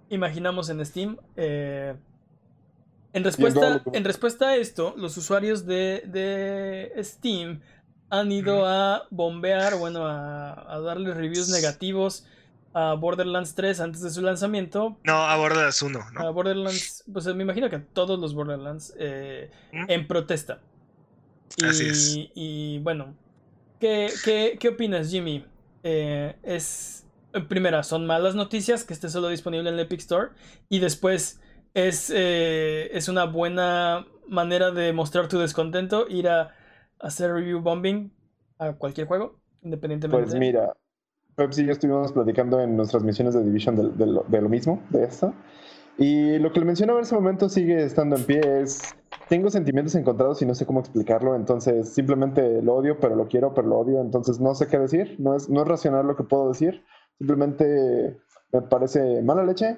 imaginamos 0.10 0.70
en 0.70 0.86
Steam. 0.86 1.18
Eh, 1.36 1.96
en 3.14 3.24
respuesta, 3.24 3.84
en 3.94 4.04
respuesta 4.04 4.50
a 4.50 4.56
esto, 4.56 4.94
los 4.98 5.18
usuarios 5.18 5.66
de, 5.66 6.92
Steam 7.02 7.62
han 8.10 8.32
ido 8.32 8.66
a 8.66 9.08
bombear, 9.12 9.76
bueno, 9.78 10.08
a, 10.08 10.74
a 10.74 10.80
darle 10.80 11.14
reviews 11.14 11.50
negativos 11.50 12.26
a 12.74 12.94
Borderlands 12.94 13.56
3 13.56 13.80
antes 13.80 14.02
de 14.02 14.10
su 14.10 14.22
lanzamiento. 14.22 14.98
No, 15.04 15.14
a 15.14 15.36
Borderlands 15.38 15.82
1. 15.82 16.00
¿no? 16.14 16.20
A 16.20 16.30
Borderlands, 16.30 17.04
pues 17.12 17.26
me 17.34 17.44
imagino 17.44 17.70
que 17.70 17.78
a 17.78 17.84
todos 17.94 18.20
los 18.20 18.34
Borderlands 18.34 18.94
eh, 18.98 19.50
en 19.72 20.08
protesta. 20.08 20.60
Y, 21.58 21.66
Así 21.66 21.88
es. 21.88 22.30
y 22.36 22.80
bueno, 22.80 23.16
¿qué, 23.80 24.12
qué, 24.24 24.58
qué 24.60 24.70
opinas, 24.70 25.10
Jimmy? 25.10 25.46
Eh, 25.84 26.36
es, 26.44 27.06
en 27.34 27.48
primera, 27.48 27.84
son 27.84 28.06
malas 28.06 28.36
noticias 28.36 28.84
que 28.84 28.94
esté 28.94 29.10
solo 29.10 29.30
disponible 29.30 29.70
en 29.70 29.76
el 29.76 29.82
Epic 29.82 30.02
Store. 30.02 30.30
Y 30.70 30.80
después, 30.80 31.42
es, 31.74 32.12
eh, 32.16 32.90
es 32.94 33.08
una 33.08 33.26
buena 33.26 34.06
manera 34.28 34.72
de 34.72 34.94
mostrar 34.94 35.28
tu 35.28 35.40
descontento, 35.40 36.08
ir 36.08 36.28
a 36.28 36.54
hacer 37.00 37.32
review 37.34 37.62
bombing 37.62 38.12
a 38.58 38.74
cualquier 38.74 39.08
juego, 39.08 39.40
independientemente. 39.62 40.24
Pues 40.24 40.36
mira, 40.40 40.74
Pepsi 41.36 41.62
y 41.62 41.66
yo 41.66 41.72
estuvimos 41.72 42.12
platicando 42.12 42.60
en 42.62 42.76
nuestras 42.76 43.04
misiones 43.04 43.34
de 43.34 43.44
Division 43.44 43.76
de, 43.76 43.90
de 44.06 44.12
lo, 44.12 44.26
de 44.28 44.42
lo 44.42 44.50
mismo, 44.50 44.84
de 44.90 45.06
esto. 45.06 45.34
Y 46.00 46.40
lo 46.40 46.54
que 46.54 46.62
le 46.62 46.66
mencionaba 46.66 47.00
en 47.00 47.04
ese 47.04 47.16
momento 47.16 47.50
sigue 47.50 47.84
estando 47.84 48.16
en 48.16 48.24
pie. 48.24 48.42
Es, 48.62 48.96
tengo 49.28 49.50
sentimientos 49.50 49.96
encontrados 49.96 50.42
y 50.42 50.46
no 50.46 50.56
sé 50.56 50.66
cómo 50.66 50.80
explicarlo. 50.80 51.36
Entonces, 51.36 51.94
simplemente 51.94 52.62
lo 52.62 52.76
odio, 52.76 53.00
pero 53.02 53.18
lo 53.18 53.28
quiero, 53.28 53.54
pero 53.54 53.68
lo 53.68 53.80
odio. 53.80 54.00
Entonces, 54.00 54.40
no 54.40 54.56
sé 54.56 54.68
qué 54.68 54.80
decir. 54.80 55.18
No 55.20 55.36
es, 55.36 55.50
no 55.50 55.62
es 55.62 55.68
racional 55.68 56.08
lo 56.08 56.16
que 56.16 56.24
puedo 56.24 56.48
decir. 56.48 56.86
Simplemente 57.18 58.18
me 58.54 58.62
parece 58.62 59.22
mala 59.22 59.44
leche. 59.44 59.78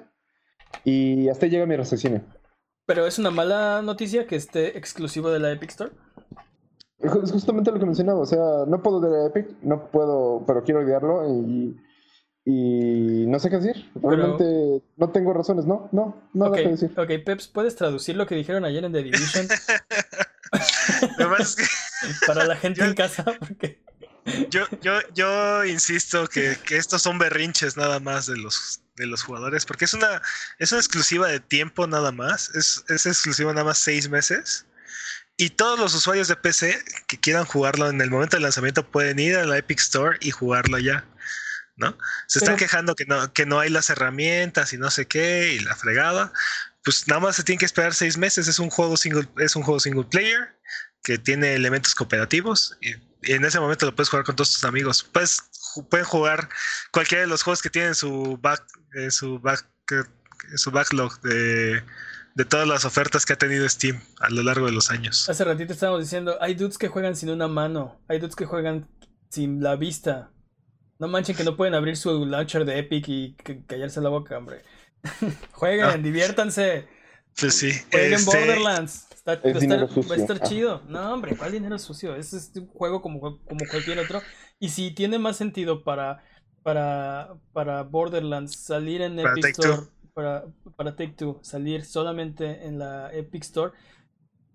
Y 0.84 1.28
hasta 1.28 1.46
ahí 1.46 1.52
llega 1.52 1.66
mi 1.66 1.76
raciocinio. 1.76 2.22
Pero 2.86 3.06
es 3.06 3.18
una 3.18 3.30
mala 3.30 3.82
noticia 3.82 4.26
que 4.26 4.36
esté 4.36 4.76
exclusivo 4.76 5.30
de 5.30 5.38
la 5.38 5.52
Epic 5.52 5.70
Store. 5.70 5.92
Es 6.98 7.32
justamente 7.32 7.70
lo 7.70 7.78
que 7.78 7.86
mencionaba. 7.86 8.20
O 8.20 8.26
sea, 8.26 8.64
no 8.66 8.82
puedo 8.82 8.98
odiar 8.98 9.14
a 9.14 9.26
Epic, 9.26 9.56
no 9.62 9.90
puedo, 9.90 10.44
pero 10.46 10.62
quiero 10.62 10.80
odiarlo. 10.80 11.28
Y, 11.28 11.76
y 12.44 13.26
no 13.26 13.38
sé 13.38 13.50
qué 13.50 13.58
decir. 13.58 13.90
Realmente 13.94 14.44
pero... 14.44 14.82
no 14.96 15.10
tengo 15.10 15.32
razones, 15.32 15.64
¿no? 15.66 15.88
No, 15.92 16.28
nada 16.32 16.50
okay, 16.50 16.64
que 16.64 16.70
decir. 16.70 16.92
Ok, 16.98 17.24
Peps, 17.24 17.48
¿puedes 17.48 17.76
traducir 17.76 18.16
lo 18.16 18.26
que 18.26 18.34
dijeron 18.34 18.64
ayer 18.64 18.84
en 18.84 18.92
The 18.92 19.02
Division? 19.02 19.46
es 21.38 21.56
que... 21.56 21.64
Para 22.26 22.44
la 22.46 22.56
gente 22.56 22.80
yo, 22.80 22.86
en 22.86 22.94
casa, 22.94 23.24
porque... 23.38 23.80
yo, 24.50 24.64
yo, 24.80 24.94
yo 25.14 25.64
insisto 25.64 26.26
que, 26.26 26.56
que, 26.66 26.76
estos 26.76 27.02
son 27.02 27.18
berrinches 27.18 27.76
nada 27.76 28.00
más 28.00 28.26
de 28.26 28.36
los, 28.36 28.82
de 28.96 29.06
los 29.06 29.22
jugadores, 29.22 29.64
porque 29.64 29.84
es 29.84 29.94
una, 29.94 30.20
es 30.58 30.72
una 30.72 30.80
exclusiva 30.80 31.28
de 31.28 31.40
tiempo 31.40 31.86
nada 31.86 32.12
más, 32.12 32.50
es, 32.54 32.84
es 32.88 33.06
exclusiva 33.06 33.52
nada 33.52 33.64
más 33.64 33.78
seis 33.78 34.08
meses. 34.08 34.66
Y 35.36 35.50
todos 35.50 35.78
los 35.78 35.94
usuarios 35.94 36.28
de 36.28 36.36
PC 36.36 36.84
que 37.08 37.18
quieran 37.18 37.44
jugarlo 37.46 37.88
en 37.88 38.00
el 38.00 38.10
momento 38.10 38.36
del 38.36 38.42
lanzamiento 38.42 38.88
pueden 38.88 39.18
ir 39.18 39.36
a 39.36 39.46
la 39.46 39.58
Epic 39.58 39.80
Store 39.80 40.18
y 40.20 40.30
jugarlo 40.30 40.78
ya. 40.78 41.06
¿no? 41.76 41.96
Se 42.26 42.38
están 42.38 42.56
Pero, 42.56 42.66
quejando 42.66 42.94
que 42.94 43.06
no, 43.06 43.32
que 43.32 43.46
no 43.46 43.58
hay 43.58 43.70
las 43.70 43.90
herramientas 43.90 44.72
y 44.72 44.78
no 44.78 44.90
sé 44.90 45.06
qué, 45.06 45.54
y 45.54 45.60
la 45.60 45.74
fregada. 45.74 46.32
Pues 46.84 47.06
nada 47.08 47.20
más 47.20 47.36
se 47.36 47.44
tiene 47.44 47.58
que 47.58 47.64
esperar 47.64 47.94
seis 47.94 48.18
meses. 48.18 48.48
Es 48.48 48.58
un 48.58 48.70
juego 48.70 48.96
single, 48.96 49.28
es 49.38 49.56
un 49.56 49.62
juego 49.62 49.80
single 49.80 50.04
player 50.04 50.56
que 51.02 51.18
tiene 51.18 51.54
elementos 51.54 51.94
cooperativos. 51.94 52.76
Y, 52.80 52.90
y 53.22 53.32
en 53.32 53.44
ese 53.44 53.60
momento 53.60 53.86
lo 53.86 53.94
puedes 53.94 54.10
jugar 54.10 54.24
con 54.24 54.36
todos 54.36 54.52
tus 54.52 54.64
amigos. 54.64 55.02
Pues 55.12 55.38
pueden 55.88 56.06
jugar 56.06 56.48
cualquiera 56.92 57.22
de 57.22 57.28
los 57.28 57.42
juegos 57.42 57.62
que 57.62 57.70
tienen 57.70 57.94
su 57.94 58.38
back, 58.40 58.64
eh, 58.94 59.10
su 59.10 59.38
back, 59.38 59.66
eh, 59.90 60.04
su 60.56 60.70
backlog 60.70 61.20
de, 61.20 61.82
de 62.34 62.44
todas 62.44 62.66
las 62.66 62.84
ofertas 62.84 63.26
que 63.26 63.32
ha 63.34 63.38
tenido 63.38 63.68
Steam 63.68 64.00
a 64.20 64.30
lo 64.30 64.42
largo 64.42 64.66
de 64.66 64.72
los 64.72 64.90
años. 64.90 65.28
Hace 65.28 65.44
ratito 65.44 65.72
estábamos 65.72 66.02
diciendo, 66.02 66.36
hay 66.40 66.54
dudes 66.54 66.78
que 66.78 66.88
juegan 66.88 67.16
sin 67.16 67.30
una 67.30 67.48
mano, 67.48 68.00
hay 68.08 68.18
dudes 68.18 68.36
que 68.36 68.46
juegan 68.46 68.88
sin 69.30 69.62
la 69.62 69.76
vista. 69.76 70.30
No 70.98 71.08
manchen 71.08 71.34
que 71.34 71.44
no 71.44 71.56
pueden 71.56 71.74
abrir 71.74 71.96
su 71.96 72.26
launcher 72.26 72.64
de 72.64 72.78
Epic 72.78 73.08
y 73.08 73.34
callarse 73.66 74.00
la 74.00 74.08
boca, 74.08 74.38
hombre. 74.38 74.62
Jueguen, 75.52 75.86
ah. 75.86 75.96
diviértanse. 75.96 76.86
Pues 77.38 77.56
sí. 77.56 77.72
Jueguen 77.90 78.14
este... 78.14 78.38
Borderlands. 78.38 79.06
Está, 79.10 79.36
va, 79.36 79.40
a 79.44 79.58
estar, 79.58 79.78
va, 79.80 80.14
a 80.14 80.18
estar, 80.18 80.40
chido. 80.42 80.82
No, 80.88 81.14
hombre, 81.14 81.36
¿cuál 81.36 81.52
dinero 81.52 81.78
sucio? 81.78 82.16
Ese 82.16 82.36
es 82.38 82.50
un 82.56 82.66
juego 82.66 83.00
como, 83.00 83.20
como 83.20 83.60
cualquier 83.70 84.00
otro. 84.00 84.20
Y 84.62 84.68
si 84.68 84.92
tiene 84.92 85.18
más 85.18 85.36
sentido 85.36 85.82
para, 85.82 86.22
para, 86.62 87.34
para 87.52 87.82
Borderlands 87.82 88.56
salir 88.56 89.02
en 89.02 89.16
para 89.16 89.32
Epic 89.32 89.58
Store, 89.58 89.88
para, 90.14 90.44
para 90.76 90.94
Take 90.94 91.14
Two, 91.16 91.40
salir 91.42 91.84
solamente 91.84 92.64
en 92.64 92.78
la 92.78 93.12
Epic 93.12 93.42
Store, 93.42 93.72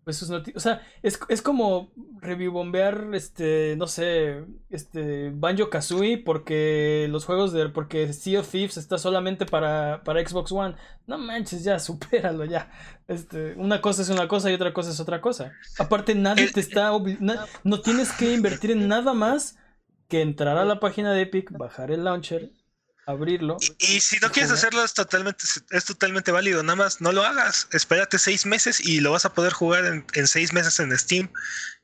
pues 0.06 0.22
es 0.22 0.30
o 0.32 0.60
sea, 0.62 0.82
es, 1.04 1.20
es 1.28 1.42
como 1.42 1.92
revivombear, 2.22 3.10
este, 3.16 3.76
no 3.78 3.86
sé, 3.88 4.46
este, 4.70 5.30
Banjo 5.36 5.70
Kazooie 5.70 6.20
porque 6.20 7.08
los 7.10 7.26
juegos 7.26 7.52
de, 7.52 7.68
porque 7.68 8.14
Sea 8.14 8.40
of 8.40 8.50
Thieves 8.50 8.78
está 8.78 8.98
solamente 8.98 9.46
para, 9.46 10.04
para 10.06 10.26
Xbox 10.26 10.54
One. 10.54 10.76
No 11.06 11.18
manches, 11.18 11.66
ya, 11.66 11.80
supéralo 11.82 12.46
ya. 12.46 12.72
Este, 13.10 13.56
una 13.58 13.82
cosa 13.82 14.04
es 14.04 14.10
una 14.10 14.30
cosa 14.30 14.50
y 14.50 14.54
otra 14.54 14.74
cosa 14.74 14.92
es 14.92 15.02
otra 15.02 15.20
cosa. 15.20 15.52
Aparte, 15.78 16.16
nadie 16.16 16.50
te 16.50 16.62
está, 16.62 16.94
na, 17.20 17.46
no 17.66 17.82
tienes 17.82 18.14
que 18.14 18.34
invertir 18.34 18.72
en 18.72 18.88
nada 18.88 19.14
más 19.14 19.58
que 20.08 20.22
entrar 20.22 20.58
a 20.58 20.66
la 20.66 20.80
página 20.80 21.14
de 21.14 21.24
Epic, 21.24 21.52
bajar 21.52 21.92
el 21.92 22.04
launcher 22.04 22.52
abrirlo. 23.08 23.56
Y, 23.62 23.96
y, 23.96 24.00
si 24.02 24.18
no 24.20 24.30
quieres 24.30 24.52
hacerlo 24.52 24.84
es 24.84 24.94
totalmente, 24.94 25.46
es 25.72 25.86
totalmente 25.86 26.32
válido, 26.32 26.62
nada 26.62 26.76
más 26.76 27.00
no 27.02 27.14
lo 27.14 27.24
hagas, 27.24 27.70
espérate 27.72 28.20
seis 28.20 28.46
meses 28.46 28.86
y 28.86 29.00
lo 29.00 29.14
vas 29.14 29.26
a 29.26 29.34
poder 29.34 29.54
jugar 29.54 29.86
en, 29.86 30.06
en 30.14 30.28
seis 30.28 30.54
meses 30.54 30.80
en 30.82 30.96
Steam 30.98 31.30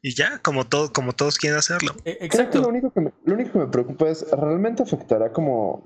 y 0.01 0.13
ya, 0.13 0.39
como, 0.39 0.67
todo, 0.67 0.91
como 0.91 1.13
todos 1.13 1.37
quieren 1.37 1.57
hacerlo. 1.57 1.95
Eh, 2.03 2.17
exacto. 2.19 2.61
Lo 2.61 2.67
único, 2.67 2.91
que 2.91 2.99
me, 2.99 3.13
lo 3.23 3.35
único 3.35 3.53
que 3.53 3.59
me 3.59 3.67
preocupa 3.67 4.09
es, 4.09 4.29
¿realmente 4.31 4.83
afectará 4.83 5.31
como, 5.31 5.81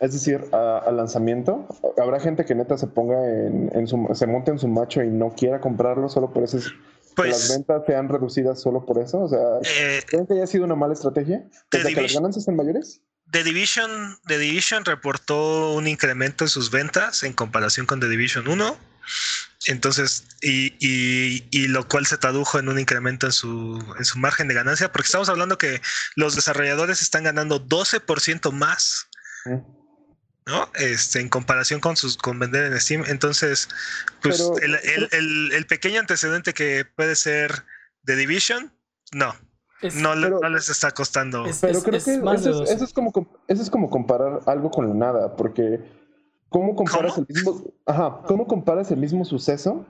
es 0.00 0.12
decir, 0.12 0.44
al 0.52 0.96
lanzamiento? 0.96 1.68
¿Habrá 1.96 2.18
gente 2.18 2.44
que 2.44 2.56
neta 2.56 2.76
se 2.76 2.88
ponga 2.88 3.24
en, 3.24 3.70
en 3.72 3.86
su, 3.86 4.08
se 4.14 4.26
monte 4.26 4.50
en 4.50 4.58
su 4.58 4.66
macho 4.66 5.00
y 5.04 5.10
no 5.10 5.30
quiera 5.30 5.60
comprarlo 5.60 6.08
solo 6.08 6.32
por 6.32 6.42
eso? 6.42 6.58
Pues, 7.14 7.26
¿Que 7.26 7.32
las 7.32 7.50
ventas 7.50 7.82
sean 7.86 8.08
reducidas 8.08 8.60
solo 8.60 8.84
por 8.84 8.98
eso? 8.98 9.20
O 9.20 9.28
sea, 9.28 9.40
eh, 9.64 10.02
¿creen 10.06 10.26
que 10.26 10.34
haya 10.34 10.46
sido 10.46 10.64
una 10.64 10.74
mala 10.74 10.94
estrategia? 10.94 11.44
¿Desde 11.70 11.94
que 11.94 12.02
las 12.02 12.14
ganancias 12.14 12.44
son 12.44 12.56
mayores? 12.56 13.00
The 13.30 13.44
Division, 13.44 14.18
The 14.26 14.38
Division 14.38 14.84
reportó 14.84 15.72
un 15.72 15.88
incremento 15.88 16.44
en 16.44 16.48
sus 16.48 16.70
ventas 16.70 17.22
en 17.22 17.32
comparación 17.32 17.86
con 17.86 17.98
The 18.00 18.08
Division 18.08 18.46
1. 18.46 18.76
Entonces, 19.66 20.24
y, 20.42 20.74
y, 20.80 21.46
y, 21.50 21.68
lo 21.68 21.86
cual 21.88 22.06
se 22.06 22.18
tradujo 22.18 22.58
en 22.58 22.68
un 22.68 22.78
incremento 22.78 23.26
en 23.26 23.32
su, 23.32 23.82
en 23.98 24.04
su 24.04 24.18
margen 24.18 24.48
de 24.48 24.54
ganancia, 24.54 24.90
porque 24.90 25.06
estamos 25.06 25.28
hablando 25.28 25.56
que 25.56 25.80
los 26.16 26.34
desarrolladores 26.34 27.00
están 27.00 27.24
ganando 27.24 27.64
12% 27.64 28.52
más, 28.52 29.08
¿no? 30.46 30.68
Este, 30.74 31.20
en 31.20 31.28
comparación 31.28 31.80
con 31.80 31.96
sus 31.96 32.16
con 32.16 32.38
vender 32.38 32.72
en 32.72 32.80
Steam. 32.80 33.04
Entonces, 33.06 33.68
pues 34.22 34.42
pero, 34.54 34.58
el, 34.58 34.74
el, 34.74 35.08
el, 35.12 35.52
el, 35.52 35.66
pequeño 35.66 36.00
antecedente 36.00 36.52
que 36.52 36.84
puede 36.84 37.16
ser 37.16 37.64
The 38.04 38.16
Division, 38.16 38.72
no. 39.12 39.34
Es, 39.80 39.96
no, 39.96 40.12
pero, 40.14 40.38
no, 40.40 40.48
les 40.48 40.68
está 40.68 40.92
costando. 40.92 41.44
Es, 41.46 41.58
pero 41.60 41.82
creo 41.82 42.02
que 42.02 42.14
eso, 42.14 42.64
eso, 42.64 42.84
es 42.84 42.92
como, 42.92 43.12
eso 43.48 43.62
es 43.62 43.70
como 43.70 43.90
comparar 43.90 44.40
algo 44.46 44.70
con 44.70 44.88
la 44.88 44.94
nada, 44.94 45.36
porque 45.36 45.80
¿cómo 46.48 46.76
comparas 46.76 47.14
¿Cómo? 47.14 47.26
el 47.28 47.34
mismo, 47.34 47.74
ajá, 47.86 48.20
¿cómo 48.26 48.46
comparas 48.46 48.90
el 48.92 48.98
mismo 48.98 49.24
suceso 49.24 49.84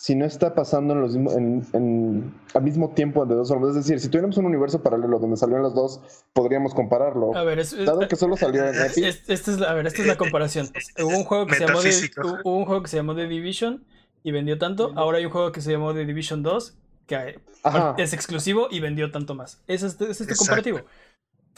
si 0.00 0.14
no 0.14 0.24
está 0.24 0.54
pasando 0.54 0.94
en 0.94 1.00
los 1.00 1.16
en, 1.16 1.66
en, 1.72 2.32
al 2.54 2.62
mismo 2.62 2.90
tiempo 2.90 3.26
de 3.26 3.34
dos 3.34 3.48
formas? 3.48 3.70
Es 3.70 3.74
decir, 3.74 3.98
si 3.98 4.06
tuviéramos 4.06 4.36
un 4.36 4.46
universo 4.46 4.80
paralelo 4.80 5.18
donde 5.18 5.36
salieron 5.36 5.64
los 5.64 5.74
dos, 5.74 6.00
podríamos 6.32 6.72
compararlo. 6.72 7.36
A 7.36 7.42
ver, 7.42 7.58
es, 7.58 7.76
dado 7.84 8.06
que 8.06 8.14
solo 8.14 8.36
salió 8.36 8.64
en 8.64 8.76
Epic. 8.76 9.04
Esta 9.26 9.50
es, 9.50 9.60
a 9.60 9.74
ver, 9.74 9.88
esta 9.88 10.02
es 10.02 10.06
la 10.06 10.16
comparación. 10.16 10.68
Hubo 11.02 11.08
un 11.08 11.24
juego 11.24 11.46
que 11.46 11.56
se 11.56 11.66
llamó 11.66 11.80
The, 11.80 12.10
hubo 12.44 12.58
un 12.58 12.64
juego 12.64 12.82
que 12.82 12.88
se 12.88 12.96
llamó 12.96 13.16
The 13.16 13.26
Division 13.26 13.84
y 14.22 14.30
vendió 14.30 14.56
tanto. 14.56 14.92
Ahora 14.94 15.18
hay 15.18 15.24
un 15.24 15.32
juego 15.32 15.50
que 15.50 15.60
se 15.60 15.72
llamó 15.72 15.92
The 15.92 16.06
Division 16.06 16.44
2 16.44 16.78
que 17.08 17.40
Ajá. 17.64 17.96
es 17.98 18.12
exclusivo 18.12 18.68
y 18.70 18.78
vendió 18.78 19.10
tanto 19.10 19.34
más. 19.34 19.62
Ese 19.66 19.88
es, 19.88 19.94
ese 19.94 20.10
es 20.12 20.20
este 20.20 20.36
comparativo. 20.36 20.82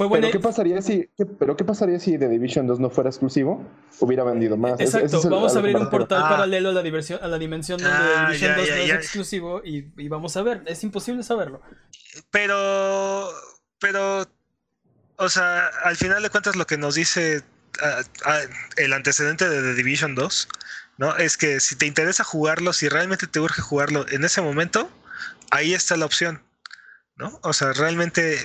Fue. 0.09 0.18
Pero, 0.18 0.30
¿qué 0.30 0.40
pasaría 0.40 0.80
si, 0.80 1.11
qué, 1.14 1.26
¿Pero 1.26 1.59
qué 1.59 1.64
pasaría 1.64 2.01
si 2.01 2.16
The 2.16 2.26
Division 2.26 2.66
2 2.66 2.80
no 2.80 2.88
fuera 2.88 3.11
exclusivo? 3.11 3.62
Hubiera 3.98 4.24
vendido 4.24 4.57
más. 4.57 4.80
Exacto, 4.80 5.07
ese 5.07 5.16
es 5.18 5.24
el, 5.26 5.30
vamos 5.30 5.55
a 5.55 5.59
abrir 5.59 5.76
un 5.76 5.90
portal 5.90 6.22
ah. 6.24 6.28
paralelo 6.30 6.70
a 6.70 6.72
la, 6.72 6.82
diversión, 6.82 7.20
a 7.22 7.28
la 7.28 7.38
dimensión 7.38 7.78
donde 7.78 7.94
ah, 7.94 8.28
The 8.30 8.32
Division 8.32 8.51
ya, 8.51 8.57
2 8.57 8.66
ya, 8.66 8.76
no 8.76 8.82
ya. 8.86 8.94
es 8.94 9.01
exclusivo 9.01 9.61
y, 9.62 9.92
y, 9.98 10.09
vamos 10.09 10.34
a 10.38 10.42
ver. 10.42 10.62
Es 10.64 10.82
imposible 10.84 11.22
saberlo. 11.22 11.61
Pero, 12.30 13.28
pero, 13.78 14.26
o 15.16 15.28
sea, 15.28 15.66
al 15.84 15.96
final 15.96 16.22
de 16.22 16.30
cuentas 16.30 16.57
lo 16.57 16.66
que 16.66 16.78
nos 16.78 16.94
dice 16.94 17.42
uh, 17.82 18.01
uh, 18.01 18.51
el 18.78 18.94
antecedente 18.94 19.51
de 19.51 19.61
The 19.61 19.74
Division 19.74 20.14
2, 20.14 20.48
¿no? 20.96 21.14
Es 21.18 21.36
que 21.36 21.61
si 21.61 21.76
te 21.76 21.84
interesa 21.84 22.24
jugarlo, 22.24 22.72
si 22.72 22.88
realmente 22.88 23.26
te 23.26 23.38
urge 23.38 23.61
jugarlo 23.61 24.07
en 24.09 24.24
ese 24.24 24.40
momento, 24.40 24.90
ahí 25.51 25.74
está 25.74 25.98
la 25.98 26.07
opción, 26.07 26.42
¿no? 27.16 27.38
O 27.42 27.53
sea, 27.53 27.74
realmente 27.74 28.38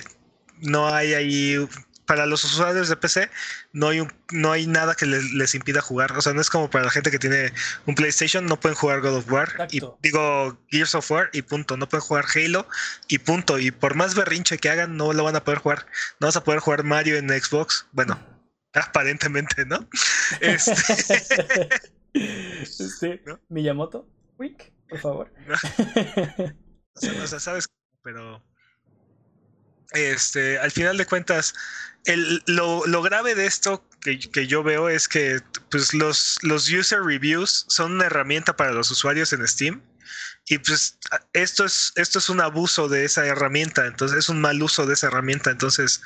no 0.60 0.88
hay 0.92 1.14
ahí 1.14 1.68
para 2.06 2.24
los 2.24 2.44
usuarios 2.44 2.88
de 2.88 2.96
PC 2.96 3.28
no 3.72 3.88
hay, 3.88 4.06
no 4.32 4.52
hay 4.52 4.66
nada 4.66 4.94
que 4.94 5.04
les, 5.04 5.54
impida 5.54 5.82
jugar. 5.82 6.12
O 6.12 6.22
sea, 6.22 6.32
no 6.32 6.40
es 6.40 6.48
como 6.48 6.70
para 6.70 6.84
la 6.84 6.90
gente 6.90 7.10
que 7.10 7.18
tiene 7.18 7.52
un 7.84 7.94
PlayStation, 7.94 8.46
no 8.46 8.58
pueden 8.58 8.76
jugar 8.76 9.02
God 9.02 9.16
of 9.16 9.30
War. 9.30 9.68
Y 9.70 9.80
digo 10.02 10.56
Gears 10.68 10.94
of 10.94 11.10
War 11.10 11.28
y 11.32 11.42
punto. 11.42 11.76
No 11.76 11.88
pueden 11.88 12.06
jugar 12.06 12.24
Halo 12.34 12.66
y 13.08 13.18
punto. 13.18 13.58
Y 13.58 13.70
por 13.70 13.94
más 13.94 14.14
berrinche 14.14 14.56
que 14.56 14.70
hagan, 14.70 14.96
no 14.96 15.12
lo 15.12 15.24
van 15.24 15.36
a 15.36 15.44
poder 15.44 15.58
jugar. 15.58 15.86
No 16.20 16.28
vas 16.28 16.36
a 16.36 16.44
poder 16.44 16.60
jugar 16.60 16.84
Mario 16.84 17.16
en 17.16 17.28
Xbox. 17.28 17.86
Bueno, 17.92 18.18
aparentemente, 18.72 19.66
¿no? 19.66 19.86
Este... 20.40 21.68
este 22.62 23.22
Miyamoto, 23.50 24.08
quick, 24.38 24.72
por 24.88 24.98
favor. 25.00 25.32
o 26.94 27.26
sea, 27.26 27.40
sabes, 27.40 27.68
pero 28.02 28.42
este, 29.92 30.58
al 30.58 30.70
final 30.70 30.96
de 30.96 31.06
cuentas, 31.06 31.54
el, 32.04 32.42
lo, 32.46 32.86
lo, 32.86 33.02
grave 33.02 33.34
de 33.34 33.46
esto 33.46 33.84
que, 34.00 34.18
que, 34.18 34.46
yo 34.46 34.62
veo 34.62 34.88
es 34.88 35.08
que 35.08 35.40
pues, 35.70 35.92
los, 35.92 36.38
los 36.42 36.70
user 36.70 37.00
reviews 37.02 37.66
son 37.68 37.92
una 37.92 38.06
herramienta 38.06 38.56
para 38.56 38.72
los 38.72 38.90
usuarios 38.90 39.32
en 39.32 39.46
Steam. 39.46 39.82
Y 40.48 40.58
pues 40.58 40.98
esto 41.32 41.64
es, 41.64 41.92
esto 41.96 42.20
es 42.20 42.28
un 42.28 42.40
abuso 42.40 42.88
de 42.88 43.04
esa 43.04 43.26
herramienta, 43.26 43.86
entonces 43.86 44.18
es 44.18 44.28
un 44.28 44.40
mal 44.40 44.62
uso 44.62 44.86
de 44.86 44.94
esa 44.94 45.08
herramienta. 45.08 45.50
Entonces, 45.50 46.00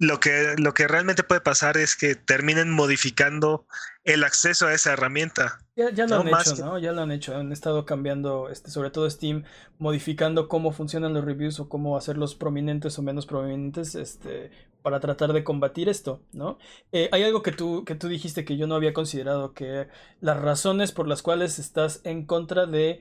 lo 0.00 0.18
que, 0.18 0.54
lo 0.56 0.72
que 0.72 0.88
realmente 0.88 1.22
puede 1.22 1.42
pasar 1.42 1.76
es 1.76 1.94
que 1.94 2.14
terminen 2.14 2.70
modificando 2.70 3.66
el 4.02 4.24
acceso 4.24 4.66
a 4.66 4.72
esa 4.72 4.94
herramienta. 4.94 5.60
Ya, 5.76 6.06
lo 6.06 6.20
han 6.20 6.28
hecho, 6.28 6.56
¿no? 6.56 6.78
Ya 6.78 6.92
lo 6.92 7.02
han 7.02 7.12
hecho. 7.12 7.36
Han 7.36 7.52
estado 7.52 7.84
cambiando, 7.84 8.48
este, 8.48 8.70
sobre 8.70 8.90
todo 8.90 9.08
Steam, 9.10 9.44
modificando 9.78 10.48
cómo 10.48 10.72
funcionan 10.72 11.12
los 11.12 11.22
reviews 11.22 11.60
o 11.60 11.68
cómo 11.68 11.98
hacerlos 11.98 12.34
prominentes 12.34 12.98
o 12.98 13.02
menos 13.02 13.26
prominentes, 13.26 13.94
este, 13.94 14.50
para 14.80 15.00
tratar 15.00 15.34
de 15.34 15.44
combatir 15.44 15.90
esto, 15.90 16.22
¿no? 16.32 16.58
Eh, 16.92 17.10
hay 17.12 17.22
algo 17.22 17.42
que 17.42 17.52
tú, 17.52 17.84
que 17.84 17.94
tú 17.94 18.08
dijiste 18.08 18.46
que 18.46 18.56
yo 18.56 18.66
no 18.66 18.76
había 18.76 18.94
considerado, 18.94 19.52
que 19.52 19.88
las 20.22 20.40
razones 20.40 20.92
por 20.92 21.08
las 21.08 21.20
cuales 21.20 21.58
estás 21.58 22.00
en 22.04 22.24
contra 22.24 22.64
de 22.64 23.00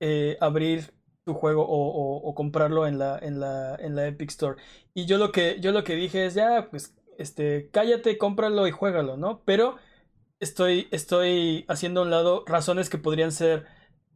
eh, 0.00 0.38
abrir 0.40 0.92
tu 1.24 1.34
juego 1.34 1.64
o, 1.68 2.34
comprarlo 2.34 2.86
en 2.86 2.98
la, 2.98 3.18
en, 3.18 3.40
la, 3.40 3.76
en 3.76 3.94
la 3.96 4.06
Epic 4.06 4.30
Store. 4.30 4.60
Y 4.94 5.06
yo 5.06 5.18
lo 5.18 5.32
que, 5.32 5.60
yo 5.60 5.72
lo 5.72 5.84
que 5.84 5.94
dije 5.96 6.26
es, 6.26 6.34
ya, 6.34 6.68
pues, 6.70 6.94
este, 7.18 7.70
cállate, 7.72 8.18
cómpralo 8.18 8.66
y 8.66 8.70
juégalo, 8.70 9.16
¿no? 9.16 9.42
Pero 9.44 9.76
estoy, 10.40 10.88
estoy 10.90 11.64
haciendo 11.68 12.00
a 12.00 12.04
un 12.04 12.10
lado 12.10 12.44
razones 12.46 12.90
que 12.90 12.98
podrían 12.98 13.32
ser 13.32 13.66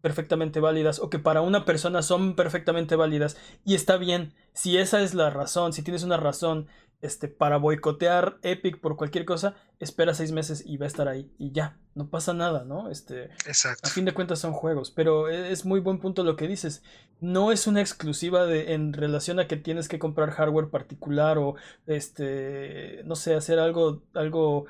perfectamente 0.01 0.61
válidas 0.61 1.01
o 1.01 1.11
que 1.11 1.19
para 1.19 1.41
una 1.41 1.65
persona 1.65 2.03
son 2.03 2.37
perfectamente 2.37 2.97
válidas 2.97 3.37
y 3.65 3.75
está 3.75 3.97
bien 3.97 4.35
si 4.53 4.77
esa 4.79 5.01
es 5.01 5.15
la 5.15 5.31
razón 5.31 5.73
si 5.73 5.83
tienes 5.83 6.05
una 6.05 6.17
razón 6.17 6.69
este, 7.03 7.29
para 7.29 7.59
boicotear 7.59 8.39
Epic 8.43 8.81
por 8.81 8.97
cualquier 8.97 9.25
cosa, 9.25 9.55
espera 9.79 10.15
seis 10.15 10.33
meses 10.33 10.63
y 10.65 10.77
va 10.77 10.87
a 10.87 10.89
estar 10.89 11.09
ahí. 11.09 11.31
Y 11.39 11.53
ya, 11.53 11.79
no 11.95 12.09
pasa 12.09 12.33
nada, 12.33 12.65
¿no? 12.65 12.91
Este, 12.91 13.25
Exacto. 13.47 13.87
A 13.87 13.91
fin 13.91 14.05
de 14.05 14.15
cuentas 14.15 14.39
son 14.39 14.53
juegos, 14.53 14.91
pero 14.91 15.29
e, 15.29 15.53
es 15.53 15.65
muy 15.65 15.81
buen 15.81 15.99
punto 15.99 16.25
lo 16.25 16.37
que 16.37 16.49
dices. 16.49 16.83
No 17.21 17.53
es 17.53 17.67
una 17.67 17.81
exclusiva 17.81 18.47
de, 18.47 18.73
en 18.75 18.93
relación 18.93 19.39
a 19.39 19.47
que 19.47 19.57
tienes 19.57 19.89
que 19.89 19.99
comprar 19.99 20.31
hardware 20.31 20.71
particular 20.71 21.39
o, 21.39 21.57
este, 21.87 23.03
no 23.05 23.17
sé, 23.17 23.35
hacer 23.35 23.59
algo, 23.59 24.03
algo... 24.15 24.67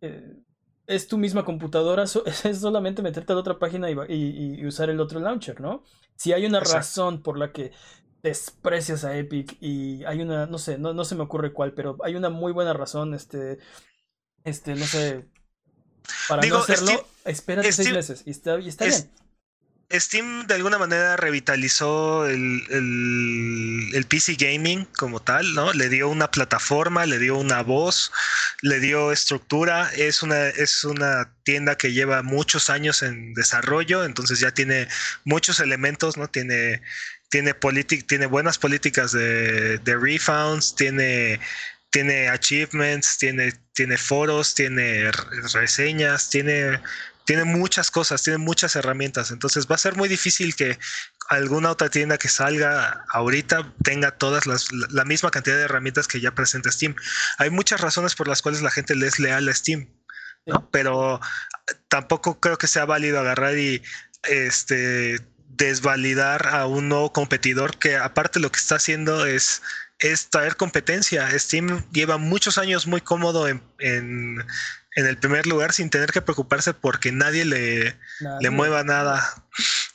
Eh, 0.00 0.36
es 0.90 1.06
tu 1.06 1.18
misma 1.18 1.44
computadora, 1.44 2.02
es 2.44 2.58
solamente 2.60 3.00
meterte 3.00 3.32
a 3.32 3.36
la 3.36 3.40
otra 3.40 3.58
página 3.58 3.88
y, 3.90 4.66
usar 4.66 4.90
el 4.90 5.00
otro 5.00 5.20
launcher, 5.20 5.60
¿no? 5.60 5.84
Si 6.16 6.32
hay 6.32 6.44
una 6.44 6.60
razón 6.60 7.22
por 7.22 7.38
la 7.38 7.52
que 7.52 7.72
desprecias 8.22 9.04
a 9.04 9.16
Epic 9.16 9.56
y 9.60 10.04
hay 10.04 10.20
una, 10.20 10.46
no 10.46 10.58
sé, 10.58 10.78
no, 10.78 10.92
no 10.92 11.04
se 11.04 11.14
me 11.14 11.22
ocurre 11.22 11.52
cuál, 11.52 11.72
pero 11.72 11.96
hay 12.04 12.16
una 12.16 12.28
muy 12.28 12.52
buena 12.52 12.72
razón, 12.72 13.14
este, 13.14 13.58
este, 14.44 14.74
no 14.74 14.86
sé, 14.86 15.26
para 16.28 16.46
no 16.46 16.58
hacerlo, 16.58 17.06
espérate 17.24 17.72
seis 17.72 17.92
meses 17.92 18.22
y 18.26 18.30
está, 18.30 18.58
y 18.58 18.68
está 18.68 18.86
bien. 18.86 19.10
Steam 19.92 20.46
de 20.46 20.54
alguna 20.54 20.78
manera 20.78 21.16
revitalizó 21.16 22.24
el, 22.26 22.62
el, 22.70 24.04
PC 24.06 24.36
gaming 24.36 24.84
como 24.96 25.20
tal, 25.20 25.52
¿no? 25.54 25.72
Le 25.72 25.88
dio 25.88 26.08
una 26.08 26.30
plataforma, 26.30 27.06
le 27.06 27.18
dio 27.18 27.36
una 27.36 27.62
voz, 27.62 28.12
le 28.62 28.78
dio 28.78 29.10
estructura. 29.10 29.90
Es 29.96 30.22
una, 30.22 30.46
es 30.48 30.84
una 30.84 31.34
tienda 31.42 31.76
que 31.76 31.92
lleva 31.92 32.22
muchos 32.22 32.70
años 32.70 33.02
en 33.02 33.34
desarrollo, 33.34 34.04
entonces 34.04 34.38
ya 34.38 34.52
tiene 34.52 34.86
muchos 35.24 35.58
elementos, 35.58 36.16
¿no? 36.16 36.28
Tiene 36.28 36.82
tiene, 37.30 37.54
tiene 37.54 38.26
buenas 38.26 38.58
políticas 38.58 39.12
de, 39.12 39.78
de 39.78 39.96
refunds, 39.96 40.74
tiene, 40.74 41.40
tiene 41.90 42.28
achievements, 42.28 43.18
tiene, 43.18 43.52
tiene 43.72 43.96
foros, 43.96 44.54
tiene 44.54 45.10
reseñas, 45.52 46.28
tiene, 46.28 46.80
tiene 47.24 47.44
muchas 47.44 47.90
cosas, 47.90 48.22
tiene 48.22 48.38
muchas 48.38 48.74
herramientas. 48.76 49.30
Entonces 49.30 49.66
va 49.66 49.76
a 49.76 49.78
ser 49.78 49.96
muy 49.96 50.08
difícil 50.08 50.56
que 50.56 50.78
alguna 51.28 51.70
otra 51.70 51.88
tienda 51.88 52.18
que 52.18 52.28
salga 52.28 53.04
ahorita 53.12 53.72
tenga 53.84 54.10
todas 54.10 54.46
las, 54.46 54.66
la 54.72 55.04
misma 55.04 55.30
cantidad 55.30 55.56
de 55.56 55.62
herramientas 55.62 56.08
que 56.08 56.20
ya 56.20 56.34
presenta 56.34 56.72
Steam. 56.72 56.96
Hay 57.38 57.50
muchas 57.50 57.80
razones 57.80 58.16
por 58.16 58.26
las 58.26 58.42
cuales 58.42 58.62
la 58.62 58.72
gente 58.72 58.96
le 58.96 59.06
es 59.06 59.20
leal 59.20 59.48
a 59.48 59.54
Steam, 59.54 59.88
¿no? 60.46 60.68
Pero 60.72 61.20
tampoco 61.88 62.40
creo 62.40 62.58
que 62.58 62.66
sea 62.66 62.84
válido 62.84 63.20
agarrar 63.20 63.56
y 63.56 63.80
este 64.24 65.20
desvalidar 65.60 66.48
a 66.48 66.66
un 66.66 66.88
nuevo 66.88 67.12
competidor 67.12 67.78
que 67.78 67.96
aparte 67.96 68.40
lo 68.40 68.50
que 68.50 68.58
está 68.58 68.76
haciendo 68.76 69.26
es, 69.26 69.62
es 69.98 70.30
traer 70.30 70.56
competencia. 70.56 71.30
Steam 71.38 71.84
lleva 71.92 72.16
muchos 72.16 72.56
años 72.56 72.86
muy 72.86 73.02
cómodo 73.02 73.46
en, 73.46 73.62
en, 73.78 74.42
el 74.96 75.16
primer 75.18 75.46
lugar 75.46 75.72
sin 75.72 75.90
tener 75.90 76.12
que 76.12 76.22
preocuparse 76.22 76.74
porque 76.74 77.12
nadie 77.12 77.44
le, 77.44 77.96
le 78.40 78.50
mueva 78.50 78.84
nada. 78.84 79.44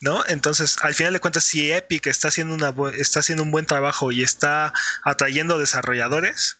¿No? 0.01 0.23
Entonces, 0.27 0.77
al 0.81 0.93
final 0.93 1.13
de 1.13 1.19
cuentas, 1.19 1.45
si 1.45 1.71
Epic 1.71 2.05
está 2.07 2.27
haciendo, 2.27 2.53
una, 2.53 2.73
está 2.95 3.21
haciendo 3.21 3.43
un 3.43 3.51
buen 3.51 3.65
trabajo 3.65 4.11
y 4.11 4.21
está 4.21 4.71
atrayendo 5.03 5.57
desarrolladores, 5.57 6.57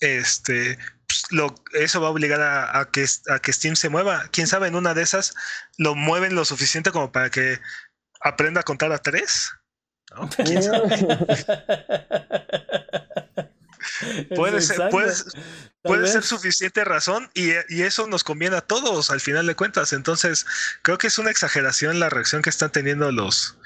este, 0.00 0.78
pues, 1.06 1.24
lo, 1.30 1.54
eso 1.72 2.00
va 2.00 2.08
a 2.08 2.10
obligar 2.10 2.40
a, 2.40 2.78
a, 2.78 2.90
que, 2.90 3.06
a 3.28 3.38
que 3.38 3.52
Steam 3.52 3.76
se 3.76 3.88
mueva. 3.88 4.28
Quién 4.30 4.46
sabe, 4.46 4.68
en 4.68 4.76
una 4.76 4.94
de 4.94 5.02
esas 5.02 5.34
lo 5.76 5.94
mueven 5.94 6.34
lo 6.34 6.44
suficiente 6.44 6.90
como 6.92 7.12
para 7.12 7.30
que 7.30 7.60
aprenda 8.24 8.60
a 8.60 8.64
contar 8.64 8.90
a 8.90 8.98
tres. 8.98 9.52
puede 14.34 14.60
ser, 14.60 14.90
puede, 15.82 16.06
ser 16.06 16.22
suficiente 16.22 16.84
razón 16.84 17.30
y, 17.34 17.50
eso 17.82 18.06
nos 18.06 18.24
conviene 18.24 18.56
a 18.56 18.60
todos 18.60 19.10
al 19.10 19.20
final 19.20 19.46
de 19.46 19.54
cuentas. 19.54 19.92
Entonces, 19.92 20.46
creo 20.82 20.98
que 20.98 21.06
es 21.08 21.18
una 21.18 21.30
exageración 21.30 22.00
la 22.00 22.10
reacción 22.10 22.42
que 22.42 22.50
están 22.50 22.72
teniendo 22.72 23.12
los, 23.12 23.56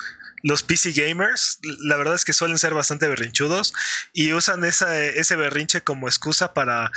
los 0.43 0.63
PC 0.63 0.93
gamers. 0.93 1.59
La 1.63 1.97
verdad 1.97 2.15
es 2.15 2.25
que 2.25 2.33
suelen 2.33 2.59
ser 2.59 2.75
bastante 2.75 3.09
berrinchudos 3.09 3.73
y 4.13 4.33
usan 4.33 4.65
esa, 4.65 4.99
ese 5.05 5.37
berrinche 5.37 5.83
como 5.83 6.09
excusa 6.09 6.53
para 6.53 6.91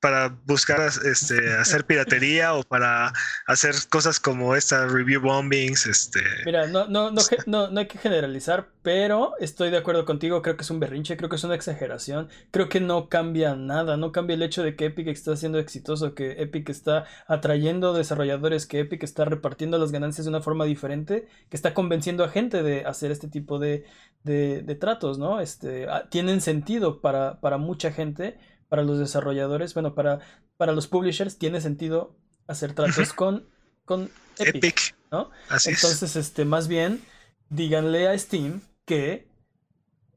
para 0.00 0.38
buscar 0.46 0.80
este, 1.04 1.54
hacer 1.54 1.84
piratería 1.84 2.54
o 2.54 2.62
para 2.62 3.12
hacer 3.46 3.74
cosas 3.88 4.20
como 4.20 4.54
esta 4.54 4.86
review 4.86 5.20
bombings. 5.20 5.86
Este... 5.86 6.20
Mira, 6.44 6.66
no, 6.68 6.86
no, 6.86 7.10
no, 7.10 7.20
no, 7.46 7.70
no 7.70 7.80
hay 7.80 7.88
que 7.88 7.98
generalizar, 7.98 8.68
pero 8.82 9.34
estoy 9.40 9.70
de 9.70 9.78
acuerdo 9.78 10.04
contigo, 10.04 10.40
creo 10.42 10.56
que 10.56 10.62
es 10.62 10.70
un 10.70 10.78
berrinche, 10.78 11.16
creo 11.16 11.28
que 11.28 11.36
es 11.36 11.44
una 11.44 11.56
exageración, 11.56 12.28
creo 12.50 12.68
que 12.68 12.80
no 12.80 13.08
cambia 13.08 13.56
nada, 13.56 13.96
no 13.96 14.12
cambia 14.12 14.34
el 14.34 14.42
hecho 14.42 14.62
de 14.62 14.76
que 14.76 14.86
Epic 14.86 15.08
está 15.08 15.36
siendo 15.36 15.58
exitoso, 15.58 16.14
que 16.14 16.42
Epic 16.42 16.68
está 16.68 17.04
atrayendo 17.26 17.92
desarrolladores, 17.92 18.66
que 18.66 18.80
Epic 18.80 19.02
está 19.02 19.24
repartiendo 19.24 19.78
las 19.78 19.90
ganancias 19.90 20.24
de 20.26 20.30
una 20.30 20.42
forma 20.42 20.64
diferente, 20.64 21.26
que 21.50 21.56
está 21.56 21.74
convenciendo 21.74 22.24
a 22.24 22.28
gente 22.28 22.62
de 22.62 22.84
hacer 22.84 23.10
este 23.10 23.28
tipo 23.28 23.58
de, 23.58 23.84
de, 24.22 24.62
de 24.62 24.74
tratos, 24.76 25.18
¿no? 25.18 25.40
Este, 25.40 25.88
ah, 25.88 26.08
tienen 26.08 26.40
sentido 26.40 27.00
para, 27.00 27.40
para 27.40 27.58
mucha 27.58 27.92
gente 27.92 28.38
para 28.68 28.82
los 28.82 28.98
desarrolladores, 28.98 29.74
bueno, 29.74 29.94
para, 29.94 30.20
para 30.56 30.72
los 30.72 30.86
publishers 30.86 31.38
tiene 31.38 31.60
sentido 31.60 32.16
hacer 32.46 32.74
tratos 32.74 33.12
con, 33.12 33.48
con 33.84 34.10
Epic, 34.38 34.94
¿no? 35.10 35.30
Entonces, 35.50 36.16
este, 36.16 36.44
más 36.44 36.68
bien, 36.68 37.02
díganle 37.48 38.08
a 38.08 38.18
Steam 38.18 38.60
que 38.84 39.28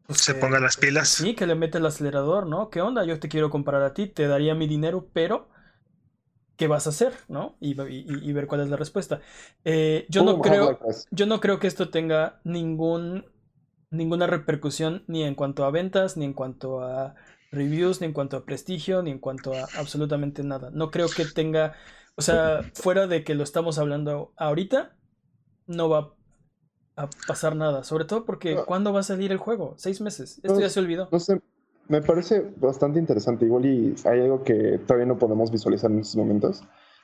pues, 0.08 0.22
se 0.22 0.34
ponga 0.36 0.60
las 0.60 0.78
pilas. 0.78 1.10
Sí, 1.10 1.36
que 1.36 1.48
le 1.48 1.56
mete 1.56 1.78
el 1.78 1.86
acelerador, 1.86 2.48
¿no? 2.48 2.70
¿Qué 2.70 2.82
onda? 2.82 3.06
Yo 3.06 3.20
te 3.20 3.30
quiero 3.30 3.50
comprar 3.50 3.82
a 3.82 3.94
ti, 3.94 4.08
te 4.08 4.28
daría 4.28 4.56
mi 4.56 4.68
dinero, 4.68 5.08
pero 5.14 5.50
¿qué 6.58 6.68
vas 6.68 6.86
a 6.86 6.92
hacer? 6.92 7.14
¿No? 7.28 7.56
Y, 7.60 7.74
ver 7.74 8.48
cuál 8.48 8.62
es 8.62 8.70
la 8.70 8.78
respuesta. 8.78 9.22
Eh, 9.64 10.06
yo, 10.10 10.24
no 10.24 10.42
creo, 10.42 10.80
yo 11.12 11.26
no 11.26 11.40
creo 11.40 11.60
que 11.60 11.68
esto 11.68 11.90
tenga 11.90 12.40
ningún, 12.44 13.26
ninguna 13.90 14.28
repercusión 14.28 15.04
ni 15.08 15.24
en 15.24 15.36
cuanto 15.36 15.66
a 15.66 15.72
ventas, 15.72 16.18
ni 16.18 16.26
en 16.26 16.34
cuanto 16.34 16.82
a 16.82 17.16
reviews, 17.52 18.02
ni 18.02 18.08
en 18.08 18.14
cuanto 18.14 18.38
a 18.38 18.46
prestigio, 18.46 19.02
ni 19.04 19.12
en 19.12 19.20
cuanto 19.20 19.54
a 19.54 19.68
absolutamente 19.78 20.44
nada. 20.44 20.70
No 20.72 20.90
creo 20.90 21.08
que 21.08 21.26
tenga, 21.26 21.74
o 22.16 22.22
sea, 22.22 22.62
fuera 22.74 23.08
de 23.08 23.24
que 23.24 23.36
lo 23.36 23.44
estamos 23.44 23.78
hablando 23.78 24.34
ahorita, 24.38 24.96
no 25.68 25.90
va 25.90 26.14
a 26.96 27.10
pasar 27.28 27.56
nada. 27.56 27.84
Sobre 27.84 28.06
todo 28.06 28.26
porque, 28.26 28.56
¿cuándo 28.66 28.94
va 28.94 29.02
a 29.02 29.04
salir 29.04 29.32
el 29.32 29.38
juego? 29.38 29.76
Seis 29.78 30.02
meses. 30.02 30.40
Esto 30.44 30.60
ya 30.60 30.70
se 30.70 30.80
olvidó. 30.80 31.10
No 31.12 31.20
sé, 31.20 31.42
me 31.88 32.02
parece 32.02 32.54
bastante 32.58 33.00
interesante. 33.00 33.46
Igual 33.46 33.66
y 33.66 33.96
hay 34.06 34.22
algo 34.22 34.44
que 34.44 34.80
todavía 34.86 35.06
no 35.06 35.18
podemos 35.18 35.52
visualizar 35.52 35.92
en 35.92 36.00
estos 36.00 36.16
momentos. 36.16 36.64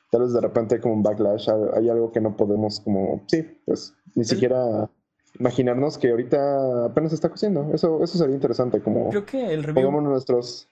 Tal 0.10 0.22
vez 0.22 0.32
de 0.32 0.40
repente 0.40 0.76
hay 0.76 0.82
como 0.82 0.94
un 0.94 1.04
backlash, 1.04 1.50
hay 1.76 1.90
algo 1.90 2.14
que 2.14 2.22
no 2.22 2.38
podemos 2.38 2.80
como, 2.80 3.26
sí, 3.28 3.44
pues 3.66 3.94
ni 4.16 4.24
siquiera 4.24 4.90
imaginarnos 5.40 5.98
que 5.98 6.10
ahorita 6.12 6.86
apenas 6.86 7.14
está 7.14 7.30
cociendo. 7.30 7.72
Eso, 7.74 8.04
eso 8.04 8.18
sería 8.18 8.36
interesante, 8.36 8.82
como 8.82 9.10
Creo 9.10 9.26
que 9.26 9.54
el 9.54 9.64
review... 9.64 9.86
pongamos 9.86 10.04
nuestros, 10.12 10.70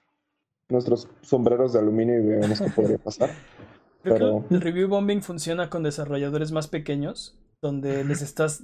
nuestros 0.69 1.07
sombreros 1.21 1.73
de 1.73 1.79
aluminio 1.79 2.19
y 2.19 2.25
veamos 2.25 2.59
qué 2.61 2.69
podría 2.69 2.97
pasar. 2.97 3.29
Creo 4.03 4.15
Pero- 4.17 4.45
que 4.47 4.55
el 4.55 4.61
review 4.61 4.87
bombing 4.87 5.21
funciona 5.21 5.69
con 5.69 5.81
desarrolladores 5.83 6.51
más 6.51 6.67
pequeños, 6.67 7.37
donde 7.61 8.03
les 8.03 8.21
estás 8.21 8.61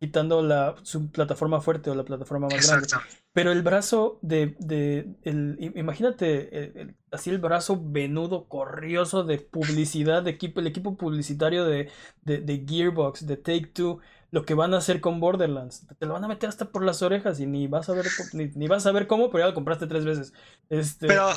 quitando 0.00 0.42
la, 0.42 0.74
su 0.82 1.10
plataforma 1.12 1.60
fuerte 1.60 1.90
o 1.90 1.94
la 1.94 2.02
plataforma 2.04 2.48
más 2.48 2.66
grande. 2.66 2.84
Exacto. 2.86 3.06
Pero 3.32 3.52
el 3.52 3.62
brazo 3.62 4.18
de, 4.22 4.56
de 4.58 5.14
el, 5.22 5.72
imagínate 5.76 6.56
el- 6.58 6.76
el- 6.76 6.94
así 7.12 7.30
el 7.30 7.38
brazo 7.38 7.80
venudo, 7.84 8.48
corrioso 8.48 9.22
de 9.22 9.38
publicidad, 9.38 10.22
de 10.24 10.30
equipo, 10.32 10.58
el 10.60 10.66
equipo 10.66 10.96
publicitario 10.96 11.64
de, 11.64 11.88
de, 12.22 12.38
de 12.38 12.64
Gearbox, 12.66 13.26
de 13.26 13.36
Take 13.36 13.66
Two, 13.72 14.00
lo 14.34 14.44
que 14.44 14.54
van 14.54 14.74
a 14.74 14.78
hacer 14.78 15.00
con 15.00 15.20
Borderlands. 15.20 15.86
Te 15.96 16.06
lo 16.06 16.14
van 16.14 16.24
a 16.24 16.28
meter 16.28 16.48
hasta 16.48 16.64
por 16.64 16.82
las 16.82 17.02
orejas 17.02 17.38
y 17.38 17.46
ni 17.46 17.68
vas 17.68 17.88
a 17.88 17.92
ver, 17.92 18.06
ni, 18.32 18.46
ni 18.56 18.66
vas 18.66 18.84
a 18.84 18.90
ver 18.90 19.06
cómo, 19.06 19.30
pero 19.30 19.44
ya 19.44 19.48
lo 19.50 19.54
compraste 19.54 19.86
tres 19.86 20.04
veces. 20.04 20.32
Este, 20.68 21.06
Pero 21.06 21.28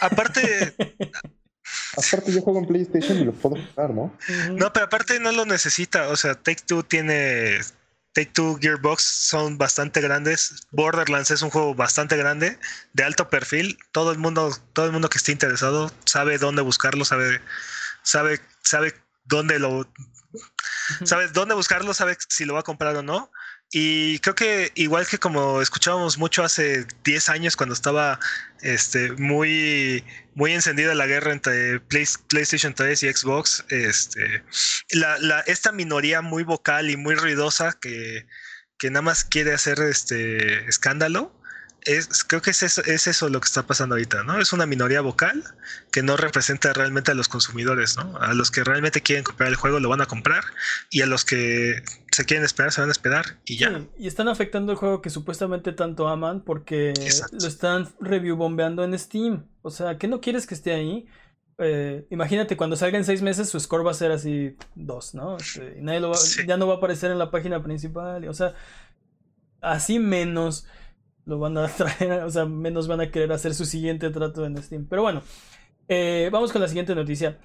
aparte, 0.00 0.72
Aparte 1.96 2.32
yo 2.32 2.42
juego 2.42 2.60
en 2.60 2.66
PlayStation 2.68 3.18
y 3.18 3.24
lo 3.24 3.32
puedo 3.32 3.56
jugar, 3.56 3.90
¿no? 3.90 4.16
no, 4.52 4.72
pero 4.72 4.86
aparte 4.86 5.18
no 5.18 5.32
lo 5.32 5.44
necesita. 5.46 6.08
O 6.10 6.16
sea, 6.16 6.36
Take 6.36 6.62
Two 6.64 6.84
tiene. 6.84 7.58
Take 8.12 8.30
Two 8.32 8.56
Gearbox 8.60 9.02
son 9.02 9.58
bastante 9.58 10.00
grandes. 10.00 10.68
Borderlands 10.70 11.32
es 11.32 11.42
un 11.42 11.50
juego 11.50 11.74
bastante 11.74 12.16
grande, 12.16 12.56
de 12.92 13.02
alto 13.02 13.30
perfil. 13.30 13.78
Todo 13.90 14.12
el 14.12 14.18
mundo, 14.18 14.56
todo 14.74 14.86
el 14.86 14.92
mundo 14.92 15.08
que 15.08 15.18
esté 15.18 15.32
interesado 15.32 15.90
sabe 16.04 16.38
dónde 16.38 16.62
buscarlo, 16.62 17.04
sabe, 17.04 17.40
sabe, 18.04 18.38
sabe 18.62 18.94
dónde 19.24 19.58
lo, 19.58 19.88
sabe 21.04 21.28
dónde 21.28 21.54
buscarlo, 21.54 21.94
sabe 21.94 22.16
si 22.28 22.44
lo 22.44 22.54
va 22.54 22.60
a 22.60 22.64
comprar 22.64 22.96
o 22.96 23.02
no. 23.02 23.30
Y 23.70 24.18
creo 24.20 24.34
que 24.34 24.70
igual 24.76 25.06
que 25.06 25.18
como 25.18 25.60
escuchábamos 25.60 26.16
mucho 26.18 26.44
hace 26.44 26.86
10 27.02 27.28
años 27.28 27.56
cuando 27.56 27.74
estaba 27.74 28.20
este, 28.60 29.10
muy, 29.12 30.04
muy 30.34 30.52
encendida 30.52 30.94
la 30.94 31.06
guerra 31.06 31.32
entre 31.32 31.80
Play- 31.80 32.06
PlayStation 32.28 32.74
3 32.74 33.02
y 33.02 33.12
Xbox, 33.12 33.64
este, 33.70 34.44
la, 34.90 35.18
la- 35.18 35.40
esta 35.40 35.72
minoría 35.72 36.20
muy 36.22 36.44
vocal 36.44 36.88
y 36.90 36.96
muy 36.96 37.14
ruidosa 37.16 37.76
que, 37.80 38.26
que 38.78 38.90
nada 38.90 39.02
más 39.02 39.24
quiere 39.24 39.52
hacer 39.54 39.80
este 39.80 40.68
escándalo, 40.68 41.34
es, 41.86 42.24
creo 42.24 42.40
que 42.42 42.50
es 42.50 42.62
eso, 42.62 42.82
es 42.84 43.06
eso 43.06 43.28
lo 43.28 43.40
que 43.40 43.46
está 43.46 43.64
pasando 43.66 43.94
ahorita, 43.94 44.22
¿no? 44.24 44.40
Es 44.40 44.52
una 44.52 44.66
minoría 44.66 45.00
vocal 45.00 45.42
que 45.90 46.02
no 46.02 46.16
representa 46.16 46.72
realmente 46.72 47.10
a 47.10 47.14
los 47.14 47.28
consumidores, 47.28 47.96
¿no? 47.96 48.16
A 48.18 48.32
los 48.34 48.50
que 48.50 48.64
realmente 48.64 49.00
quieren 49.02 49.24
comprar 49.24 49.48
el 49.50 49.56
juego 49.56 49.80
lo 49.80 49.88
van 49.88 50.00
a 50.00 50.06
comprar 50.06 50.44
y 50.90 51.02
a 51.02 51.06
los 51.06 51.24
que 51.24 51.82
se 52.10 52.24
quieren 52.24 52.44
esperar 52.44 52.72
se 52.72 52.80
van 52.80 52.90
a 52.90 52.92
esperar 52.92 53.38
y 53.44 53.56
ya. 53.58 53.70
Sí, 53.78 53.88
y 53.98 54.06
están 54.06 54.28
afectando 54.28 54.72
el 54.72 54.78
juego 54.78 55.02
que 55.02 55.10
supuestamente 55.10 55.72
tanto 55.72 56.08
aman 56.08 56.40
porque 56.42 56.90
Exacto. 56.90 57.36
lo 57.40 57.46
están 57.48 57.88
review 58.00 58.36
bombeando 58.36 58.82
en 58.84 58.98
Steam. 58.98 59.44
O 59.62 59.70
sea, 59.70 59.98
¿qué 59.98 60.08
no 60.08 60.20
quieres 60.20 60.46
que 60.46 60.54
esté 60.54 60.72
ahí? 60.72 61.06
Eh, 61.58 62.06
imagínate, 62.10 62.56
cuando 62.56 62.74
salga 62.76 62.98
en 62.98 63.04
seis 63.04 63.22
meses, 63.22 63.48
su 63.48 63.60
score 63.60 63.86
va 63.86 63.92
a 63.92 63.94
ser 63.94 64.10
así 64.10 64.56
dos, 64.74 65.14
¿no? 65.14 65.36
Este, 65.36 65.76
y 65.78 65.82
nadie 65.82 66.00
lo 66.00 66.10
va- 66.10 66.16
Sí. 66.16 66.42
ya 66.46 66.56
no 66.56 66.66
va 66.66 66.74
a 66.74 66.76
aparecer 66.78 67.10
en 67.12 67.18
la 67.18 67.30
página 67.30 67.62
principal. 67.62 68.24
y, 68.24 68.28
O 68.28 68.34
sea, 68.34 68.54
así 69.60 69.98
menos 69.98 70.66
lo 71.26 71.38
van 71.38 71.56
a 71.58 71.68
traer, 71.76 72.22
o 72.24 72.30
sea, 72.30 72.44
menos 72.46 72.88
van 72.88 73.00
a 73.00 73.10
querer 73.10 73.32
hacer 73.32 73.54
su 73.54 73.64
siguiente 73.64 74.10
trato 74.10 74.44
en 74.44 74.62
Steam. 74.62 74.86
Pero 74.88 75.02
bueno, 75.02 75.22
eh, 75.88 76.28
vamos 76.32 76.52
con 76.52 76.62
la 76.62 76.68
siguiente 76.68 76.94
noticia. 76.94 77.38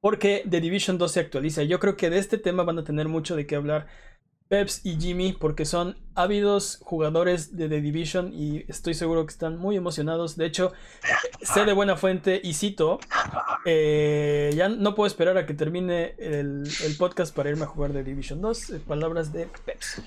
Porque 0.00 0.44
The 0.48 0.60
Division 0.60 0.96
2 0.96 1.12
se 1.12 1.20
actualiza. 1.20 1.62
Yo 1.62 1.78
creo 1.78 1.96
que 1.96 2.08
de 2.08 2.18
este 2.18 2.38
tema 2.38 2.62
van 2.62 2.78
a 2.78 2.84
tener 2.84 3.08
mucho 3.08 3.36
de 3.36 3.46
qué 3.46 3.56
hablar 3.56 3.86
Peps 4.50 4.84
y 4.84 4.98
Jimmy, 4.98 5.32
porque 5.32 5.64
son 5.64 5.96
ávidos 6.16 6.80
jugadores 6.82 7.56
de 7.56 7.68
The 7.68 7.80
Division 7.80 8.32
y 8.34 8.64
estoy 8.66 8.94
seguro 8.94 9.24
que 9.24 9.30
están 9.30 9.58
muy 9.58 9.76
emocionados. 9.76 10.36
De 10.36 10.44
hecho, 10.44 10.72
sé 11.40 11.64
de 11.64 11.72
buena 11.72 11.96
fuente 11.96 12.40
y 12.42 12.54
cito, 12.54 12.98
eh, 13.64 14.50
ya 14.56 14.68
no 14.68 14.96
puedo 14.96 15.06
esperar 15.06 15.38
a 15.38 15.46
que 15.46 15.54
termine 15.54 16.16
el, 16.18 16.64
el 16.84 16.96
podcast 16.98 17.32
para 17.32 17.50
irme 17.50 17.62
a 17.62 17.68
jugar 17.68 17.92
The 17.92 18.02
Division 18.02 18.40
2. 18.40 18.70
eh, 18.70 18.80
palabras 18.88 19.32
de 19.32 19.48
Peps. 19.64 20.02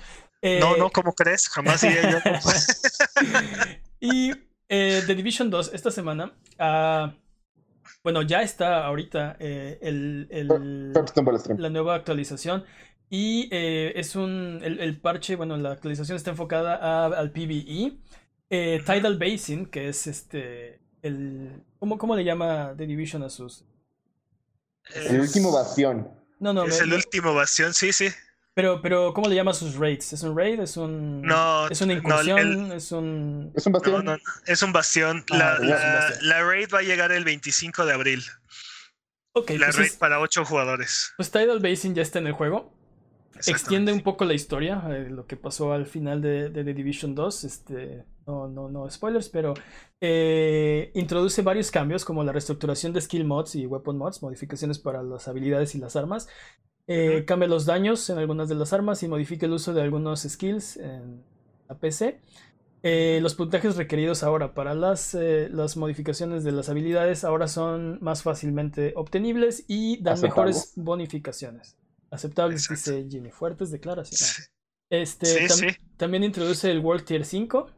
Eh, 0.46 0.60
No, 0.60 0.76
no, 0.76 0.90
¿cómo 0.90 1.14
crees? 1.14 1.48
Jamás 1.48 1.80
yo. 1.80 1.88
y 4.00 4.30
eh, 4.68 5.02
The 5.06 5.14
Division 5.14 5.48
2 5.48 5.70
esta 5.72 5.90
semana, 5.90 6.34
ah, 6.58 7.14
bueno, 8.02 8.20
ya 8.22 8.42
está 8.42 8.84
ahorita 8.84 9.36
eh, 9.40 9.78
el, 9.80 10.28
la 11.56 11.70
nueva 11.70 11.94
actualización. 11.94 12.64
Y 13.08 13.48
eh, 13.52 13.92
es 13.96 14.16
un. 14.16 14.60
El, 14.62 14.80
el 14.80 15.00
parche, 15.00 15.36
bueno, 15.36 15.56
la 15.56 15.72
actualización 15.72 16.16
está 16.16 16.30
enfocada 16.30 16.76
a- 16.76 17.06
al 17.06 17.30
PvE. 17.32 17.96
Eh, 18.50 18.82
Tidal 18.84 19.18
Basin, 19.18 19.66
que 19.66 19.88
es 19.88 20.06
este. 20.06 20.80
El, 21.02 21.62
¿cómo, 21.78 21.96
¿Cómo 21.96 22.16
le 22.16 22.24
llama 22.24 22.74
The 22.76 22.86
Division 22.86 23.22
a 23.22 23.30
sus.? 23.30 23.64
El 24.94 25.20
último 25.20 25.52
bastión. 25.52 26.08
No, 26.40 26.52
no, 26.52 26.64
Es 26.64 26.78
me- 26.78 26.84
el 26.84 26.90
me- 26.90 26.96
último 26.96 27.34
bastión, 27.34 27.72
sí, 27.72 27.92
sí. 27.92 28.08
Pero, 28.54 28.80
pero 28.80 29.12
¿cómo 29.12 29.28
le 29.28 29.34
llama 29.34 29.50
a 29.50 29.54
sus 29.54 29.74
raids? 29.76 30.12
¿Es 30.12 30.22
un 30.22 30.36
raid? 30.36 30.60
¿Es 30.60 30.76
un. 30.76 31.22
No, 31.22 31.68
¿Es 31.68 31.80
una 31.80 31.94
no, 31.94 31.98
incursión? 32.00 32.38
el- 32.38 32.72
¿Es 32.72 32.92
un.? 32.92 33.52
¿Es 33.54 33.66
un 33.66 33.72
No, 33.72 33.78
bastión? 33.80 34.04
no, 34.04 34.12
no, 34.16 34.22
es 34.46 34.62
un 34.62 34.72
bastión. 34.72 35.24
Ah, 35.32 35.36
La, 35.36 35.58
un 35.60 35.68
bastión. 35.70 36.28
la 36.28 36.42
raid 36.44 36.68
va 36.72 36.78
a 36.78 36.82
llegar 36.82 37.12
el 37.12 37.24
25 37.24 37.84
de 37.84 37.92
abril. 37.92 38.22
Ok, 39.36 39.50
La 39.50 39.66
pues, 39.66 39.76
raid 39.76 39.86
es- 39.88 39.96
para 39.96 40.20
8 40.20 40.44
jugadores. 40.44 41.12
pues 41.16 41.30
Tidal 41.30 41.58
Basin 41.60 41.94
ya 41.94 42.02
está 42.02 42.18
en 42.20 42.28
el 42.28 42.32
juego. 42.34 42.72
extiende 43.46 43.92
un 43.92 44.00
poco 44.02 44.24
la 44.24 44.32
historia, 44.34 44.80
eh, 44.90 45.08
lo 45.10 45.26
que 45.26 45.36
pasó 45.36 45.72
al 45.72 45.86
final 45.86 46.22
de, 46.22 46.50
de 46.50 46.62
The 46.64 46.72
Division 46.72 47.16
2, 47.16 47.42
este, 47.44 48.04
no, 48.28 48.46
no, 48.46 48.68
no 48.70 48.88
spoilers, 48.88 49.28
pero 49.28 49.54
eh, 50.00 50.92
introduce 50.94 51.42
varios 51.42 51.72
cambios 51.72 52.04
como 52.04 52.22
la 52.22 52.30
reestructuración 52.30 52.92
de 52.92 53.00
skill 53.00 53.24
mods 53.24 53.56
y 53.56 53.66
weapon 53.66 53.98
mods, 53.98 54.22
modificaciones 54.22 54.78
para 54.78 55.02
las 55.02 55.26
habilidades 55.26 55.74
y 55.74 55.78
las 55.78 55.96
armas, 55.96 56.28
eh, 56.86 57.24
cambia 57.26 57.48
los 57.48 57.66
daños 57.66 58.08
en 58.10 58.18
algunas 58.18 58.48
de 58.48 58.54
las 58.54 58.72
armas 58.72 59.02
y 59.02 59.08
modifica 59.08 59.46
el 59.46 59.52
uso 59.52 59.72
de 59.72 59.82
algunos 59.82 60.22
skills 60.22 60.76
en 60.76 61.22
la 61.68 61.76
PC. 61.78 62.20
Eh, 62.86 63.18
los 63.22 63.34
puntajes 63.34 63.76
requeridos 63.76 64.22
ahora 64.22 64.52
para 64.52 64.74
las, 64.74 65.14
eh, 65.14 65.48
las 65.50 65.76
modificaciones 65.78 66.44
de 66.44 66.52
las 66.52 66.68
habilidades 66.68 67.24
ahora 67.24 67.48
son 67.48 67.98
más 68.02 68.22
fácilmente 68.22 68.92
obtenibles 68.96 69.64
y 69.68 70.02
dan 70.02 70.20
mejores 70.20 70.74
bonificaciones. 70.76 71.76
Aceptables, 72.10 72.70
Exacto. 72.70 72.92
dice 72.98 73.08
Jimmy. 73.10 73.30
Fuertes 73.30 73.70
declaraciones. 73.70 74.34
Sí, 74.36 74.42
Este, 74.90 75.26
sí, 75.26 75.44
tam- 75.46 75.70
sí. 75.70 75.76
También 75.96 76.24
introduce 76.24 76.70
el 76.70 76.80
World 76.80 77.04
Tier 77.04 77.24
5. 77.24 77.70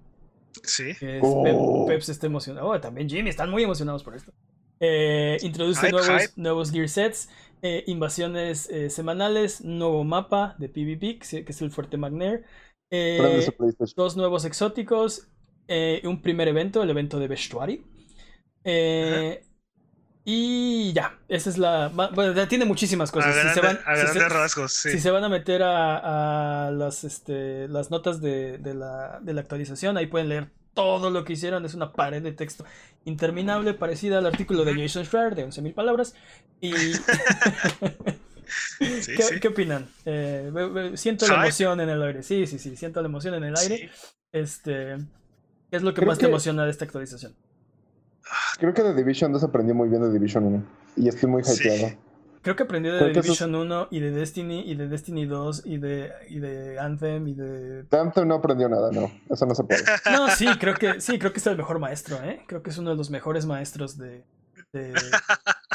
sí. 0.65 0.91
Es 1.01 1.21
Oh. 1.23 1.45
Pep, 1.87 1.95
Peps 1.95 2.09
está 2.09 2.27
emocionado. 2.27 2.67
Oh, 2.69 2.81
también 2.81 3.09
Jimmy, 3.09 3.31
están 3.31 3.49
muy 3.51 3.63
emocionados 3.63 4.03
por 4.03 4.17
esto. 4.17 4.33
Eh, 4.81 5.39
introduce 5.43 5.81
Hype, 5.81 5.93
nuevos, 5.93 6.09
hype. 6.09 6.33
nuevos 6.37 6.71
gear 6.73 6.89
sets, 6.89 7.29
eh, 7.63 7.85
invasiones 7.87 8.69
eh, 8.71 8.91
semanales, 8.91 9.63
nuevo 9.63 10.05
mapa 10.05 10.55
de 10.59 10.69
PvP, 10.69 11.19
que 11.19 11.45
es 11.49 11.63
el 11.63 11.71
Fuerte 11.71 11.97
Magnair. 11.97 12.45
eh, 12.91 13.47
dos 13.97 14.17
nuevos 14.17 14.45
exóticos, 14.45 15.29
eh, 15.69 16.03
un 16.05 16.21
primer 16.23 16.49
evento, 16.49 16.83
el 16.83 16.91
evento 16.91 17.19
de 17.19 17.29
vestuario. 17.29 17.83
Eh, 18.65 19.43
y 20.25 20.93
ya, 20.93 21.19
esa 21.29 21.51
es 21.51 21.57
la... 21.59 21.89
Bueno, 21.89 22.33
ya 22.35 22.49
tiene 22.49 22.65
muchísimas 22.65 23.11
A, 23.11 23.13
cosas. 23.13 23.35
Si 23.43 23.49
se 23.55 23.61
van, 23.61 23.79
a 23.87 23.97
si 23.97 24.07
se- 24.09 24.29
rasgos, 24.29 24.73
sí. 24.73 24.91
si 24.91 24.99
se 25.01 25.11
van 25.11 25.23
a 25.25 25.29
meter 25.29 25.63
a, 25.63 26.67
a 26.67 26.71
las, 26.73 27.05
este, 27.05 27.69
las 27.69 27.91
notas 27.91 28.21
de, 28.21 28.59
de 28.59 28.75
la, 28.75 29.21
de 29.23 29.33
la 29.33 29.41
actualización, 29.41 29.97
ahí 29.97 30.07
pueden 30.07 30.29
leer 30.29 30.51
todo 30.77 31.11
lo 31.11 31.25
que 31.25 31.33
hicieron. 31.33 31.65
Es 31.65 31.75
una 31.75 31.93
pared 31.93 32.23
de 32.23 32.31
texto 32.31 32.65
interminable, 33.05 33.75
parecida 33.75 34.19
al 34.19 34.27
artículo 34.27 34.65
de 34.65 34.75
Jason 34.75 35.05
Schreier 35.05 35.35
de 35.35 35.47
11.000 35.49 35.75
palabras. 35.75 36.15
Y 36.61 36.73
Sí, 39.01 39.17
¿Qué, 39.17 39.23
sí. 39.23 39.41
qué 39.41 39.49
opinan? 39.49 39.89
Eh, 40.05 40.93
siento 40.95 41.27
la 41.27 41.35
emoción 41.43 41.81
en 41.81 41.89
el 41.89 42.01
aire. 42.03 42.23
Sí, 42.23 42.47
sí, 42.47 42.61
sí, 42.61 42.77
siento 42.77 43.01
la 43.03 43.09
emoción 43.09 43.35
en 43.35 43.43
el 43.45 43.57
aire. 43.57 43.77
Sí. 43.77 43.89
Este, 44.31 44.97
¿qué 45.71 45.77
es 45.79 45.83
lo 45.83 45.91
que 45.93 45.97
Creo 45.97 46.09
más 46.09 46.19
te 46.19 46.27
emociona 46.27 46.65
de 46.65 46.71
esta 46.71 46.85
actualización? 46.85 47.35
Creo 48.59 48.73
que 48.73 48.83
de 48.85 48.95
Division 48.95 49.33
2 49.33 49.43
aprendió 49.43 49.75
muy 49.75 49.89
bien 49.89 50.03
de 50.03 50.13
Division 50.13 50.45
1. 50.45 50.65
Y 50.97 51.09
estoy 51.09 51.29
muy 51.29 51.43
Sí. 51.43 51.61
hypeado. 51.69 51.97
Creo 52.47 52.55
que 52.55 52.63
aprendí 52.63 52.89
de 52.89 53.13
Division 53.13 53.53
1 53.57 53.89
y 53.91 53.99
de 53.99 54.13
Destiny 54.13 54.61
y 54.71 54.77
de 54.77 54.87
Destiny 54.87 55.27
2 55.27 55.63
y 55.65 55.79
de, 55.79 56.13
y 56.29 56.39
de 56.39 56.79
Anthem 56.79 57.27
y 57.27 57.35
de... 57.35 57.83
Tanto 57.91 58.25
no 58.25 58.37
aprendió 58.37 58.69
nada, 58.69 58.93
no. 58.93 59.11
Eso 59.29 59.47
no 59.47 59.55
se 59.57 59.65
puede. 59.65 59.83
No, 60.13 60.31
sí, 60.31 60.47
creo 60.61 60.75
que 60.75 61.01
sí, 61.01 61.19
creo 61.19 61.33
que 61.33 61.41
es 61.41 61.47
el 61.49 61.57
mejor 61.57 61.81
maestro, 61.81 62.23
¿eh? 62.23 62.45
Creo 62.47 62.63
que 62.63 62.71
es 62.71 62.79
uno 62.79 62.91
de 62.91 62.97
los 62.97 63.11
mejores 63.11 63.47
maestros 63.47 63.99
de, 63.99 64.23
de, 64.73 64.95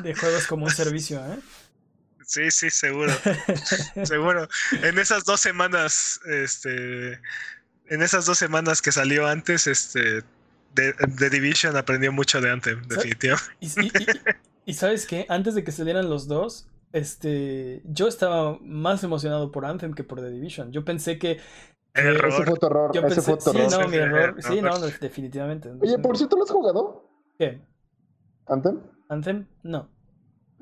de 0.01 0.15
juegos 0.15 0.47
como 0.47 0.63
un 0.63 0.71
servicio, 0.71 1.19
¿eh? 1.19 1.39
Sí, 2.25 2.49
sí, 2.51 2.69
seguro. 2.69 3.11
seguro. 4.05 4.47
En 4.81 4.97
esas 4.97 5.25
dos 5.25 5.41
semanas, 5.41 6.21
este. 6.23 7.19
En 7.87 8.01
esas 8.01 8.25
dos 8.25 8.37
semanas 8.37 8.81
que 8.81 8.93
salió 8.93 9.27
antes, 9.27 9.67
este. 9.67 10.23
The, 10.73 11.29
Division 11.29 11.75
aprendió 11.75 12.13
mucho 12.13 12.39
de 12.39 12.49
Anthem, 12.49 12.81
definitivamente. 12.87 13.57
Y, 13.59 13.67
sabes 14.67 15.05
qué, 15.05 15.25
antes 15.29 15.55
de 15.55 15.63
que 15.63 15.71
salieran 15.71 16.09
los 16.09 16.27
dos, 16.27 16.67
este, 16.93 17.81
yo 17.85 18.07
estaba 18.07 18.57
más 18.61 19.03
emocionado 19.03 19.51
por 19.51 19.65
Anthem 19.65 19.93
que 19.93 20.03
por 20.03 20.19
The 20.19 20.29
Division. 20.29 20.71
Yo 20.71 20.83
pensé 20.83 21.17
que 21.17 21.39
Error. 21.93 22.29
Ese 22.29 22.45
fue 22.45 22.57
tu 22.57 22.65
error. 22.67 22.91
ese 23.05 23.21
fue 23.21 23.37
tu 23.37 23.49
error. 23.49 23.69
Sí, 23.69 23.77
no, 23.77 23.87
mi 23.87 23.97
error. 23.97 24.35
Sí, 24.39 24.61
no, 24.61 24.79
definitivamente. 24.79 25.71
Oye, 25.81 25.99
por 25.99 26.17
cierto, 26.17 26.37
¿lo 26.37 26.43
has 26.43 26.51
jugado? 26.51 27.09
¿Qué? 27.37 27.61
¿Anthem? 28.47 28.79
¿Anthem? 29.09 29.47
No. 29.63 29.89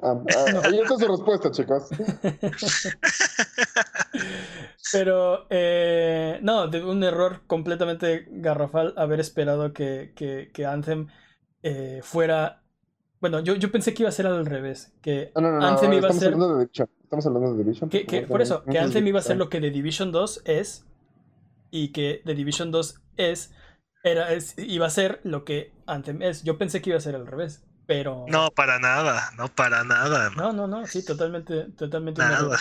Ah, 0.02 0.16
ah, 0.16 0.62
ahí 0.64 0.80
está 0.80 0.98
su 0.98 1.08
respuesta, 1.08 1.52
chicos. 1.52 1.90
Pero, 4.94 5.46
eh, 5.50 6.40
no, 6.42 6.68
de 6.68 6.84
un 6.84 7.04
error 7.04 7.42
completamente 7.48 8.26
garrafal 8.30 8.94
haber 8.98 9.20
esperado 9.20 9.74
que, 9.74 10.14
que, 10.16 10.52
que 10.54 10.66
Anthem 10.66 11.08
eh, 11.64 12.00
fuera. 12.02 12.64
Bueno, 13.22 13.42
yo, 13.42 13.56
yo 13.56 13.72
pensé 13.72 13.94
que 13.94 14.04
iba 14.04 14.10
a 14.10 14.14
ser 14.14 14.28
al 14.28 14.46
revés. 14.46 14.94
Que 15.02 15.32
no, 15.36 15.42
no, 15.42 15.60
no, 15.60 15.66
Anthem 15.66 15.92
iba 15.94 16.10
a 16.10 16.14
ser. 16.14 16.34
Hablando 16.34 16.56
de 16.56 16.66
Division. 16.66 16.90
Estamos 17.04 17.26
hablando 17.26 17.54
de 17.54 17.64
Division. 17.64 17.90
Que, 17.90 18.06
que, 18.06 18.22
por 18.22 18.42
eso, 18.42 18.64
que 18.64 18.80
Anthem 18.80 19.08
iba 19.08 19.20
a 19.20 19.24
ser 19.24 19.38
lo 19.38 19.50
que 19.50 19.60
The 19.60 19.72
Division 19.72 20.12
2 20.12 20.44
es. 20.46 20.86
Y 21.72 21.90
que 21.90 22.22
The 22.26 22.34
Division 22.34 22.72
2 22.72 23.02
es. 23.18 23.52
Era, 24.04 24.32
es, 24.32 24.58
iba 24.58 24.88
a 24.88 24.90
ser 24.90 25.20
lo 25.24 25.44
que 25.44 25.74
Anthem 25.86 26.22
es. 26.22 26.44
Yo 26.44 26.58
pensé 26.58 26.82
que 26.82 26.92
iba 26.92 26.98
a 26.98 27.02
ser 27.02 27.16
al 27.16 27.28
revés. 27.28 27.64
Pero... 27.86 28.26
No, 28.30 28.52
para 28.52 28.78
nada, 28.78 29.32
no 29.36 29.48
para 29.48 29.84
nada. 29.84 30.30
No, 30.38 30.54
no, 30.54 30.68
no, 30.68 30.86
sí, 30.86 31.04
totalmente, 31.04 31.64
totalmente. 31.72 32.22
Nada. 32.22 32.56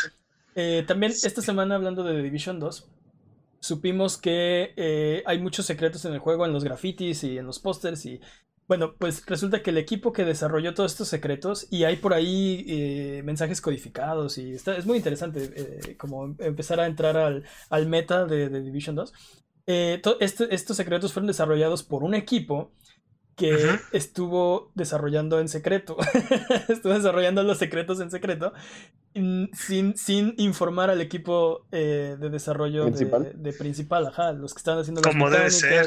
Eh, 0.55 0.85
también 0.89 1.13
esta 1.13 1.43
semana 1.43 1.75
hablando 1.75 2.03
de 2.03 2.15
The 2.15 2.23
Division 2.23 2.59
2, 2.59 2.91
supimos 3.61 4.17
que 4.17 4.73
eh, 4.77 5.23
hay 5.27 5.39
muchos 5.39 5.67
secretos 5.67 6.05
en 6.07 6.15
el 6.15 6.19
juego, 6.19 6.47
en 6.47 6.53
los 6.53 6.65
grafitis 6.65 7.25
y 7.25 7.39
en 7.39 7.47
los 7.47 7.59
pósters 7.59 8.07
y 8.07 8.21
bueno, 8.69 8.95
pues 8.97 9.25
resulta 9.27 9.63
que 9.63 9.71
el 9.71 9.79
equipo 9.79 10.13
que 10.13 10.25
desarrolló 10.25 10.75
todos 10.75 10.93
estos 10.93 11.09
secretos 11.09 11.67
y 11.71 11.85
hay 11.85 11.97
por 11.97 12.15
ahí 12.15 12.65
eh, 12.69 13.23
mensajes 13.25 13.61
codificados 13.61 14.39
y 14.39 14.53
está, 14.53 14.77
es 14.77 14.87
muy 14.87 14.99
interesante 14.99 15.97
como 15.97 16.37
empezar 16.39 16.79
a 16.79 16.87
entrar 16.87 17.17
al, 17.17 17.45
al 17.71 17.87
meta 17.89 18.27
de, 18.27 18.49
The 18.51 18.61
Division 18.61 18.95
2. 18.95 19.13
Este, 19.67 20.55
estos 20.55 20.77
secretos 20.77 21.13
fueron 21.13 21.27
desarrollados 21.27 21.83
por 21.83 22.05
un 22.05 22.15
equipo 22.15 22.73
que 23.39 23.57
estuvo 23.93 24.73
desarrollando 24.75 25.41
en 25.41 25.49
secreto. 25.49 25.97
estuvo 26.69 26.93
desarrollando 26.93 27.43
los 27.45 27.59
secretos 27.59 28.01
en 28.01 28.11
secreto 28.11 28.53
sin, 29.53 29.97
sin 29.97 30.35
informar 30.39 30.91
al 30.91 31.01
equipo 31.01 31.67
eh, 31.73 32.17
de 32.19 32.31
desarrollo 32.31 32.87
De, 32.87 33.53
principal, 33.53 34.07
ajá, 34.07 34.33
los 34.33 34.55
que 34.55 34.59
están 34.59 34.79
haciendo 34.79 35.03
Como 35.03 35.31
debe 35.31 35.51
ser. 35.51 35.87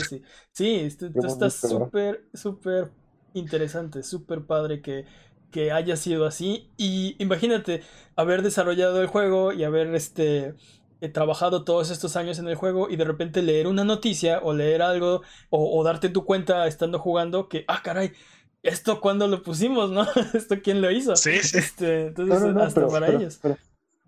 Sí, 0.52 0.76
esto, 0.76 1.08
está 1.26 1.50
súper, 1.50 2.26
súper 2.34 2.92
interesante, 3.34 4.04
súper 4.04 4.46
padre 4.46 4.82
que, 4.82 5.06
que 5.52 5.72
haya 5.72 5.96
sido 5.96 6.26
así. 6.26 6.72
Y 6.78 7.16
imagínate 7.20 7.84
haber 8.16 8.42
desarrollado 8.42 9.02
el 9.02 9.08
juego 9.08 9.54
y 9.54 9.64
haber 9.64 9.94
este 9.96 10.56
he 11.02 11.10
trabajado 11.10 11.64
todos 11.64 11.90
estos 11.90 12.16
años 12.16 12.38
en 12.38 12.48
el 12.48 12.56
juego 12.56 12.88
y 12.90 12.96
de 12.96 13.04
repente 13.04 13.42
leer 13.42 13.66
una 13.66 13.84
noticia 13.84 14.40
o 14.44 14.54
leer 14.54 14.84
algo 14.84 15.24
o, 15.50 15.84
darte 15.84 16.10
tu 16.10 16.26
cuenta 16.26 16.68
estando 16.68 17.00
jugando 17.00 17.50
que, 17.50 17.66
ah, 17.68 17.82
caray, 17.84 18.14
esto 18.64 19.02
cuando 19.02 19.28
lo 19.28 19.44
pusimos, 19.44 19.92
¿no? 19.92 20.06
esto 20.34 20.56
quién 20.62 20.82
lo 20.82 20.92
hizo. 20.92 21.16
Sí, 21.16 21.40
sí. 21.42 21.58
Este, 21.58 22.08
entonces, 22.08 22.56
hasta 22.58 22.88
para 22.88 23.08
ellos. 23.10 23.40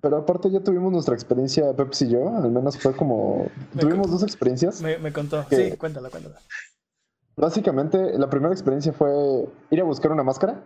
Pero, 0.01 0.17
aparte 0.17 0.51
ya 0.51 0.59
tuvimos 0.59 0.91
nuestra 0.91 1.15
experiencia, 1.15 1.73
Pepsi 1.73 2.05
y 2.05 2.09
yo, 2.09 2.27
al 2.35 2.51
menos 2.51 2.77
fue 2.77 2.93
como... 2.93 3.47
tuvimos 3.79 4.11
dos 4.11 4.21
experiencias. 4.21 4.81
Me, 4.81 5.13
contó, 5.13 5.45
sí, 5.49 5.71
cuéntala, 5.77 6.09
cuéntala. 6.09 6.41
Básicamente, 7.37 8.17
la 8.17 8.29
primera 8.29 8.53
experiencia 8.53 8.91
fue 8.91 9.47
ir 9.71 9.79
a 9.79 9.83
buscar 9.85 10.11
una 10.11 10.23
máscara. 10.23 10.61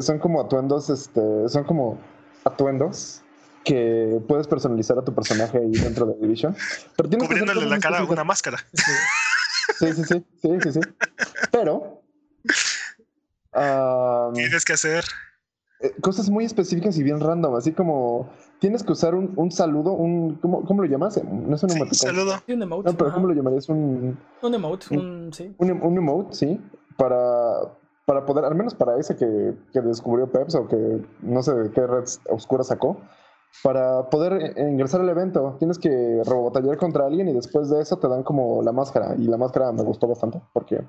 Son 0.00 0.18
como 0.18 0.40
atuendos, 0.40 0.90
este, 0.90 1.48
son 1.48 1.64
como 1.64 1.98
atuendos 2.44 3.22
que 3.64 4.20
puedes 4.28 4.46
personalizar 4.46 4.98
a 4.98 5.04
tu 5.04 5.14
personaje 5.14 5.58
ahí 5.58 5.70
dentro 5.70 6.06
de 6.06 6.14
Division. 6.20 6.54
Pero 6.96 7.08
tienes 7.08 7.26
Cubriéndole 7.26 7.66
la 7.66 7.78
cara 7.78 8.00
a 8.00 8.04
una 8.04 8.24
máscara. 8.24 8.58
Sí, 9.78 9.92
sí, 9.94 10.04
sí, 10.04 10.24
sí, 10.42 10.58
sí, 10.62 10.72
sí. 10.72 10.80
Pero 11.50 11.99
tienes 14.34 14.64
que 14.64 14.72
hacer 14.72 15.04
eh, 15.80 15.92
cosas 16.02 16.28
muy 16.28 16.44
específicas 16.44 16.96
y 16.98 17.02
bien 17.02 17.20
random, 17.20 17.54
así 17.56 17.72
como 17.72 18.30
tienes 18.58 18.82
que 18.82 18.92
usar 18.92 19.14
un, 19.14 19.32
un 19.36 19.50
saludo, 19.50 19.92
un 19.92 20.36
¿cómo, 20.36 20.64
¿cómo, 20.64 20.82
lo 20.82 20.88
llamas? 20.88 21.22
No 21.24 21.54
es 21.54 21.62
un 21.62 21.70
emote. 21.70 21.94
saludo. 21.94 22.34
Un 22.48 22.62
emote. 22.62 22.90
No, 22.90 22.96
pero 22.96 23.12
¿cómo 23.12 23.26
lo 23.28 23.34
llamarías? 23.34 23.68
Un, 23.68 24.18
un 24.42 24.54
emote, 24.54 24.86
un, 24.90 25.32
sí. 25.32 25.54
Un, 25.58 25.70
un 25.82 25.96
emote, 25.96 26.34
sí, 26.34 26.60
para 26.96 27.60
para 28.10 28.26
poder, 28.26 28.44
al 28.44 28.56
menos 28.56 28.74
para 28.74 28.98
ese 28.98 29.14
que, 29.14 29.54
que 29.72 29.80
descubrió 29.82 30.28
Peps 30.28 30.56
o 30.56 30.66
que 30.66 31.00
no 31.22 31.44
sé 31.44 31.54
de 31.54 31.70
qué 31.70 31.86
red 31.86 32.02
oscura 32.28 32.64
sacó, 32.64 32.96
para 33.62 34.10
poder 34.10 34.58
ingresar 34.58 35.00
al 35.00 35.08
evento 35.10 35.54
tienes 35.60 35.78
que 35.78 36.20
robotallar 36.24 36.76
contra 36.76 37.06
alguien 37.06 37.28
y 37.28 37.32
después 37.32 37.70
de 37.70 37.80
eso 37.80 37.98
te 37.98 38.08
dan 38.08 38.24
como 38.24 38.62
la 38.62 38.72
máscara. 38.72 39.14
Y 39.16 39.28
la 39.28 39.36
máscara 39.36 39.70
me 39.70 39.84
gustó 39.84 40.08
bastante 40.08 40.40
porque 40.52 40.82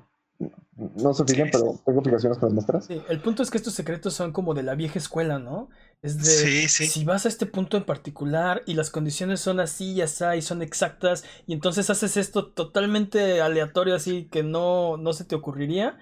no 0.76 1.14
se 1.14 1.24
fijan, 1.24 1.48
pero 1.50 1.78
tengo 1.84 2.00
aplicaciones 2.00 2.38
con 2.38 2.48
las 2.48 2.56
máscaras. 2.56 2.86
Sí, 2.86 3.00
el 3.08 3.20
punto 3.20 3.42
es 3.42 3.50
que 3.50 3.58
estos 3.58 3.74
secretos 3.74 4.14
son 4.14 4.32
como 4.32 4.54
de 4.54 4.62
la 4.62 4.74
vieja 4.74 4.98
escuela, 4.98 5.38
¿no? 5.38 5.68
Es 6.02 6.18
de 6.18 6.68
si 6.68 7.04
vas 7.04 7.26
a 7.26 7.28
este 7.28 7.46
punto 7.46 7.76
en 7.76 7.84
particular 7.84 8.62
y 8.66 8.74
las 8.74 8.90
condiciones 8.90 9.40
son 9.40 9.60
así 9.60 9.92
y 9.92 10.00
así 10.00 10.24
y 10.36 10.42
son 10.42 10.62
exactas 10.62 11.24
y 11.46 11.52
entonces 11.52 11.90
haces 11.90 12.16
esto 12.16 12.46
totalmente 12.46 13.40
aleatorio 13.40 13.94
así 13.94 14.28
que 14.30 14.42
no, 14.42 14.96
no 14.96 15.12
se 15.12 15.24
te 15.24 15.36
ocurriría, 15.36 15.98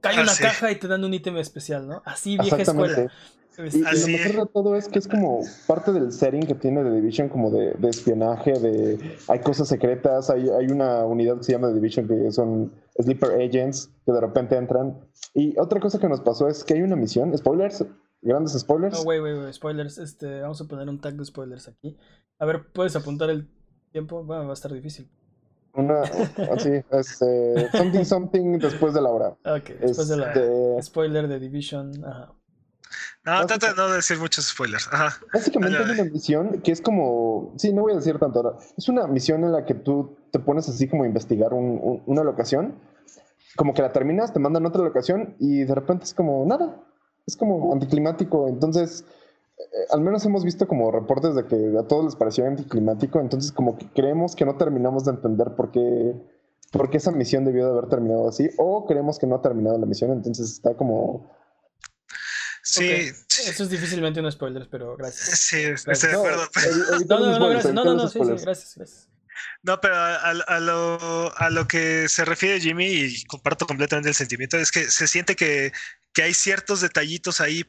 cae 0.00 0.18
ah, 0.18 0.22
una 0.22 0.34
caja 0.34 0.70
y 0.70 0.76
te 0.76 0.88
dan 0.88 1.04
un 1.04 1.14
ítem 1.14 1.36
especial, 1.38 1.88
¿no? 1.88 2.02
Así 2.04 2.36
vieja 2.36 2.60
escuela. 2.60 3.10
Y, 3.58 3.80
lo 3.80 4.06
mejor 4.06 4.46
de 4.46 4.52
todo 4.52 4.76
es 4.76 4.88
que 4.88 4.98
es 4.98 5.08
como 5.08 5.40
parte 5.66 5.92
del 5.92 6.12
setting 6.12 6.46
que 6.46 6.54
tiene 6.54 6.82
The 6.82 6.90
Division, 6.90 7.28
como 7.28 7.50
de, 7.50 7.76
espionaje, 7.88 8.52
de 8.52 9.16
hay 9.28 9.40
cosas 9.40 9.68
secretas, 9.68 10.30
hay, 10.30 10.48
hay, 10.48 10.66
una 10.66 11.04
unidad 11.04 11.38
que 11.38 11.44
se 11.44 11.52
llama 11.52 11.68
The 11.68 11.74
Division 11.74 12.08
que 12.08 12.30
son 12.30 12.72
Sleeper 12.98 13.32
Agents 13.32 13.90
que 14.06 14.12
de 14.12 14.20
repente 14.20 14.56
entran. 14.56 14.98
Y 15.34 15.58
otra 15.58 15.80
cosa 15.80 15.98
que 15.98 16.08
nos 16.08 16.20
pasó 16.20 16.48
es 16.48 16.64
que 16.64 16.74
hay 16.74 16.82
una 16.82 16.96
misión, 16.96 17.36
spoilers, 17.36 17.84
grandes 18.22 18.58
spoilers. 18.58 18.98
No, 18.98 19.02
wait, 19.02 19.22
wait, 19.22 19.36
wait, 19.36 19.52
spoilers, 19.52 19.98
este, 19.98 20.40
vamos 20.40 20.60
a 20.60 20.64
poner 20.64 20.88
un 20.88 21.00
tag 21.00 21.14
de 21.14 21.24
spoilers 21.24 21.68
aquí. 21.68 21.96
A 22.38 22.46
ver, 22.46 22.72
¿puedes 22.72 22.96
apuntar 22.96 23.30
el 23.30 23.48
tiempo? 23.92 24.24
Bueno, 24.24 24.44
va 24.44 24.50
a 24.50 24.54
estar 24.54 24.72
difícil. 24.72 25.10
Una, 25.74 26.00
así, 26.52 26.70
este, 26.90 27.70
something, 27.72 28.04
something 28.04 28.58
después 28.58 28.94
de 28.94 29.02
la 29.02 29.10
hora. 29.10 29.28
Ok, 29.44 29.70
después 29.80 30.08
de 30.08 30.16
la 30.16 30.32
este, 30.32 30.82
spoiler 30.82 31.28
de 31.28 31.38
Division, 31.38 32.04
ajá. 32.04 32.34
No, 33.24 33.46
trata 33.46 33.68
de 33.68 33.74
no 33.74 33.90
decir 33.90 34.18
muchos 34.18 34.48
spoilers. 34.48 34.88
Ajá. 34.90 35.18
Básicamente 35.32 35.82
es 35.82 35.90
una 35.90 36.04
misión 36.10 36.62
que 36.62 36.72
es 36.72 36.80
como. 36.80 37.52
Sí, 37.56 37.72
no 37.72 37.82
voy 37.82 37.92
a 37.92 37.96
decir 37.96 38.18
tanto 38.18 38.38
ahora. 38.38 38.58
Es 38.78 38.88
una 38.88 39.06
misión 39.06 39.44
en 39.44 39.52
la 39.52 39.66
que 39.66 39.74
tú 39.74 40.16
te 40.30 40.38
pones 40.38 40.68
así 40.68 40.88
como 40.88 41.04
a 41.04 41.06
investigar 41.06 41.52
una 41.52 42.24
locación. 42.24 42.76
Como 43.56 43.74
que 43.74 43.82
la 43.82 43.92
terminas, 43.92 44.32
te 44.32 44.38
mandan 44.38 44.64
otra 44.64 44.82
locación 44.82 45.34
y 45.38 45.64
de 45.64 45.74
repente 45.74 46.04
es 46.04 46.14
como 46.14 46.46
nada. 46.46 46.80
Es 47.26 47.36
como 47.36 47.72
anticlimático. 47.74 48.48
Entonces, 48.48 49.04
eh, 49.58 49.62
al 49.90 50.00
menos 50.00 50.24
hemos 50.24 50.42
visto 50.42 50.66
como 50.66 50.90
reportes 50.90 51.34
de 51.34 51.44
que 51.44 51.74
a 51.78 51.82
todos 51.82 52.06
les 52.06 52.16
pareció 52.16 52.46
anticlimático. 52.46 53.20
Entonces, 53.20 53.52
como 53.52 53.76
que 53.76 53.86
creemos 53.90 54.34
que 54.34 54.46
no 54.46 54.56
terminamos 54.56 55.04
de 55.04 55.10
entender 55.10 55.54
por 55.56 55.72
qué, 55.72 56.14
por 56.72 56.88
qué 56.88 56.96
esa 56.96 57.10
misión 57.10 57.44
debió 57.44 57.66
de 57.66 57.72
haber 57.72 57.90
terminado 57.90 58.28
así. 58.28 58.48
O 58.56 58.86
creemos 58.86 59.18
que 59.18 59.26
no 59.26 59.36
ha 59.36 59.42
terminado 59.42 59.76
la 59.76 59.84
misión. 59.84 60.10
Entonces 60.12 60.52
está 60.52 60.74
como 60.74 61.28
Sí. 62.62 62.88
Eso 62.88 63.62
es 63.64 63.70
difícilmente 63.70 64.20
un 64.20 64.30
spoiler, 64.30 64.68
pero 64.70 64.96
gracias. 64.96 65.40
Sí, 65.40 65.58
estoy 65.58 65.94
de 65.94 66.16
acuerdo. 66.16 66.48
No, 67.08 67.18
no, 67.18 67.38
no, 67.38 67.48
gracias. 67.48 67.74
No, 67.74 67.84
no, 67.84 67.94
no, 67.94 68.08
sí, 68.08 68.18
sí, 68.22 68.30
gracias, 68.42 68.74
gracias. 68.76 69.09
No, 69.62 69.80
pero 69.80 69.96
a, 69.96 70.30
a, 70.30 70.60
lo, 70.60 71.32
a 71.36 71.50
lo 71.50 71.68
que 71.68 72.08
se 72.08 72.24
refiere 72.24 72.60
Jimmy, 72.60 72.86
y 72.86 73.24
comparto 73.24 73.66
completamente 73.66 74.08
el 74.08 74.14
sentimiento, 74.14 74.56
es 74.58 74.70
que 74.70 74.90
se 74.90 75.06
siente 75.06 75.36
que, 75.36 75.72
que 76.12 76.22
hay 76.22 76.34
ciertos 76.34 76.80
detallitos 76.80 77.40
ahí 77.40 77.64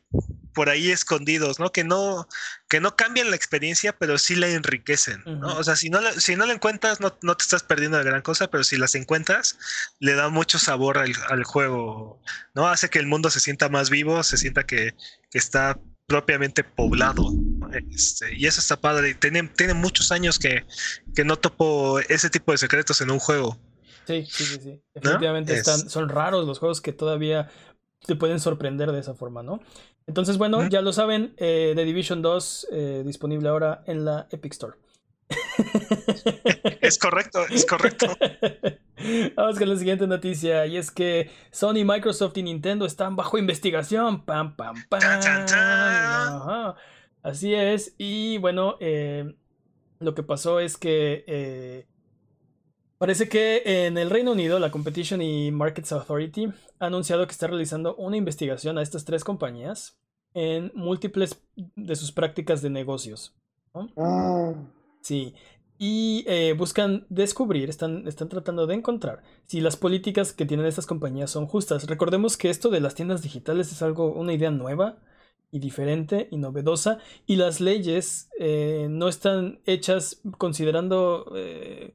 por 0.54 0.70
ahí 0.70 0.92
escondidos, 0.92 1.60
¿no? 1.60 1.72
Que 1.72 1.84
no, 1.84 2.28
que 2.68 2.82
no 2.82 2.96
cambian 2.96 3.30
la 3.30 3.36
experiencia, 3.36 3.98
pero 3.98 4.18
sí 4.18 4.36
la 4.36 4.50
enriquecen, 4.50 5.24
¿no? 5.26 5.56
O 5.58 5.64
sea, 5.64 5.76
si 5.76 5.90
no, 5.90 6.02
la, 6.02 6.12
si 6.20 6.36
no 6.36 6.46
la 6.46 6.54
encuentras, 6.54 7.00
no, 7.00 7.18
no, 7.22 7.38
te 7.38 7.44
estás 7.44 7.64
perdiendo 7.64 7.98
de 7.98 8.04
gran 8.04 8.22
cosa, 8.22 8.50
pero 8.50 8.64
si 8.64 8.78
las 8.78 8.96
encuentras, 8.96 9.58
le 10.00 10.14
da 10.14 10.30
mucho 10.30 10.60
sabor 10.60 10.98
al, 10.98 11.14
al 11.30 11.44
juego, 11.44 12.22
¿no? 12.54 12.68
Hace 12.68 12.90
que 12.90 13.00
el 13.00 13.08
mundo 13.08 13.30
se 13.30 13.40
sienta 13.40 13.70
más 13.70 13.90
vivo, 13.90 14.24
se 14.24 14.38
sienta 14.38 14.66
que, 14.66 14.94
que 15.30 15.38
está 15.38 15.80
propiamente 16.08 16.64
poblado. 16.64 17.32
Este, 17.92 18.36
y 18.36 18.46
eso 18.46 18.60
está 18.60 18.80
padre. 18.80 19.14
Tiene, 19.16 19.44
tiene 19.50 19.74
muchos 19.74 20.12
años 20.12 20.40
que, 20.40 20.66
que 21.16 21.24
no 21.24 21.38
topo 21.38 22.00
ese 22.00 22.30
tipo 22.30 22.52
de 22.52 22.58
secretos 22.58 23.02
en 23.02 23.12
un 23.12 23.20
juego. 23.20 23.58
Sí, 24.06 24.26
sí, 24.30 24.44
sí, 24.46 24.60
sí. 24.62 24.82
Definitivamente 24.94 25.54
están, 25.54 25.90
son 25.90 26.10
raros 26.10 26.46
los 26.46 26.60
juegos 26.60 26.82
que 26.82 26.92
todavía 26.92 27.50
te 28.06 28.16
pueden 28.16 28.40
sorprender 28.40 28.92
de 28.92 29.00
esa 29.00 29.14
forma, 29.14 29.44
¿no? 29.44 29.62
Entonces, 30.08 30.38
bueno, 30.38 30.68
ya 30.68 30.82
lo 30.82 30.92
saben, 30.92 31.34
eh, 31.38 31.74
The 31.76 31.86
Division 31.86 32.22
2 32.22 32.68
eh, 32.72 33.04
disponible 33.06 33.50
ahora 33.50 33.84
en 33.86 34.04
la 34.04 34.28
Epic 34.32 34.54
Store. 34.54 34.78
es 36.82 36.98
correcto, 36.98 37.46
es 37.50 37.66
correcto. 37.66 38.08
Vamos 39.36 39.58
con 39.58 39.70
la 39.70 39.78
siguiente 39.78 40.08
noticia. 40.08 40.66
Y 40.66 40.78
es 40.78 40.92
que 40.92 41.32
Sony, 41.52 41.86
Microsoft 41.86 42.38
y 42.38 42.44
Nintendo 42.44 42.86
están 42.86 43.16
bajo 43.16 43.38
investigación. 43.38 44.26
Pam, 44.26 44.56
pam, 44.56 44.76
pam. 44.90 45.00
Así 47.24 47.54
es. 47.54 47.96
Y 47.98 48.38
bueno, 48.40 48.76
eh, 48.80 49.36
lo 50.00 50.16
que 50.16 50.24
pasó 50.24 50.60
es 50.60 50.78
que 50.78 51.24
eh, 51.28 51.88
parece 52.98 53.30
que 53.30 53.86
en 53.86 53.98
el 53.98 54.10
Reino 54.10 54.32
Unido 54.32 54.60
la 54.60 54.72
Competition 54.72 55.22
y 55.22 55.52
Markets 55.52 55.92
Authority 55.92 56.48
ha 56.80 56.88
anunciado 56.88 57.26
que 57.26 57.32
está 57.32 57.48
realizando 57.48 57.96
una 57.96 58.18
investigación 58.18 58.78
a 58.78 58.82
estas 58.82 59.06
tres 59.06 59.24
compañías 59.24 60.00
en 60.34 60.72
múltiples 60.74 61.42
de 61.56 61.96
sus 61.96 62.12
prácticas 62.12 62.62
de 62.62 62.70
negocios. 62.70 63.36
Ah. 63.74 64.54
Sí. 65.02 65.36
Y 65.78 66.24
eh, 66.28 66.54
buscan 66.56 67.08
descubrir, 67.10 67.70
están, 67.70 68.08
están 68.08 68.30
tratando 68.30 68.68
de 68.68 68.76
encontrar 68.76 69.24
si 69.48 69.62
las 69.62 69.78
políticas 69.78 70.32
que 70.32 70.46
tienen 70.46 70.68
estas 70.68 70.86
compañías 70.86 71.32
son 71.32 71.48
justas. 71.48 71.88
Recordemos 71.88 72.38
que 72.38 72.52
esto 72.52 72.70
de 72.70 72.82
las 72.82 72.94
tiendas 72.94 73.24
digitales 73.24 73.72
es 73.72 73.82
algo, 73.82 74.14
una 74.14 74.34
idea 74.34 74.52
nueva 74.52 75.00
y 75.52 75.60
diferente 75.60 76.28
y 76.32 76.38
novedosa. 76.38 77.00
Y 77.26 77.36
las 77.36 77.60
leyes 77.62 78.30
eh, 78.40 78.88
no 78.90 79.08
están 79.08 79.60
hechas 79.66 80.22
considerando 80.38 81.32
eh, 81.36 81.94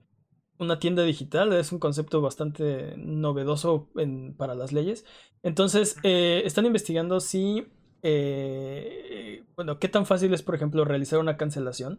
una 0.59 0.79
tienda 0.79 1.03
digital. 1.03 1.53
Es 1.53 1.73
un 1.73 1.79
concepto 1.79 2.21
bastante 2.21 2.95
novedoso 2.97 3.89
para 4.37 4.55
las 4.55 4.73
leyes. 4.73 5.05
Entonces, 5.43 5.97
están 6.03 6.67
investigando 6.67 7.21
si 7.21 7.67
eh, 8.09 9.43
bueno, 9.57 9.81
¿qué 9.81 9.89
tan 9.89 10.07
fácil 10.07 10.33
es, 10.33 10.43
por 10.43 10.55
ejemplo, 10.55 10.85
realizar 10.85 11.19
una 11.19 11.37
cancelación? 11.37 11.99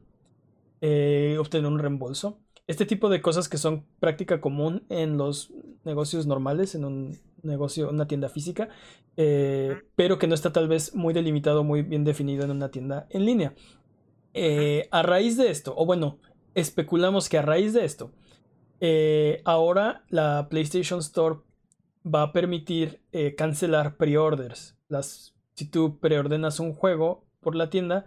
Eh, 0.80 1.36
obtener 1.38 1.70
un 1.70 1.80
reembolso. 1.80 2.40
Este 2.66 2.86
tipo 2.86 3.10
de 3.10 3.22
cosas 3.22 3.50
que 3.50 3.58
son 3.58 3.86
práctica 4.00 4.40
común 4.40 4.86
en 4.88 5.18
los 5.18 5.52
negocios 5.88 6.28
normales, 6.28 6.76
en 6.76 6.86
un 6.86 7.18
negocio, 7.42 7.90
una 7.90 8.08
tienda 8.08 8.30
física, 8.30 8.70
eh, 9.16 9.82
pero 9.96 10.20
que 10.20 10.28
no 10.28 10.36
está 10.36 10.54
tal 10.54 10.68
vez 10.68 10.94
muy 10.94 11.14
delimitado, 11.16 11.64
muy 11.64 11.82
bien 11.82 12.04
definido 12.04 12.46
en 12.46 12.52
una 12.52 12.70
tienda 12.70 13.08
en 13.10 13.26
línea. 13.26 13.56
a 14.92 15.02
raíz 15.02 15.36
de 15.38 15.50
esto, 15.50 15.74
o 15.76 15.88
bueno, 15.88 16.20
especulamos 16.54 17.28
que 17.28 17.40
a 17.40 17.42
raíz 17.42 17.74
de 17.74 17.86
esto, 17.86 18.12
ahora 19.46 20.04
la 20.10 20.48
PlayStation 20.50 21.00
Store 21.00 21.40
va 22.06 22.22
a 22.22 22.34
permitir 22.34 23.02
cancelar 23.36 23.98
pre-orders. 23.98 24.78
Las 24.88 25.38
si 25.58 25.66
tú 25.66 25.98
preordenas 26.00 26.60
un 26.60 26.74
juego 26.74 27.26
por 27.42 27.56
la 27.56 27.72
tienda, 27.72 28.06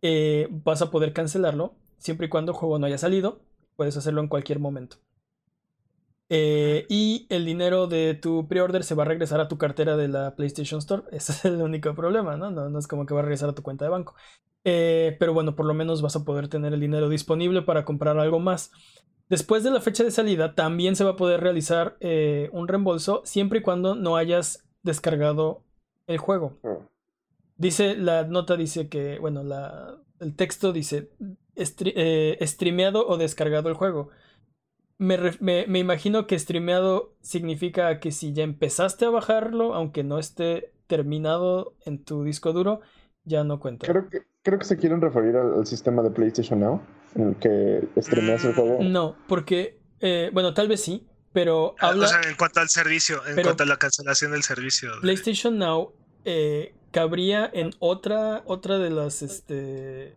eh, 0.00 0.48
vas 0.50 0.80
a 0.80 0.90
poder 0.90 1.12
cancelarlo 1.12 1.74
siempre 1.98 2.26
y 2.26 2.30
cuando 2.30 2.52
el 2.52 2.58
juego 2.58 2.78
no 2.78 2.86
haya 2.86 2.96
salido. 2.96 3.42
Puedes 3.76 3.98
hacerlo 3.98 4.22
en 4.22 4.28
cualquier 4.28 4.60
momento. 4.60 4.96
Eh, 6.28 6.86
y 6.88 7.26
el 7.30 7.44
dinero 7.44 7.86
de 7.86 8.14
tu 8.14 8.48
preorder 8.48 8.82
se 8.82 8.94
va 8.94 9.04
a 9.04 9.06
regresar 9.06 9.40
a 9.40 9.48
tu 9.48 9.58
cartera 9.58 9.96
de 9.96 10.08
la 10.08 10.34
PlayStation 10.34 10.78
Store. 10.78 11.02
Ese 11.12 11.32
es 11.32 11.44
el 11.44 11.62
único 11.62 11.94
problema, 11.94 12.36
¿no? 12.36 12.50
No, 12.50 12.78
es 12.78 12.86
como 12.86 13.06
que 13.06 13.14
va 13.14 13.20
a 13.20 13.22
regresar 13.22 13.48
a 13.48 13.54
tu 13.54 13.62
cuenta 13.62 13.84
de 13.84 13.90
banco. 13.90 14.14
Eh, 14.64 15.16
pero 15.20 15.32
bueno, 15.32 15.54
por 15.54 15.66
lo 15.66 15.74
menos 15.74 16.02
vas 16.02 16.16
a 16.16 16.24
poder 16.24 16.48
tener 16.48 16.72
el 16.74 16.80
dinero 16.80 17.08
disponible 17.08 17.62
para 17.62 17.84
comprar 17.84 18.18
algo 18.18 18.40
más. 18.40 18.72
Después 19.28 19.62
de 19.64 19.70
la 19.70 19.80
fecha 19.80 20.04
de 20.04 20.10
salida, 20.10 20.54
también 20.54 20.96
se 20.96 21.04
va 21.04 21.10
a 21.10 21.16
poder 21.16 21.40
realizar 21.40 21.96
un 22.52 22.68
reembolso 22.68 23.22
siempre 23.24 23.58
y 23.58 23.62
cuando 23.62 23.96
no 23.96 24.16
hayas 24.16 24.68
descargado 24.82 25.64
el 26.06 26.18
juego. 26.18 26.58
Ah. 26.64 26.78
Dice, 27.56 27.96
la 27.96 28.24
nota 28.24 28.56
dice 28.56 28.88
que, 28.88 29.18
bueno, 29.18 29.42
la, 29.42 29.98
el 30.20 30.34
texto 30.36 30.72
dice, 30.72 31.10
eh, 31.56 32.38
streameado 32.42 33.06
o 33.06 33.16
descargado 33.16 33.68
el 33.68 33.74
juego. 33.74 34.10
Me, 34.98 35.18
me, 35.40 35.78
imagino 35.78 36.26
que 36.26 36.38
streameado 36.38 37.14
significa 37.20 38.00
que 38.00 38.12
si 38.12 38.32
ya 38.32 38.44
empezaste 38.44 39.04
a 39.04 39.10
bajarlo, 39.10 39.74
aunque 39.74 40.04
no 40.04 40.18
esté 40.18 40.72
terminado 40.86 41.74
en 41.84 42.02
tu 42.02 42.24
disco 42.24 42.52
duro, 42.52 42.80
ya 43.24 43.44
no 43.44 43.60
cuenta. 43.60 43.86
Creo 43.86 44.08
que, 44.08 44.22
creo 44.42 44.58
que 44.58 44.64
se 44.64 44.78
quieren 44.78 45.00
referir 45.02 45.36
al, 45.36 45.66
sistema 45.66 46.02
de 46.02 46.10
PlayStation 46.10 46.60
Now, 46.60 46.80
en 47.14 47.28
el 47.28 47.36
que 47.36 47.86
streameas 48.00 48.44
el 48.44 48.54
juego. 48.54 48.82
No, 48.82 49.16
porque, 49.28 49.78
eh, 50.00 50.30
bueno, 50.32 50.54
tal 50.54 50.68
vez 50.68 50.82
sí, 50.82 51.06
pero 51.32 51.74
ah, 51.80 51.88
habla... 51.88 52.06
O 52.06 52.08
sea, 52.08 52.22
en 52.22 52.36
cuanto 52.36 52.60
al 52.60 52.70
servicio, 52.70 53.20
en 53.26 53.42
cuanto 53.42 53.64
a 53.64 53.66
la 53.66 53.76
cancelación 53.76 54.32
del 54.32 54.44
servicio. 54.44 54.92
PlayStation 55.02 55.58
Now 55.58 55.92
eh, 56.24 56.74
cabría 56.90 57.50
en 57.52 57.72
otra, 57.78 58.42
otra 58.46 58.78
de 58.78 58.88
las 58.88 59.20
este, 59.20 60.16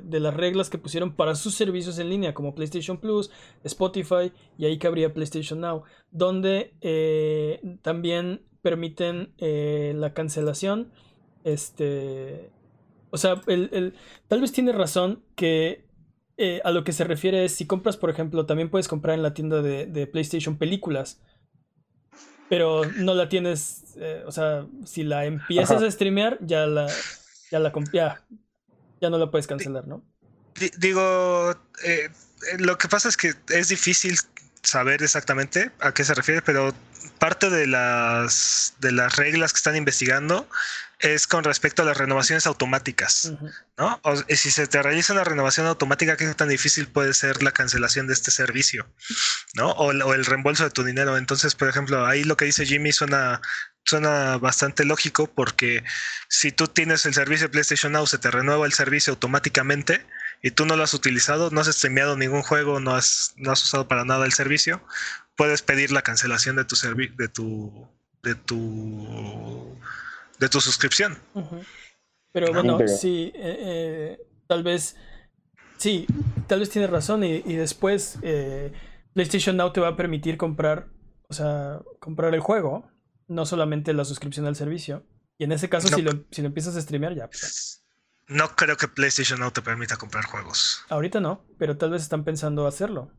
de, 0.00 0.20
las 0.20 0.34
reglas 0.34 0.70
que 0.70 0.78
pusieron 0.78 1.14
para 1.14 1.34
sus 1.34 1.54
servicios 1.54 1.98
en 1.98 2.08
línea, 2.08 2.34
como 2.34 2.54
PlayStation 2.54 2.98
Plus, 2.98 3.30
Spotify, 3.62 4.32
y 4.58 4.66
ahí 4.66 4.78
cabría 4.78 5.12
PlayStation 5.12 5.60
Now, 5.60 5.82
donde 6.10 6.74
eh, 6.80 7.60
también 7.82 8.42
permiten 8.62 9.32
eh, 9.38 9.92
la 9.96 10.14
cancelación. 10.14 10.92
Este. 11.44 12.50
O 13.10 13.16
sea, 13.16 13.40
el, 13.46 13.94
tal 14.28 14.40
vez 14.40 14.52
tiene 14.52 14.72
razón 14.72 15.22
que 15.36 15.84
a 16.64 16.72
lo 16.72 16.82
que 16.82 16.92
se 16.92 17.04
refiere 17.04 17.44
es 17.44 17.54
si 17.54 17.66
compras, 17.66 17.96
por 17.96 18.10
ejemplo, 18.10 18.44
también 18.44 18.68
puedes 18.68 18.88
comprar 18.88 19.14
en 19.14 19.22
la 19.22 19.34
tienda 19.34 19.62
de, 19.62 19.86
de 19.86 20.06
PlayStation 20.08 20.56
películas 20.56 21.20
pero 22.48 22.82
no 22.98 23.14
la 23.14 23.28
tienes, 23.28 23.96
eh, 23.98 24.22
o 24.26 24.32
sea, 24.32 24.66
si 24.84 25.02
la 25.02 25.24
empiezas 25.24 25.82
a 25.82 25.90
streamear, 25.90 26.38
ya 26.40 26.66
la, 26.66 26.86
ya 27.50 27.58
la, 27.58 27.72
ya, 27.92 28.22
ya 29.04 29.10
no 29.10 29.18
la 29.18 29.30
puedes 29.30 29.46
cancelar, 29.46 29.86
¿no? 29.86 30.02
Digo, 30.78 31.54
eh, 31.82 32.10
lo 32.58 32.78
que 32.78 32.88
pasa 32.88 33.08
es 33.08 33.16
que 33.16 33.34
es 33.48 33.68
difícil 33.68 34.18
saber 34.62 35.02
exactamente 35.02 35.70
a 35.80 35.92
qué 35.92 36.04
se 36.04 36.14
refiere, 36.14 36.40
pero 36.40 36.74
parte 37.18 37.50
de 37.50 37.66
las, 37.66 38.74
de 38.78 38.92
las 38.92 39.16
reglas 39.16 39.52
que 39.52 39.58
están 39.58 39.76
investigando 39.76 40.48
es 41.00 41.26
con 41.26 41.44
respecto 41.44 41.82
a 41.82 41.84
las 41.84 41.98
renovaciones 41.98 42.46
automáticas, 42.46 43.32
¿no? 43.76 44.00
O, 44.04 44.16
si 44.16 44.50
se 44.50 44.66
te 44.66 44.82
realiza 44.82 45.12
una 45.12 45.24
renovación 45.24 45.66
automática, 45.66 46.16
¿qué 46.16 46.32
tan 46.34 46.48
difícil 46.48 46.88
puede 46.88 47.12
ser 47.12 47.42
la 47.42 47.52
cancelación 47.52 48.06
de 48.06 48.14
este 48.14 48.30
servicio, 48.30 48.88
¿no? 49.54 49.72
O, 49.72 49.92
el 49.92 50.24
reembolso 50.24 50.64
de 50.64 50.70
tu 50.70 50.82
dinero. 50.82 51.18
Entonces, 51.18 51.54
por 51.54 51.68
ejemplo, 51.68 52.06
ahí 52.06 52.24
lo 52.24 52.38
que 52.38 52.46
dice 52.46 52.64
Jimmy 52.64 52.92
suena, 52.92 53.42
suena 53.84 54.38
bastante 54.38 54.84
lógico 54.84 55.26
porque 55.26 55.84
si 56.28 56.52
tú 56.52 56.66
tienes 56.66 57.06
el 57.06 57.14
servicio 57.14 57.46
de 57.46 57.52
PlayStation 57.52 57.92
Now, 57.92 58.06
se 58.06 58.18
te 58.18 58.30
renueva 58.30 58.66
el 58.66 58.72
servicio 58.72 59.12
automáticamente 59.12 60.04
y 60.42 60.50
tú 60.50 60.66
no 60.66 60.76
lo 60.76 60.82
has 60.82 60.94
utilizado, 60.94 61.50
no 61.50 61.60
has 61.60 61.68
streameado 61.68 62.16
ningún 62.16 62.42
juego, 62.42 62.80
no 62.80 62.94
has, 62.94 63.34
no 63.36 63.52
has 63.52 63.62
usado 63.62 63.88
para 63.88 64.04
nada 64.04 64.26
el 64.26 64.32
servicio, 64.32 64.82
puedes 65.36 65.62
pedir 65.62 65.92
la 65.92 66.02
cancelación 66.02 66.56
de 66.56 66.64
tu 66.64 66.76
de 67.16 67.28
tu 67.28 67.88
de 68.22 68.34
tu 68.34 69.78
de 70.38 70.48
tu 70.48 70.60
suscripción. 70.60 71.18
Pero 72.32 72.52
bueno, 72.52 72.78
sí, 72.88 73.32
eh, 73.34 73.56
eh, 73.60 74.26
tal 74.48 74.62
vez, 74.62 74.96
sí, 75.76 76.06
tal 76.48 76.60
vez 76.60 76.70
tienes 76.70 76.90
razón 76.90 77.22
y, 77.22 77.40
después 77.54 78.18
eh, 78.22 78.72
PlayStation 79.12 79.56
Now 79.56 79.72
te 79.72 79.80
va 79.80 79.88
a 79.88 79.96
permitir 79.96 80.36
comprar, 80.36 80.88
o 81.28 81.34
sea, 81.34 81.80
comprar 82.00 82.34
el 82.34 82.40
juego, 82.40 82.90
no 83.28 83.46
solamente 83.46 83.92
la 83.92 84.04
suscripción 84.04 84.46
al 84.46 84.56
servicio. 84.56 85.06
Y 85.38 85.44
en 85.44 85.52
ese 85.52 85.68
caso, 85.68 85.88
si, 85.88 86.02
lo, 86.02 86.12
si 86.30 86.42
lo 86.42 86.48
empiezas 86.48 86.76
a 86.76 86.80
streamear, 86.80 87.14
ya. 87.14 87.26
Pues, 87.28 87.84
no 88.28 88.54
creo 88.56 88.76
que 88.76 88.88
PlayStation 88.88 89.40
Now 89.40 89.50
te 89.50 89.62
permita 89.62 89.96
comprar 89.96 90.24
juegos. 90.24 90.84
Ahorita 90.88 91.20
no, 91.20 91.44
pero 91.58 91.76
tal 91.76 91.90
vez 91.90 92.02
están 92.02 92.24
pensando 92.24 92.66
hacerlo. 92.66 93.10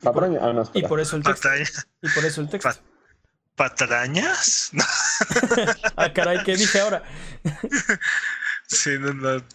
Y 0.00 0.04
por, 0.04 0.24
ah, 0.24 0.64
y 0.74 0.82
por 0.82 1.00
eso 1.00 1.16
el 1.16 1.22
texto. 1.22 1.48
Y 2.00 2.08
por 2.08 2.24
eso 2.24 2.40
el 2.40 2.48
texto. 2.48 2.70
¿Patrañas? 3.54 4.70
ah, 5.96 6.12
caray, 6.12 6.42
¿qué 6.44 6.56
dije 6.56 6.80
ahora? 6.80 7.02
sí, 8.76 8.90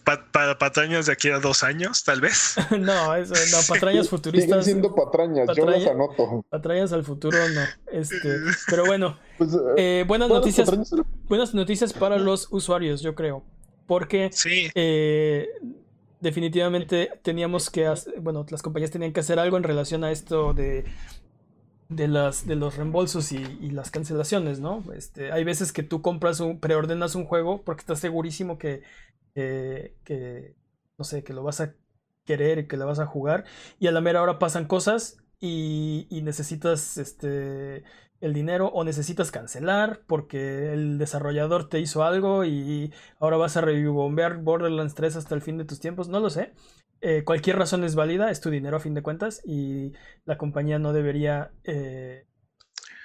para 0.04 0.58
patrañas 0.58 1.06
de 1.06 1.12
aquí 1.12 1.28
a 1.28 1.38
dos 1.38 1.62
años, 1.62 2.04
tal 2.04 2.20
vez. 2.20 2.56
no, 2.78 3.14
eso, 3.14 3.34
no, 3.34 3.58
patrañas 3.68 4.08
futuristas. 4.08 4.64
Siguen 4.64 4.82
siendo 4.82 4.94
patrañas, 4.94 5.48
yo 5.56 5.66
las 5.66 5.86
anoto. 5.86 6.44
Patrañas 6.48 6.92
al 6.92 7.04
futuro, 7.04 7.36
no. 7.48 7.60
Este, 7.92 8.36
pero 8.68 8.86
bueno, 8.86 9.18
pues, 9.36 9.52
eh, 9.54 10.00
eh, 10.00 10.04
buenas 10.06 10.28
noticias. 10.28 10.70
Buenas 11.28 11.54
noticias 11.54 11.92
para 11.92 12.18
los 12.18 12.48
usuarios, 12.50 13.00
yo 13.00 13.14
creo. 13.14 13.44
Porque 13.86 14.30
sí. 14.32 14.70
eh, 14.74 15.48
definitivamente 16.20 17.10
teníamos 17.22 17.70
que, 17.70 17.92
bueno, 18.20 18.44
las 18.50 18.62
compañías 18.62 18.90
tenían 18.90 19.12
que 19.12 19.20
hacer 19.20 19.38
algo 19.38 19.56
en 19.56 19.62
relación 19.62 20.04
a 20.04 20.10
esto 20.10 20.52
de 20.52 20.84
de, 21.88 22.06
las, 22.06 22.46
de 22.46 22.54
los 22.54 22.76
reembolsos 22.76 23.32
y, 23.32 23.70
las 23.70 23.90
cancelaciones, 23.90 24.60
¿no? 24.60 24.84
Este, 24.94 25.32
hay 25.32 25.44
veces 25.44 25.72
que 25.72 25.82
tú 25.82 26.02
compras 26.02 26.40
un, 26.40 26.60
preordenas 26.60 27.14
un 27.14 27.24
juego 27.24 27.62
porque 27.62 27.80
estás 27.80 28.00
segurísimo 28.00 28.58
que, 28.58 28.82
que, 29.34 30.56
no 30.96 31.04
sé, 31.04 31.24
que 31.24 31.32
lo 31.32 31.42
vas 31.42 31.60
a 31.60 31.74
querer 32.24 32.58
y 32.58 32.68
que 32.68 32.76
lo 32.76 32.86
vas 32.86 32.98
a 32.98 33.06
jugar 33.06 33.44
y 33.78 33.86
a 33.86 33.92
la 33.92 34.00
mera 34.00 34.22
hora 34.22 34.38
pasan 34.38 34.66
cosas 34.66 35.18
y, 35.40 36.06
necesitas 36.22 36.98
este 36.98 37.84
el 38.20 38.34
dinero 38.34 38.66
o 38.66 38.82
necesitas 38.82 39.30
cancelar 39.30 40.02
porque 40.08 40.72
el 40.72 40.98
desarrollador 40.98 41.68
te 41.68 41.78
hizo 41.78 42.02
algo 42.02 42.44
y 42.44 42.92
ahora 43.20 43.36
vas 43.36 43.56
a 43.56 43.60
revivombear 43.60 44.38
Borderlands 44.38 44.96
3 44.96 45.16
hasta 45.16 45.36
el 45.36 45.40
fin 45.40 45.56
de 45.56 45.64
tus 45.64 45.78
tiempos, 45.78 46.08
no 46.08 46.18
lo 46.18 46.28
sé. 46.28 46.52
Eh, 47.00 47.22
cualquier 47.24 47.56
razón 47.56 47.84
es 47.84 47.94
válida, 47.94 48.30
es 48.30 48.40
tu 48.40 48.50
dinero 48.50 48.76
a 48.76 48.80
fin 48.80 48.94
de 48.94 49.02
cuentas 49.02 49.40
y 49.44 49.92
la 50.24 50.36
compañía 50.36 50.80
no 50.80 50.92
debería 50.92 51.52
eh, 51.62 52.26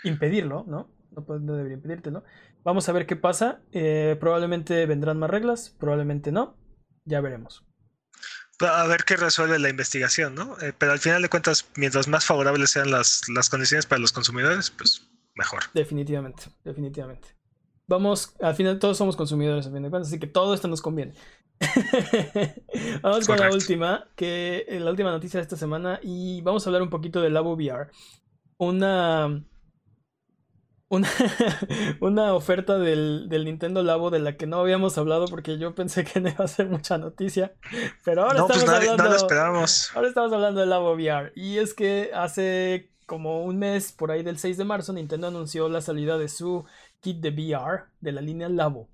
impedirlo, 0.03 0.65
¿no? 0.67 0.89
No, 1.11 1.21
debería 1.39 1.75
impedírtelo. 1.75 2.23
Vamos 2.63 2.87
a 2.87 2.91
ver 2.91 3.05
qué 3.05 3.15
pasa. 3.15 3.61
Eh, 3.71 4.15
probablemente 4.19 4.85
vendrán 4.85 5.19
más 5.19 5.29
reglas, 5.29 5.75
probablemente 5.79 6.31
no. 6.31 6.55
Ya 7.05 7.21
veremos. 7.21 7.65
A 8.59 8.87
ver 8.87 9.03
qué 9.03 9.17
resuelve 9.17 9.59
la 9.59 9.69
investigación, 9.69 10.35
¿no? 10.35 10.55
pero 10.77 10.93
al 10.93 10.99
final 10.99 11.21
de 11.21 11.27
cuentas, 11.27 11.69
mientras 11.75 12.07
más 12.07 12.23
favorables 12.25 12.69
sean 12.69 12.91
las, 12.91 13.27
las 13.27 13.49
condiciones 13.49 13.85
para 13.85 13.99
los 13.99 14.13
consumidores, 14.13 14.69
pues 14.69 15.09
mejor. 15.35 15.63
Definitivamente, 15.73 16.43
definitivamente. 16.63 17.35
Vamos, 17.87 18.35
al 18.39 18.55
final 18.55 18.79
todos 18.79 18.97
somos 18.97 19.17
consumidores 19.17 19.67
a 19.67 19.71
fin 19.71 19.83
de 19.83 19.89
cuentas, 19.89 20.07
así 20.07 20.19
que 20.19 20.27
todo 20.27 20.53
esto 20.53 20.67
nos 20.67 20.81
conviene. 20.81 21.13
vamos 23.01 23.27
con 23.27 23.37
la 23.37 23.49
última, 23.49 24.07
que 24.15 24.65
la 24.69 24.91
última 24.91 25.11
noticia 25.11 25.39
de 25.39 25.43
esta 25.43 25.57
semana 25.57 25.99
y 26.01 26.41
vamos 26.41 26.65
a 26.65 26.69
hablar 26.69 26.81
un 26.81 26.89
poquito 26.89 27.21
del 27.21 27.33
Labo 27.33 27.53
VR. 27.53 27.89
Una 28.57 29.43
una, 30.93 31.09
una 32.01 32.33
oferta 32.33 32.77
del, 32.77 33.27
Nintendo 33.29 33.81
Labo 33.81 34.11
de 34.11 34.19
la 34.19 34.37
que 34.37 34.45
no 34.45 34.59
habíamos 34.59 34.97
hablado 34.97 35.25
porque 35.25 35.57
yo 35.57 35.73
pensé 35.73 36.03
que 36.03 36.19
no 36.19 36.29
iba 36.29 36.45
a 36.45 36.47
ser 36.47 36.67
mucha 36.67 36.97
noticia. 36.97 37.53
Pero 38.05 38.23
ahora 38.23 38.45
pues 38.45 38.59
estamos 38.59 38.89
hablando. 38.89 39.15
esperamos. 39.15 39.91
Ahora 39.95 40.07
estamos 40.07 40.31
hablando 40.31 40.59
del 40.59 40.69
Labo 40.69 40.93
VR. 40.93 41.31
Y 41.35 41.57
es 41.57 41.73
que 41.73 42.11
hace 42.13 42.91
como 43.07 43.43
un 43.43 43.57
mes, 43.57 43.91
por 43.91 44.11
ahí 44.11 44.23
del 44.23 44.37
6 44.37 44.57
de 44.57 44.65
marzo, 44.65 44.93
Nintendo 44.93 45.27
anunció 45.27 45.67
la 45.67 45.81
salida 45.81 46.17
de 46.17 46.29
su 46.29 46.65
kit 47.01 47.19
de 47.19 47.31
VR 47.31 47.85
de 47.99 48.11
la 48.11 48.21
línea 48.21 48.47
Labo. 48.47 48.87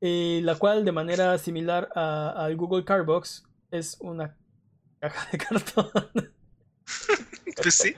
Eh, 0.00 0.40
la 0.42 0.56
cual 0.56 0.84
de 0.84 0.92
manera 0.92 1.38
similar 1.38 1.88
al 1.94 2.56
Google 2.56 2.84
Carbox 2.84 3.44
es 3.70 3.96
una 4.00 4.36
caja 5.00 5.28
de 5.30 5.38
cartón. 5.44 6.35
pues 7.62 7.74
sí. 7.74 7.94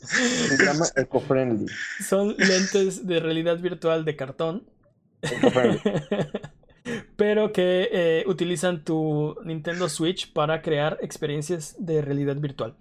Se 0.00 0.64
llama 0.64 0.86
eco-friendly. 0.96 1.66
Son 2.04 2.34
lentes 2.36 3.06
de 3.06 3.20
realidad 3.20 3.58
virtual 3.58 4.04
de 4.04 4.16
cartón. 4.16 4.66
pero 7.16 7.52
que 7.52 7.88
eh, 7.92 8.24
utilizan 8.26 8.84
tu 8.84 9.36
Nintendo 9.44 9.88
Switch 9.88 10.32
para 10.32 10.62
crear 10.62 10.98
experiencias 11.00 11.76
de 11.78 12.02
realidad 12.02 12.36
virtual. 12.36 12.74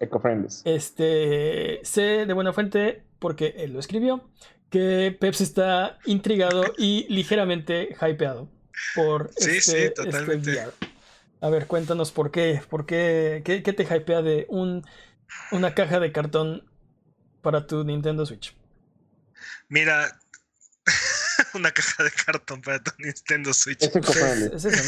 Eco-friendly. 0.00 0.48
Este, 0.64 1.80
sé 1.82 2.24
de 2.26 2.32
buena 2.32 2.52
fuente, 2.52 3.02
porque 3.18 3.54
él 3.58 3.72
lo 3.72 3.80
escribió, 3.80 4.24
que 4.70 5.16
Peps 5.18 5.40
está 5.40 5.98
intrigado 6.06 6.62
y 6.76 7.06
ligeramente 7.12 7.96
hypeado 8.00 8.48
por 8.94 9.30
sí, 9.36 9.56
este, 9.56 9.60
sí, 9.60 9.76
este 9.78 9.90
totalmente. 9.90 10.64
A 11.40 11.50
ver, 11.50 11.66
cuéntanos 11.66 12.10
por 12.10 12.30
qué, 12.30 12.60
por 12.68 12.84
qué, 12.84 13.42
qué, 13.44 13.72
te 13.72 13.82
hypea 13.84 14.22
de 14.22 14.46
un, 14.48 14.84
una 15.52 15.74
caja 15.74 16.00
de 16.00 16.10
cartón 16.10 16.68
para 17.42 17.66
tu 17.66 17.84
Nintendo 17.84 18.26
Switch. 18.26 18.56
Mira, 19.68 20.18
una 21.54 21.70
caja 21.70 22.02
de 22.02 22.10
cartón 22.10 22.60
para 22.60 22.82
tu 22.82 22.90
Nintendo 22.98 23.54
Switch. 23.54 23.82
Es 23.82 23.94
eco-friendly. 23.94 24.56
Es, 24.56 24.64
eso, 24.64 24.82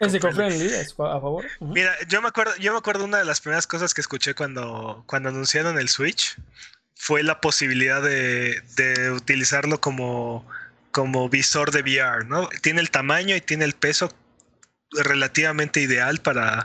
¿no? 0.00 0.06
es 0.06 0.14
eco-friendly, 0.14 0.66
es 0.66 0.92
a 0.92 1.20
favor. 1.20 1.44
Mira, 1.60 1.94
yo 2.08 2.20
me 2.20 2.28
acuerdo, 2.28 2.56
yo 2.56 2.72
me 2.72 2.78
acuerdo 2.78 3.04
una 3.04 3.18
de 3.18 3.24
las 3.24 3.40
primeras 3.40 3.68
cosas 3.68 3.94
que 3.94 4.00
escuché 4.00 4.34
cuando, 4.34 5.04
cuando 5.06 5.28
anunciaron 5.28 5.78
el 5.78 5.88
Switch 5.88 6.36
fue 6.96 7.22
la 7.22 7.40
posibilidad 7.40 8.02
de, 8.02 8.62
de 8.76 9.12
utilizarlo 9.12 9.80
como, 9.80 10.44
como 10.90 11.28
visor 11.28 11.70
de 11.70 11.82
VR, 11.82 12.24
¿no? 12.24 12.48
Tiene 12.62 12.80
el 12.80 12.90
tamaño 12.90 13.36
y 13.36 13.40
tiene 13.40 13.64
el 13.64 13.74
peso 13.74 14.12
relativamente 14.92 15.80
ideal 15.80 16.18
para, 16.20 16.64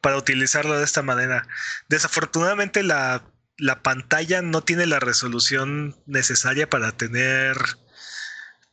para 0.00 0.16
utilizarlo 0.16 0.78
de 0.78 0.84
esta 0.84 1.02
manera. 1.02 1.46
Desafortunadamente 1.88 2.82
la, 2.82 3.24
la, 3.56 3.82
pantalla 3.82 4.42
no 4.42 4.62
tiene 4.62 4.86
la 4.86 5.00
resolución 5.00 5.96
necesaria 6.06 6.68
para 6.68 6.92
tener, 6.92 7.56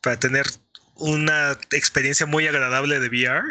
para 0.00 0.18
tener 0.18 0.46
una 0.96 1.52
experiencia 1.72 2.26
muy 2.26 2.46
agradable 2.46 3.00
de 3.00 3.08
VR. 3.08 3.50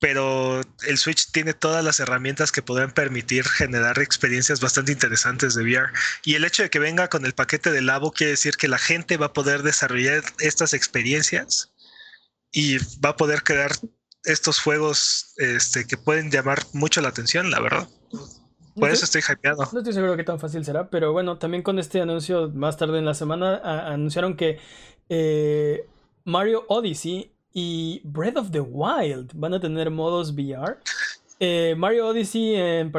Pero 0.00 0.60
el 0.86 0.96
Switch 0.96 1.32
tiene 1.32 1.54
todas 1.54 1.84
las 1.84 1.98
herramientas 1.98 2.52
que 2.52 2.62
podrían 2.62 2.92
permitir 2.92 3.44
generar 3.44 3.98
experiencias 3.98 4.60
bastante 4.60 4.92
interesantes 4.92 5.54
de 5.54 5.64
VR. 5.64 5.92
Y 6.24 6.34
el 6.34 6.44
hecho 6.44 6.62
de 6.62 6.70
que 6.70 6.78
venga 6.78 7.08
con 7.08 7.26
el 7.26 7.34
paquete 7.34 7.72
de 7.72 7.82
Labo 7.82 8.12
quiere 8.12 8.30
decir 8.30 8.56
que 8.56 8.68
la 8.68 8.78
gente 8.78 9.16
va 9.16 9.26
a 9.26 9.32
poder 9.32 9.64
desarrollar 9.64 10.22
estas 10.38 10.72
experiencias 10.72 11.72
y 12.52 12.78
va 13.04 13.10
a 13.10 13.16
poder 13.16 13.42
crear 13.42 13.72
estos 14.28 14.60
juegos 14.60 15.34
este, 15.36 15.86
que 15.86 15.96
pueden 15.96 16.30
llamar 16.30 16.58
mucho 16.72 17.00
la 17.00 17.08
atención, 17.08 17.50
la 17.50 17.60
verdad. 17.60 17.88
Por 18.78 18.90
eso 18.90 19.04
estoy 19.04 19.22
hypeado. 19.28 19.68
No 19.72 19.78
estoy 19.78 19.92
seguro 19.92 20.16
que 20.16 20.24
tan 20.24 20.38
fácil 20.38 20.64
será, 20.64 20.88
pero 20.88 21.12
bueno, 21.12 21.38
también 21.38 21.62
con 21.62 21.78
este 21.78 22.00
anuncio 22.00 22.50
más 22.50 22.76
tarde 22.76 22.98
en 22.98 23.04
la 23.04 23.14
semana 23.14 23.56
anunciaron 23.92 24.36
que 24.36 24.58
eh, 25.08 25.86
Mario 26.24 26.64
Odyssey 26.68 27.32
y 27.52 28.00
Breath 28.04 28.36
of 28.36 28.50
the 28.50 28.60
Wild 28.60 29.32
van 29.34 29.54
a 29.54 29.60
tener 29.60 29.90
modos 29.90 30.32
VR. 30.32 30.78
Eh, 31.40 31.74
Mario 31.76 32.08
Odyssey 32.08 32.54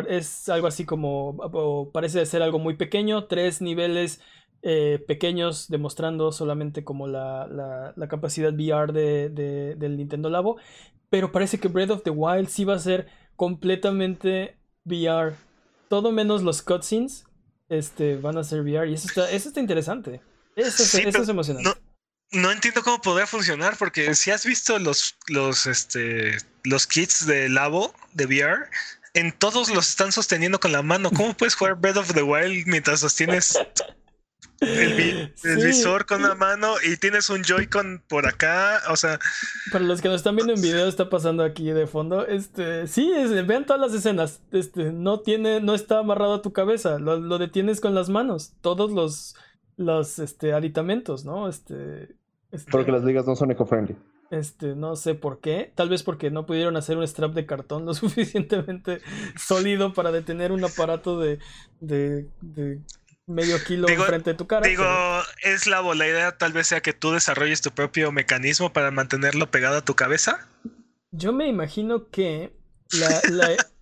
es 0.07 0.49
algo 0.49 0.67
así 0.67 0.85
como, 0.85 1.89
parece 1.93 2.25
ser 2.25 2.41
algo 2.41 2.59
muy 2.59 2.75
pequeño, 2.75 3.25
tres 3.25 3.61
niveles 3.61 4.21
eh, 4.61 5.01
pequeños 5.07 5.69
demostrando 5.69 6.33
solamente 6.33 6.83
como 6.83 7.07
la, 7.07 7.47
la, 7.95 8.07
capacidad 8.09 8.53
VR 8.53 8.91
de, 8.91 9.75
del 9.77 9.95
Nintendo 9.95 10.29
Labo. 10.29 10.57
Pero 11.09 11.31
parece 11.31 11.59
que 11.59 11.67
Breath 11.67 11.89
of 11.89 12.03
the 12.03 12.09
Wild 12.09 12.49
sí 12.49 12.65
va 12.65 12.75
a 12.75 12.79
ser 12.79 13.07
completamente 13.35 14.57
VR. 14.85 15.35
Todo 15.87 16.11
menos 16.11 16.43
los 16.43 16.61
cutscenes 16.61 17.25
este, 17.67 18.17
van 18.17 18.37
a 18.37 18.43
ser 18.43 18.61
VR. 18.61 18.89
Y 18.89 18.93
eso 18.93 19.07
está, 19.07 19.31
eso 19.31 19.49
está 19.49 19.59
interesante. 19.59 20.21
Eso, 20.55 20.83
es 20.83 21.29
emocionante. 21.29 21.69
No, 22.31 22.51
entiendo 22.51 22.83
cómo 22.83 23.01
podría 23.01 23.25
funcionar, 23.25 23.75
porque 23.77 24.13
si 24.13 24.29
has 24.29 24.45
visto 24.45 24.77
los, 24.77 25.17
los, 25.27 25.65
este, 25.65 26.37
los 26.63 26.85
kits 26.85 27.25
de 27.25 27.49
Labo 27.49 27.93
de 28.13 28.25
VR, 28.25 28.67
en 29.13 29.31
todos 29.31 29.69
los 29.69 29.89
están 29.89 30.11
sosteniendo 30.11 30.59
con 30.59 30.71
la 30.71 30.83
mano. 30.83 31.09
¿Cómo 31.11 31.35
puedes 31.35 31.55
jugar 31.55 31.75
Breath 31.75 31.97
of 31.97 32.13
the 32.13 32.21
Wild 32.21 32.67
mientras 32.67 32.99
sostienes 32.99 33.57
el, 34.61 35.33
visor 35.63 36.05
con 36.05 36.21
la 36.21 36.35
mano 36.35 36.75
y 36.83 36.97
tienes 36.97 37.29
un 37.29 37.43
Joy-Con 37.43 38.03
por 38.07 38.27
acá, 38.27 38.81
o 38.89 38.95
sea... 38.95 39.19
Para 39.71 39.85
los 39.85 40.01
que 40.01 40.09
nos 40.09 40.17
están 40.17 40.35
viendo 40.35 40.53
en 40.53 40.61
video 40.61 40.87
está 40.87 41.09
pasando 41.09 41.43
aquí 41.43 41.71
de 41.71 41.87
fondo, 41.87 42.25
este, 42.25 42.87
sí, 42.87 43.11
vean 43.45 43.65
todas 43.65 43.81
las 43.81 43.93
escenas, 43.93 44.41
este, 44.51 44.91
no 44.91 45.21
tiene, 45.21 45.61
no 45.61 45.73
está 45.73 45.99
amarrado 45.99 46.35
a 46.35 46.41
tu 46.41 46.53
cabeza, 46.53 46.99
lo, 46.99 47.37
detienes 47.37 47.79
con 47.79 47.95
las 47.95 48.09
manos, 48.09 48.53
todos 48.61 48.91
los, 48.91 49.35
los, 49.77 50.19
este, 50.19 50.53
aditamentos, 50.53 51.25
¿no? 51.25 51.47
Este, 51.47 52.15
este 52.51 52.71
Porque 52.71 52.91
las 52.91 53.03
ligas 53.03 53.25
no 53.25 53.35
son 53.35 53.51
eco-friendly. 53.51 53.95
Este, 54.31 54.75
no 54.75 54.95
sé 54.95 55.15
por 55.15 55.39
qué. 55.39 55.71
Tal 55.73 55.89
vez 55.89 56.03
porque 56.03 56.29
no 56.29 56.45
pudieron 56.45 56.77
hacer 56.77 56.97
un 56.97 57.07
strap 57.07 57.33
de 57.33 57.47
cartón 57.47 57.85
lo 57.85 57.93
suficientemente 57.95 59.01
sólido 59.35 59.93
para 59.93 60.11
detener 60.11 60.51
un 60.51 60.63
aparato 60.63 61.19
de, 61.19 61.39
de, 61.79 62.29
de 62.41 62.81
medio 63.29 63.63
kilo 63.63 63.87
enfrente 63.87 64.31
de 64.31 64.35
tu 64.35 64.47
cara. 64.47 64.67
Digo, 64.67 64.83
es 65.43 65.67
la, 65.67 65.81
la 65.81 66.07
idea 66.07 66.37
tal 66.37 66.51
vez 66.51 66.67
sea 66.67 66.81
que 66.81 66.93
tú 66.93 67.11
desarrolles 67.11 67.61
tu 67.61 67.71
propio 67.71 68.11
mecanismo 68.11 68.73
para 68.73 68.91
mantenerlo 68.91 69.51
pegado 69.51 69.77
a 69.77 69.85
tu 69.85 69.95
cabeza. 69.95 70.49
Yo 71.11 71.31
me 71.31 71.47
imagino 71.47 72.09
que 72.09 72.57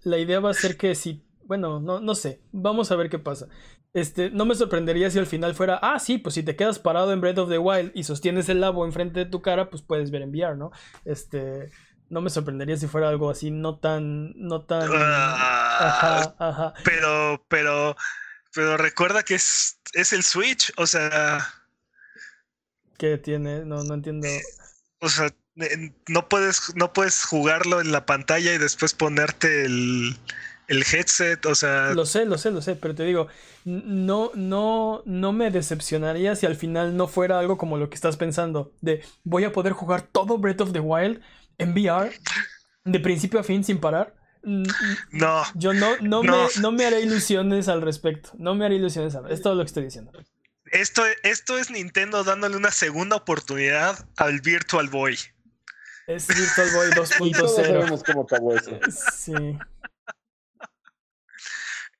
la, 0.04 0.18
idea 0.18 0.40
va 0.40 0.52
a 0.52 0.54
ser 0.54 0.78
que 0.78 0.96
si, 0.96 1.26
bueno, 1.46 1.80
no, 1.80 2.00
no 2.00 2.16
sé, 2.16 2.42
vamos 2.52 2.92
a 2.92 2.96
ver 2.96 3.10
qué 3.10 3.20
pasa. 3.20 3.48
Este, 3.94 4.30
no 4.30 4.46
me 4.46 4.54
sorprendería 4.54 5.10
si 5.10 5.18
al 5.18 5.26
final 5.26 5.56
fuera, 5.56 5.80
ah, 5.82 5.98
sí, 6.00 6.18
pues 6.18 6.36
si 6.36 6.44
te 6.44 6.56
quedas 6.56 6.78
parado 6.78 7.14
en 7.14 7.22
Breath 7.22 7.40
of 7.40 7.50
the 7.50 7.58
Wild 7.58 7.92
y 7.96 8.04
sostienes 8.04 8.50
el 8.50 8.62
labo 8.62 8.86
enfrente 8.86 9.22
de 9.22 9.26
tu 9.26 9.42
cara, 9.42 9.70
pues 9.70 9.82
puedes 9.82 10.12
ver 10.12 10.22
enviar, 10.22 10.58
¿no? 10.58 10.72
Este, 11.06 11.72
no 12.10 12.22
me 12.22 12.30
sorprendería 12.30 12.78
si 12.78 12.88
fuera 12.88 13.10
algo 13.10 13.30
así, 13.30 13.50
no 13.50 13.80
tan, 13.80 14.34
no 14.36 14.66
tan... 14.66 14.90
Ah, 14.94 15.78
ajá, 15.80 16.36
ajá. 16.38 16.74
Pero, 16.84 17.44
pero 17.48 17.96
pero 18.58 18.76
recuerda 18.76 19.22
que 19.22 19.36
es, 19.36 19.78
es 19.94 20.14
el 20.14 20.24
Switch, 20.24 20.74
o 20.78 20.88
sea. 20.88 21.48
¿Qué 22.98 23.20
tiene? 23.20 23.64
No, 23.64 23.84
no 23.84 23.94
entiendo. 23.94 24.28
O 25.00 25.10
sea, 25.10 25.30
no 26.08 26.28
puedes, 26.28 26.76
no 26.76 26.92
puedes 26.92 27.24
jugarlo 27.24 27.82
en 27.82 27.92
la 27.92 28.08
pantalla 28.08 28.56
y 28.56 28.58
después 28.58 28.96
ponerte 28.96 29.66
el, 29.66 30.18
el 30.70 30.84
headset, 30.92 31.46
o 31.46 31.54
sea. 31.54 31.94
Lo 31.94 32.08
sé, 32.08 32.26
lo 32.26 32.40
sé, 32.40 32.50
lo 32.50 32.64
sé, 32.64 32.76
pero 32.76 32.96
te 32.96 33.04
digo, 33.04 33.28
no, 33.64 34.32
no, 34.34 35.04
no 35.06 35.34
me 35.34 35.52
decepcionaría 35.52 36.36
si 36.36 36.48
al 36.48 36.56
final 36.56 36.98
no 36.98 37.08
fuera 37.08 37.38
algo 37.38 37.60
como 37.60 37.78
lo 37.78 37.92
que 37.92 37.96
estás 37.96 38.18
pensando, 38.18 38.74
de 38.82 39.04
voy 39.24 39.44
a 39.44 39.54
poder 39.54 39.74
jugar 39.74 40.02
todo 40.02 40.40
Breath 40.40 40.62
of 40.62 40.74
the 40.74 40.80
Wild 40.80 41.22
en 41.60 41.74
VR, 41.74 42.12
de 42.86 43.00
principio 43.00 43.40
a 43.40 43.44
fin 43.44 43.64
sin 43.64 43.80
parar. 43.80 44.17
Mm, 44.44 44.64
No, 45.12 45.44
Yo 45.56 45.74
no, 45.74 45.98
no, 46.02 46.24
No. 46.24 46.44
Me, 46.48 46.62
no 46.62 46.72
me 46.72 46.86
haré 46.86 47.02
ilusiones 47.02 47.68
al 47.68 47.82
respecto. 47.82 48.32
No 48.38 48.56
me 48.56 48.66
haré 48.66 48.76
ilusiones 48.76 49.16
al 49.16 49.32
Es 49.32 49.42
todo 49.42 49.56
lo 49.56 49.64
que 49.64 49.68
estoy 49.68 49.84
diciendo. 49.86 50.12
esto, 50.72 51.04
esto 51.24 51.58
es 51.58 51.70
Nintendo 51.72 52.24
dándole 52.24 52.56
una 52.58 52.72
segunda 52.72 53.16
oportunidad 53.16 54.08
al 54.18 54.42
Virtual 54.42 54.88
Boy. 54.90 55.18
Es 56.08 56.28
Virtual 56.28 56.70
Boy 56.74 56.88
Y 57.28 57.32
todos 57.32 57.58
2.0. 57.58 57.66
sabemos 57.66 58.04
cómo 58.04 58.22
acabó 58.24 58.56
eso. 58.56 58.80
Sí. 59.16 59.34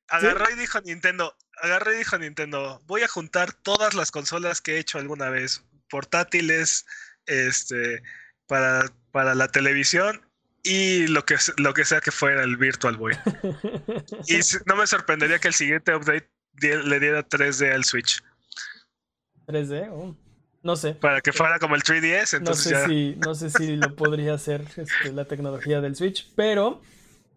Agarró 0.10 0.50
y 0.52 0.56
dijo 0.56 0.80
Nintendo, 0.82 1.36
agarró 1.62 1.94
y 1.94 1.98
dijo 1.98 2.18
Nintendo, 2.18 2.82
voy 2.86 3.02
a 3.04 3.08
juntar 3.10 3.52
todas 3.52 3.94
las 3.94 4.10
consolas 4.12 4.62
que 4.62 4.76
he 4.76 4.80
hecho 4.80 5.00
alguna 5.00 5.30
vez, 5.30 5.64
portátiles, 5.90 6.86
este, 7.26 8.02
para, 8.48 8.86
para 9.12 9.36
la 9.36 9.50
televisión 9.50 10.26
y 10.68 11.08
lo 11.08 11.24
que, 11.26 11.36
lo 11.58 11.74
que 11.74 11.86
sea 11.86 12.02
que 12.02 12.12
fuera 12.12 12.44
el 12.44 12.58
Virtual 12.58 12.98
Boy. 12.98 13.16
Y 14.28 14.40
no 14.66 14.76
me 14.76 14.86
sorprendería 14.88 15.40
que 15.40 15.48
el 15.50 15.54
siguiente 15.54 15.96
update 15.96 16.30
le 16.60 17.00
diera 17.00 17.28
3D 17.28 17.72
al 17.74 17.84
Switch, 17.86 18.22
3D. 19.48 19.90
oh, 19.92 20.16
No 20.64 20.76
sé. 20.76 20.94
para 20.96 21.22
que 21.22 21.32
fuera 21.32 21.60
como 21.60 21.76
el 21.76 21.84
3DS, 21.84 22.42
No 22.42 22.54
sé 22.54 22.72
ya 22.72 22.86
si, 22.86 23.16
no 23.26 23.36
sé 23.36 23.50
si 23.50 23.76
lo 23.76 23.96
podría 23.96 24.34
hacer 24.34 24.66
este, 24.76 25.12
la 25.14 25.26
tecnología 25.26 25.82
del 25.82 25.96
Switch, 25.96 26.28
pero 26.36 26.82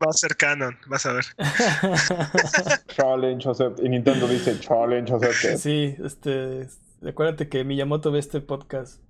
va 0.02 0.10
a 0.10 0.12
ser 0.14 0.36
canon, 0.36 0.78
vas 0.86 1.04
a 1.06 1.12
ver. 1.12 1.24
Challenge 2.88 3.48
accept. 3.48 3.80
Y 3.80 3.88
Nintendo 3.88 4.26
dice 4.26 4.58
challenge 4.58 5.12
accept. 5.12 5.58
sí, 5.58 5.94
este, 6.02 6.68
acuérdate 7.06 7.48
que 7.48 7.64
Miyamoto 7.64 8.10
ve 8.10 8.18
este 8.18 8.40
podcast 8.40 9.00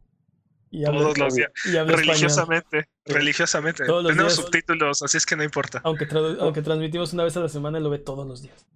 y 0.70 0.84
Todos 0.84 1.18
los 1.18 1.34
días, 1.34 1.50
y 1.64 1.76
habla 1.76 1.92
español, 1.94 2.14
religiosamente, 2.14 2.88
religiosamente. 3.04 3.84
Todos 3.86 4.02
los 4.04 4.12
Tenemos 4.12 4.36
días- 4.36 4.44
subtítulos, 4.44 5.02
así 5.02 5.16
es 5.16 5.26
que 5.26 5.36
no 5.36 5.42
importa. 5.44 5.80
aunque, 5.84 6.06
aunque 6.40 6.62
transmitimos 6.62 7.12
una 7.12 7.24
vez 7.24 7.36
a 7.36 7.40
la 7.40 7.48
semana, 7.48 7.80
lo 7.80 7.90
ve 7.90 7.98
todos 7.98 8.26
los 8.26 8.42
días. 8.42 8.66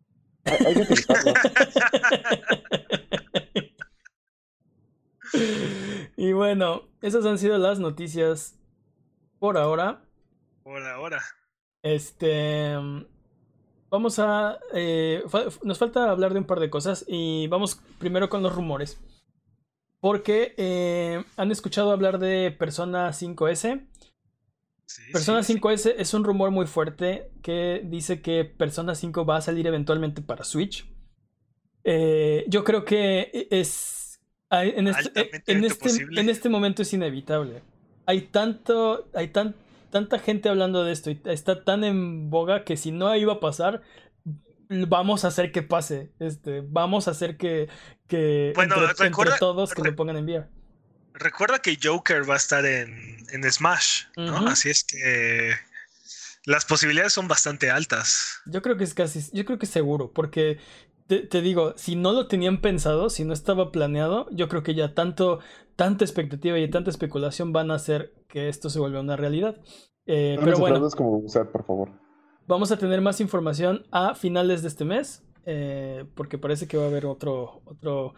Hay 0.44 0.56
hay 0.66 0.74
que 0.74 0.82
utilizarlo. 0.82 1.32
y 6.16 6.32
bueno, 6.32 6.82
esas 7.02 7.24
han 7.26 7.38
sido 7.38 7.58
las 7.58 7.78
noticias 7.78 8.54
por 9.38 9.56
ahora. 9.56 10.02
Por 10.62 10.82
ahora. 10.82 11.22
Este. 11.82 12.74
Vamos 13.90 14.18
a. 14.18 14.58
eh, 14.74 15.22
fa- 15.28 15.44
nos 15.62 15.78
falta 15.78 16.10
hablar 16.10 16.32
de 16.32 16.40
un 16.40 16.46
par 16.46 16.60
de 16.60 16.70
cosas 16.70 17.04
y 17.06 17.46
vamos 17.48 17.80
primero 17.98 18.28
con 18.28 18.42
los 18.42 18.54
rumores. 18.54 19.00
Porque 20.05 20.52
eh, 20.59 21.24
han 21.39 21.51
escuchado 21.51 21.90
hablar 21.90 22.18
de 22.18 22.51
Persona 22.51 23.09
5S. 23.09 23.86
Sí, 24.85 25.02
Persona 25.10 25.43
sí, 25.43 25.55
sí. 25.55 25.59
5S 25.59 25.94
es 25.97 26.12
un 26.12 26.24
rumor 26.24 26.51
muy 26.51 26.66
fuerte 26.66 27.31
que 27.43 27.81
dice 27.86 28.20
que 28.20 28.44
Persona 28.44 28.94
5 28.94 29.24
va 29.24 29.39
a 29.39 29.40
salir 29.40 29.66
eventualmente 29.66 30.20
para 30.20 30.44
Switch. 30.44 30.86
Eh, 31.85 32.44
yo 32.48 32.64
creo 32.64 32.85
que 32.85 33.48
es. 33.51 34.20
En 34.51 34.89
este, 34.89 35.31
en, 35.47 35.64
este, 35.64 35.89
en 36.14 36.28
este 36.28 36.51
momento 36.51 36.82
es 36.82 36.93
inevitable. 36.93 37.62
Hay 38.05 38.20
tanto. 38.20 39.09
Hay 39.14 39.28
tan, 39.28 39.55
tanta 39.89 40.18
gente 40.18 40.51
hablando 40.51 40.85
de 40.85 40.93
esto 40.93 41.10
y 41.12 41.18
está 41.24 41.64
tan 41.64 41.82
en 41.82 42.28
boga 42.28 42.64
que 42.64 42.76
si 42.76 42.90
no 42.90 43.16
iba 43.16 43.32
a 43.32 43.40
pasar, 43.40 43.81
vamos 44.69 45.24
a 45.24 45.28
hacer 45.28 45.53
que 45.53 45.62
pase. 45.62 46.12
Este, 46.19 46.62
vamos 46.66 47.09
a 47.09 47.12
hacer 47.12 47.36
que. 47.36 47.69
que 48.09 48.53
Bueno, 48.55 48.74
entre, 48.74 48.91
entre 48.91 49.09
recuerda- 49.09 49.39
todos 49.39 49.74
que 49.74 49.82
lo 49.82 49.95
pongan 49.97 50.16
en 50.16 50.24
VR. 50.24 50.47
Recuerda 51.15 51.61
que 51.61 51.78
Joker 51.81 52.28
va 52.28 52.35
a 52.35 52.39
estar 52.39 52.65
en, 52.66 53.19
en 53.32 53.53
Smash, 53.53 54.05
¿no? 54.16 54.49
Así 54.49 54.69
es 54.70 54.82
que 54.82 55.53
las 56.45 56.65
posibilidades 56.65 57.12
son 57.12 57.28
bastante 57.28 57.70
altas. 57.70 58.41
Yo 58.47 58.62
creo 58.62 58.77
que 58.77 58.82
es 58.85 58.95
casi, 58.95 59.20
yo 59.32 59.45
creo 59.45 59.59
que 59.59 59.66
es 59.66 59.70
seguro, 59.70 60.11
porque 60.12 60.59
te, 61.07 61.20
te 61.20 61.41
digo, 61.41 61.74
si 61.77 61.95
no 61.95 62.12
lo 62.12 62.27
tenían 62.27 62.61
pensado, 62.61 63.11
si 63.11 63.24
no 63.24 63.32
estaba 63.32 63.70
planeado, 63.70 64.27
yo 64.32 64.49
creo 64.49 64.65
que 64.65 64.74
ya 64.74 64.93
tanto, 64.93 65.39
tanta 65.77 66.05
expectativa 66.05 66.59
y 66.59 66.69
tanta 66.69 66.91
especulación 66.91 67.53
van 67.53 67.70
a 67.70 67.74
hacer 67.77 68.12
que 68.27 68.49
esto 68.49 68.69
se 68.69 68.81
vuelva 68.81 68.99
una 69.01 69.16
realidad. 69.16 69.57
Eh, 70.07 70.35
No 70.39 70.45
pero 70.45 70.59
bueno, 70.59 70.91
como 70.91 71.19
usar, 71.19 71.49
por 71.53 71.65
favor. 71.65 71.91
Vamos 72.46 72.72
a 72.72 72.78
tener 72.78 73.00
más 73.00 73.20
información 73.20 73.86
a 73.90 74.14
finales 74.14 74.62
de 74.62 74.68
este 74.68 74.84
mes, 74.84 75.22
eh, 75.46 76.04
porque 76.14 76.38
parece 76.38 76.66
que 76.66 76.76
va 76.76 76.84
a 76.84 76.88
haber 76.88 77.06
otro, 77.06 77.62
otro, 77.64 78.14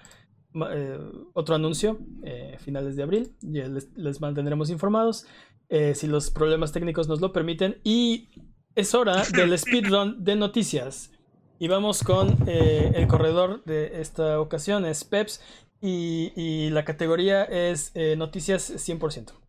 eh, 0.70 0.98
otro 1.32 1.54
anuncio 1.54 1.98
eh, 2.22 2.56
finales 2.60 2.96
de 2.96 3.02
abril. 3.02 3.36
Y 3.42 3.62
les, 3.62 3.88
les 3.96 4.20
mantendremos 4.20 4.70
informados 4.70 5.26
eh, 5.68 5.94
si 5.94 6.06
los 6.06 6.30
problemas 6.30 6.72
técnicos 6.72 7.08
nos 7.08 7.20
lo 7.20 7.32
permiten. 7.32 7.80
Y 7.84 8.28
es 8.74 8.94
hora 8.94 9.22
del 9.34 9.56
speedrun 9.58 10.22
de 10.24 10.36
noticias. 10.36 11.12
Y 11.58 11.68
vamos 11.68 12.02
con 12.02 12.36
el 12.46 13.06
corredor 13.06 13.64
de 13.64 14.02
esta 14.02 14.40
ocasión, 14.40 14.84
es 14.84 15.04
Peps. 15.04 15.40
Y, 15.80 16.32
y 16.36 16.68
la 16.70 16.84
categoría 16.84 17.44
es 17.44 17.94
noticias 18.16 18.70
100%. 18.70 19.45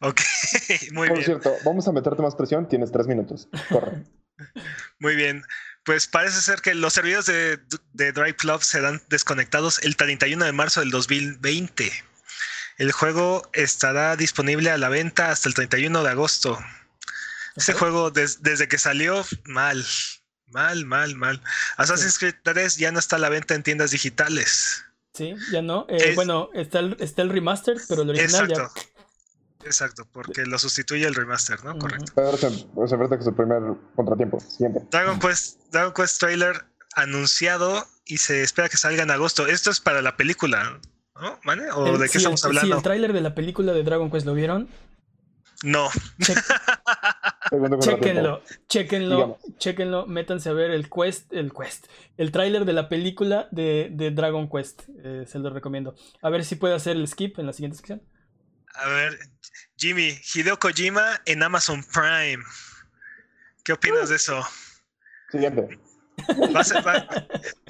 Ok, 0.00 0.20
muy 0.92 1.08
Por 1.08 1.16
bien, 1.18 1.24
cierto, 1.26 1.54
vamos 1.64 1.86
a 1.88 1.92
meterte 1.92 2.22
más 2.22 2.34
presión. 2.34 2.68
Tienes 2.68 2.90
tres 2.92 3.06
minutos. 3.06 3.48
Corre. 3.70 4.02
muy 4.98 5.16
bien. 5.16 5.44
Pues 5.84 6.06
parece 6.06 6.40
ser 6.40 6.60
que 6.62 6.74
los 6.74 6.94
servidores 6.94 7.26
de, 7.26 7.60
de 7.92 8.12
Drive 8.12 8.36
Club 8.36 8.62
serán 8.62 9.02
desconectados 9.08 9.82
el 9.82 9.96
31 9.96 10.44
de 10.44 10.52
marzo 10.52 10.80
del 10.80 10.90
2020. 10.90 11.92
El 12.78 12.90
juego 12.92 13.48
estará 13.52 14.16
disponible 14.16 14.70
a 14.70 14.78
la 14.78 14.88
venta 14.88 15.30
hasta 15.30 15.48
el 15.48 15.54
31 15.54 16.02
de 16.02 16.10
agosto. 16.10 16.58
Este 17.54 17.72
juego 17.74 18.10
des- 18.10 18.42
desde 18.42 18.66
que 18.66 18.78
salió, 18.78 19.24
mal, 19.44 19.84
mal, 20.46 20.84
mal, 20.86 21.14
mal. 21.14 21.40
Assassin's 21.76 22.18
Creed 22.18 22.34
3 22.42 22.76
ya 22.76 22.90
no 22.90 22.98
está 22.98 23.16
a 23.16 23.20
la 23.20 23.28
venta 23.28 23.54
en 23.54 23.62
tiendas 23.62 23.90
digitales. 23.92 24.84
Sí, 25.12 25.34
ya 25.52 25.62
no. 25.62 25.86
Eh, 25.88 25.98
Es- 26.10 26.16
Bueno, 26.16 26.48
está 26.54 26.80
el, 26.80 26.96
está 26.98 27.22
el 27.22 27.28
remaster, 27.30 27.76
pero 27.88 28.02
el 28.02 28.10
original 28.10 28.48
ya. 28.48 28.70
Exacto. 29.64 30.06
Porque 30.12 30.44
lo 30.46 30.58
sustituye 30.58 31.06
el 31.06 31.14
remaster, 31.14 31.62
¿no? 31.64 31.70
Ujú. 31.70 31.78
Correcto. 31.80 32.12
Pedro 32.14 32.36
se, 32.36 32.50
se 32.50 32.94
enfrenta 32.94 33.16
con 33.16 33.24
su 33.24 33.34
primer 33.34 33.62
contratiempo. 33.96 34.40
Siguiente. 34.40 34.80
Dragon 34.90 35.18
Quest, 35.18 35.60
Dragon 35.72 35.92
Quest 35.92 36.20
trailer 36.20 36.64
anunciado 36.94 37.84
y 38.04 38.18
se 38.18 38.42
espera 38.42 38.68
que 38.68 38.76
salga 38.76 39.02
en 39.02 39.10
agosto. 39.10 39.46
Esto 39.46 39.70
es 39.70 39.80
para 39.80 40.02
la 40.02 40.16
película, 40.16 40.78
¿no? 41.20 41.38
¿Vale? 41.44 41.70
¿O 41.72 41.86
El- 41.86 41.98
de 42.00 42.08
qué 42.08 42.18
sí, 42.18 42.24
el- 42.26 42.32
estamos 42.34 42.40
Sí, 42.40 42.46
hablando? 42.46 42.76
el 42.76 42.82
tráiler 42.82 43.12
de 43.12 43.20
la 43.20 43.34
película 43.34 43.72
de 43.72 43.82
Dragon 43.82 44.10
Quest, 44.10 44.26
¿lo 44.26 44.34
vieron? 44.34 44.68
no. 45.62 45.88
Contratiempo. 47.50 47.80
Chéquenlo, 47.86 48.42
chéquenlo, 48.68 49.14
Digamos. 49.16 49.38
chéquenlo, 49.58 50.06
métanse 50.06 50.48
a 50.48 50.52
ver 50.52 50.70
el 50.70 50.88
quest, 50.90 51.32
el 51.32 51.52
quest, 51.52 51.86
el 52.16 52.32
tráiler 52.32 52.64
de 52.64 52.72
la 52.72 52.88
película 52.88 53.48
de, 53.50 53.88
de 53.92 54.10
Dragon 54.10 54.48
Quest, 54.48 54.82
eh, 55.04 55.24
se 55.26 55.38
lo 55.38 55.50
recomiendo. 55.50 55.94
A 56.22 56.30
ver 56.30 56.44
si 56.44 56.56
puede 56.56 56.74
hacer 56.74 56.96
el 56.96 57.06
skip 57.06 57.38
en 57.38 57.46
la 57.46 57.52
siguiente 57.52 57.76
sección. 57.76 58.02
A 58.74 58.88
ver, 58.88 59.18
Jimmy, 59.76 60.18
Hideo 60.34 60.58
Kojima 60.58 61.20
en 61.26 61.42
Amazon 61.42 61.84
Prime. 61.92 62.42
¿Qué 63.64 63.72
opinas 63.72 64.08
de 64.08 64.16
eso? 64.16 64.46
Siguiente. 65.30 65.78
Va 66.54 66.60
a, 66.60 66.64
ser- 66.64 66.86
va- 66.86 67.08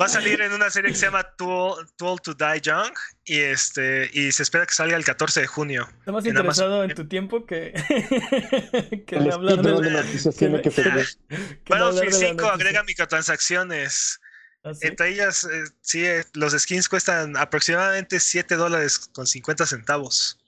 va 0.00 0.04
a 0.04 0.08
salir 0.08 0.40
en 0.42 0.52
una 0.52 0.68
serie 0.68 0.90
que 0.90 0.96
se 0.98 1.06
llama 1.06 1.22
Too, 1.36 1.76
Too 1.96 2.06
Old 2.08 2.20
to 2.22 2.34
Die 2.34 2.60
Young 2.60 2.92
y 3.24 3.38
este 3.40 4.10
y 4.12 4.32
se 4.32 4.42
espera 4.42 4.66
que 4.66 4.74
salga 4.74 4.96
el 4.98 5.04
14 5.04 5.40
de 5.40 5.46
junio. 5.46 5.88
Está 6.00 6.12
más 6.12 6.24
En 6.26 6.30
interesado 6.32 6.74
Amazon. 6.82 6.90
en 6.90 6.96
tu 6.96 7.08
tiempo 7.08 7.46
que, 7.46 7.72
que 9.06 9.16
El 9.16 9.24
de 9.24 9.32
hablar 9.32 9.62
de 9.62 9.72
de 9.72 9.90
la- 9.90 10.02
noticias 10.02 10.34
que 10.34 10.38
tiene 10.40 10.60
que 10.60 10.70
que 10.70 10.82
de 10.82 10.90
la 11.68 11.92
5 11.92 12.02
noticia. 12.02 12.52
agrega 12.52 12.82
microtransacciones. 12.82 14.20
¿Ah, 14.64 14.72
sí? 14.74 14.86
Entre 14.86 15.10
ellas, 15.10 15.44
eh, 15.44 15.64
sí, 15.82 16.04
eh, 16.04 16.24
los 16.32 16.52
skins 16.54 16.88
cuestan 16.88 17.36
aproximadamente 17.36 18.18
7 18.18 18.56
dólares 18.56 18.98
con 18.98 19.26
50 19.26 19.66
centavos. 19.66 20.38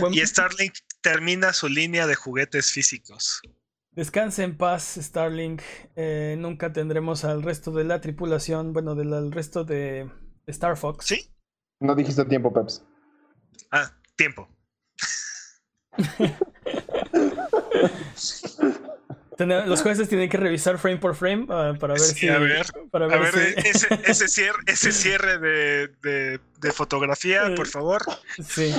Buen- 0.00 0.12
Y 0.12 0.26
Starlink 0.26 0.74
termina 1.00 1.52
su 1.52 1.68
línea 1.68 2.06
de 2.06 2.14
juguetes 2.16 2.70
físicos. 2.72 3.40
Descanse 3.92 4.42
en 4.44 4.56
paz, 4.56 4.98
Starlink. 5.00 5.62
Eh, 5.96 6.34
nunca 6.38 6.72
tendremos 6.72 7.24
al 7.24 7.42
resto 7.42 7.70
de 7.72 7.84
la 7.84 8.00
tripulación, 8.00 8.72
bueno, 8.72 8.94
del 8.94 9.12
al 9.14 9.32
resto 9.32 9.64
de 9.64 10.10
de 10.46 10.52
Star 10.52 10.76
Fox. 10.76 11.06
¿Sí? 11.06 11.30
No 11.80 11.94
dijiste 11.94 12.24
tiempo, 12.24 12.52
Peps. 12.52 12.82
Ah, 13.70 13.90
tiempo. 14.16 14.48
Los 19.46 19.82
jueces 19.82 20.08
tienen 20.08 20.28
que 20.28 20.36
revisar 20.36 20.78
frame 20.78 20.98
por 20.98 21.14
frame 21.14 21.46
ah, 21.50 21.74
para 21.78 21.94
ver 21.94 22.02
Sí, 22.02 22.14
si. 22.14 22.28
a 22.28 22.38
ver, 22.38 22.66
para 22.90 23.06
A 23.06 23.18
ver 23.18 23.32
si- 23.32 23.38
eh, 23.38 23.54
ese, 23.64 23.88
ese 24.04 24.28
cierre, 24.28 24.58
ese 24.66 24.92
cierre 24.92 25.38
de, 25.38 25.88
de- 26.02 26.40
de 26.60 26.72
fotografía, 26.72 27.52
por 27.56 27.66
favor. 27.66 28.02
Sí. 28.42 28.72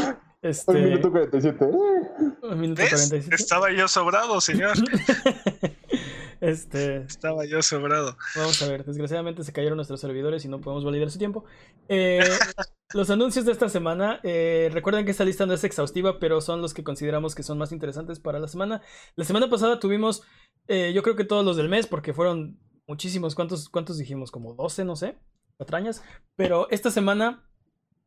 Un 0.43 0.49
Este. 0.49 0.73
minuto 0.73 1.11
47. 1.11 1.65
un 1.65 2.59
minuto 2.59 2.81
¿Ves? 2.81 2.89
47. 2.91 3.35
Estaba 3.35 3.71
yo 3.71 3.87
sobrado, 3.87 4.41
señor. 4.41 4.73
este. 6.41 6.97
Estaba 6.97 7.45
yo 7.45 7.61
sobrado. 7.61 8.17
Vamos 8.35 8.61
a 8.61 8.67
ver. 8.69 8.83
Desgraciadamente 8.85 9.43
se 9.43 9.53
cayeron 9.53 9.75
nuestros 9.77 9.99
servidores 10.01 10.43
y 10.45 10.47
no 10.47 10.59
podemos 10.59 10.83
validar 10.83 11.11
su 11.11 11.19
tiempo. 11.19 11.45
Eh, 11.89 12.19
los 12.93 13.09
anuncios 13.09 13.45
de 13.45 13.51
esta 13.51 13.69
semana. 13.69 14.19
Eh, 14.23 14.69
recuerden 14.73 15.05
que 15.05 15.11
esta 15.11 15.23
lista 15.25 15.45
no 15.45 15.53
es 15.53 15.63
exhaustiva, 15.63 16.19
pero 16.19 16.41
son 16.41 16.61
los 16.61 16.73
que 16.73 16.83
consideramos 16.83 17.35
que 17.35 17.43
son 17.43 17.57
más 17.59 17.71
interesantes 17.71 18.19
para 18.19 18.39
la 18.39 18.47
semana. 18.47 18.81
La 19.15 19.25
semana 19.25 19.49
pasada 19.49 19.79
tuvimos, 19.79 20.23
eh, 20.71 20.93
yo 20.93 21.03
creo 21.03 21.17
que 21.17 21.25
todos 21.25 21.43
los 21.43 21.57
del 21.57 21.67
mes, 21.67 21.85
porque 21.85 22.13
fueron 22.13 22.57
muchísimos. 22.87 23.35
¿Cuántos, 23.35 23.67
cuántos 23.67 23.97
dijimos? 23.97 24.31
Como 24.31 24.53
12, 24.53 24.85
no 24.85 24.95
sé, 24.95 25.17
patrañas. 25.57 26.01
Pero 26.37 26.69
esta 26.69 26.91
semana 26.91 27.43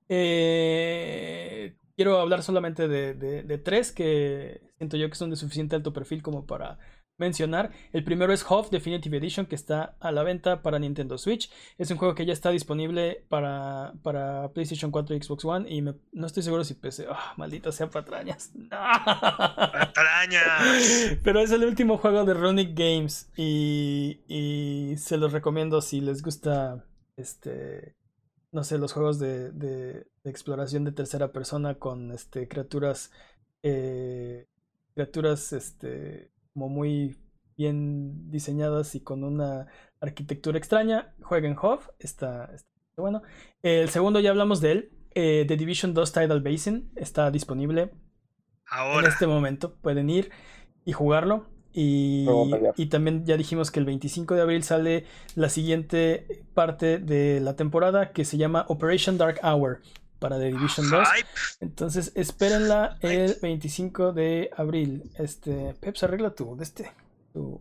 eh, 0.09 1.77
quiero 1.95 2.19
hablar 2.19 2.43
solamente 2.43 2.89
de, 2.89 3.15
de 3.15 3.59
tres 3.59 3.93
que 3.93 4.73
siento 4.79 4.97
yo 4.97 5.11
que 5.11 5.17
son 5.17 5.29
de 5.29 5.37
suficiente 5.37 5.77
alto 5.77 5.93
perfil 5.93 6.23
como 6.23 6.47
para 6.47 6.79
mencionar. 7.17 7.71
El 7.93 8.05
primero 8.05 8.33
es 8.33 8.45
HOF 8.49 8.71
Definitive 8.71 9.17
Edition 9.17 9.47
que 9.47 9.55
está 9.55 9.97
a 10.01 10.13
la 10.13 10.23
venta 10.23 10.63
para 10.63 10.79
Nintendo 10.79 11.19
Switch. 11.19 11.51
Es 11.79 11.91
un 11.91 11.97
juego 11.97 12.15
que 12.15 12.27
ya 12.27 12.33
está 12.33 12.51
disponible 12.51 13.25
para, 13.29 13.95
para 14.03 14.53
PlayStation 14.53 14.91
4 14.91 15.17
y 15.17 15.23
Xbox 15.23 15.45
One 15.45 15.71
y 15.71 15.81
no 15.81 16.27
estoy 16.27 16.43
seguro 16.43 16.65
si 16.65 16.75
PC. 16.75 17.07
Ah, 17.09 17.35
maldita 17.37 17.73
sea 17.73 17.91
patrañas. 17.91 18.53
Patrañas. 18.71 19.93
Pero 21.23 21.41
es 21.41 21.51
el 21.51 21.65
último 21.65 21.99
juego 21.99 22.25
de 22.25 22.35
Runic 22.35 22.77
Games 22.77 23.31
y, 23.37 24.21
y 24.27 24.97
se 24.97 25.17
los 25.17 25.33
recomiendo 25.33 25.81
si 25.81 26.01
les 26.01 26.23
gusta 26.23 26.85
este 27.17 27.97
no 28.53 28.63
sé, 28.63 28.79
los 28.79 28.93
juegos 28.93 29.19
de, 29.19 29.51
de, 29.51 30.07
exploración 30.23 30.85
de 30.85 30.93
tercera 30.93 31.33
persona 31.33 31.75
con 31.75 32.13
este 32.13 32.47
criaturas 32.47 33.11
eh, 33.65 34.47
criaturas 34.95 35.53
este 35.53 36.31
como 36.55 36.69
muy 36.69 37.17
bien 37.57 38.31
diseñadas 38.31 38.95
y 38.95 39.01
con 39.01 39.25
una 39.25 39.67
arquitectura 40.01 40.57
extraña. 40.57 41.15
Jueguen 41.21 41.57
Hof, 41.61 41.89
está, 41.99 42.51
está 42.55 42.69
bueno. 42.97 43.23
El 43.63 43.91
segundo 43.91 44.21
ya 44.21 44.31
hablamos 44.31 44.61
de 44.61 44.73
él. 44.73 44.91
Eh, 45.15 45.45
The 45.47 45.57
Division 45.57 45.95
2 45.95 46.13
Tidal 46.13 46.41
Basin 46.41 46.91
está 46.97 47.31
disponible 47.31 47.91
Ahora. 48.67 49.07
en 49.07 49.13
este 49.13 49.27
momento. 49.27 49.75
Pueden 49.77 50.09
ir 50.09 50.31
y 50.85 50.93
jugarlo. 50.93 51.47
Y, 51.73 52.25
y, 52.77 52.87
también 52.87 53.25
ya 53.27 53.37
dijimos 53.37 53.73
que 53.73 53.81
el 53.81 53.87
25 53.87 54.37
de 54.37 54.43
abril 54.43 54.63
sale 54.63 55.07
la 55.35 55.49
siguiente 55.49 56.45
parte 56.55 56.99
de 56.99 57.41
la 57.41 57.57
temporada 57.57 58.13
que 58.13 58.25
se 58.25 58.37
llama 58.37 58.65
Operation 58.69 59.19
Dark 59.19 59.41
Hour 59.43 59.81
para 60.19 60.39
The 60.39 60.47
Division 60.47 60.91
2. 60.91 61.09
Entonces, 61.61 62.13
espérenla 62.15 62.99
el 63.01 63.37
25 63.41 64.13
de 64.13 64.51
abril. 64.57 65.11
Este, 65.19 65.75
Peps, 65.81 66.03
arregla 66.03 66.35
tu, 66.35 66.57
de 66.57 66.65
este, 66.65 66.93
tu... 67.33 67.61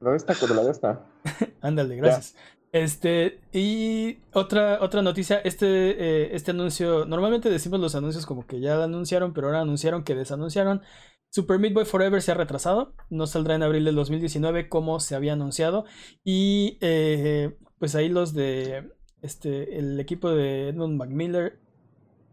La 0.00 0.10
de 0.10 0.16
esta, 0.16 0.34
la 0.54 0.64
de 0.64 0.70
esta. 0.70 1.06
Ándale, 1.60 1.96
gracias. 1.96 2.34
Este, 2.72 3.40
y 3.52 4.20
otra, 4.32 4.78
otra 4.80 5.02
noticia, 5.02 5.40
este, 5.44 5.66
eh, 5.66 6.30
este 6.34 6.52
anuncio, 6.52 7.04
normalmente 7.04 7.50
decimos 7.50 7.78
los 7.80 7.94
anuncios 7.94 8.24
como 8.24 8.46
que 8.46 8.60
ya 8.60 8.82
anunciaron, 8.82 9.34
pero 9.34 9.48
ahora 9.48 9.60
anunciaron 9.60 10.04
que 10.04 10.14
desanunciaron. 10.14 10.82
Super 11.28 11.58
Meat 11.58 11.74
Boy 11.74 11.84
Forever 11.84 12.20
se 12.20 12.32
ha 12.32 12.34
retrasado, 12.34 12.94
no 13.10 13.26
saldrá 13.26 13.54
en 13.54 13.62
abril 13.62 13.84
del 13.84 13.94
2019 13.94 14.68
como 14.68 15.00
se 15.00 15.14
había 15.14 15.34
anunciado. 15.34 15.84
Y 16.24 16.78
eh, 16.80 17.56
pues 17.78 17.94
ahí 17.94 18.08
los 18.08 18.32
de 18.32 18.90
este, 19.22 19.78
el 19.78 19.98
equipo 19.98 20.30
de 20.30 20.68
Edmund 20.68 20.98
McMiller 20.98 21.58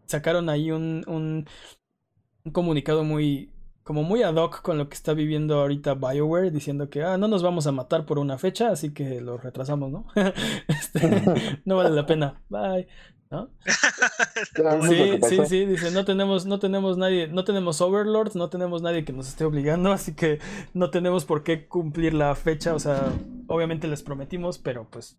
sacaron 0.06 0.48
ahí 0.48 0.70
un, 0.72 1.04
un, 1.06 2.52
comunicado 2.52 3.04
muy 3.04 3.52
como 3.82 4.02
muy 4.02 4.22
ad 4.22 4.34
hoc 4.34 4.62
con 4.62 4.78
lo 4.78 4.88
que 4.88 4.94
está 4.94 5.14
viviendo 5.14 5.60
ahorita 5.60 5.94
BioWare, 5.94 6.50
diciendo 6.50 6.90
que 6.90 7.02
ah, 7.02 7.16
no 7.16 7.28
nos 7.28 7.42
vamos 7.42 7.66
a 7.66 7.72
matar 7.72 8.06
por 8.06 8.18
una 8.18 8.38
fecha, 8.38 8.70
así 8.70 8.92
que 8.92 9.20
lo 9.20 9.36
retrasamos, 9.36 9.90
¿no? 9.90 10.06
este, 10.68 11.60
no 11.64 11.76
vale 11.76 11.90
la 11.90 12.06
pena. 12.06 12.40
Bye. 12.48 12.86
¿No? 13.30 13.48
sí, 14.88 15.18
sí, 15.28 15.38
sí, 15.46 15.64
dice, 15.64 15.92
no 15.92 16.04
tenemos, 16.04 16.46
no 16.46 16.58
tenemos 16.58 16.98
nadie, 16.98 17.28
no 17.28 17.44
tenemos 17.44 17.80
overlords, 17.80 18.34
no 18.34 18.50
tenemos 18.50 18.82
nadie 18.82 19.04
que 19.04 19.12
nos 19.12 19.28
esté 19.28 19.44
obligando, 19.44 19.92
así 19.92 20.14
que 20.14 20.40
no 20.74 20.90
tenemos 20.90 21.24
por 21.24 21.44
qué 21.44 21.68
cumplir 21.68 22.12
la 22.12 22.34
fecha, 22.34 22.74
o 22.74 22.80
sea, 22.80 23.12
obviamente 23.46 23.86
les 23.86 24.02
prometimos, 24.02 24.58
pero 24.58 24.88
pues 24.90 25.16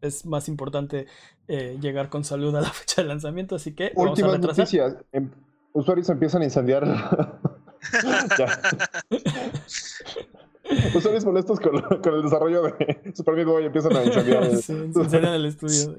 es 0.00 0.26
más 0.26 0.48
importante 0.48 1.06
eh, 1.48 1.78
llegar 1.80 2.08
con 2.08 2.24
salud 2.24 2.54
a 2.56 2.60
la 2.60 2.70
fecha 2.72 3.02
de 3.02 3.08
lanzamiento, 3.08 3.56
así 3.56 3.74
que 3.74 3.92
últimas 3.94 4.40
noticias. 4.40 4.96
Em, 5.12 5.30
usuarios 5.72 6.08
empiezan 6.08 6.42
a 6.42 6.44
incendiar. 6.44 6.84
usuarios 10.94 11.24
molestos 11.24 11.60
con, 11.60 11.80
con, 11.80 12.14
el 12.14 12.22
desarrollo 12.22 12.62
de 12.62 13.12
Super 13.14 13.34
Meat 13.34 13.46
Boy 13.46 13.64
empiezan 13.66 13.96
a 13.96 14.04
incendiar. 14.04 14.56
sí, 14.56 14.72
incendian 14.72 15.34
el 15.34 15.46
estudio. 15.46 15.96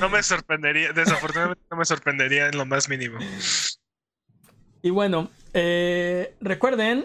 No 0.00 0.08
me 0.08 0.22
sorprendería, 0.22 0.92
desafortunadamente 0.92 1.62
no 1.70 1.76
me 1.76 1.84
sorprendería 1.84 2.46
en 2.46 2.56
lo 2.56 2.66
más 2.66 2.88
mínimo. 2.88 3.18
Y 4.82 4.90
bueno, 4.90 5.28
eh, 5.54 6.34
recuerden 6.40 7.04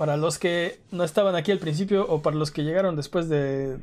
para 0.00 0.16
los 0.16 0.38
que 0.38 0.80
no 0.92 1.04
estaban 1.04 1.34
aquí 1.34 1.52
al 1.52 1.58
principio 1.58 2.06
o 2.08 2.22
para 2.22 2.34
los 2.34 2.50
que 2.50 2.64
llegaron 2.64 2.96
después 2.96 3.28
de, 3.28 3.76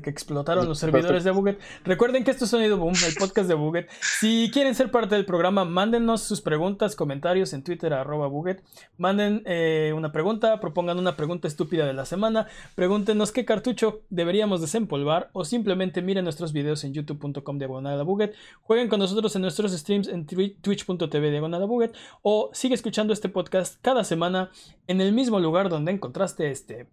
que 0.00 0.08
explotaron 0.08 0.68
los 0.68 0.78
servidores 0.78 1.24
de 1.24 1.32
Buget, 1.32 1.58
recuerden 1.82 2.22
que 2.22 2.30
esto 2.30 2.44
es 2.44 2.50
Sonido 2.52 2.76
Boom, 2.76 2.94
el 3.04 3.14
podcast 3.16 3.48
de 3.48 3.54
Buget. 3.54 3.88
Si 4.20 4.52
quieren 4.52 4.76
ser 4.76 4.92
parte 4.92 5.16
del 5.16 5.24
programa, 5.24 5.64
mándenos 5.64 6.22
sus 6.22 6.42
preguntas, 6.42 6.94
comentarios 6.94 7.54
en 7.54 7.64
Twitter, 7.64 7.92
arroba 7.92 8.28
Buget. 8.28 8.62
Manden 8.98 9.42
eh, 9.44 9.92
una 9.96 10.12
pregunta, 10.12 10.60
propongan 10.60 11.00
una 11.00 11.16
pregunta 11.16 11.48
estúpida 11.48 11.86
de 11.86 11.92
la 11.92 12.04
semana, 12.04 12.46
pregúntenos 12.76 13.32
qué 13.32 13.44
cartucho 13.44 14.02
deberíamos 14.10 14.60
desempolvar 14.60 15.28
o 15.32 15.44
simplemente 15.44 16.02
miren 16.02 16.22
nuestros 16.22 16.52
videos 16.52 16.84
en 16.84 16.94
youtube.com 16.94 17.58
diagonal 17.58 18.04
Buget. 18.04 18.36
Jueguen 18.62 18.88
con 18.88 19.00
nosotros 19.00 19.34
en 19.34 19.42
nuestros 19.42 19.72
streams 19.72 20.06
en 20.06 20.24
twitch.tv 20.24 21.30
diagonal 21.32 21.66
Buget 21.66 21.96
o 22.22 22.50
sigue 22.52 22.76
escuchando 22.76 23.12
este 23.12 23.28
podcast 23.28 23.80
cada 23.82 24.04
semana 24.04 24.52
en 24.86 25.00
el 25.00 25.12
mismo 25.12 25.40
lugar 25.40 25.68
donde 25.68 25.92
encontraste 25.92 26.50
este. 26.50 26.88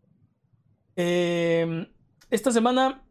Em, 0.96 1.88
esta 2.30 2.52
semana 2.52 3.04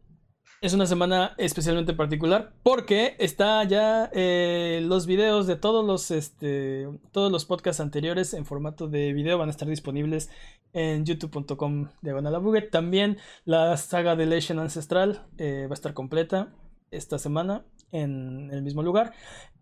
es 0.61 0.73
una 0.73 0.85
semana 0.85 1.35
especialmente 1.37 1.93
particular 1.93 2.53
porque 2.63 3.15
está 3.19 3.63
ya 3.63 4.09
eh, 4.13 4.81
los 4.83 5.05
videos 5.05 5.47
de 5.47 5.55
todos 5.55 5.85
los, 5.85 6.11
este, 6.11 6.87
todos 7.11 7.31
los 7.31 7.45
podcasts 7.45 7.79
anteriores 7.79 8.33
en 8.33 8.45
formato 8.45 8.87
de 8.87 9.13
video 9.13 9.37
van 9.37 9.47
a 9.47 9.51
estar 9.51 9.67
disponibles 9.67 10.29
en 10.73 11.05
youtube.com 11.05 11.87
diagonal 12.01 12.69
También 12.71 13.17
la 13.45 13.75
saga 13.77 14.15
de 14.15 14.25
Legend 14.25 14.59
Ancestral 14.59 15.25
eh, 15.37 15.65
va 15.67 15.71
a 15.71 15.73
estar 15.73 15.93
completa 15.93 16.53
esta 16.91 17.17
semana 17.19 17.65
en 17.91 18.49
el 18.51 18.61
mismo 18.61 18.83
lugar. 18.83 19.13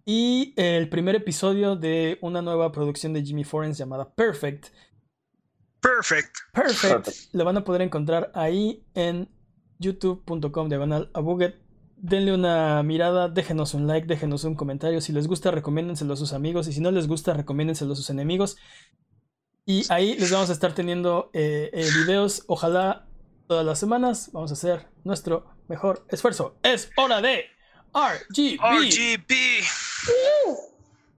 Y 0.06 0.54
el 0.56 0.88
primer 0.90 1.16
episodio 1.16 1.76
de 1.76 2.18
una 2.22 2.42
nueva 2.42 2.72
producción 2.72 3.14
de 3.14 3.24
Jimmy 3.24 3.44
Forens 3.44 3.78
llamada 3.78 4.10
Perfect 4.14 4.68
Perfect. 5.82 6.36
Perfect. 6.54 7.34
Lo 7.34 7.46
van 7.46 7.58
a 7.58 7.64
poder 7.64 7.82
encontrar 7.82 8.32
ahí 8.34 8.84
en 8.94 9.30
youtube.com 9.80 10.70
diagonal 10.70 11.10
a 11.14 11.20
Buget. 11.20 11.56
Denle 12.00 12.34
una 12.34 12.84
mirada, 12.84 13.28
déjenos 13.28 13.74
un 13.74 13.88
like, 13.88 14.06
déjenos 14.06 14.44
un 14.44 14.56
comentario. 14.56 15.02
Si 15.02 15.12
les 15.12 15.28
gusta, 15.28 15.50
recomiéndenselo 15.52 16.14
a 16.14 16.18
sus 16.18 16.34
amigos. 16.34 16.68
Y 16.68 16.74
si 16.74 16.82
no 16.82 16.92
les 16.92 17.08
gusta, 17.08 17.34
recomiéndenselo 17.34 17.94
a 17.94 17.96
sus 17.96 18.10
enemigos. 18.10 18.58
Y 19.66 19.86
ahí 19.90 20.16
les 20.18 20.32
vamos 20.32 20.50
a 20.50 20.54
estar 20.54 20.74
teniendo 20.74 21.30
eh, 21.34 21.70
eh, 21.74 21.90
videos, 22.00 22.44
ojalá 22.48 23.08
todas 23.48 23.66
las 23.66 23.80
semanas. 23.80 24.30
Vamos 24.32 24.52
a 24.52 24.54
hacer 24.54 24.88
nuestro 25.04 25.46
mejor 25.68 26.06
esfuerzo. 26.10 26.56
Es 26.64 26.90
hora 26.96 27.22
de 27.22 27.46
RGB. 27.94 28.60
RGB. 28.62 29.34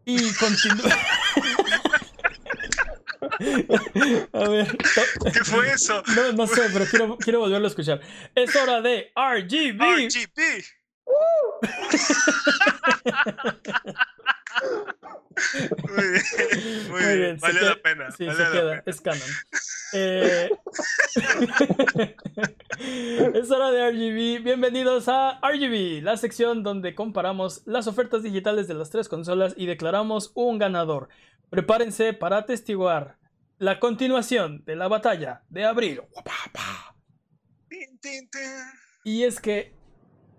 Y 0.05 0.33
continúa. 0.33 0.95
A 4.33 4.49
ver. 4.49 4.77
¿Qué 5.33 5.43
fue 5.43 5.71
eso? 5.71 6.03
No, 6.15 6.31
no 6.33 6.47
sé, 6.47 6.63
pero 6.73 6.85
quiero, 6.85 7.17
quiero 7.17 7.39
volverlo 7.39 7.67
a 7.67 7.69
escuchar. 7.69 8.01
Es 8.35 8.55
hora 8.55 8.81
de 8.81 9.11
RGB. 9.15 9.79
RGB. 9.79 10.63
muy 15.89 16.09
bien, 16.09 16.23
muy, 16.89 17.17
bien. 17.17 17.37
Vale 17.39 17.61
la 17.61 17.81
pena. 17.81 18.11
Sí, 18.11 18.25
vale 18.25 18.45
se 18.45 18.51
queda, 18.51 18.83
es 18.85 19.01
canon. 19.01 19.29
Eh... 19.93 20.49
es 23.33 23.51
hora 23.51 23.71
de 23.71 23.91
RGB. 23.91 24.43
Bienvenidos 24.43 25.07
a 25.07 25.39
RGB, 25.41 26.03
la 26.03 26.17
sección 26.17 26.63
donde 26.63 26.93
comparamos 26.93 27.61
las 27.65 27.87
ofertas 27.87 28.23
digitales 28.23 28.67
de 28.67 28.73
las 28.73 28.89
tres 28.89 29.07
consolas 29.07 29.53
y 29.55 29.65
declaramos 29.65 30.31
un 30.35 30.59
ganador. 30.59 31.07
Prepárense 31.49 32.13
para 32.13 32.37
atestiguar 32.37 33.17
la 33.59 33.79
continuación 33.79 34.63
de 34.65 34.75
la 34.75 34.87
batalla 34.87 35.43
de 35.49 35.65
abril. 35.65 36.01
Y 39.03 39.23
es 39.23 39.39
que 39.39 39.73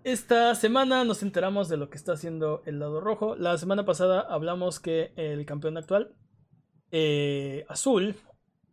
esta 0.03 0.53
semana 0.55 1.03
nos 1.03 1.23
enteramos 1.23 1.69
de 1.69 1.77
lo 1.77 1.89
que 1.89 1.97
está 1.97 2.13
haciendo 2.13 2.61
el 2.65 2.79
lado 2.79 2.99
rojo. 3.01 3.35
La 3.35 3.57
semana 3.57 3.85
pasada 3.85 4.21
hablamos 4.21 4.79
que 4.79 5.13
el 5.15 5.45
campeón 5.45 5.77
actual, 5.77 6.15
eh, 6.91 7.65
Azul, 7.69 8.15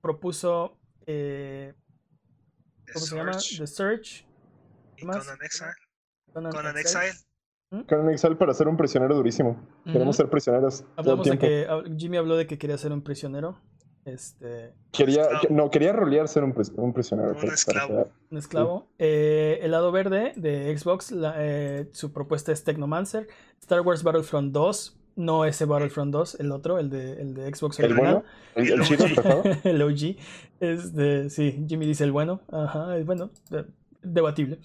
propuso... 0.01 0.79
Eh, 1.07 1.75
¿Cómo 2.93 3.05
se 3.07 3.17
llama? 3.17 3.33
The 3.33 3.67
Search. 3.67 4.27
Conan 5.01 5.39
Exile. 5.43 5.71
Conan, 6.33 6.79
Exile. 6.79 7.13
¿Mm? 7.71 7.81
Carne 7.83 8.13
Excel 8.13 8.37
para 8.39 8.55
ser 8.55 8.67
un 8.69 8.77
prisionero 8.79 9.15
durísimo. 9.15 9.63
Queremos 9.85 10.17
ser 10.17 10.31
prisioneros. 10.31 10.81
todo 10.81 10.91
el 10.91 10.99
Hablamos 10.99 11.27
de 11.29 11.39
que 11.39 11.69
hab- 11.69 11.99
Jimmy 11.99 12.17
habló 12.17 12.37
de 12.37 12.47
que 12.47 12.57
quería 12.57 12.79
ser 12.79 12.93
un 12.93 13.03
prisionero. 13.03 13.61
Este. 14.05 14.73
Quería, 14.93 15.27
no, 15.51 15.71
quería 15.71 15.93
rolear 15.93 16.29
ser 16.29 16.45
un, 16.45 16.55
un 16.77 16.93
prisionero. 16.93 17.37
Un 17.43 17.53
esclavo. 17.53 18.09
Un 18.31 18.39
esclavo. 18.39 18.87
Eh, 18.99 19.59
el 19.63 19.71
lado 19.73 19.93
verde 19.93 20.33
de 20.37 20.77
Xbox, 20.77 21.11
la- 21.11 21.35
eh, 21.39 21.89
su 21.93 22.13
propuesta 22.13 22.53
es 22.53 22.65
Technomancer. 22.65 23.29
Star 23.61 23.81
Wars 23.83 24.03
Battlefront 24.03 24.53
2. 24.53 24.95
No 25.17 25.45
ese 25.45 25.65
Battlefront 25.65 26.13
2, 26.13 26.37
el 26.39 26.53
otro, 26.53 26.79
el 26.79 26.91
de, 26.91 27.21
el 27.21 27.35
de 27.35 27.53
Xbox 27.53 27.81
El 27.81 27.87
original. 27.87 28.23
bueno, 28.23 28.25
el, 28.55 28.67
el 28.73 28.81
El 28.81 28.87
chido 28.87 29.05
OG. 29.05 29.09
empezado. 29.11 29.43
el 29.65 29.83
OG. 29.83 30.17
Este, 30.61 31.31
sí, 31.31 31.65
Jimmy 31.69 31.87
dice 31.87 32.05
el 32.05 32.13
bueno. 32.13 32.41
Ajá, 32.53 32.97
el 32.97 33.03
bueno. 33.05 33.31
eh, 33.51 33.65
Debatible. 34.03 34.61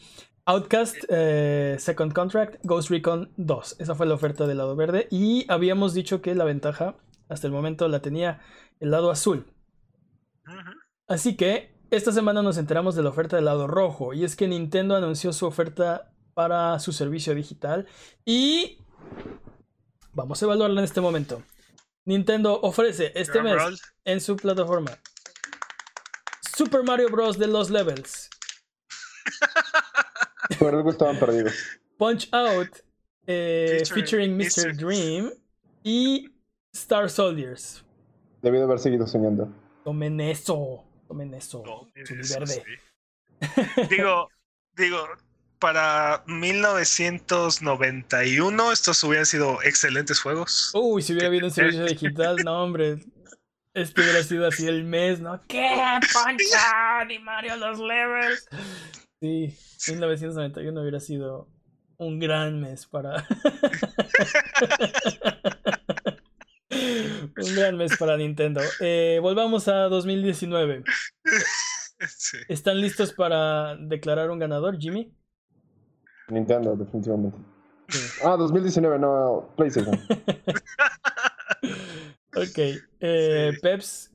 Outcast, 0.45 0.95
eh, 1.09 1.75
Second 1.79 2.13
Contract, 2.13 2.57
Ghost 2.63 2.91
Recon 2.91 3.31
2. 3.37 3.77
Esa 3.79 3.95
fue 3.95 4.05
la 4.05 4.13
oferta 4.13 4.45
del 4.45 4.57
lado 4.57 4.75
verde. 4.75 5.07
Y 5.09 5.45
habíamos 5.49 5.93
dicho 5.95 6.21
que 6.21 6.35
la 6.35 6.43
ventaja 6.43 6.95
hasta 7.29 7.47
el 7.47 7.53
momento 7.53 7.87
la 7.87 8.01
tenía 8.01 8.39
el 8.83 8.91
lado 8.91 9.09
azul. 9.09 9.45
Así 11.07 11.37
que 11.37 11.73
esta 11.89 12.11
semana 12.11 12.41
nos 12.41 12.57
enteramos 12.57 12.95
de 12.95 13.03
la 13.03 13.09
oferta 13.09 13.37
del 13.37 13.45
lado 13.45 13.65
rojo. 13.65 14.13
Y 14.13 14.25
es 14.25 14.35
que 14.35 14.47
Nintendo 14.47 14.95
anunció 14.95 15.31
su 15.31 15.45
oferta 15.45 16.13
para 16.33 16.77
su 16.79 16.91
servicio 16.91 17.33
digital. 17.33 17.87
Y 18.25 18.79
vamos 20.11 20.41
a 20.41 20.45
evaluarla 20.45 20.81
en 20.81 20.85
este 20.85 20.99
momento. 20.99 21.41
Nintendo 22.05 22.59
ofrece 22.61 23.13
este 23.15 23.39
Drum 23.39 23.45
mes 23.45 23.55
roll. 23.55 23.77
en 24.03 24.19
su 24.19 24.35
plataforma 24.35 24.91
Super 26.57 26.83
Mario 26.83 27.09
Bros. 27.09 27.39
de 27.39 27.47
los 27.47 27.69
levels, 27.69 28.29
Por 30.59 30.75
algo 30.75 30.91
estaban 30.91 31.17
perdidos. 31.17 31.53
Punch 31.97 32.27
Out, 32.33 32.79
eh, 33.27 33.83
featuring 33.85 34.37
Featuring 34.37 34.37
Mr. 34.37 34.73
Mr. 34.73 34.75
Dream 34.75 35.31
y 35.83 36.29
Star 36.73 37.09
Soldiers. 37.09 37.82
Debí 38.43 38.57
de 38.57 38.63
haber 38.65 38.77
seguido 38.77 39.07
soñando. 39.07 39.49
Tomen 39.85 40.19
eso, 40.19 40.83
tomen 41.07 41.33
eso. 41.33 41.63
Chuli 42.03 42.19
eso 42.21 42.39
verde. 42.39 42.53
sí. 42.53 42.61
digo, 43.89 44.27
digo, 44.75 44.97
para 45.59 46.25
1991 46.27 48.71
estos 48.73 49.01
hubieran 49.05 49.25
sido 49.25 49.63
excelentes 49.63 50.19
juegos. 50.19 50.71
Uy, 50.73 51.01
si 51.01 51.13
hubiera 51.13 51.29
habido 51.29 51.45
un 51.45 51.51
servicio 51.51 51.85
digital, 51.85 52.35
no, 52.43 52.63
hombre. 52.63 52.97
Este 53.73 54.01
hubiera 54.01 54.21
sido 54.23 54.45
así 54.45 54.67
el 54.67 54.83
mes, 54.83 55.21
¿no? 55.21 55.39
¿Qué? 55.47 55.81
Out 55.81 56.03
y 57.11 57.19
Mario 57.19 57.55
los 57.55 57.79
levels. 57.79 58.49
Sí, 59.21 59.57
1991 59.87 60.81
hubiera 60.81 60.99
sido 60.99 61.47
un 61.95 62.19
gran 62.19 62.59
mes 62.59 62.85
para. 62.85 63.25
un 67.23 67.55
gran 67.55 67.77
mes 67.77 67.97
para 67.97 68.17
Nintendo. 68.17 68.61
Eh, 68.79 69.19
volvamos 69.21 69.67
a 69.67 69.83
2019. 69.89 70.83
Sí. 72.05 72.37
¿Están 72.49 72.81
listos 72.81 73.13
para 73.13 73.77
declarar 73.77 74.29
un 74.29 74.37
ganador, 74.37 74.77
Jimmy? 74.77 75.15
Nintendo, 76.27 76.75
definitivamente. 76.75 77.37
Sí. 77.87 78.19
Ah, 78.25 78.35
2019, 78.35 78.99
no, 78.99 79.53
PlayStation. 79.55 79.97
Ok. 82.35 82.57
Eh, 82.99 83.51
Sí. 83.53 83.59
Peps. 83.61 84.11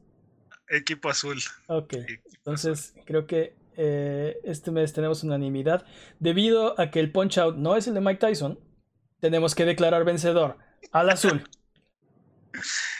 Equipo 0.68 1.08
azul. 1.08 1.38
Ok. 1.68 1.94
Equipo 1.94 2.28
Entonces, 2.34 2.94
creo 3.06 3.26
que 3.26 3.56
eh, 3.76 4.38
este 4.44 4.70
mes 4.70 4.92
tenemos 4.92 5.22
unanimidad. 5.22 5.86
Debido 6.18 6.78
a 6.80 6.90
que 6.90 7.00
el 7.00 7.12
Punch 7.12 7.38
Out 7.38 7.56
no 7.56 7.76
es 7.76 7.86
el 7.86 7.94
de 7.94 8.00
Mike 8.00 8.18
Tyson, 8.18 8.58
tenemos 9.20 9.54
que 9.54 9.64
declarar 9.64 10.04
vencedor 10.04 10.58
al 10.92 11.10
azul. 11.10 11.48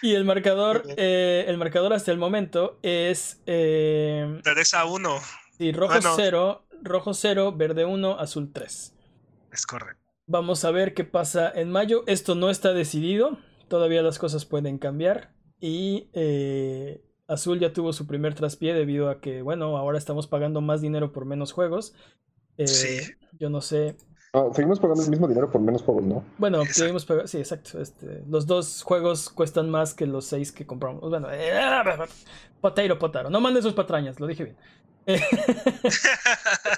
Y 0.03 0.15
el 0.15 0.25
marcador, 0.25 0.85
eh, 0.97 1.45
el 1.49 1.57
marcador 1.59 1.93
hasta 1.93 2.13
el 2.13 2.19
momento 2.19 2.79
es 2.83 3.41
eh, 3.47 4.41
3 4.45 4.75
a 4.75 4.85
1. 4.85 5.19
sí, 5.59 5.73
rojo 5.73 5.95
Bueno. 5.95 6.13
0, 6.17 6.65
rojo 6.83 7.15
0, 7.15 7.53
verde 7.57 7.85
1, 7.85 8.19
azul 8.21 8.53
3. 8.53 8.95
Es 9.53 9.67
correcto. 9.67 10.03
Vamos 10.27 10.65
a 10.65 10.71
ver 10.71 10.95
qué 10.95 11.05
pasa 11.05 11.51
en 11.55 11.71
mayo. 11.71 12.05
Esto 12.07 12.35
no 12.35 12.51
está 12.51 12.73
decidido. 12.73 13.39
Todavía 13.69 14.03
las 14.03 14.19
cosas 14.19 14.45
pueden 14.45 14.79
cambiar. 14.79 15.33
Y 15.61 16.09
eh, 16.13 17.03
Azul 17.27 17.59
ya 17.59 17.73
tuvo 17.73 17.93
su 17.93 18.07
primer 18.07 18.35
traspié 18.35 18.75
debido 18.75 19.09
a 19.11 19.21
que, 19.21 19.43
bueno, 19.43 19.77
ahora 19.77 19.99
estamos 19.99 20.27
pagando 20.27 20.61
más 20.61 20.81
dinero 20.81 21.13
por 21.13 21.25
menos 21.25 21.53
juegos. 21.53 21.95
Eh, 22.59 22.67
Sí. 22.67 23.13
Yo 23.39 23.51
no 23.51 23.61
sé. 23.61 23.97
Ah, 24.33 24.47
seguimos 24.53 24.79
pagando 24.79 25.03
el 25.03 25.11
mismo 25.11 25.27
dinero 25.27 25.51
por 25.51 25.61
menos 25.61 25.83
juegos, 25.83 26.05
¿no? 26.05 26.25
Bueno, 26.37 26.61
Exacto. 26.61 26.83
debimos 26.83 27.05
pagar. 27.07 27.29
Sí, 27.29 27.39
exacto. 27.39 27.81
Este, 27.81 28.23
los 28.29 28.47
dos 28.47 28.83
juegos 28.83 29.31
cuestan 29.31 29.71
más 29.71 29.95
que 29.95 30.07
los 30.07 30.27
seis 30.27 30.53
que 30.53 30.67
compramos. 30.67 31.01
Bueno, 31.01 31.29
eh, 31.31 31.53
potato, 32.61 32.99
potaro. 32.99 33.31
No 33.31 33.41
manden 33.41 33.63
sus 33.63 33.73
patrañas, 33.73 34.21
lo 34.21 34.27
dije 34.27 34.45
bien. 34.45 34.57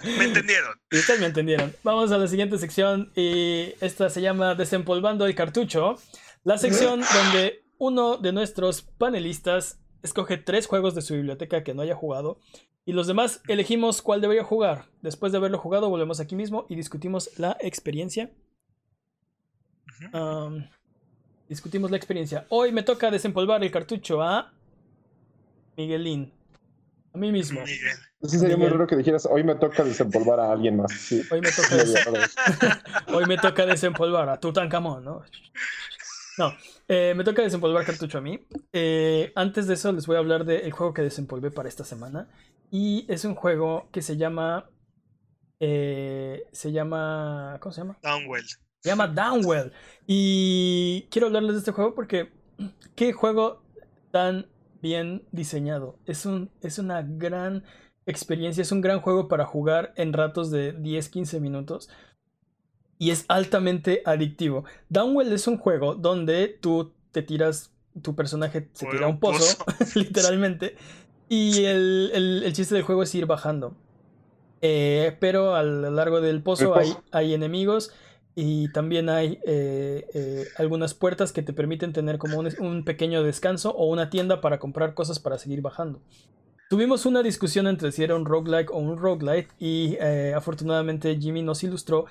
Me 0.04 0.24
entendieron. 0.24 0.78
Y 0.92 0.98
ustedes 0.98 1.20
me 1.20 1.26
entendieron. 1.26 1.74
Vamos 1.82 2.12
a 2.12 2.18
la 2.18 2.26
siguiente 2.28 2.58
sección 2.58 3.10
y 3.16 3.74
esta 3.80 4.08
se 4.10 4.20
llama 4.20 4.54
Desempolvando 4.54 5.26
el 5.26 5.34
cartucho. 5.34 5.96
La 6.44 6.58
sección 6.58 7.00
donde 7.00 7.64
uno 7.78 8.16
de 8.16 8.32
nuestros 8.32 8.82
panelistas 8.82 9.78
escoge 10.02 10.36
tres 10.38 10.66
juegos 10.66 10.94
de 10.94 11.02
su 11.02 11.14
biblioteca 11.14 11.62
que 11.62 11.74
no 11.74 11.82
haya 11.82 11.94
jugado 11.94 12.38
y 12.84 12.92
los 12.92 13.06
demás 13.06 13.42
elegimos 13.48 14.02
cuál 14.02 14.20
debería 14.20 14.44
jugar. 14.44 14.86
Después 15.02 15.32
de 15.32 15.38
haberlo 15.38 15.58
jugado 15.58 15.90
volvemos 15.90 16.20
aquí 16.20 16.34
mismo 16.34 16.66
y 16.68 16.76
discutimos 16.76 17.30
la 17.38 17.56
experiencia. 17.60 18.30
Um, 20.12 20.64
discutimos 21.48 21.90
la 21.90 21.96
experiencia. 21.96 22.46
Hoy 22.48 22.72
me 22.72 22.82
toca 22.82 23.10
desempolvar 23.10 23.62
el 23.62 23.70
cartucho 23.70 24.22
a 24.22 24.52
Miguelín. 25.76 26.32
A 27.12 27.18
mí 27.18 27.32
mismo. 27.32 27.60
Miguel. 27.60 27.96
Sí, 28.22 28.38
sería 28.38 28.56
muy 28.56 28.68
raro 28.68 28.86
que 28.86 28.96
dijeras, 28.96 29.26
hoy 29.26 29.42
me 29.44 29.54
toca 29.54 29.82
desempolvar 29.82 30.40
a 30.40 30.52
alguien 30.52 30.76
más. 30.76 30.92
Sí. 30.92 31.22
Hoy 31.30 31.40
me 31.40 31.50
toca 31.50 31.76
des-. 31.76 32.36
Hoy 33.14 33.26
me 33.26 33.36
toca 33.36 33.66
desempolvar 33.66 34.28
a 34.28 34.38
Tutankamón, 34.38 35.04
¿no? 35.04 35.22
No, 36.38 36.54
eh, 36.92 37.14
me 37.16 37.22
toca 37.22 37.42
desempolvar 37.42 37.84
cartucho 37.86 38.18
a 38.18 38.20
mí. 38.20 38.40
Eh, 38.72 39.32
antes 39.36 39.68
de 39.68 39.74
eso 39.74 39.92
les 39.92 40.06
voy 40.08 40.16
a 40.16 40.18
hablar 40.18 40.44
del 40.44 40.72
juego 40.72 40.92
que 40.92 41.02
desempolvé 41.02 41.52
para 41.52 41.68
esta 41.68 41.84
semana. 41.84 42.28
Y 42.70 43.06
es 43.08 43.24
un 43.24 43.36
juego 43.36 43.88
que 43.92 44.02
se 44.02 44.16
llama... 44.16 44.68
eh, 45.60 46.44
se 46.52 46.72
llama... 46.72 47.58
¿Cómo 47.60 47.72
se 47.72 47.82
llama? 47.82 47.98
Downwell. 48.02 48.44
Se 48.80 48.88
llama 48.90 49.06
Downwell. 49.06 49.72
Y 50.06 51.06
quiero 51.10 51.28
hablarles 51.28 51.52
de 51.52 51.58
este 51.60 51.72
juego 51.72 51.94
porque 51.94 52.32
qué 52.96 53.12
juego 53.12 53.62
tan 54.10 54.46
bien 54.82 55.22
diseñado. 55.30 55.96
Es, 56.06 56.26
un, 56.26 56.50
es 56.60 56.78
una 56.80 57.02
gran 57.02 57.64
experiencia, 58.06 58.62
es 58.62 58.72
un 58.72 58.80
gran 58.80 59.00
juego 59.00 59.28
para 59.28 59.46
jugar 59.46 59.92
en 59.96 60.12
ratos 60.12 60.50
de 60.50 60.76
10-15 60.76 61.38
minutos. 61.40 61.88
Y 63.00 63.10
es 63.10 63.24
altamente 63.28 64.02
adictivo. 64.04 64.64
Downwell 64.90 65.32
es 65.32 65.48
un 65.48 65.56
juego 65.58 65.94
donde 65.96 66.46
tú 66.60 66.92
te 67.12 67.22
tiras, 67.22 67.72
tu 68.02 68.14
personaje 68.14 68.68
se 68.74 68.86
tira 68.86 69.06
a 69.06 69.08
un 69.08 69.18
pozo, 69.18 69.56
literalmente. 69.96 70.76
Y 71.28 71.64
el, 71.64 72.10
el- 72.14 72.42
el 72.44 72.52
chiste 72.52 72.74
del 72.76 72.84
juego 72.84 73.02
es 73.02 73.12
ir 73.14 73.24
bajando. 73.26 73.74
Eh, 74.62 75.16
pero 75.20 75.54
a 75.54 75.62
lo 75.62 75.90
largo 75.90 76.20
del 76.20 76.42
pozo 76.42 76.74
hay, 76.74 76.92
hay 77.12 77.32
enemigos 77.34 77.90
y 78.34 78.68
también 78.72 79.08
hay 79.08 79.38
eh, 79.46 80.06
eh, 80.12 80.44
algunas 80.58 80.92
puertas 80.92 81.32
que 81.32 81.42
te 81.42 81.54
permiten 81.54 81.94
tener 81.94 82.18
como 82.18 82.38
un, 82.38 82.50
un 82.58 82.84
pequeño 82.84 83.22
descanso 83.22 83.70
o 83.70 83.86
una 83.86 84.10
tienda 84.10 84.42
para 84.42 84.58
comprar 84.58 84.92
cosas 84.94 85.18
para 85.18 85.38
seguir 85.38 85.62
bajando. 85.62 86.02
Tuvimos 86.68 87.06
una 87.06 87.22
discusión 87.22 87.66
entre 87.66 87.90
si 87.90 88.04
era 88.04 88.14
un 88.14 88.26
roguelike 88.26 88.70
o 88.70 88.76
un 88.78 88.98
roguelite 88.98 89.48
y 89.58 89.96
eh, 90.00 90.34
afortunadamente 90.36 91.16
Jimmy 91.18 91.42
nos 91.42 91.64
ilustró. 91.64 92.04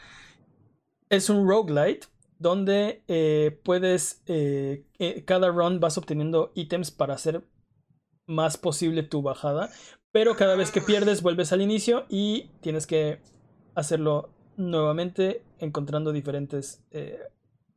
Es 1.09 1.29
un 1.29 1.47
roguelite 1.47 2.07
donde 2.37 3.03
eh, 3.07 3.59
puedes, 3.63 4.21
eh, 4.27 4.85
cada 5.25 5.49
run 5.49 5.79
vas 5.79 5.97
obteniendo 5.97 6.51
ítems 6.55 6.91
para 6.91 7.15
hacer 7.15 7.43
más 8.27 8.57
posible 8.57 9.03
tu 9.03 9.21
bajada, 9.21 9.71
pero 10.11 10.35
cada 10.35 10.55
vez 10.55 10.71
que 10.71 10.81
pierdes 10.81 11.21
vuelves 11.21 11.51
al 11.51 11.61
inicio 11.61 12.05
y 12.09 12.49
tienes 12.61 12.85
que 12.87 13.19
hacerlo 13.75 14.29
nuevamente 14.55 15.43
encontrando 15.59 16.11
diferentes 16.11 16.81
eh, 16.91 17.19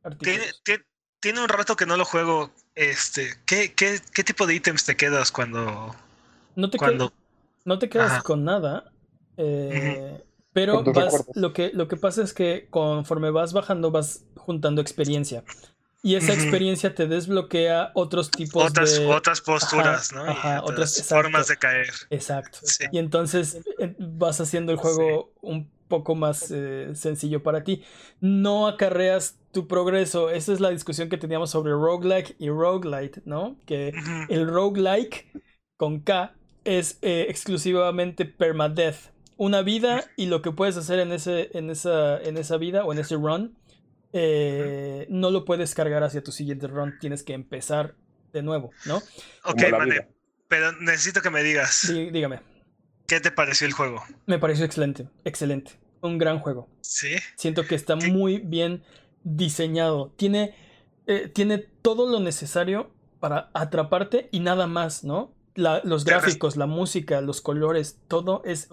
artículos. 0.03 0.61
tiene- 0.65 0.83
tiene 1.19 1.41
un 1.41 1.47
rato 1.49 1.75
que 1.75 1.85
no 1.85 1.95
lo 1.97 2.03
juego. 2.05 2.51
Este, 2.75 3.29
¿qué, 3.45 3.73
qué, 3.73 3.99
qué 4.13 4.23
tipo 4.23 4.45
de 4.45 4.55
ítems 4.55 4.83
te 4.85 4.95
quedas 4.97 5.31
cuando, 5.31 5.95
No 6.55 6.69
te, 6.69 6.77
cuando 6.77 7.09
qued- 7.09 7.13
no 7.65 7.79
te 7.79 7.89
quedas 7.89 8.11
Ajá. 8.11 8.23
con 8.23 8.43
nada, 8.43 8.91
eh, 9.37 10.23
vas, 10.53 11.13
recuerdos. 11.13 11.27
lo, 11.35 11.53
que, 11.53 11.71
lo 11.73 11.87
que 11.87 11.97
pasa 11.97 12.23
es 12.23 12.33
que 12.33 12.67
conforme 12.69 13.31
vas 13.31 13.53
bajando 13.53 13.91
vas 13.91 14.25
juntando 14.35 14.81
experiencia. 14.81 15.43
Y 16.05 16.15
esa 16.15 16.33
experiencia 16.33 16.93
te 16.93 17.07
desbloquea 17.07 17.91
otros 17.93 18.29
tipos 18.29 18.69
otras, 18.71 18.99
de... 18.99 19.05
otras 19.05 19.39
posturas, 19.39 20.11
Ajá, 20.11 20.23
¿no? 20.25 20.31
Ajá, 20.31 20.59
otras 20.61 20.71
otras- 20.71 20.97
exacto. 20.99 21.23
formas 21.23 21.47
de 21.47 21.57
caer. 21.57 21.87
Exacto. 22.09 22.59
Sí. 22.61 22.83
Y 22.91 22.97
entonces 22.97 23.59
eh, 23.79 23.95
vas 23.99 24.41
haciendo 24.41 24.73
el 24.73 24.77
juego 24.79 25.31
un 25.41 25.71
poco 25.87 26.13
más 26.15 26.51
eh, 26.51 26.91
sencillo 26.93 27.41
para 27.41 27.63
ti. 27.63 27.83
No 28.19 28.67
acarreas 28.67 29.37
tu 29.53 29.65
progreso. 29.67 30.29
Esa 30.29 30.51
es 30.51 30.59
la 30.59 30.71
discusión 30.71 31.07
que 31.07 31.17
teníamos 31.17 31.51
sobre 31.51 31.71
roguelike 31.71 32.35
y 32.37 32.49
roguelite, 32.49 33.21
¿no? 33.23 33.55
Que 33.65 33.93
el 34.27 34.47
roguelike 34.49 35.31
con 35.77 36.01
K 36.01 36.33
es 36.65 36.97
eh, 37.01 37.27
exclusivamente 37.29 38.25
permadeath. 38.25 39.12
Una 39.43 39.61
vida 39.61 40.05
y 40.15 40.27
lo 40.27 40.41
que 40.41 40.51
puedes 40.51 40.77
hacer 40.77 40.99
en, 40.99 41.11
ese, 41.11 41.49
en, 41.51 41.69
esa, 41.69 42.17
en 42.17 42.37
esa 42.37 42.55
vida 42.55 42.85
o 42.85 42.93
en 42.93 42.99
ese 42.99 43.15
run, 43.15 43.57
eh, 44.13 45.05
no 45.09 45.31
lo 45.31 45.43
puedes 45.43 45.75
cargar 45.75 46.01
hacia 46.01 46.23
tu 46.23 46.31
siguiente 46.31 46.67
run. 46.67 46.97
Tienes 46.97 47.23
que 47.23 47.33
empezar 47.33 47.95
de 48.31 48.41
nuevo, 48.41 48.71
¿no? 48.85 49.01
Ok, 49.43 49.63
vale. 49.69 50.07
Pero 50.47 50.71
necesito 50.79 51.21
que 51.21 51.29
me 51.29 51.43
digas. 51.43 51.91
dígame. 51.91 52.39
¿Qué 53.05 53.19
te 53.19 53.31
pareció 53.31 53.67
el 53.67 53.73
juego? 53.73 54.01
Me 54.27 54.39
pareció 54.39 54.63
excelente, 54.63 55.09
excelente. 55.25 55.73
Un 55.99 56.17
gran 56.17 56.39
juego. 56.39 56.69
Sí. 56.79 57.17
Siento 57.35 57.65
que 57.65 57.75
está 57.75 57.97
muy 57.97 58.39
bien 58.39 58.85
diseñado. 59.25 60.13
Tiene, 60.15 60.55
eh, 61.05 61.27
tiene 61.27 61.57
todo 61.57 62.09
lo 62.09 62.21
necesario 62.21 62.93
para 63.19 63.51
atraparte 63.53 64.29
y 64.31 64.39
nada 64.39 64.67
más, 64.67 65.03
¿no? 65.03 65.35
los 65.55 66.05
gráficos, 66.05 66.55
la 66.55 66.65
música, 66.65 67.21
los 67.21 67.41
colores, 67.41 67.99
todo 68.07 68.41
es 68.45 68.69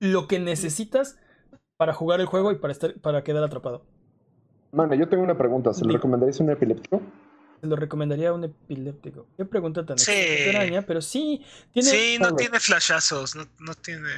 lo 0.00 0.26
que 0.26 0.38
necesitas 0.38 1.18
para 1.76 1.94
jugar 1.94 2.20
el 2.20 2.26
juego 2.26 2.52
y 2.52 2.56
para, 2.56 2.72
estar, 2.72 2.94
para 3.00 3.22
quedar 3.22 3.44
atrapado. 3.44 3.84
Mano, 4.72 4.94
yo 4.94 5.08
tengo 5.08 5.22
una 5.22 5.38
pregunta. 5.38 5.72
¿Se 5.72 5.84
lo 5.84 5.92
recomendarías 5.92 6.40
a 6.40 6.44
un 6.44 6.50
epiléptico? 6.50 7.02
Se 7.60 7.66
lo 7.66 7.76
recomendaría 7.76 8.28
a 8.30 8.32
un 8.34 8.44
epiléptico. 8.44 9.26
Qué 9.36 9.44
pregunta 9.44 9.84
tan 9.86 9.96
extraña, 9.96 10.82
pero 10.82 11.00
sí. 11.00 11.44
Tiene, 11.72 11.88
sí, 11.88 12.18
no 12.20 12.36
tiene 12.36 12.60
flashazos, 12.60 13.34
no, 13.34 13.44
no, 13.58 13.74
tiene. 13.74 14.08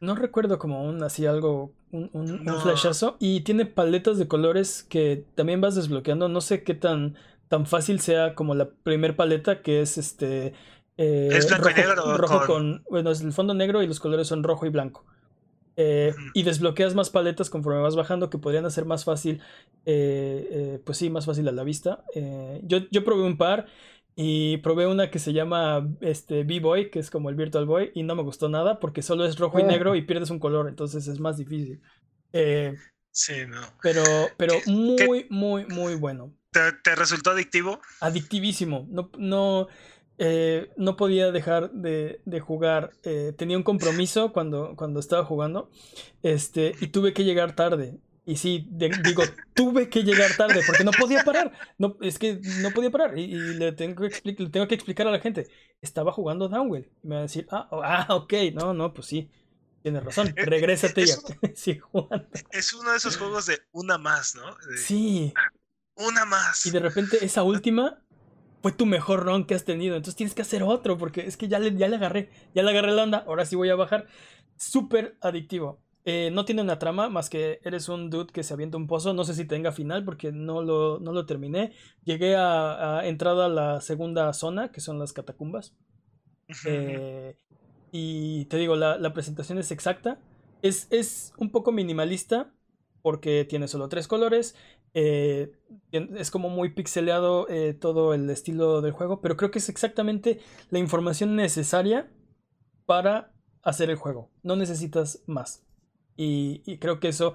No 0.00 0.14
recuerdo 0.16 0.58
como 0.58 0.84
un 0.84 1.02
así 1.02 1.26
algo, 1.26 1.72
un, 1.92 2.10
un, 2.12 2.60
flashazo. 2.60 3.16
Y 3.20 3.42
tiene 3.42 3.66
paletas 3.66 4.18
de 4.18 4.28
colores 4.28 4.82
que 4.82 5.24
también 5.34 5.60
vas 5.60 5.76
desbloqueando. 5.76 6.28
No 6.28 6.40
sé 6.40 6.62
qué 6.64 6.74
tan, 6.74 7.16
tan 7.48 7.66
fácil 7.66 8.00
sea 8.00 8.34
como 8.34 8.54
la 8.54 8.68
primer 8.68 9.16
paleta, 9.16 9.62
que 9.62 9.80
es 9.80 9.96
este. 9.96 10.54
Eh, 10.96 11.28
es 11.32 11.48
blanco 11.48 11.68
rojo, 11.68 11.78
y 11.78 11.82
negro. 11.82 12.16
Rojo 12.16 12.46
con... 12.46 12.84
Bueno, 12.90 13.10
es 13.10 13.20
el 13.20 13.32
fondo 13.32 13.54
negro 13.54 13.82
y 13.82 13.86
los 13.86 14.00
colores 14.00 14.26
son 14.26 14.42
rojo 14.42 14.66
y 14.66 14.70
blanco. 14.70 15.04
Eh, 15.76 16.14
y 16.34 16.44
desbloqueas 16.44 16.94
más 16.94 17.10
paletas 17.10 17.50
conforme 17.50 17.80
vas 17.80 17.96
bajando 17.96 18.30
que 18.30 18.38
podrían 18.38 18.64
hacer 18.64 18.84
más 18.84 19.04
fácil, 19.04 19.42
eh, 19.84 20.48
eh, 20.50 20.80
pues 20.84 20.98
sí, 20.98 21.10
más 21.10 21.26
fácil 21.26 21.48
a 21.48 21.52
la 21.52 21.64
vista. 21.64 22.04
yo, 22.62 22.78
yo 22.90 23.04
probé 23.04 23.22
un 23.22 23.36
par 23.36 23.66
y 24.14 24.58
probé 24.58 24.86
una 24.86 25.10
que 25.10 25.18
se 25.18 25.32
llama 25.32 25.88
este, 26.00 26.44
B-Boy, 26.44 26.90
que 26.90 27.00
es 27.00 27.10
como 27.10 27.28
el 27.28 27.34
Virtual 27.34 27.66
Boy, 27.66 27.90
y 27.94 28.04
no 28.04 28.14
me 28.14 28.22
gustó 28.22 28.48
nada 28.48 28.78
porque 28.78 29.02
solo 29.02 29.26
es 29.26 29.36
rojo 29.38 29.58
y 29.58 29.64
negro 29.64 29.92
ah. 29.92 29.96
y 29.96 30.02
pierdes 30.02 30.30
un 30.30 30.38
color, 30.38 30.68
entonces 30.68 31.08
es 31.08 31.18
más 31.18 31.38
difícil. 31.38 31.80
sí, 33.10 33.34
no. 33.48 33.60
Pero, 33.82 34.04
pero 34.36 34.54
muy, 34.66 35.26
muy, 35.28 35.66
muy 35.66 35.96
bueno. 35.96 36.32
¿Te, 36.52 36.60
¿Te, 36.84 36.94
resultó 36.94 37.32
adictivo? 37.32 37.80
Adictivísimo. 38.00 38.86
No, 38.88 39.10
no, 39.18 39.66
eh, 40.18 40.72
no 40.76 40.96
podía 40.96 41.32
dejar 41.32 41.70
de, 41.72 42.20
jugar. 42.40 42.92
Eh, 43.02 43.32
tenía 43.36 43.56
un 43.56 43.62
compromiso 43.62 44.32
cuando, 44.32 44.74
cuando 44.76 45.00
estaba 45.00 45.24
jugando. 45.24 45.70
Este, 46.22 46.74
y 46.80 46.88
tuve 46.88 47.12
que 47.12 47.24
llegar 47.24 47.54
tarde. 47.54 47.98
Y 48.26 48.36
sí, 48.36 48.66
digo, 48.70 49.22
tuve 49.54 49.90
que 49.90 50.02
llegar 50.02 50.34
tarde 50.36 50.62
porque 50.66 50.84
no 50.84 50.92
podía 50.92 51.24
parar. 51.24 51.52
No, 51.76 51.96
es 52.00 52.18
que 52.18 52.40
no 52.60 52.70
podía 52.70 52.90
parar. 52.90 53.18
Y, 53.18 53.26
le, 53.26 53.72
tengo 53.72 54.08
que 54.08 54.20
le 54.24 54.48
tengo 54.48 54.66
que 54.66 54.74
explicar 54.74 55.06
a 55.06 55.10
la 55.10 55.20
gente. 55.20 55.48
Estaba 55.82 56.12
jugando 56.12 56.48
Downwell. 56.48 56.90
Y 57.02 57.08
me 57.08 57.16
va 57.16 57.20
a 57.20 57.24
decir, 57.24 57.46
ah, 57.50 57.68
oh, 57.70 57.82
ah, 57.82 58.06
ok, 58.10 58.32
no, 58.54 58.72
no, 58.72 58.94
pues 58.94 59.08
sí. 59.08 59.30
Tienes 59.82 60.02
razón, 60.02 60.28
eh, 60.28 60.46
regrésate 60.46 61.02
es, 61.02 61.22
ya. 61.66 61.74
Es 62.50 62.72
uno 62.72 62.90
de 62.92 62.96
esos 62.96 63.18
juegos 63.18 63.44
de 63.44 63.58
una 63.72 63.98
más, 63.98 64.34
¿no? 64.34 64.56
sí. 64.76 65.34
Una 65.96 66.24
más. 66.24 66.64
Y 66.64 66.70
de 66.70 66.80
repente 66.80 67.22
esa 67.24 67.42
última 67.42 68.02
fue 68.64 68.72
tu 68.72 68.86
mejor 68.86 69.26
run 69.26 69.44
que 69.44 69.54
has 69.54 69.66
tenido. 69.66 69.94
Entonces 69.94 70.16
tienes 70.16 70.34
que 70.34 70.40
hacer 70.40 70.62
otro 70.62 70.96
porque 70.96 71.26
es 71.26 71.36
que 71.36 71.48
ya 71.48 71.58
le, 71.58 71.76
ya 71.76 71.86
le 71.86 71.96
agarré, 71.96 72.30
ya 72.54 72.62
le 72.62 72.70
agarré 72.70 72.92
la 72.92 73.02
onda, 73.02 73.22
ahora 73.26 73.44
sí 73.44 73.56
voy 73.56 73.68
a 73.68 73.74
bajar. 73.74 74.06
Súper 74.56 75.18
adictivo. 75.20 75.82
Eh, 76.06 76.30
no 76.32 76.46
tiene 76.46 76.62
una 76.62 76.78
trama 76.78 77.10
más 77.10 77.28
que 77.28 77.60
eres 77.62 77.90
un 77.90 78.08
dude 78.08 78.32
que 78.32 78.42
se 78.42 78.54
avienta 78.54 78.78
un 78.78 78.86
pozo. 78.86 79.12
No 79.12 79.24
sé 79.24 79.34
si 79.34 79.44
tenga 79.44 79.70
final 79.70 80.02
porque 80.02 80.32
no 80.32 80.62
lo, 80.62 80.98
no 80.98 81.12
lo 81.12 81.26
terminé. 81.26 81.72
Llegué 82.04 82.36
a, 82.36 83.02
entrada 83.04 83.44
a 83.44 83.48
la 83.50 83.82
segunda 83.82 84.32
zona, 84.32 84.72
que 84.72 84.80
son 84.80 84.98
las 84.98 85.12
catacumbas. 85.12 85.76
Eh, 86.64 87.36
y 87.92 88.46
te 88.46 88.56
digo, 88.56 88.76
la, 88.76 89.12
presentación 89.12 89.58
es 89.58 89.72
exacta. 89.72 90.18
Es, 90.62 90.86
es 90.90 91.34
un 91.36 91.50
poco 91.50 91.70
minimalista 91.70 92.50
porque 93.02 93.44
tiene 93.44 93.68
solo 93.68 93.90
tres 93.90 94.08
colores. 94.08 94.56
Eh, 94.94 95.52
es 95.90 96.30
como 96.30 96.48
muy 96.48 96.70
pixeleado 96.70 97.48
eh, 97.48 97.74
todo 97.74 98.14
el 98.14 98.30
estilo 98.30 98.80
del 98.80 98.92
juego, 98.92 99.20
pero 99.20 99.36
creo 99.36 99.50
que 99.50 99.58
es 99.58 99.68
exactamente 99.68 100.38
la 100.70 100.78
información 100.78 101.34
necesaria 101.34 102.08
para 102.86 103.32
hacer 103.62 103.90
el 103.90 103.96
juego. 103.96 104.30
No 104.42 104.56
necesitas 104.56 105.22
más. 105.26 105.64
Y, 106.16 106.78
creo 106.78 107.00
que 107.00 107.08
eso 107.08 107.34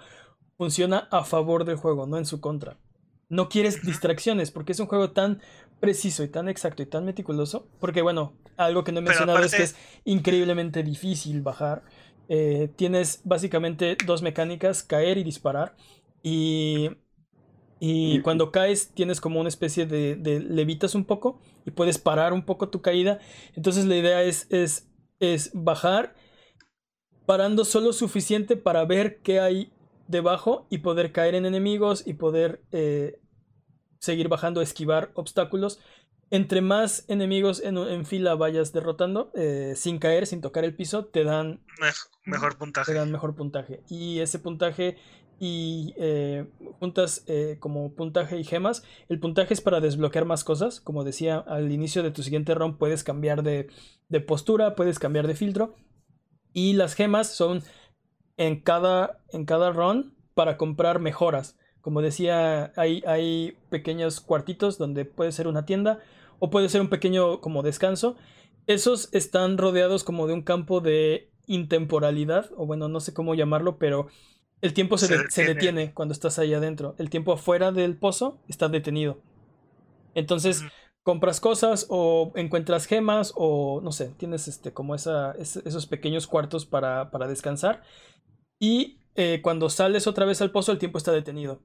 funciona 0.57 1.09
a 1.11 1.25
favor 1.25 1.65
del 1.65 1.75
juego, 1.75 2.07
no 2.07 2.17
en 2.17 2.25
su 2.25 2.39
contra. 2.39 2.77
No 3.27 3.49
quieres 3.49 3.83
distracciones 3.83 4.51
porque 4.51 4.71
es 4.71 4.79
un 4.79 4.87
juego 4.87 5.11
tan 5.11 5.41
preciso 5.79 6.23
y 6.23 6.29
tan 6.29 6.49
exacto 6.49 6.81
y 6.81 6.85
tan 6.85 7.05
meticuloso. 7.05 7.67
Porque 7.79 8.01
bueno, 8.01 8.33
algo 8.57 8.83
que 8.83 8.91
no 8.91 8.99
he 8.99 9.03
mencionado 9.03 9.43
es 9.43 9.53
que 9.53 9.63
es 9.63 9.75
increíblemente 10.05 10.81
difícil 10.81 11.41
bajar. 11.41 11.83
Eh, 12.29 12.69
tienes 12.75 13.21
básicamente 13.25 13.97
dos 14.05 14.21
mecánicas, 14.21 14.83
caer 14.83 15.17
y 15.17 15.23
disparar. 15.23 15.75
Y 16.23 16.89
y 17.79 18.21
cuando 18.21 18.51
caes 18.51 18.91
tienes 18.93 19.21
como 19.21 19.39
una 19.39 19.49
especie 19.49 19.85
de, 19.85 20.15
de, 20.15 20.39
levitas 20.39 20.95
un 20.95 21.05
poco 21.05 21.39
y 21.65 21.71
puedes 21.71 21.97
parar 21.97 22.33
un 22.33 22.43
poco 22.43 22.69
tu 22.69 22.81
caída. 22.81 23.19
Entonces 23.55 23.85
la 23.85 23.95
idea 23.95 24.23
es, 24.23 24.47
es, 24.49 24.87
es 25.19 25.51
bajar 25.53 26.13
parando 27.25 27.63
solo 27.63 27.93
suficiente 27.93 28.57
para 28.57 28.83
ver 28.85 29.21
qué 29.21 29.39
hay 29.39 29.71
debajo 30.07 30.67
y 30.69 30.79
poder 30.79 31.11
caer 31.11 31.35
en 31.35 31.45
enemigos 31.45 32.03
y 32.05 32.15
poder 32.15 32.61
eh, 32.71 33.21
seguir 33.99 34.27
bajando, 34.27 34.61
esquivar 34.61 35.11
obstáculos. 35.13 35.79
Entre 36.31 36.61
más 36.61 37.05
enemigos 37.07 37.61
en, 37.61 37.77
en 37.77 38.05
fila 38.05 38.35
vayas 38.35 38.73
derrotando, 38.73 39.31
eh, 39.35 39.73
sin 39.75 39.99
caer, 39.99 40.27
sin 40.27 40.41
tocar 40.41 40.63
el 40.63 40.75
piso, 40.75 41.05
te 41.05 41.23
dan 41.23 41.63
mejor 42.25 42.57
puntaje. 42.57 42.91
Te 42.91 42.97
dan 42.97 43.11
mejor 43.11 43.35
puntaje. 43.35 43.83
Y 43.89 44.19
ese 44.19 44.39
puntaje 44.39 44.97
y 45.39 45.93
eh, 45.97 46.45
juntas 46.79 47.23
eh, 47.27 47.57
como 47.59 47.93
puntaje 47.93 48.37
y 48.37 48.43
gemas. 48.43 48.83
El 49.07 49.19
puntaje 49.19 49.53
es 49.53 49.61
para 49.61 49.79
desbloquear 49.79 50.25
más 50.25 50.43
cosas. 50.43 50.81
Como 50.81 51.03
decía, 51.03 51.37
al 51.37 51.71
inicio 51.71 52.03
de 52.03 52.11
tu 52.11 52.23
siguiente 52.23 52.53
run 52.53 52.77
puedes 52.77 53.03
cambiar 53.03 53.41
de, 53.43 53.69
postura, 54.27 54.75
puedes 54.75 54.99
cambiar 54.99 55.27
de 55.27 55.35
filtro. 55.35 55.75
Y 56.53 56.73
las 56.73 56.93
gemas 56.93 57.27
son 57.27 57.63
en 58.37 58.61
cada, 58.61 59.21
en 59.31 59.45
cada 59.45 59.71
run 59.71 60.15
para 60.33 60.57
comprar 60.57 60.99
mejoras. 60.99 61.57
Como 61.81 62.01
decía, 62.01 62.73
hay, 62.75 63.01
hay 63.07 63.57
pequeños 63.69 64.19
cuartitos 64.19 64.77
donde 64.77 65.05
puede 65.05 65.31
ser 65.31 65.47
una 65.47 65.65
tienda 65.65 65.99
o 66.39 66.49
puede 66.49 66.67
ser 66.67 66.81
un 66.81 66.89
pequeño 66.89 67.39
como 67.39 67.63
descanso. 67.63 68.17
Esos 68.67 69.13
están 69.13 69.57
rodeados 69.57 70.03
como 70.03 70.27
de 70.27 70.33
un 70.33 70.41
campo 70.41 70.81
de 70.81 71.31
intemporalidad, 71.47 72.51
o 72.55 72.65
bueno, 72.67 72.87
no 72.87 72.99
sé 72.99 73.13
cómo 73.13 73.33
llamarlo, 73.33 73.79
pero 73.79 74.07
el 74.61 74.73
tiempo 74.73 74.97
se, 74.97 75.07
detiene. 75.43 75.93
cuando 75.93 76.13
estás 76.13 76.39
ahí 76.39 76.53
adentro. 76.53 76.95
El 76.97 77.09
tiempo 77.09 77.33
afuera 77.33 77.71
del 77.71 77.97
pozo 77.97 78.39
está 78.47 78.67
detenido. 78.67 79.21
Entonces, 80.15 80.63
compras 81.03 81.39
cosas 81.39 81.85
o 81.89 82.31
encuentras 82.35 82.85
gemas 82.85 83.33
o 83.35 83.79
no 83.81 83.91
sé, 83.91 84.13
tienes 84.17 84.47
este, 84.47 84.73
como 84.73 84.95
esa, 84.95 85.33
esos 85.33 85.85
pequeños 85.85 86.27
cuartos 86.27 86.65
para, 86.65 87.09
para 87.11 87.27
descansar. 87.27 87.83
Y 88.59 88.99
eh, 89.15 89.41
cuando 89.41 89.69
sales 89.69 90.07
otra 90.07 90.25
vez 90.25 90.41
al 90.41 90.51
pozo, 90.51 90.71
el 90.71 90.77
tiempo 90.77 90.97
está 90.97 91.11
detenido. 91.11 91.61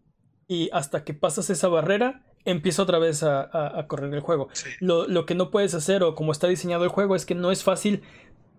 Y 0.46 0.70
hasta 0.72 1.04
que 1.04 1.14
pasas 1.14 1.50
esa 1.50 1.68
barrera, 1.68 2.24
empieza 2.44 2.82
otra 2.82 2.98
vez 2.98 3.22
a, 3.22 3.86
correr 3.88 4.12
el 4.14 4.20
juego. 4.20 4.48
Lo, 4.80 5.26
que 5.26 5.34
no 5.34 5.50
puedes 5.50 5.74
hacer, 5.74 6.02
o 6.02 6.14
como 6.14 6.32
está 6.32 6.46
diseñado 6.46 6.84
el 6.84 6.90
juego, 6.90 7.16
es 7.16 7.26
que 7.26 7.34
no 7.34 7.50
es 7.50 7.64
fácil 7.64 8.02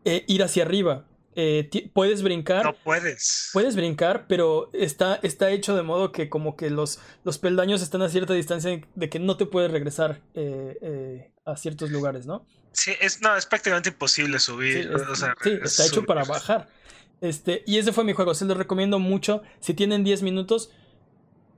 eh, 0.04 0.24
ir 0.28 0.44
hacia 0.44 0.64
arriba. 0.64 1.06
Eh, 1.38 1.90
puedes 1.94 2.24
brincar. 2.24 2.64
No 2.64 2.74
puedes. 2.74 3.50
Puedes 3.52 3.76
brincar, 3.76 4.26
pero 4.28 4.70
está, 4.74 5.20
está 5.22 5.52
hecho 5.52 5.76
de 5.76 5.84
modo 5.84 6.14
que 6.14 6.30
como 6.30 6.56
que 6.56 6.70
los, 6.70 7.00
los 7.26 7.38
peldaños 7.38 7.82
están 7.82 8.02
a 8.02 8.10
cierta 8.10 8.34
distancia 8.34 8.82
de 8.96 9.10
que 9.10 9.20
no 9.20 9.36
te 9.36 9.46
puedes 9.46 9.70
regresar 9.70 10.22
eh, 10.34 10.78
eh, 10.82 11.32
a 11.44 11.58
ciertos 11.58 11.92
lugares, 11.92 12.26
¿no? 12.26 12.46
Sí, 12.72 12.94
es, 13.02 13.22
no, 13.22 13.36
es 13.36 13.46
prácticamente 13.46 13.90
imposible 13.90 14.40
subir. 14.40 14.90
Sí, 15.44 15.50
está 15.62 15.86
hecho 15.86 16.06
para 16.06 16.24
bajar. 16.24 16.70
Este, 17.20 17.64
y 17.66 17.80
ese 17.80 17.92
fue 17.92 18.06
mi 18.06 18.14
juego, 18.14 18.34
se 18.34 18.46
los 18.46 18.56
recomiendo 18.56 19.00
mucho. 19.00 19.42
Si 19.60 19.74
tienen 19.74 20.06
10 20.06 20.22
minutos, 20.24 20.72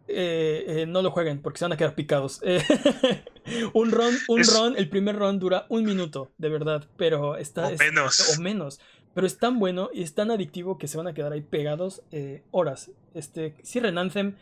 no 0.07 1.01
lo 1.03 1.11
jueguen 1.11 1.41
porque 1.41 1.59
se 1.59 1.65
van 1.65 1.73
a 1.73 1.77
quedar 1.77 1.93
picados. 1.93 2.41
un 3.73 3.91
run, 3.91 4.17
un 4.27 4.43
run, 4.43 4.75
el 4.75 4.89
primer 4.89 5.17
run 5.17 5.39
dura 5.39 5.67
un 5.69 5.83
minuto, 5.85 6.31
de 6.39 6.49
verdad, 6.49 6.87
pero 6.97 7.37
está... 7.37 7.67
O 7.67 7.77
menos. 7.77 8.37
O 8.37 8.41
menos 8.41 8.79
pero 9.17 9.25
es 9.25 9.39
tan 9.39 9.57
bueno 9.57 9.89
y 9.91 10.03
es 10.03 10.13
tan 10.13 10.29
adictivo 10.29 10.77
que 10.77 10.87
se 10.87 10.95
van 10.95 11.07
a 11.07 11.13
quedar 11.15 11.31
ahí 11.33 11.41
pegados 11.41 12.03
eh, 12.11 12.43
horas. 12.51 12.91
Este, 13.15 13.55
cierren 13.63 13.97
Anthem, 13.97 14.35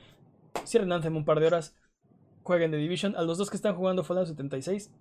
cierren 0.65 0.91
Anthem 0.91 1.15
un 1.15 1.23
par 1.23 1.39
de 1.39 1.47
horas, 1.47 1.77
jueguen 2.43 2.71
The 2.71 2.77
Division. 2.77 3.15
A 3.15 3.21
los 3.21 3.37
dos 3.37 3.49
que 3.49 3.55
están 3.55 3.73
jugando 3.77 4.03
Fallout 4.03 4.27
76, 4.27 4.91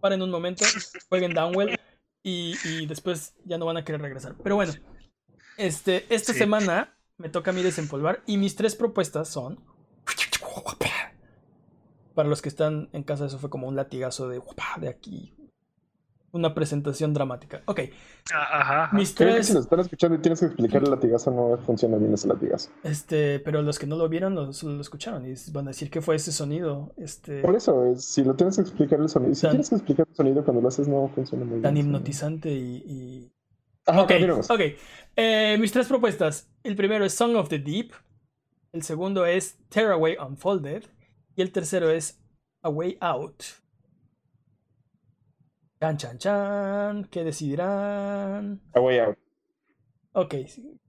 paren 0.00 0.22
un 0.22 0.30
momento, 0.30 0.64
jueguen 1.08 1.34
Downwell 1.34 1.76
y, 2.22 2.54
y 2.64 2.86
después 2.86 3.34
ya 3.44 3.58
no 3.58 3.66
van 3.66 3.76
a 3.76 3.84
querer 3.84 4.00
regresar. 4.02 4.36
Pero 4.40 4.54
bueno, 4.54 4.72
este, 5.56 6.06
esta 6.14 6.32
Sí. 6.32 6.38
semana 6.38 6.96
me 7.16 7.28
toca 7.28 7.50
a 7.50 7.54
mí 7.54 7.64
desempolvar 7.64 8.22
y 8.26 8.36
mis 8.36 8.54
tres 8.54 8.76
propuestas 8.76 9.26
son... 9.28 9.58
Para 12.14 12.28
los 12.28 12.40
que 12.40 12.50
están 12.50 12.88
en 12.92 13.02
casa, 13.02 13.26
eso 13.26 13.40
fue 13.40 13.50
como 13.50 13.66
un 13.66 13.74
latigazo 13.74 14.28
de, 14.28 14.40
de 14.80 14.88
aquí. 14.88 15.34
Una 16.34 16.52
presentación 16.52 17.14
dramática. 17.14 17.62
Ok, 17.66 17.80
Ah, 18.34 18.60
Ajá. 18.60 18.84
ajá. 18.84 18.96
mis 18.96 19.14
Creo 19.14 19.28
que 19.28 19.34
tres... 19.36 19.46
si 19.46 19.52
lo 19.54 19.60
están 19.60 19.80
escuchando 19.80 20.16
y 20.16 20.20
tienes 20.20 20.40
que 20.40 20.46
explicar 20.46 20.82
el 20.82 20.90
latigazo, 20.90 21.30
no 21.30 21.56
funciona 21.58 21.96
bien 21.96 22.12
ese 22.12 22.26
latigazo. 22.28 22.70
Este, 22.82 23.38
pero 23.40 23.62
los 23.62 23.78
que 23.78 23.86
no 23.86 23.96
lo 23.96 24.08
vieron 24.08 24.34
lo, 24.34 24.46
lo 24.46 24.80
escucharon 24.80 25.24
y 25.26 25.34
van 25.52 25.66
a 25.66 25.70
decir 25.70 25.90
que 25.90 26.00
fue 26.02 26.16
ese 26.16 26.32
sonido, 26.32 26.92
este, 26.96 27.40
Por 27.42 27.54
eso, 27.54 27.84
es- 27.86 28.04
si 28.04 28.24
lo 28.24 28.34
tienes 28.34 28.56
que 28.56 28.62
explicar 28.62 29.00
el 29.00 29.08
sonido, 29.08 29.34
si 29.34 29.42
Tan- 29.42 29.50
tienes 29.52 29.68
que 29.68 29.74
explicar 29.76 30.06
el 30.10 30.16
sonido 30.16 30.44
cuando 30.44 30.60
lo 30.60 30.68
haces, 30.68 30.88
no 30.88 31.08
funciona 31.14 31.44
muy 31.44 31.54
bien. 31.54 31.62
tan 31.62 31.76
hipnotizante 31.76 32.50
y... 32.52 32.76
y- 32.86 33.30
Ajá, 33.86 34.02
Ok, 34.02 34.12
ok. 34.48 34.60
Eh, 35.16 35.56
mis 35.60 35.70
tres 35.70 35.86
propuestas. 35.86 36.48
El 36.62 36.74
primero 36.74 37.04
es 37.04 37.12
Song 37.14 37.36
of 37.36 37.48
the 37.50 37.58
Deep. 37.58 37.92
El 38.72 38.82
segundo 38.82 39.24
es 39.26 39.58
Tearaway 39.68 40.16
Unfolded. 40.16 40.84
Y 41.36 41.42
el 41.42 41.52
tercero 41.52 41.90
es 41.90 42.18
A 42.62 42.70
Way 42.70 42.96
Out. 43.00 43.42
Chan, 45.80 45.96
chan, 45.96 46.18
chan. 46.18 47.04
¿Qué 47.10 47.24
decidirán? 47.24 48.60
A 48.74 48.80
way 48.80 48.98
out. 48.98 49.16
Ok, 50.16 50.34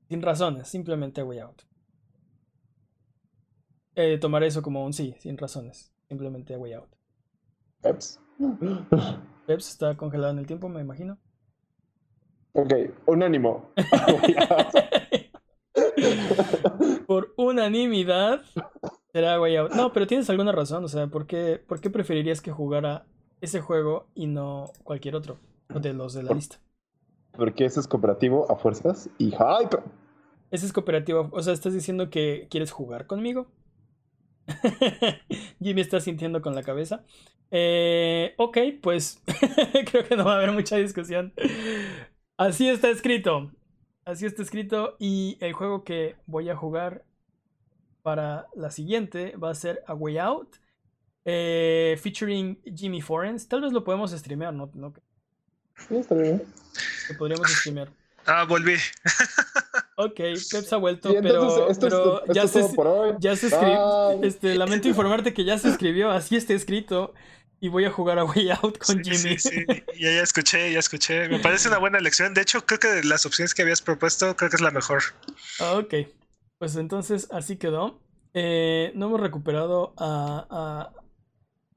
sin 0.07 0.21
razones, 0.21 0.67
simplemente 0.67 1.21
A 1.21 1.25
Way 1.25 1.39
Out. 1.39 1.63
Eh, 3.95 4.19
tomaré 4.19 4.45
eso 4.47 4.61
como 4.61 4.85
un 4.85 4.93
sí, 4.93 5.15
sin 5.17 5.35
razones. 5.35 5.91
Simplemente 6.07 6.53
A 6.53 6.59
Way 6.59 6.73
Out. 6.73 6.89
Peps. 7.81 8.19
Peps 9.47 9.69
está 9.69 9.97
congelado 9.97 10.33
en 10.33 10.39
el 10.39 10.45
tiempo, 10.45 10.69
me 10.69 10.81
imagino. 10.81 11.17
ok, 12.53 12.71
unánimo. 13.07 13.71
Por 17.07 17.33
unanimidad 17.35 18.43
será 19.11 19.41
Way 19.41 19.55
Out. 19.55 19.71
No, 19.71 19.91
pero 19.91 20.05
tienes 20.05 20.29
alguna 20.29 20.51
razón, 20.51 20.83
o 20.83 20.87
sea, 20.87 21.07
¿por 21.07 21.25
qué, 21.25 21.59
por 21.67 21.81
qué 21.81 21.89
preferirías 21.89 22.41
que 22.41 22.51
jugara 22.51 23.07
ese 23.45 23.61
juego 23.61 24.07
y 24.13 24.27
no 24.27 24.71
cualquier 24.83 25.15
otro 25.15 25.37
de 25.69 25.93
los 25.93 26.13
de 26.13 26.23
la 26.23 26.33
lista? 26.33 26.59
Porque 27.31 27.65
ese 27.65 27.79
es 27.79 27.87
cooperativo 27.87 28.49
a 28.51 28.55
fuerzas 28.55 29.09
y 29.17 29.31
hype. 29.31 29.77
Ese 30.51 30.65
es 30.65 30.73
cooperativo, 30.73 31.29
o 31.31 31.41
sea, 31.41 31.53
estás 31.53 31.73
diciendo 31.73 32.09
que 32.09 32.47
quieres 32.49 32.71
jugar 32.71 33.07
conmigo. 33.07 33.47
Jimmy 35.61 35.81
está 35.81 35.99
sintiendo 35.99 36.41
con 36.41 36.55
la 36.55 36.63
cabeza. 36.63 37.03
Eh, 37.51 38.33
ok, 38.37 38.57
pues 38.81 39.21
creo 39.91 40.03
que 40.03 40.15
no 40.15 40.25
va 40.25 40.33
a 40.33 40.37
haber 40.37 40.51
mucha 40.51 40.77
discusión. 40.77 41.33
Así 42.37 42.69
está 42.69 42.89
escrito. 42.89 43.51
Así 44.05 44.25
está 44.25 44.43
escrito. 44.43 44.95
Y 44.99 45.37
el 45.41 45.53
juego 45.53 45.83
que 45.83 46.15
voy 46.25 46.49
a 46.49 46.55
jugar 46.55 47.05
para 48.01 48.47
la 48.55 48.71
siguiente 48.71 49.35
va 49.37 49.49
a 49.49 49.55
ser 49.55 49.83
A 49.87 49.93
Way 49.93 50.17
Out. 50.19 50.57
Eh, 51.25 51.99
featuring 52.01 52.59
Jimmy 52.75 53.01
Forens. 53.01 53.47
Tal 53.47 53.61
vez 53.61 53.73
lo 53.73 53.83
podemos 53.83 54.11
streamear, 54.11 54.53
¿no? 54.53 54.69
no 54.73 54.93
Sí, 55.89 55.97
está 55.97 56.15
bien. 56.15 56.41
lo 57.11 57.17
podríamos 57.17 57.49
streamear. 57.51 57.89
Ah, 58.25 58.45
volví. 58.45 58.75
Ok, 59.97 60.15
Peps 60.17 60.73
ha 60.73 60.77
vuelto, 60.77 61.09
Sí, 61.09 61.15
entonces, 61.15 61.41
pero, 61.53 61.69
esto, 61.71 61.87
pero 61.87 62.23
es, 62.25 62.29
esto 62.29 62.33
ya 62.33 62.47
se, 62.49 62.75
por 62.75 62.85
hoy. 62.87 63.13
ya 63.19 63.33
se 63.37 63.47
escribió. 63.47 64.23
Este, 64.23 64.55
lamento 64.55 64.89
informarte 64.89 65.33
que 65.33 65.45
ya 65.45 65.57
se 65.57 65.69
escribió, 65.69 66.11
así 66.11 66.35
está 66.35 66.53
escrito. 66.53 67.13
Y 67.61 67.69
voy 67.69 67.85
a 67.85 67.91
jugar 67.91 68.19
a 68.19 68.25
Way 68.25 68.49
Out 68.61 68.77
con 68.77 69.01
Sí, 69.05 69.11
Jimmy. 69.15 69.39
sí, 69.39 69.49
sí. 69.49 69.65
Ya, 69.97 70.11
ya 70.11 70.21
escuché, 70.21 70.73
ya 70.73 70.79
escuché. 70.79 71.29
Me 71.29 71.39
parece 71.39 71.69
una 71.69 71.77
buena 71.77 71.97
elección. 71.97 72.33
De 72.33 72.41
hecho, 72.41 72.65
creo 72.65 72.77
que 72.81 72.89
de 72.89 73.03
las 73.05 73.25
opciones 73.25 73.53
que 73.53 73.61
habías 73.61 73.81
propuesto, 73.81 74.35
creo 74.35 74.49
que 74.49 74.57
es 74.57 74.61
la 74.61 74.71
mejor. 74.71 75.01
Ah, 75.61 75.75
ok, 75.77 75.93
pues 76.57 76.75
entonces 76.75 77.29
así 77.31 77.55
quedó. 77.55 78.01
Eh, 78.33 78.91
no 78.95 79.05
hemos 79.05 79.21
recuperado 79.21 79.93
a, 79.97 80.45
a, 80.49 80.93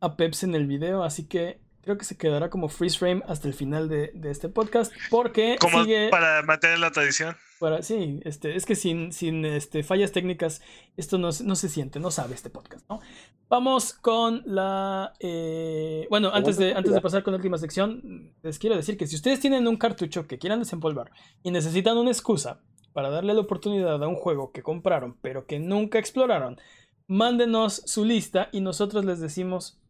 a 0.01 0.17
Peps 0.17 0.43
en 0.45 0.55
el 0.55 0.67
video, 0.67 1.03
así 1.03 1.25
que 1.27 1.61
creo 1.83 1.97
que 1.97 2.05
se 2.05 2.17
quedará 2.19 2.51
como 2.51 2.69
freeze 2.69 2.99
frame 2.99 3.23
hasta 3.27 3.49
el 3.49 3.55
final 3.55 3.89
de, 3.89 4.11
de 4.15 4.31
este 4.31 4.49
podcast. 4.49 4.93
Porque 5.11 5.57
Como 5.61 5.83
sigue. 5.85 6.09
para 6.11 6.43
mantener 6.43 6.79
la 6.79 6.91
tradición. 6.91 7.35
Para, 7.59 7.83
sí, 7.83 8.21
este, 8.25 8.55
es 8.55 8.65
que 8.67 8.77
sin, 8.77 9.11
sin 9.13 9.45
este, 9.45 9.83
fallas 9.83 10.13
técnicas 10.13 10.61
esto 10.97 11.19
no, 11.19 11.33
se- 11.33 11.43
no 11.45 11.57
se 11.57 11.69
siente, 11.69 11.99
no 11.99 12.11
sabe 12.13 12.35
este 12.35 12.51
podcast, 12.51 12.89
¿no? 12.89 13.01
Vamos 13.49 13.95
con 13.95 14.43
la... 14.45 15.13
eh, 15.19 16.07
bueno, 16.11 16.31
antes 16.33 16.57
de, 16.59 16.75
antes 16.75 16.93
de 16.93 17.01
pasar 17.01 17.23
con 17.25 17.33
la 17.33 17.39
última 17.39 17.59
sección, 17.59 18.33
les 18.43 18.59
quiero 18.61 18.77
decir 18.77 18.97
que 18.97 19.07
si 19.09 19.17
ustedes 19.17 19.41
tienen 19.41 19.67
un 19.67 19.77
cartucho 19.77 20.27
que 20.29 20.39
quieran 20.39 20.61
desempolvar 20.61 21.11
y 21.43 21.51
necesitan 21.51 21.97
una 21.97 22.11
excusa 22.11 22.61
para 22.93 23.11
darle 23.11 23.35
la 23.35 23.41
oportunidad 23.41 24.01
a 24.05 24.07
un 24.09 24.15
juego 24.17 24.53
que 24.53 24.63
compraron 24.63 25.17
pero 25.21 25.47
que 25.47 25.59
nunca 25.59 25.99
exploraron, 25.99 26.61
mándenos 27.09 27.83
su 27.87 28.05
lista 28.05 28.51
y 28.53 28.61
nosotros 28.61 29.05
les 29.05 29.19
decimos 29.21 29.81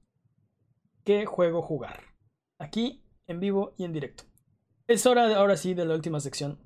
qué 1.09 1.25
juego 1.25 1.63
jugar. 1.63 2.03
Aquí, 2.61 3.03
en 3.27 3.41
vivo 3.41 3.75
y 3.79 3.85
en 3.85 3.95
directo. 3.95 4.25
Es 4.87 5.07
hora, 5.07 5.27
de- 5.27 5.37
ahora 5.37 5.57
sí, 5.57 5.73
de 5.73 5.87
la 5.87 5.95
última 5.95 6.21
sección. 6.21 6.59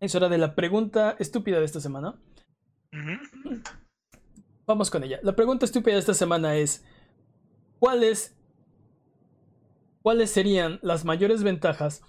Es 0.00 0.14
hora 0.14 0.30
de 0.30 0.38
la 0.38 0.54
pregunta 0.54 1.16
estúpida 1.18 1.58
de 1.58 1.66
esta 1.66 1.80
semana. 1.80 2.18
Vamos 4.66 4.90
con 4.90 5.04
ella. 5.04 5.18
La 5.22 5.36
pregunta 5.36 5.66
estúpida 5.66 5.92
de 5.96 6.00
esta 6.00 6.14
semana 6.14 6.56
es: 6.56 6.82
¿Cuáles, 7.78 8.34
¿Cuáles 10.00 10.30
serían 10.30 10.78
las 10.80 11.04
mayores 11.04 11.42
ventajas 11.42 12.00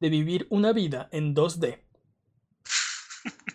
de 0.00 0.08
vivir 0.08 0.46
una 0.48 0.72
vida 0.72 1.10
en 1.12 1.34
2D? 1.34 1.84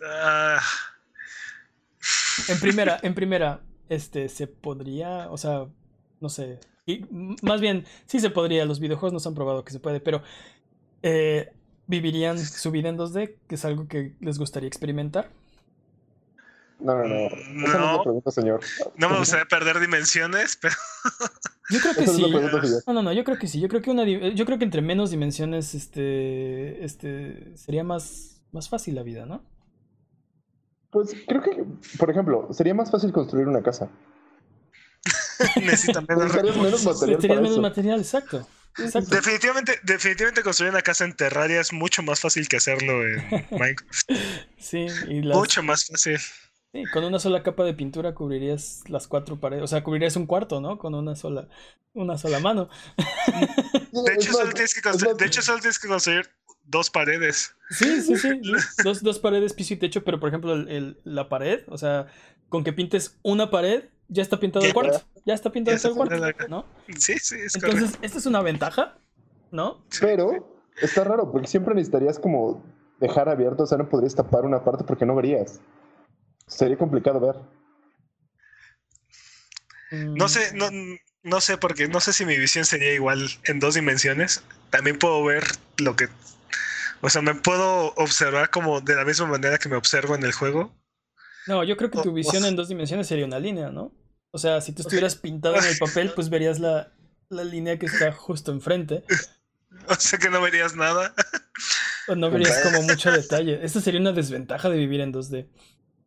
Ah, 0.00 0.60
En 2.48 2.60
primera, 2.60 3.00
en 3.02 3.14
primera, 3.16 3.60
este, 3.88 4.28
se 4.28 4.46
podría, 4.46 5.30
o 5.30 5.36
sea, 5.38 5.66
no 6.20 6.28
sé. 6.28 6.58
y, 6.86 7.04
más 7.42 7.60
bien, 7.60 7.84
sí 8.06 8.20
se 8.20 8.30
podría. 8.30 8.64
Los 8.64 8.80
videojuegos 8.80 9.12
nos 9.12 9.26
han 9.26 9.34
probado 9.34 9.64
que 9.64 9.72
se 9.72 9.80
puede, 9.80 10.00
pero 10.00 10.22
eh, 11.02 11.50
¿vivirían 11.86 12.38
su 12.38 12.70
vida 12.70 12.88
en 12.88 12.98
2D? 12.98 13.34
Que 13.48 13.54
es 13.54 13.64
algo 13.64 13.86
que 13.88 14.14
les 14.20 14.38
gustaría 14.38 14.68
experimentar. 14.68 15.30
No, 16.80 16.94
no, 16.94 17.04
no. 17.08 17.26
Esa 17.26 17.36
no 17.50 17.66
es 17.66 17.72
la 17.74 17.92
No. 17.96 18.02
pregunta, 18.04 18.30
señor. 18.30 18.60
no 18.96 19.10
me 19.10 19.18
gustaría 19.18 19.46
perder 19.46 19.80
dimensiones, 19.80 20.56
pero 20.60 20.74
Yo 21.70 21.80
creo 21.80 21.94
que 21.94 22.02
Esa 22.04 22.10
es 22.12 22.16
sí. 22.16 22.82
No, 22.86 22.92
no, 22.94 23.02
no, 23.02 23.12
yo 23.12 23.24
creo 23.24 23.38
que 23.38 23.46
sí. 23.48 23.60
Yo 23.60 23.68
creo 23.68 23.82
que 23.82 23.90
una 23.90 24.04
yo 24.06 24.46
creo 24.46 24.58
que 24.58 24.64
entre 24.64 24.80
menos 24.80 25.10
dimensiones, 25.10 25.74
este, 25.74 26.84
este, 26.84 27.56
sería 27.56 27.84
más, 27.84 28.40
más 28.52 28.68
fácil 28.68 28.94
la 28.94 29.02
vida, 29.02 29.26
¿no? 29.26 29.42
Pues 30.90 31.14
creo 31.26 31.42
que, 31.42 31.64
por 31.98 32.10
ejemplo, 32.10 32.48
sería 32.52 32.74
más 32.74 32.90
fácil 32.90 33.12
construir 33.12 33.46
una 33.46 33.62
casa. 33.62 33.88
necesitan 35.56 36.04
menos 36.08 36.24
Necesitarías 36.24 36.56
menos 36.56 36.84
material 36.84 37.18
para 37.20 37.34
menos 37.34 37.50
eso. 37.52 37.60
material, 37.60 38.00
exacto. 38.00 38.46
Exacto. 38.78 39.10
Definitivamente, 39.14 39.78
definitivamente 39.82 40.42
construir 40.42 40.72
una 40.72 40.82
casa 40.82 41.04
en 41.04 41.14
Terraria 41.14 41.60
es 41.60 41.72
mucho 41.72 42.02
más 42.02 42.20
fácil 42.20 42.48
que 42.48 42.56
hacerlo 42.58 43.04
en 43.06 43.46
Minecraft. 43.50 44.10
Sí, 44.58 44.86
y 45.08 45.22
las- 45.22 45.36
Mucho 45.36 45.62
más 45.62 45.86
fácil. 45.86 46.18
sí, 46.18 46.84
con 46.92 47.04
una 47.04 47.18
sola 47.18 47.42
capa 47.42 47.64
de 47.64 47.74
pintura 47.74 48.14
cubrirías 48.14 48.82
las 48.88 49.08
cuatro 49.08 49.38
paredes, 49.40 49.64
o 49.64 49.66
sea, 49.66 49.82
cubrirías 49.82 50.16
un 50.16 50.26
cuarto, 50.26 50.60
¿no? 50.60 50.78
Con 50.78 50.94
una 50.94 51.16
sola, 51.16 51.48
una 51.92 52.18
sola 52.18 52.38
mano. 52.40 52.68
De 53.92 54.14
hecho, 54.14 54.32
solo 54.32 54.52
tienes 54.52 54.74
que 54.74 54.80
construir, 54.82 55.16
de 55.16 55.26
hecho, 55.26 55.42
solo 55.42 55.58
tienes 55.58 55.78
que 55.78 55.88
construir 55.88 56.28
dos 56.68 56.90
paredes. 56.90 57.54
Sí, 57.70 58.00
sí, 58.00 58.16
sí. 58.16 58.40
Dos, 58.84 59.02
dos 59.02 59.18
paredes, 59.18 59.52
piso 59.52 59.74
y 59.74 59.76
techo, 59.76 60.02
pero 60.04 60.18
por 60.20 60.28
ejemplo, 60.28 60.54
el- 60.54 60.68
el- 60.68 61.00
la 61.04 61.28
pared, 61.28 61.64
o 61.68 61.76
sea, 61.76 62.06
con 62.48 62.64
que 62.64 62.72
pintes 62.72 63.18
una 63.22 63.50
pared, 63.50 63.84
ya 64.08 64.22
está 64.22 64.40
pintado 64.40 64.66
el 64.66 64.72
cuarto. 64.72 65.02
Ya 65.26 65.34
está 65.34 65.52
pintado 65.52 65.76
Ya 65.76 65.88
el 65.88 65.94
cuarto, 65.94 66.48
¿no? 66.48 66.64
Sí, 66.96 67.18
sí, 67.18 67.36
es 67.44 67.54
Entonces, 67.54 67.90
correcto. 67.90 68.06
esta 68.06 68.18
es 68.18 68.26
una 68.26 68.40
ventaja, 68.42 68.98
¿no? 69.50 69.84
Pero 70.00 70.48
está 70.80 71.04
raro, 71.04 71.30
porque 71.30 71.46
siempre 71.48 71.74
necesitarías 71.74 72.18
como 72.18 72.62
dejar 73.00 73.28
abierto, 73.28 73.64
o 73.64 73.66
sea, 73.66 73.76
no 73.78 73.88
podrías 73.88 74.14
tapar 74.14 74.44
una 74.44 74.64
parte 74.64 74.84
porque 74.84 75.04
no 75.04 75.14
verías. 75.14 75.60
Sería 76.46 76.78
complicado 76.78 77.20
ver. 77.20 77.36
No 79.90 80.26
Mm, 80.26 80.28
sé, 80.28 80.54
no, 80.54 80.68
no 81.22 81.40
sé 81.40 81.56
porque 81.58 81.88
no 81.88 82.00
sé 82.00 82.12
si 82.12 82.24
mi 82.24 82.36
visión 82.36 82.64
sería 82.64 82.92
igual 82.94 83.28
en 83.44 83.58
dos 83.60 83.74
dimensiones. 83.74 84.42
También 84.70 84.98
puedo 84.98 85.22
ver 85.24 85.44
lo 85.78 85.96
que, 85.96 86.08
o 87.00 87.08
sea, 87.10 87.22
me 87.22 87.34
puedo 87.34 87.92
observar 87.96 88.50
como 88.50 88.80
de 88.80 88.94
la 88.94 89.04
misma 89.04 89.26
manera 89.26 89.58
que 89.58 89.68
me 89.68 89.76
observo 89.76 90.14
en 90.14 90.24
el 90.24 90.32
juego. 90.32 90.74
No, 91.46 91.64
yo 91.64 91.76
creo 91.76 91.90
que 91.90 92.00
tu 92.02 92.10
o- 92.10 92.14
visión 92.14 92.44
o- 92.44 92.46
en 92.46 92.56
dos 92.56 92.68
dimensiones 92.68 93.06
sería 93.06 93.24
una 93.26 93.38
línea, 93.38 93.70
¿no? 93.70 93.92
O 94.30 94.38
sea, 94.38 94.60
si 94.60 94.72
tú 94.72 94.82
estuvieras 94.82 95.16
pintado 95.16 95.56
en 95.56 95.64
el 95.64 95.78
papel, 95.78 96.12
pues 96.14 96.28
verías 96.28 96.58
la, 96.58 96.92
la 97.30 97.44
línea 97.44 97.78
que 97.78 97.86
está 97.86 98.12
justo 98.12 98.52
enfrente. 98.52 99.04
O 99.86 99.94
sea 99.94 100.18
que 100.18 100.28
no 100.30 100.40
verías 100.42 100.74
nada. 100.74 101.14
O 102.08 102.14
no 102.14 102.30
verías 102.30 102.58
como 102.62 102.82
mucho 102.82 103.10
detalle. 103.12 103.64
Esa 103.64 103.80
sería 103.80 104.00
una 104.00 104.12
desventaja 104.12 104.68
de 104.70 104.76
vivir 104.76 105.00
en 105.00 105.12
2D. 105.12 105.46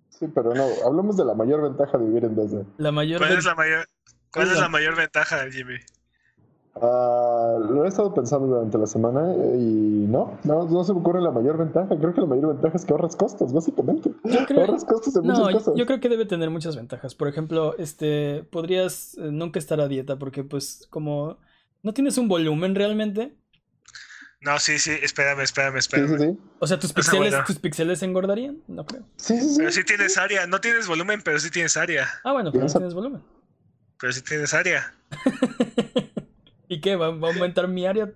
Sí, 0.09 0.27
pero 0.35 0.53
no, 0.53 0.67
hablamos 0.85 1.15
de 1.17 1.25
la 1.25 1.33
mayor 1.35 1.61
ventaja 1.63 1.97
de 1.97 2.05
vivir 2.05 2.25
en 2.25 2.35
2D. 2.35 2.65
La 2.77 2.91
mayor 2.91 3.19
¿Cuál 3.19 3.37
es 3.37 3.45
la 3.45 3.55
mayor, 3.55 3.87
cuál 4.31 4.51
es 4.51 4.59
la 4.59 4.67
mayor 4.69 4.95
ventaja, 4.95 5.45
Jimmy? 5.51 5.75
Ah, 6.75 7.57
lo 7.59 7.83
he 7.83 7.87
estado 7.89 8.13
pensando 8.13 8.47
durante 8.47 8.77
la 8.77 8.87
semana 8.87 9.33
eh, 9.35 9.57
y 9.59 10.07
no, 10.07 10.39
no, 10.45 10.67
no 10.69 10.83
se 10.85 10.93
me 10.93 10.99
ocurre 10.99 11.21
la 11.21 11.31
mayor 11.31 11.57
ventaja. 11.57 11.97
Creo 11.97 12.13
que 12.13 12.21
la 12.21 12.27
mayor 12.27 12.53
ventaja 12.53 12.77
es 12.77 12.85
que 12.85 12.93
ahorras 12.93 13.15
costos, 13.15 13.51
básicamente. 13.51 14.11
Yo 14.23 14.45
creo- 14.47 14.61
Ahorras 14.61 14.85
costos 14.85 15.15
en 15.17 15.23
No, 15.23 15.33
muchas 15.33 15.53
cosas. 15.53 15.73
yo 15.75 15.85
creo 15.85 15.99
que 15.99 16.07
debe 16.09 16.25
tener 16.25 16.49
muchas 16.49 16.75
ventajas. 16.77 17.13
Por 17.13 17.27
ejemplo, 17.27 17.75
este, 17.77 18.43
podrías 18.51 19.15
eh, 19.17 19.31
nunca 19.31 19.59
estar 19.59 19.81
a 19.81 19.87
dieta 19.89 20.17
porque 20.17 20.43
pues 20.45 20.87
como 20.89 21.37
no 21.83 21.93
tienes 21.93 22.17
un 22.17 22.27
volumen 22.29 22.73
realmente, 22.73 23.35
No, 24.39 24.57
sí, 24.57 24.79
sí, 24.79 24.91
espérame, 25.03 25.41
espérame, 25.41 25.77
espérame. 25.77 26.17
sí, 26.17 26.23
sí. 26.31 26.37
o 26.59 26.67
sea, 26.67 26.79
tus 26.79 26.93
pixeles, 26.93 27.31
bueno. 27.31 27.45
tus 27.45 27.59
pixeles 27.59 28.01
engordarían, 28.01 28.61
no 28.67 28.85
creo. 28.85 29.03
Sí, 29.17 29.37
sí, 29.39 29.49
sí. 29.49 29.55
Pero 29.57 29.71
sí 29.71 29.83
tienes 29.83 30.17
área, 30.17 30.47
no 30.47 30.59
tienes 30.61 30.87
volumen, 30.87 31.21
pero 31.23 31.37
sí 31.37 31.51
tienes 31.51 31.75
área. 31.77 32.07
Ah, 32.23 32.31
bueno, 32.31 32.51
pero 32.51 32.63
no 32.65 32.71
tienes 32.71 32.93
volumen. 32.93 33.21
Pero 33.99 34.13
sí 34.13 34.21
tienes 34.23 34.53
área. 34.53 34.93
¿Y 36.71 36.79
qué? 36.79 36.95
¿Va, 36.95 37.09
va 37.09 37.27
a 37.27 37.33
aumentar 37.33 37.67
mi 37.67 37.85
área? 37.85 38.09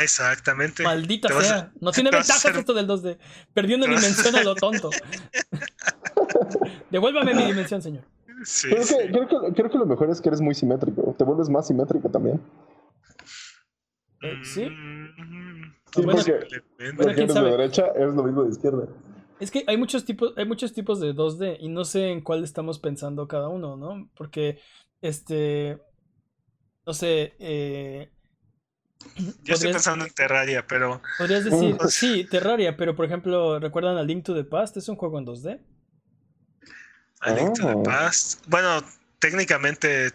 Exactamente. 0.00 0.84
Maldita 0.84 1.26
Te 1.26 1.34
vas 1.34 1.44
a- 1.44 1.48
sea. 1.48 1.72
No 1.80 1.90
tiene 1.96 2.10
ventajas 2.12 2.44
esto 2.44 2.72
del 2.72 2.86
2D. 2.86 3.18
Perdí 3.52 3.74
una 3.74 3.86
dimensión 3.86 4.36
a 4.36 4.44
lo 4.44 4.54
tonto. 4.54 4.90
Devuélvame 6.90 7.34
mi 7.34 7.44
dimensión, 7.46 7.82
señor. 7.82 8.04
Sí, 8.44 8.68
Creo 8.70 8.84
sí. 8.84 8.94
que, 8.96 9.08
creo, 9.10 9.28
que, 9.28 9.52
creo 9.54 9.70
que 9.70 9.78
lo 9.78 9.86
mejor 9.86 10.08
es 10.08 10.20
que 10.20 10.28
eres 10.28 10.40
muy 10.40 10.54
simétrico. 10.54 11.16
Te 11.18 11.24
vuelves 11.24 11.48
más 11.48 11.66
simétrico 11.66 12.08
también. 12.08 12.40
Eh, 14.22 14.38
¿sí? 14.44 14.66
Mm, 14.66 15.74
Sí, 15.92 16.02
Bueno, 16.04 16.12
porque 16.24 16.32
Bueno, 16.78 16.96
porque 16.98 17.22
eres 17.22 17.34
de 17.34 17.42
derecha 17.42 17.86
es 17.96 18.14
lo 18.14 18.22
mismo 18.22 18.44
de 18.44 18.50
izquierda. 18.50 18.86
Es 19.40 19.50
que 19.50 19.64
hay 19.66 19.76
muchos 19.76 20.04
tipos, 20.04 20.32
hay 20.36 20.44
muchos 20.44 20.72
tipos 20.72 21.00
de 21.00 21.12
2D 21.12 21.56
y 21.58 21.68
no 21.68 21.84
sé 21.84 22.10
en 22.12 22.20
cuál 22.20 22.44
estamos 22.44 22.78
pensando 22.78 23.26
cada 23.26 23.48
uno, 23.48 23.76
¿no? 23.76 24.08
Porque, 24.14 24.60
este, 25.00 25.82
no 26.90 26.94
sé, 26.94 27.34
eh, 27.38 28.10
Yo 29.44 29.54
estoy 29.54 29.72
pensando 29.72 30.04
en 30.04 30.12
Terraria, 30.12 30.66
pero 30.66 31.00
podrías 31.18 31.44
decir, 31.44 31.76
Uh. 31.80 31.88
sí, 31.88 32.24
Terraria, 32.28 32.76
pero 32.76 32.96
por 32.96 33.06
ejemplo, 33.06 33.60
¿recuerdan 33.60 33.96
a 33.96 34.02
Link 34.02 34.24
to 34.24 34.34
the 34.34 34.42
Past? 34.44 34.76
Es 34.76 34.88
un 34.88 34.96
juego 34.96 35.18
en 35.20 35.24
2D. 35.26 35.60
A 37.20 37.30
Link 37.30 37.54
to 37.56 37.66
the 37.68 37.74
Oh. 37.76 37.82
Past. 37.84 38.42
Bueno, 38.48 38.82
técnicamente 39.20 40.10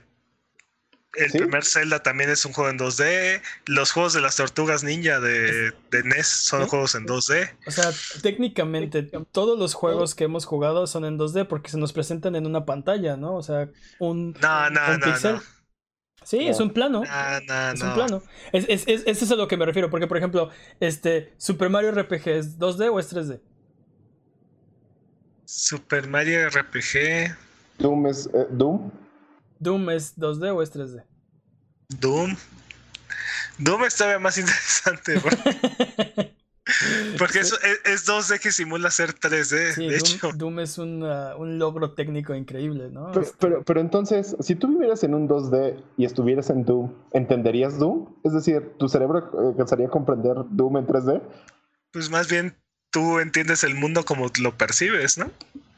el 1.18 1.32
¿Sí? 1.32 1.38
primer 1.38 1.64
Zelda 1.64 2.04
también 2.04 2.30
es 2.30 2.44
un 2.46 2.52
juego 2.52 2.70
en 2.70 2.78
2D. 2.78 3.42
Los 3.68 3.94
juegos 3.94 4.12
de 4.14 4.20
las 4.20 4.36
tortugas 4.36 4.84
ninja 4.84 5.22
de, 5.22 5.72
de 5.90 6.04
NES 6.04 6.28
son 6.28 6.64
¿Sí? 6.64 6.70
juegos 6.70 6.94
en 6.96 7.08
2D. 7.08 7.58
O 7.68 7.72
sea, 7.72 7.92
técnicamente 8.22 9.02
todos 9.32 9.58
los 9.58 9.74
juegos 9.76 10.14
que 10.14 10.26
hemos 10.26 10.44
jugado 10.46 10.88
son 10.88 11.06
en 11.06 11.18
2D 11.18 11.48
porque 11.48 11.70
se 11.72 11.78
nos 11.78 11.94
presentan 11.94 12.36
en 12.36 12.46
una 12.46 12.66
pantalla, 12.66 13.16
¿no? 13.16 13.36
O 13.36 13.44
sea, 13.44 13.70
un, 13.98 14.34
No, 14.42 14.70
no, 14.70 14.82
un 14.92 15.00
no, 15.00 15.06
pixel. 15.06 15.36
no. 15.36 15.55
Sí, 16.26 16.48
es 16.48 16.60
un 16.60 16.72
plano. 16.72 17.04
No, 17.04 17.40
no, 17.42 17.72
Es 17.72 17.82
un 17.82 17.88
no. 17.90 17.94
plano. 17.96 18.24
Es, 18.52 18.66
es, 18.68 18.84
es, 18.88 19.04
eso 19.06 19.26
es 19.26 19.32
a 19.32 19.36
lo 19.36 19.48
que 19.48 19.58
me 19.58 19.66
refiero. 19.66 19.90
Porque, 19.92 20.08
por 20.08 20.18
ejemplo, 20.18 20.50
este 20.80 21.34
Super 21.38 21.70
Mario 21.70 21.92
RPG 21.92 22.28
es 22.30 22.60
2D 22.60 22.92
o 22.92 23.00
es 23.00 23.14
3D. 23.14 23.40
Super 25.46 26.08
Mario 26.10 26.50
RPG, 26.50 27.36
Doom 27.78 28.08
es 28.08 28.28
eh, 28.34 28.48
Doom. 28.50 28.92
Doom 29.60 29.90
es 29.92 30.18
2D 30.18 30.54
o 30.56 30.62
es 30.64 30.74
3D. 30.74 31.04
Doom. 32.00 32.36
Doom 33.60 33.84
es 33.86 33.96
todavía 33.96 34.20
más 34.20 34.38
interesante. 34.38 35.22
Porque, 36.66 37.18
porque 37.20 37.40
es, 37.40 37.54
es, 37.54 37.80
es 37.86 38.08
2D 38.08 38.40
que 38.40 38.52
simula 38.52 38.90
ser 38.90 39.14
3D. 39.14 39.74
Sí, 39.74 39.88
de 39.88 39.98
Doom, 39.98 40.10
hecho, 40.10 40.32
Doom 40.34 40.60
es 40.62 40.78
un, 40.80 41.04
uh, 41.04 41.38
un 41.38 41.60
logro 41.60 41.92
técnico 41.92 42.34
increíble, 42.34 42.90
¿no? 42.92 43.12
Pero, 43.12 43.28
pero, 43.40 43.64
pero 43.64 43.80
entonces, 43.82 44.36
si 44.40 44.56
tú 44.56 44.68
vivieras 44.70 45.04
en 45.04 45.14
un 45.14 45.28
2D 45.30 45.80
y 45.98 46.06
estuvieras 46.06 46.50
en 46.50 46.66
Doom, 46.66 46.92
¿entenderías 47.14 47.78
Doom? 47.78 48.16
Es 48.24 48.34
decir, 48.34 48.74
¿tu 48.80 48.90
cerebro 48.90 49.20
eh, 49.20 49.48
alcanzaría 49.52 49.86
a 49.88 49.90
comprender 49.92 50.36
Doom 50.50 50.78
en 50.78 50.88
3D? 50.88 51.22
pues 51.92 52.10
más 52.10 52.28
bien 52.30 52.58
tú 52.92 53.20
entiendes 53.20 53.64
el 53.64 53.74
mundo 53.76 54.04
como 54.04 54.30
lo 54.42 54.58
percibes, 54.58 55.18
¿no? 55.18 55.32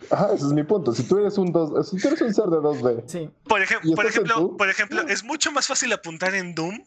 Ajá, 0.09 0.27
ese 0.33 0.45
es 0.45 0.53
mi 0.53 0.63
punto. 0.63 0.93
Si 0.93 1.03
tú 1.03 1.19
eres 1.19 1.37
un 1.37 1.51
2, 1.51 1.89
si 1.89 1.97
tú 1.97 2.07
eres 2.07 2.21
un 2.21 2.33
ser 2.33 2.45
de 2.45 2.57
2D, 2.57 3.03
Sí, 3.07 3.29
Por, 3.43 3.61
ejem- 3.61 3.81
¿Y 3.83 3.93
por 3.93 4.05
estás 4.05 4.21
en 4.21 4.25
ejemplo, 4.25 4.57
por 4.57 4.69
ejemplo, 4.69 5.01
es 5.09 5.23
mucho 5.23 5.51
más 5.51 5.67
fácil 5.67 5.91
apuntar 5.93 6.33
en 6.33 6.55
Doom 6.55 6.79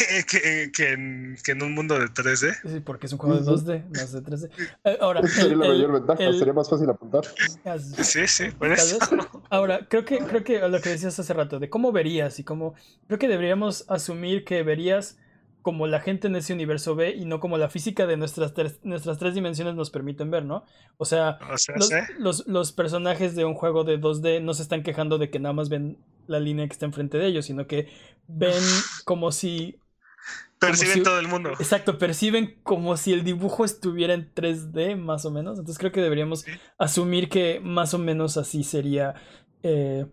que, 0.00 0.24
que- 0.40 0.72
que 0.72 0.92
en, 0.92 1.36
que 1.44 1.52
en 1.52 1.62
un 1.62 1.74
mundo 1.74 1.98
de 1.98 2.06
3D. 2.06 2.54
sí, 2.64 2.80
porque 2.80 3.06
es 3.06 3.12
un 3.12 3.18
juego 3.18 3.36
de 3.36 3.42
Ujú. 3.42 3.52
2D, 3.64 3.84
no 3.88 4.00
es 4.00 4.12
de 4.12 4.20
3D. 4.22 4.50
Eh, 4.84 4.98
ahora, 5.00 5.26
sería 5.26 5.56
la 5.56 5.66
el- 5.66 5.72
mayor 5.72 5.92
ventaja. 5.92 6.22
el- 6.24 6.38
Sería 6.38 6.52
más 6.52 6.68
fácil 6.70 6.88
apuntar. 6.90 7.22
Sí, 8.02 8.26
sí, 8.26 8.50
por 8.58 8.72
eso. 8.72 8.98
Ahora, 9.50 9.86
creo 9.88 10.04
que, 10.04 10.18
creo 10.18 10.42
que 10.44 10.58
lo 10.68 10.80
que 10.80 10.90
decías 10.90 11.18
hace 11.18 11.34
rato, 11.34 11.58
de 11.58 11.68
cómo 11.70 11.92
verías 11.92 12.38
y 12.38 12.44
cómo. 12.44 12.74
Creo 13.06 13.18
que 13.18 13.28
deberíamos 13.28 13.84
asumir 13.88 14.44
que 14.44 14.62
verías 14.62 15.18
como 15.62 15.86
la 15.86 16.00
gente 16.00 16.26
en 16.28 16.36
ese 16.36 16.54
universo 16.54 16.94
ve 16.94 17.10
y 17.10 17.26
no 17.26 17.38
como 17.38 17.58
la 17.58 17.68
física 17.68 18.06
de 18.06 18.16
nuestras 18.16 18.54
tres, 18.54 18.80
nuestras 18.82 19.18
tres 19.18 19.34
dimensiones 19.34 19.74
nos 19.74 19.90
permiten 19.90 20.30
ver, 20.30 20.42
¿no? 20.46 20.64
O 20.96 21.04
sea, 21.04 21.38
O 21.52 21.58
sea, 21.58 21.76
los, 21.76 21.88
sí. 21.88 21.96
los, 22.18 22.46
los 22.46 22.72
personajes 22.72 23.34
de 23.36 23.44
un 23.44 23.52
juego 23.54 23.84
de 23.84 24.00
2D 24.00 24.40
no 24.42 24.54
se 24.54 24.62
están 24.62 24.82
quejando 24.82 25.18
de 25.18 25.28
que 25.28 25.38
nada 25.38 25.52
más 25.52 25.68
ven 25.68 25.98
la 26.26 26.40
línea 26.40 26.66
que 26.66 26.72
está 26.72 26.86
enfrente 26.86 27.18
de 27.18 27.26
ellos, 27.26 27.44
sino 27.44 27.66
que 27.66 27.88
ven 28.26 28.62
como 29.04 29.32
si. 29.32 29.78
Perciben 30.60 30.94
si- 30.98 31.02
todo 31.02 31.18
el 31.18 31.26
mundo. 31.28 31.50
Exacto, 31.58 31.98
perciben 31.98 32.56
como 32.62 32.96
si 32.96 33.12
el 33.12 33.24
dibujo 33.24 33.64
estuviera 33.64 34.14
en 34.14 34.30
3D, 34.34 34.94
más 34.96 35.24
o 35.24 35.30
menos. 35.30 35.58
Entonces 35.58 35.78
creo 35.78 35.90
que 35.92 36.02
deberíamos 36.02 36.40
Sí. 36.40 36.52
asumir 36.78 37.28
que 37.28 37.60
más 37.60 37.94
o 37.94 37.98
menos 37.98 38.36
así 38.36 38.62
sería 38.62 39.14
eh, 39.62 40.06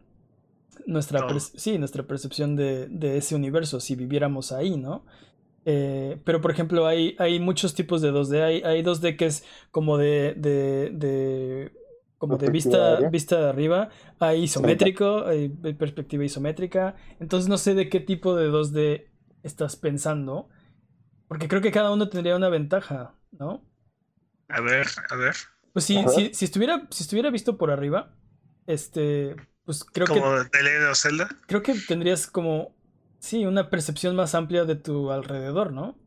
nuestra, 0.86 1.26
sí, 1.40 1.78
nuestra 1.78 2.03
percepción 2.03 2.56
de, 2.56 2.88
de 2.88 3.18
ese 3.18 3.36
universo, 3.36 3.80
si 3.80 3.95
viviéramos 3.95 4.52
ahí, 4.52 4.78
¿no? 4.78 5.06
Eh, 5.65 6.18
pero 6.24 6.40
por 6.40 6.52
ejemplo, 6.52 6.88
hay, 6.88 7.15
hay 7.19 7.40
muchos 7.41 7.74
tipos 7.76 8.02
de 8.02 8.11
2D. 8.11 8.41
Hay, 8.41 8.61
hay 8.64 8.84
2D 8.84 9.18
que 9.18 9.26
es 9.26 9.44
como 9.72 9.98
de, 9.98 10.34
de, 10.38 10.91
de- 10.94 11.72
como 12.18 12.38
de 12.38 12.49
vista, 12.49 12.94
aérea. 12.95 13.10
vista 13.10 13.40
de 13.40 13.49
arriba. 13.49 13.90
Hay 14.19 14.44
isométrico, 14.44 15.26
hay 15.26 15.49
perspectiva 15.49 16.24
isométrica. 16.24 16.95
Entonces 17.19 17.49
no 17.49 17.57
sé 17.57 17.74
de 17.76 17.90
qué 17.90 17.99
tipo 17.99 18.36
de 18.36 18.49
2D 18.49 19.06
estás 19.48 19.76
pensando. 19.76 20.49
Porque 21.28 21.48
creo 21.48 21.61
que 21.61 21.72
cada 21.72 21.91
uno 21.91 22.10
tendría 22.10 22.36
una 22.36 22.49
ventaja, 22.49 23.15
¿no? 23.32 23.65
A 24.49 24.61
ver, 24.61 24.88
a 25.10 25.15
ver. 25.15 25.36
Pues 25.74 25.86
si, 25.86 26.03
si, 26.10 26.34
si 26.34 26.45
estuviera, 26.45 26.88
si 26.90 27.03
estuviera 27.03 27.30
visto 27.30 27.57
por 27.57 27.69
arriba, 27.69 28.15
este, 28.65 29.36
pues 29.65 29.84
creo 29.84 30.07
que, 30.07 30.14
Como 30.14 30.45
The 30.45 30.64
Legend 30.64 30.86
of 30.90 30.98
Zelda. 30.98 31.30
creo 31.48 31.61
que 31.61 31.74
tendrías 31.74 32.28
como, 32.28 32.76
sí, 33.19 33.45
una 33.45 33.69
percepción 33.69 34.15
más 34.15 34.34
amplia 34.36 34.64
de 34.65 34.76
tu 34.76 35.11
alrededor, 35.11 35.74
¿no? 35.74 35.98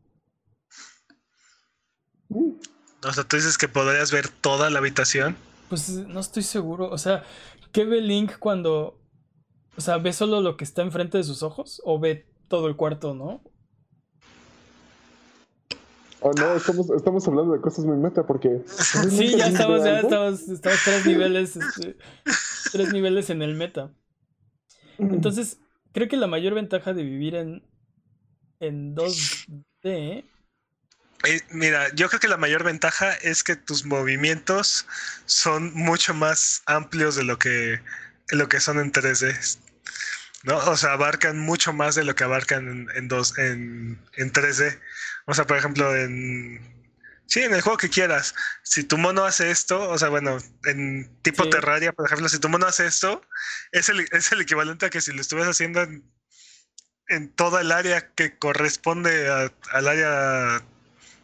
O 2.29 3.13
sea, 3.13 3.23
tú 3.23 3.35
dices 3.35 3.57
que 3.57 3.67
podrías 3.67 4.11
ver 4.11 4.29
toda 4.29 4.69
la 4.69 4.79
habitación. 4.79 5.35
Pues 5.69 5.89
no 5.89 6.19
estoy 6.19 6.43
seguro. 6.43 6.89
O 6.89 6.97
sea, 6.97 7.23
¿qué 7.71 7.85
ve 7.85 8.01
Link 8.01 8.37
cuando, 8.39 9.01
o 9.75 9.81
sea, 9.81 9.97
ve 9.97 10.13
solo 10.13 10.41
lo 10.41 10.57
que 10.57 10.63
está 10.63 10.81
enfrente 10.81 11.17
de 11.17 11.23
sus 11.23 11.43
ojos 11.43 11.81
o 11.85 11.99
ve 11.99 12.30
todo 12.51 12.67
el 12.67 12.75
cuarto, 12.75 13.15
¿no? 13.15 13.41
Oh 16.19 16.31
no, 16.33 16.53
estamos, 16.53 16.89
estamos 16.91 17.25
hablando 17.27 17.53
de 17.53 17.61
cosas 17.61 17.85
muy 17.85 17.95
meta 17.95 18.27
porque. 18.27 18.61
Sí, 19.09 19.37
ya 19.37 19.47
estamos, 19.47 19.83
ya 19.85 20.01
estamos, 20.01 20.41
estamos 20.49 20.79
tres 20.83 21.05
niveles, 21.05 21.55
este, 21.55 21.97
tres 22.73 22.91
niveles 22.91 23.29
en 23.29 23.41
el 23.41 23.55
meta. 23.55 23.91
Entonces, 24.99 25.59
creo 25.93 26.09
que 26.09 26.17
la 26.17 26.27
mayor 26.27 26.53
ventaja 26.53 26.93
de 26.93 27.03
vivir 27.03 27.35
en, 27.35 27.63
en 28.59 28.95
2D 28.95 30.25
Eh, 31.23 31.41
mira, 31.51 31.87
yo 31.95 32.09
creo 32.09 32.19
que 32.19 32.27
la 32.27 32.37
mayor 32.37 32.65
ventaja 32.65 33.13
es 33.13 33.43
que 33.43 33.55
tus 33.55 33.85
movimientos 33.85 34.85
son 35.25 35.73
mucho 35.73 36.13
más 36.13 36.63
amplios 36.65 37.15
de 37.15 37.23
lo 37.23 37.39
que, 37.39 37.79
de 38.29 38.35
lo 38.35 38.49
que 38.49 38.59
son 38.59 38.77
en 38.77 38.91
3D. 38.91 39.59
¿No? 40.43 40.57
O 40.57 40.75
sea, 40.77 40.93
abarcan 40.93 41.39
mucho 41.39 41.71
más 41.73 41.95
de 41.95 42.03
lo 42.03 42.15
que 42.15 42.23
abarcan 42.23 42.67
en, 42.67 42.87
en, 42.95 43.07
dos, 43.07 43.37
en, 43.37 43.99
en 44.13 44.31
3D. 44.33 44.79
O 45.27 45.33
sea, 45.33 45.45
por 45.45 45.57
ejemplo, 45.57 45.95
en. 45.95 46.59
Sí, 47.27 47.41
en 47.41 47.53
el 47.53 47.61
juego 47.61 47.77
que 47.77 47.89
quieras. 47.89 48.35
Si 48.63 48.83
tu 48.83 48.97
mono 48.97 49.23
hace 49.23 49.51
esto, 49.51 49.89
o 49.89 49.97
sea, 49.97 50.09
bueno, 50.09 50.37
en 50.65 51.09
tipo 51.21 51.43
Sí. 51.45 51.49
Terraria, 51.51 51.93
por 51.93 52.05
ejemplo, 52.05 52.27
si 52.27 52.39
tu 52.39 52.49
mono 52.49 52.65
hace 52.65 52.85
esto, 52.87 53.21
es 53.71 53.87
el, 53.89 54.05
es 54.11 54.31
el 54.33 54.41
equivalente 54.41 54.87
a 54.87 54.89
que 54.89 54.99
si 54.99 55.13
lo 55.13 55.21
estuvieras 55.21 55.51
haciendo 55.51 55.81
en, 55.81 56.03
en 57.07 57.29
toda 57.29 57.61
el 57.61 57.71
área 57.71 58.13
que 58.15 58.37
corresponde 58.37 59.29
a- 59.29 59.53
al 59.71 59.87
área 59.87 60.61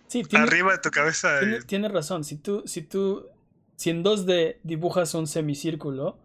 Sí, 0.07 0.23
tiene, 0.23 0.45
arriba 0.45 0.71
de 0.73 0.77
tu 0.79 0.91
cabeza. 0.91 1.39
tiene, 1.39 1.57
eh, 1.57 1.61
tiene 1.63 1.89
razón. 1.89 2.23
Si 2.23 2.37
tú, 2.37 2.63
si 2.65 2.83
tú, 2.83 3.27
si 3.75 3.89
en 3.89 4.01
2D 4.03 4.59
dibujas 4.63 5.13
un 5.13 5.27
semicírculo, 5.27 6.17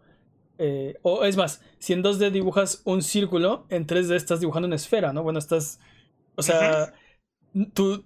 eh, 0.57 0.97
o 1.01 1.25
es 1.25 1.37
más, 1.37 1.61
si 1.79 1.93
en 1.93 2.03
2D 2.03 2.31
dibujas 2.31 2.81
un 2.85 3.01
círculo, 3.01 3.65
en 3.69 3.87
3D 3.87 4.15
estás 4.15 4.39
dibujando 4.39 4.67
una 4.67 4.75
esfera, 4.75 5.13
¿no? 5.13 5.23
Bueno, 5.23 5.39
estás, 5.39 5.79
o 6.35 6.43
sea, 6.43 6.93
tú, 7.73 8.03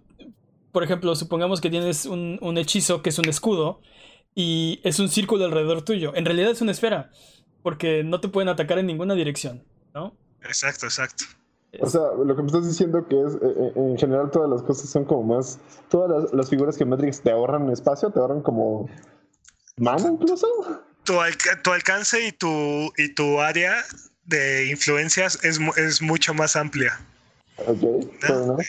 por 0.72 0.84
ejemplo, 0.84 1.16
supongamos 1.16 1.62
que 1.62 1.70
tienes 1.70 2.06
un, 2.06 2.40
un 2.42 2.58
hechizo 2.58 3.02
que 3.02 3.10
es 3.10 3.20
un 3.20 3.28
escudo 3.28 3.82
y 4.34 4.80
es 4.84 5.00
un 5.00 5.10
círculo 5.10 5.46
alrededor 5.46 5.82
tuyo. 5.84 6.16
En 6.16 6.26
realidad 6.26 6.52
es 6.52 6.62
una 6.62 6.72
esfera, 6.72 7.12
porque 7.64 8.04
no 8.04 8.22
te 8.22 8.30
pueden 8.30 8.50
atacar 8.50 8.80
en 8.80 8.86
ninguna 8.86 9.14
dirección, 9.14 9.64
¿no? 9.94 10.16
Exacto, 10.42 10.86
exacto. 10.86 11.26
O 11.82 11.90
sea, 11.90 12.02
lo 12.18 12.36
que 12.36 12.42
me 12.42 12.48
estás 12.48 12.66
diciendo 12.66 13.06
que 13.08 13.22
es, 13.22 13.36
eh, 13.36 13.40
eh, 13.44 13.74
en 13.76 13.98
general 13.98 14.32
todas 14.32 14.50
las 14.50 14.64
cosas 14.64 14.90
son 14.90 15.06
como 15.06 15.36
más, 15.36 15.60
todas 15.90 16.10
las, 16.10 16.34
las 16.34 16.50
figuras 16.50 16.78
geométricas 16.78 17.22
te 17.22 17.32
ahorran 17.32 17.70
espacio, 17.70 18.10
te 18.10 18.20
ahorran 18.20 18.42
como 18.42 18.88
mano 19.78 20.08
incluso. 20.08 20.48
Tu, 21.08 21.14
tu 21.64 21.72
alcance 21.72 22.22
y 22.28 22.32
tu, 22.34 22.94
y 22.98 23.08
tu 23.16 23.40
área 23.42 23.84
de 24.26 24.66
influencias 24.66 25.40
es, 25.42 25.58
mu- 25.58 25.74
es 25.78 26.02
mucho 26.02 26.34
más 26.34 26.56
amplia. 26.58 27.00
Ok, 27.66 27.80
fair 28.20 28.34
enough. 28.44 28.60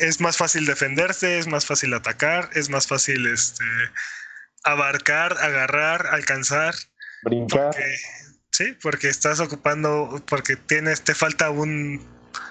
Es 0.00 0.20
más 0.20 0.36
fácil 0.36 0.66
defenderse, 0.66 1.38
es 1.38 1.46
más 1.46 1.64
fácil 1.64 1.94
atacar, 1.94 2.50
es 2.54 2.68
más 2.68 2.88
fácil 2.88 3.26
este, 3.28 3.64
abarcar, 4.64 5.36
agarrar, 5.40 6.08
alcanzar. 6.08 6.74
Brincar, 7.22 7.66
Porque, 7.70 7.96
sí, 8.50 8.76
porque 8.82 9.08
estás 9.08 9.38
ocupando, 9.40 10.20
porque 10.28 10.56
tienes, 10.56 11.00
te 11.02 11.14
falta 11.14 11.50
un, 11.50 12.04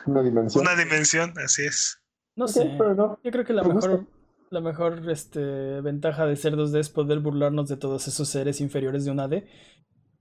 una 0.05 0.23
dimensión. 0.23 0.61
una 0.65 0.75
dimensión, 0.75 1.33
así 1.43 1.65
es. 1.65 1.99
No 2.35 2.47
sé. 2.47 2.61
fair 2.77 2.91
enough. 2.91 3.19
Yo 3.23 3.31
creo 3.31 3.45
que 3.45 3.53
la 3.53 3.63
mejor, 3.63 4.05
la 4.53 4.61
mejor 4.61 5.09
este, 5.09 5.81
ventaja 5.81 6.25
de 6.25 6.35
ser 6.35 6.53
2D 6.53 6.79
es 6.79 6.89
poder 6.89 7.19
burlarnos 7.19 7.67
de 7.67 7.77
todos 7.77 8.07
esos 8.07 8.29
seres 8.29 8.61
inferiores 8.61 9.03
de 9.03 9.11
un 9.11 9.19
AD. 9.19 9.43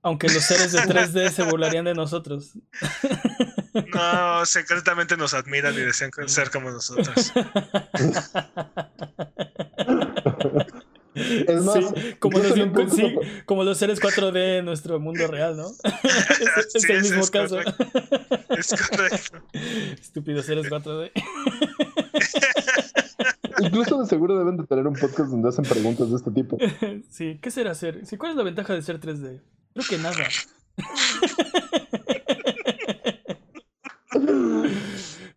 Aunque 0.03 0.29
los 0.29 0.43
seres 0.43 0.73
de 0.73 0.81
3D 0.81 1.31
se 1.31 1.45
burlarían 1.45 1.85
de 1.85 1.95
nosotros. 1.95 2.55
No, 3.95 4.45
secretamente 4.47 5.17
nos 5.17 5.35
admiran 5.35 5.75
y 5.75 5.81
desean 5.81 6.11
ser 6.27 6.51
como 6.51 6.71
nosotros. 6.71 7.33
Es 11.15 11.63
más, 11.63 11.75
Sí, 11.75 12.17
como, 12.19 12.39
los, 12.39 12.55
sí, 12.95 13.15
como 13.45 13.75
seres 13.75 14.01
4D 14.01 14.59
en 14.59 14.65
nuestro 14.65 14.99
mundo 14.99 15.27
real, 15.27 15.57
¿no? 15.57 15.69
es, 16.03 16.75
es 16.75 16.83
Sí, 16.83 16.93
el 16.93 17.03
mismo 17.03 17.21
es 17.21 17.31
caso. 17.31 17.59
Es 18.51 18.75
correcto. 18.89 19.43
Estúpidos 20.01 20.47
seres 20.47 20.71
4D. 20.71 21.11
Incluso 23.61 24.01
de 24.01 24.07
seguro 24.07 24.39
deben 24.39 24.57
de 24.57 24.67
tener 24.67 24.87
un 24.87 24.95
podcast 24.95 25.31
donde 25.31 25.49
hacen 25.49 25.65
preguntas 25.65 26.11
de 26.11 26.17
este 26.17 26.31
tipo. 26.31 26.59
sí, 27.11 27.39
¿qué 27.41 27.51
será 27.51 27.75
ser? 27.75 28.05
Sí, 28.07 28.17
¿Cuál 28.17 28.33
es 28.33 28.37
la 28.37 28.43
ventaja 28.45 28.75
de 28.75 28.83
ser 28.83 29.01
3D? 29.01 29.41
Creo 29.75 29.87
que 29.89 29.99
nada. 29.99 30.17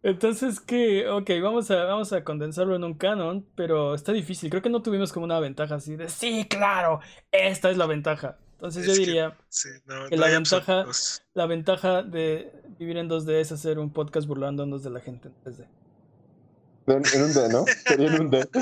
Entonces, 0.04 0.60
¿qué? 0.60 1.10
Ok, 1.10 1.32
vamos 1.42 1.72
a, 1.72 1.84
vamos 1.86 2.14
a 2.14 2.24
condensarlo 2.24 2.76
en 2.76 2.84
un 2.84 2.94
canon, 2.94 3.44
pero 3.56 3.96
está 3.96 4.12
difícil. 4.12 4.50
Creo 4.52 4.62
que 4.62 4.70
no 4.70 4.84
tuvimos 4.84 5.12
como 5.12 5.26
una 5.26 5.40
ventaja 5.40 5.76
así 5.76 5.96
de, 5.96 6.10
sí, 6.10 6.46
claro, 6.48 7.00
esta 7.32 7.72
es 7.72 7.78
la 7.78 7.88
ventaja. 7.88 8.38
Entonces 8.54 8.86
yo 8.86 8.94
que- 8.94 9.00
diría, 9.00 9.36
Sí, 9.50 9.70
no, 9.86 10.08
Que 10.08 10.16
no 10.16 10.22
la 10.22 10.28
ventaja- 10.32 10.86
la 11.34 11.46
ventaja 11.48 12.04
de 12.04 12.52
vivir 12.78 12.98
en 12.98 13.10
2D 13.10 13.40
es 13.42 13.52
hacer 13.52 13.80
un 13.80 13.92
podcast 13.92 14.28
burlándonos 14.28 14.84
de 14.84 14.90
la 14.92 15.00
gente 15.00 15.30
en 15.30 15.34
3D. 15.44 15.66
En, 16.88 17.24
un 17.24 17.34
D, 17.34 17.50
¿no? 17.50 17.66
Sería 17.88 18.08
en 18.08 18.22
un 18.22 18.30
D. 18.30 18.48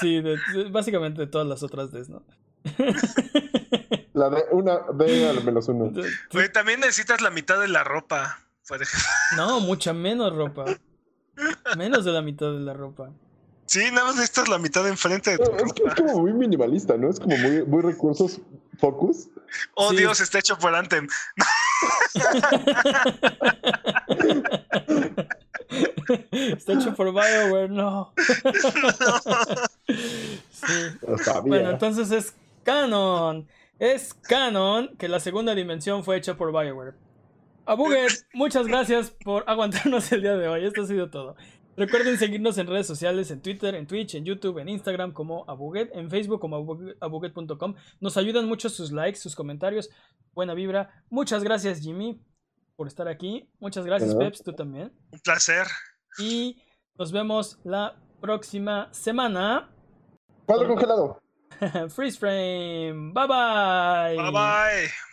Sí, 0.00 0.20
de- 0.22 0.36
de- 0.54 0.70
básicamente 0.70 1.20
de 1.22 1.26
todas 1.26 1.46
las 1.46 1.62
otras 1.64 1.90
Ds, 1.90 2.08
¿no? 2.08 2.22
La 4.14 4.30
D, 4.30 4.44
una 4.52 4.78
D 4.94 5.28
al 5.28 5.42
menos 5.44 5.66
uno. 5.68 5.92
Güey, 6.32 6.52
también 6.52 6.78
necesitas 6.80 7.20
la 7.20 7.30
mitad 7.30 7.60
de 7.60 7.66
la 7.68 7.82
ropa. 7.84 8.38
por 8.68 8.80
ejemplo. 8.82 9.08
No, 9.36 9.58
mucha 9.60 9.92
menos 9.92 10.34
ropa. 10.34 10.64
Menos 11.76 12.04
de 12.04 12.12
la 12.12 12.22
mitad 12.22 12.46
de 12.52 12.60
la 12.60 12.74
ropa. 12.74 13.10
Sí, 13.66 13.80
nada 13.92 14.06
más 14.06 14.14
necesitas 14.16 14.48
la 14.48 14.58
mitad 14.58 14.82
de 14.84 14.90
enfrente 14.90 15.32
de 15.32 15.38
tu 15.38 15.50
Es 15.56 15.72
que 15.72 15.82
es 15.84 15.94
como 15.94 16.20
muy 16.20 16.32
minimalista, 16.32 16.96
¿no? 16.96 17.10
Es 17.10 17.18
como 17.20 17.36
muy, 17.36 17.62
muy 17.64 17.82
recursos 17.82 18.40
focus. 18.78 19.28
Oh, 19.74 19.90
Sí. 19.90 19.96
Dios, 19.98 20.20
está 20.20 20.38
hecho 20.38 20.56
por 20.58 20.74
Anthem. 20.74 21.06
Está 26.30 26.72
hecho 26.74 26.94
por 26.94 27.12
BioWare, 27.12 27.70
no. 27.70 28.12
Sí. 29.88 30.72
Bueno, 31.46 31.70
entonces 31.70 32.10
es 32.10 32.34
canon. 32.62 33.46
Es 33.78 34.12
canon 34.14 34.96
que 34.98 35.08
la 35.08 35.20
segunda 35.20 35.54
dimensión 35.54 36.04
fue 36.04 36.16
hecha 36.16 36.36
por 36.36 36.50
BioWare. 36.52 36.94
Abuget, 37.64 38.12
muchas 38.32 38.66
gracias 38.66 39.10
por 39.10 39.44
aguantarnos 39.46 40.10
el 40.12 40.22
día 40.22 40.36
de 40.36 40.48
hoy. 40.48 40.64
Esto 40.66 40.82
ha 40.82 40.86
sido 40.86 41.10
todo. 41.10 41.36
Recuerden 41.76 42.18
seguirnos 42.18 42.58
en 42.58 42.66
redes 42.66 42.86
sociales, 42.88 43.30
en 43.30 43.40
Twitter, 43.40 43.74
en 43.76 43.86
Twitch, 43.86 44.16
en 44.16 44.24
YouTube, 44.24 44.58
en 44.58 44.68
Instagram 44.68 45.12
como 45.12 45.44
Abuget, 45.48 45.94
en 45.94 46.10
Facebook 46.10 46.40
como 46.40 46.58
abuget- 46.58 46.96
abuget.com. 47.00 47.74
Nos 48.00 48.16
ayudan 48.16 48.46
mucho 48.46 48.68
sus 48.68 48.90
likes, 48.90 49.20
sus 49.20 49.36
comentarios, 49.36 49.88
buena 50.34 50.54
vibra. 50.54 51.04
Muchas 51.08 51.44
gracias 51.44 51.80
Jimmy 51.80 52.20
por 52.74 52.88
estar 52.88 53.06
aquí. 53.06 53.48
Muchas 53.60 53.84
gracias 53.86 54.12
Bueno. 54.14 54.30
Peps, 54.30 54.42
tú 54.42 54.52
también. 54.54 54.92
Un 55.12 55.20
placer. 55.20 55.66
Y 56.18 56.60
nos 56.98 57.12
vemos 57.12 57.58
la 57.64 57.94
próxima 58.20 58.88
semana. 58.92 59.70
Cuadro 60.46 60.68
congelado. 60.68 61.20
Freeze 61.90 62.18
frame. 62.18 63.12
Bye 63.12 63.26
bye. 63.26 64.16
Bye 64.16 64.32
bye. 64.32 65.07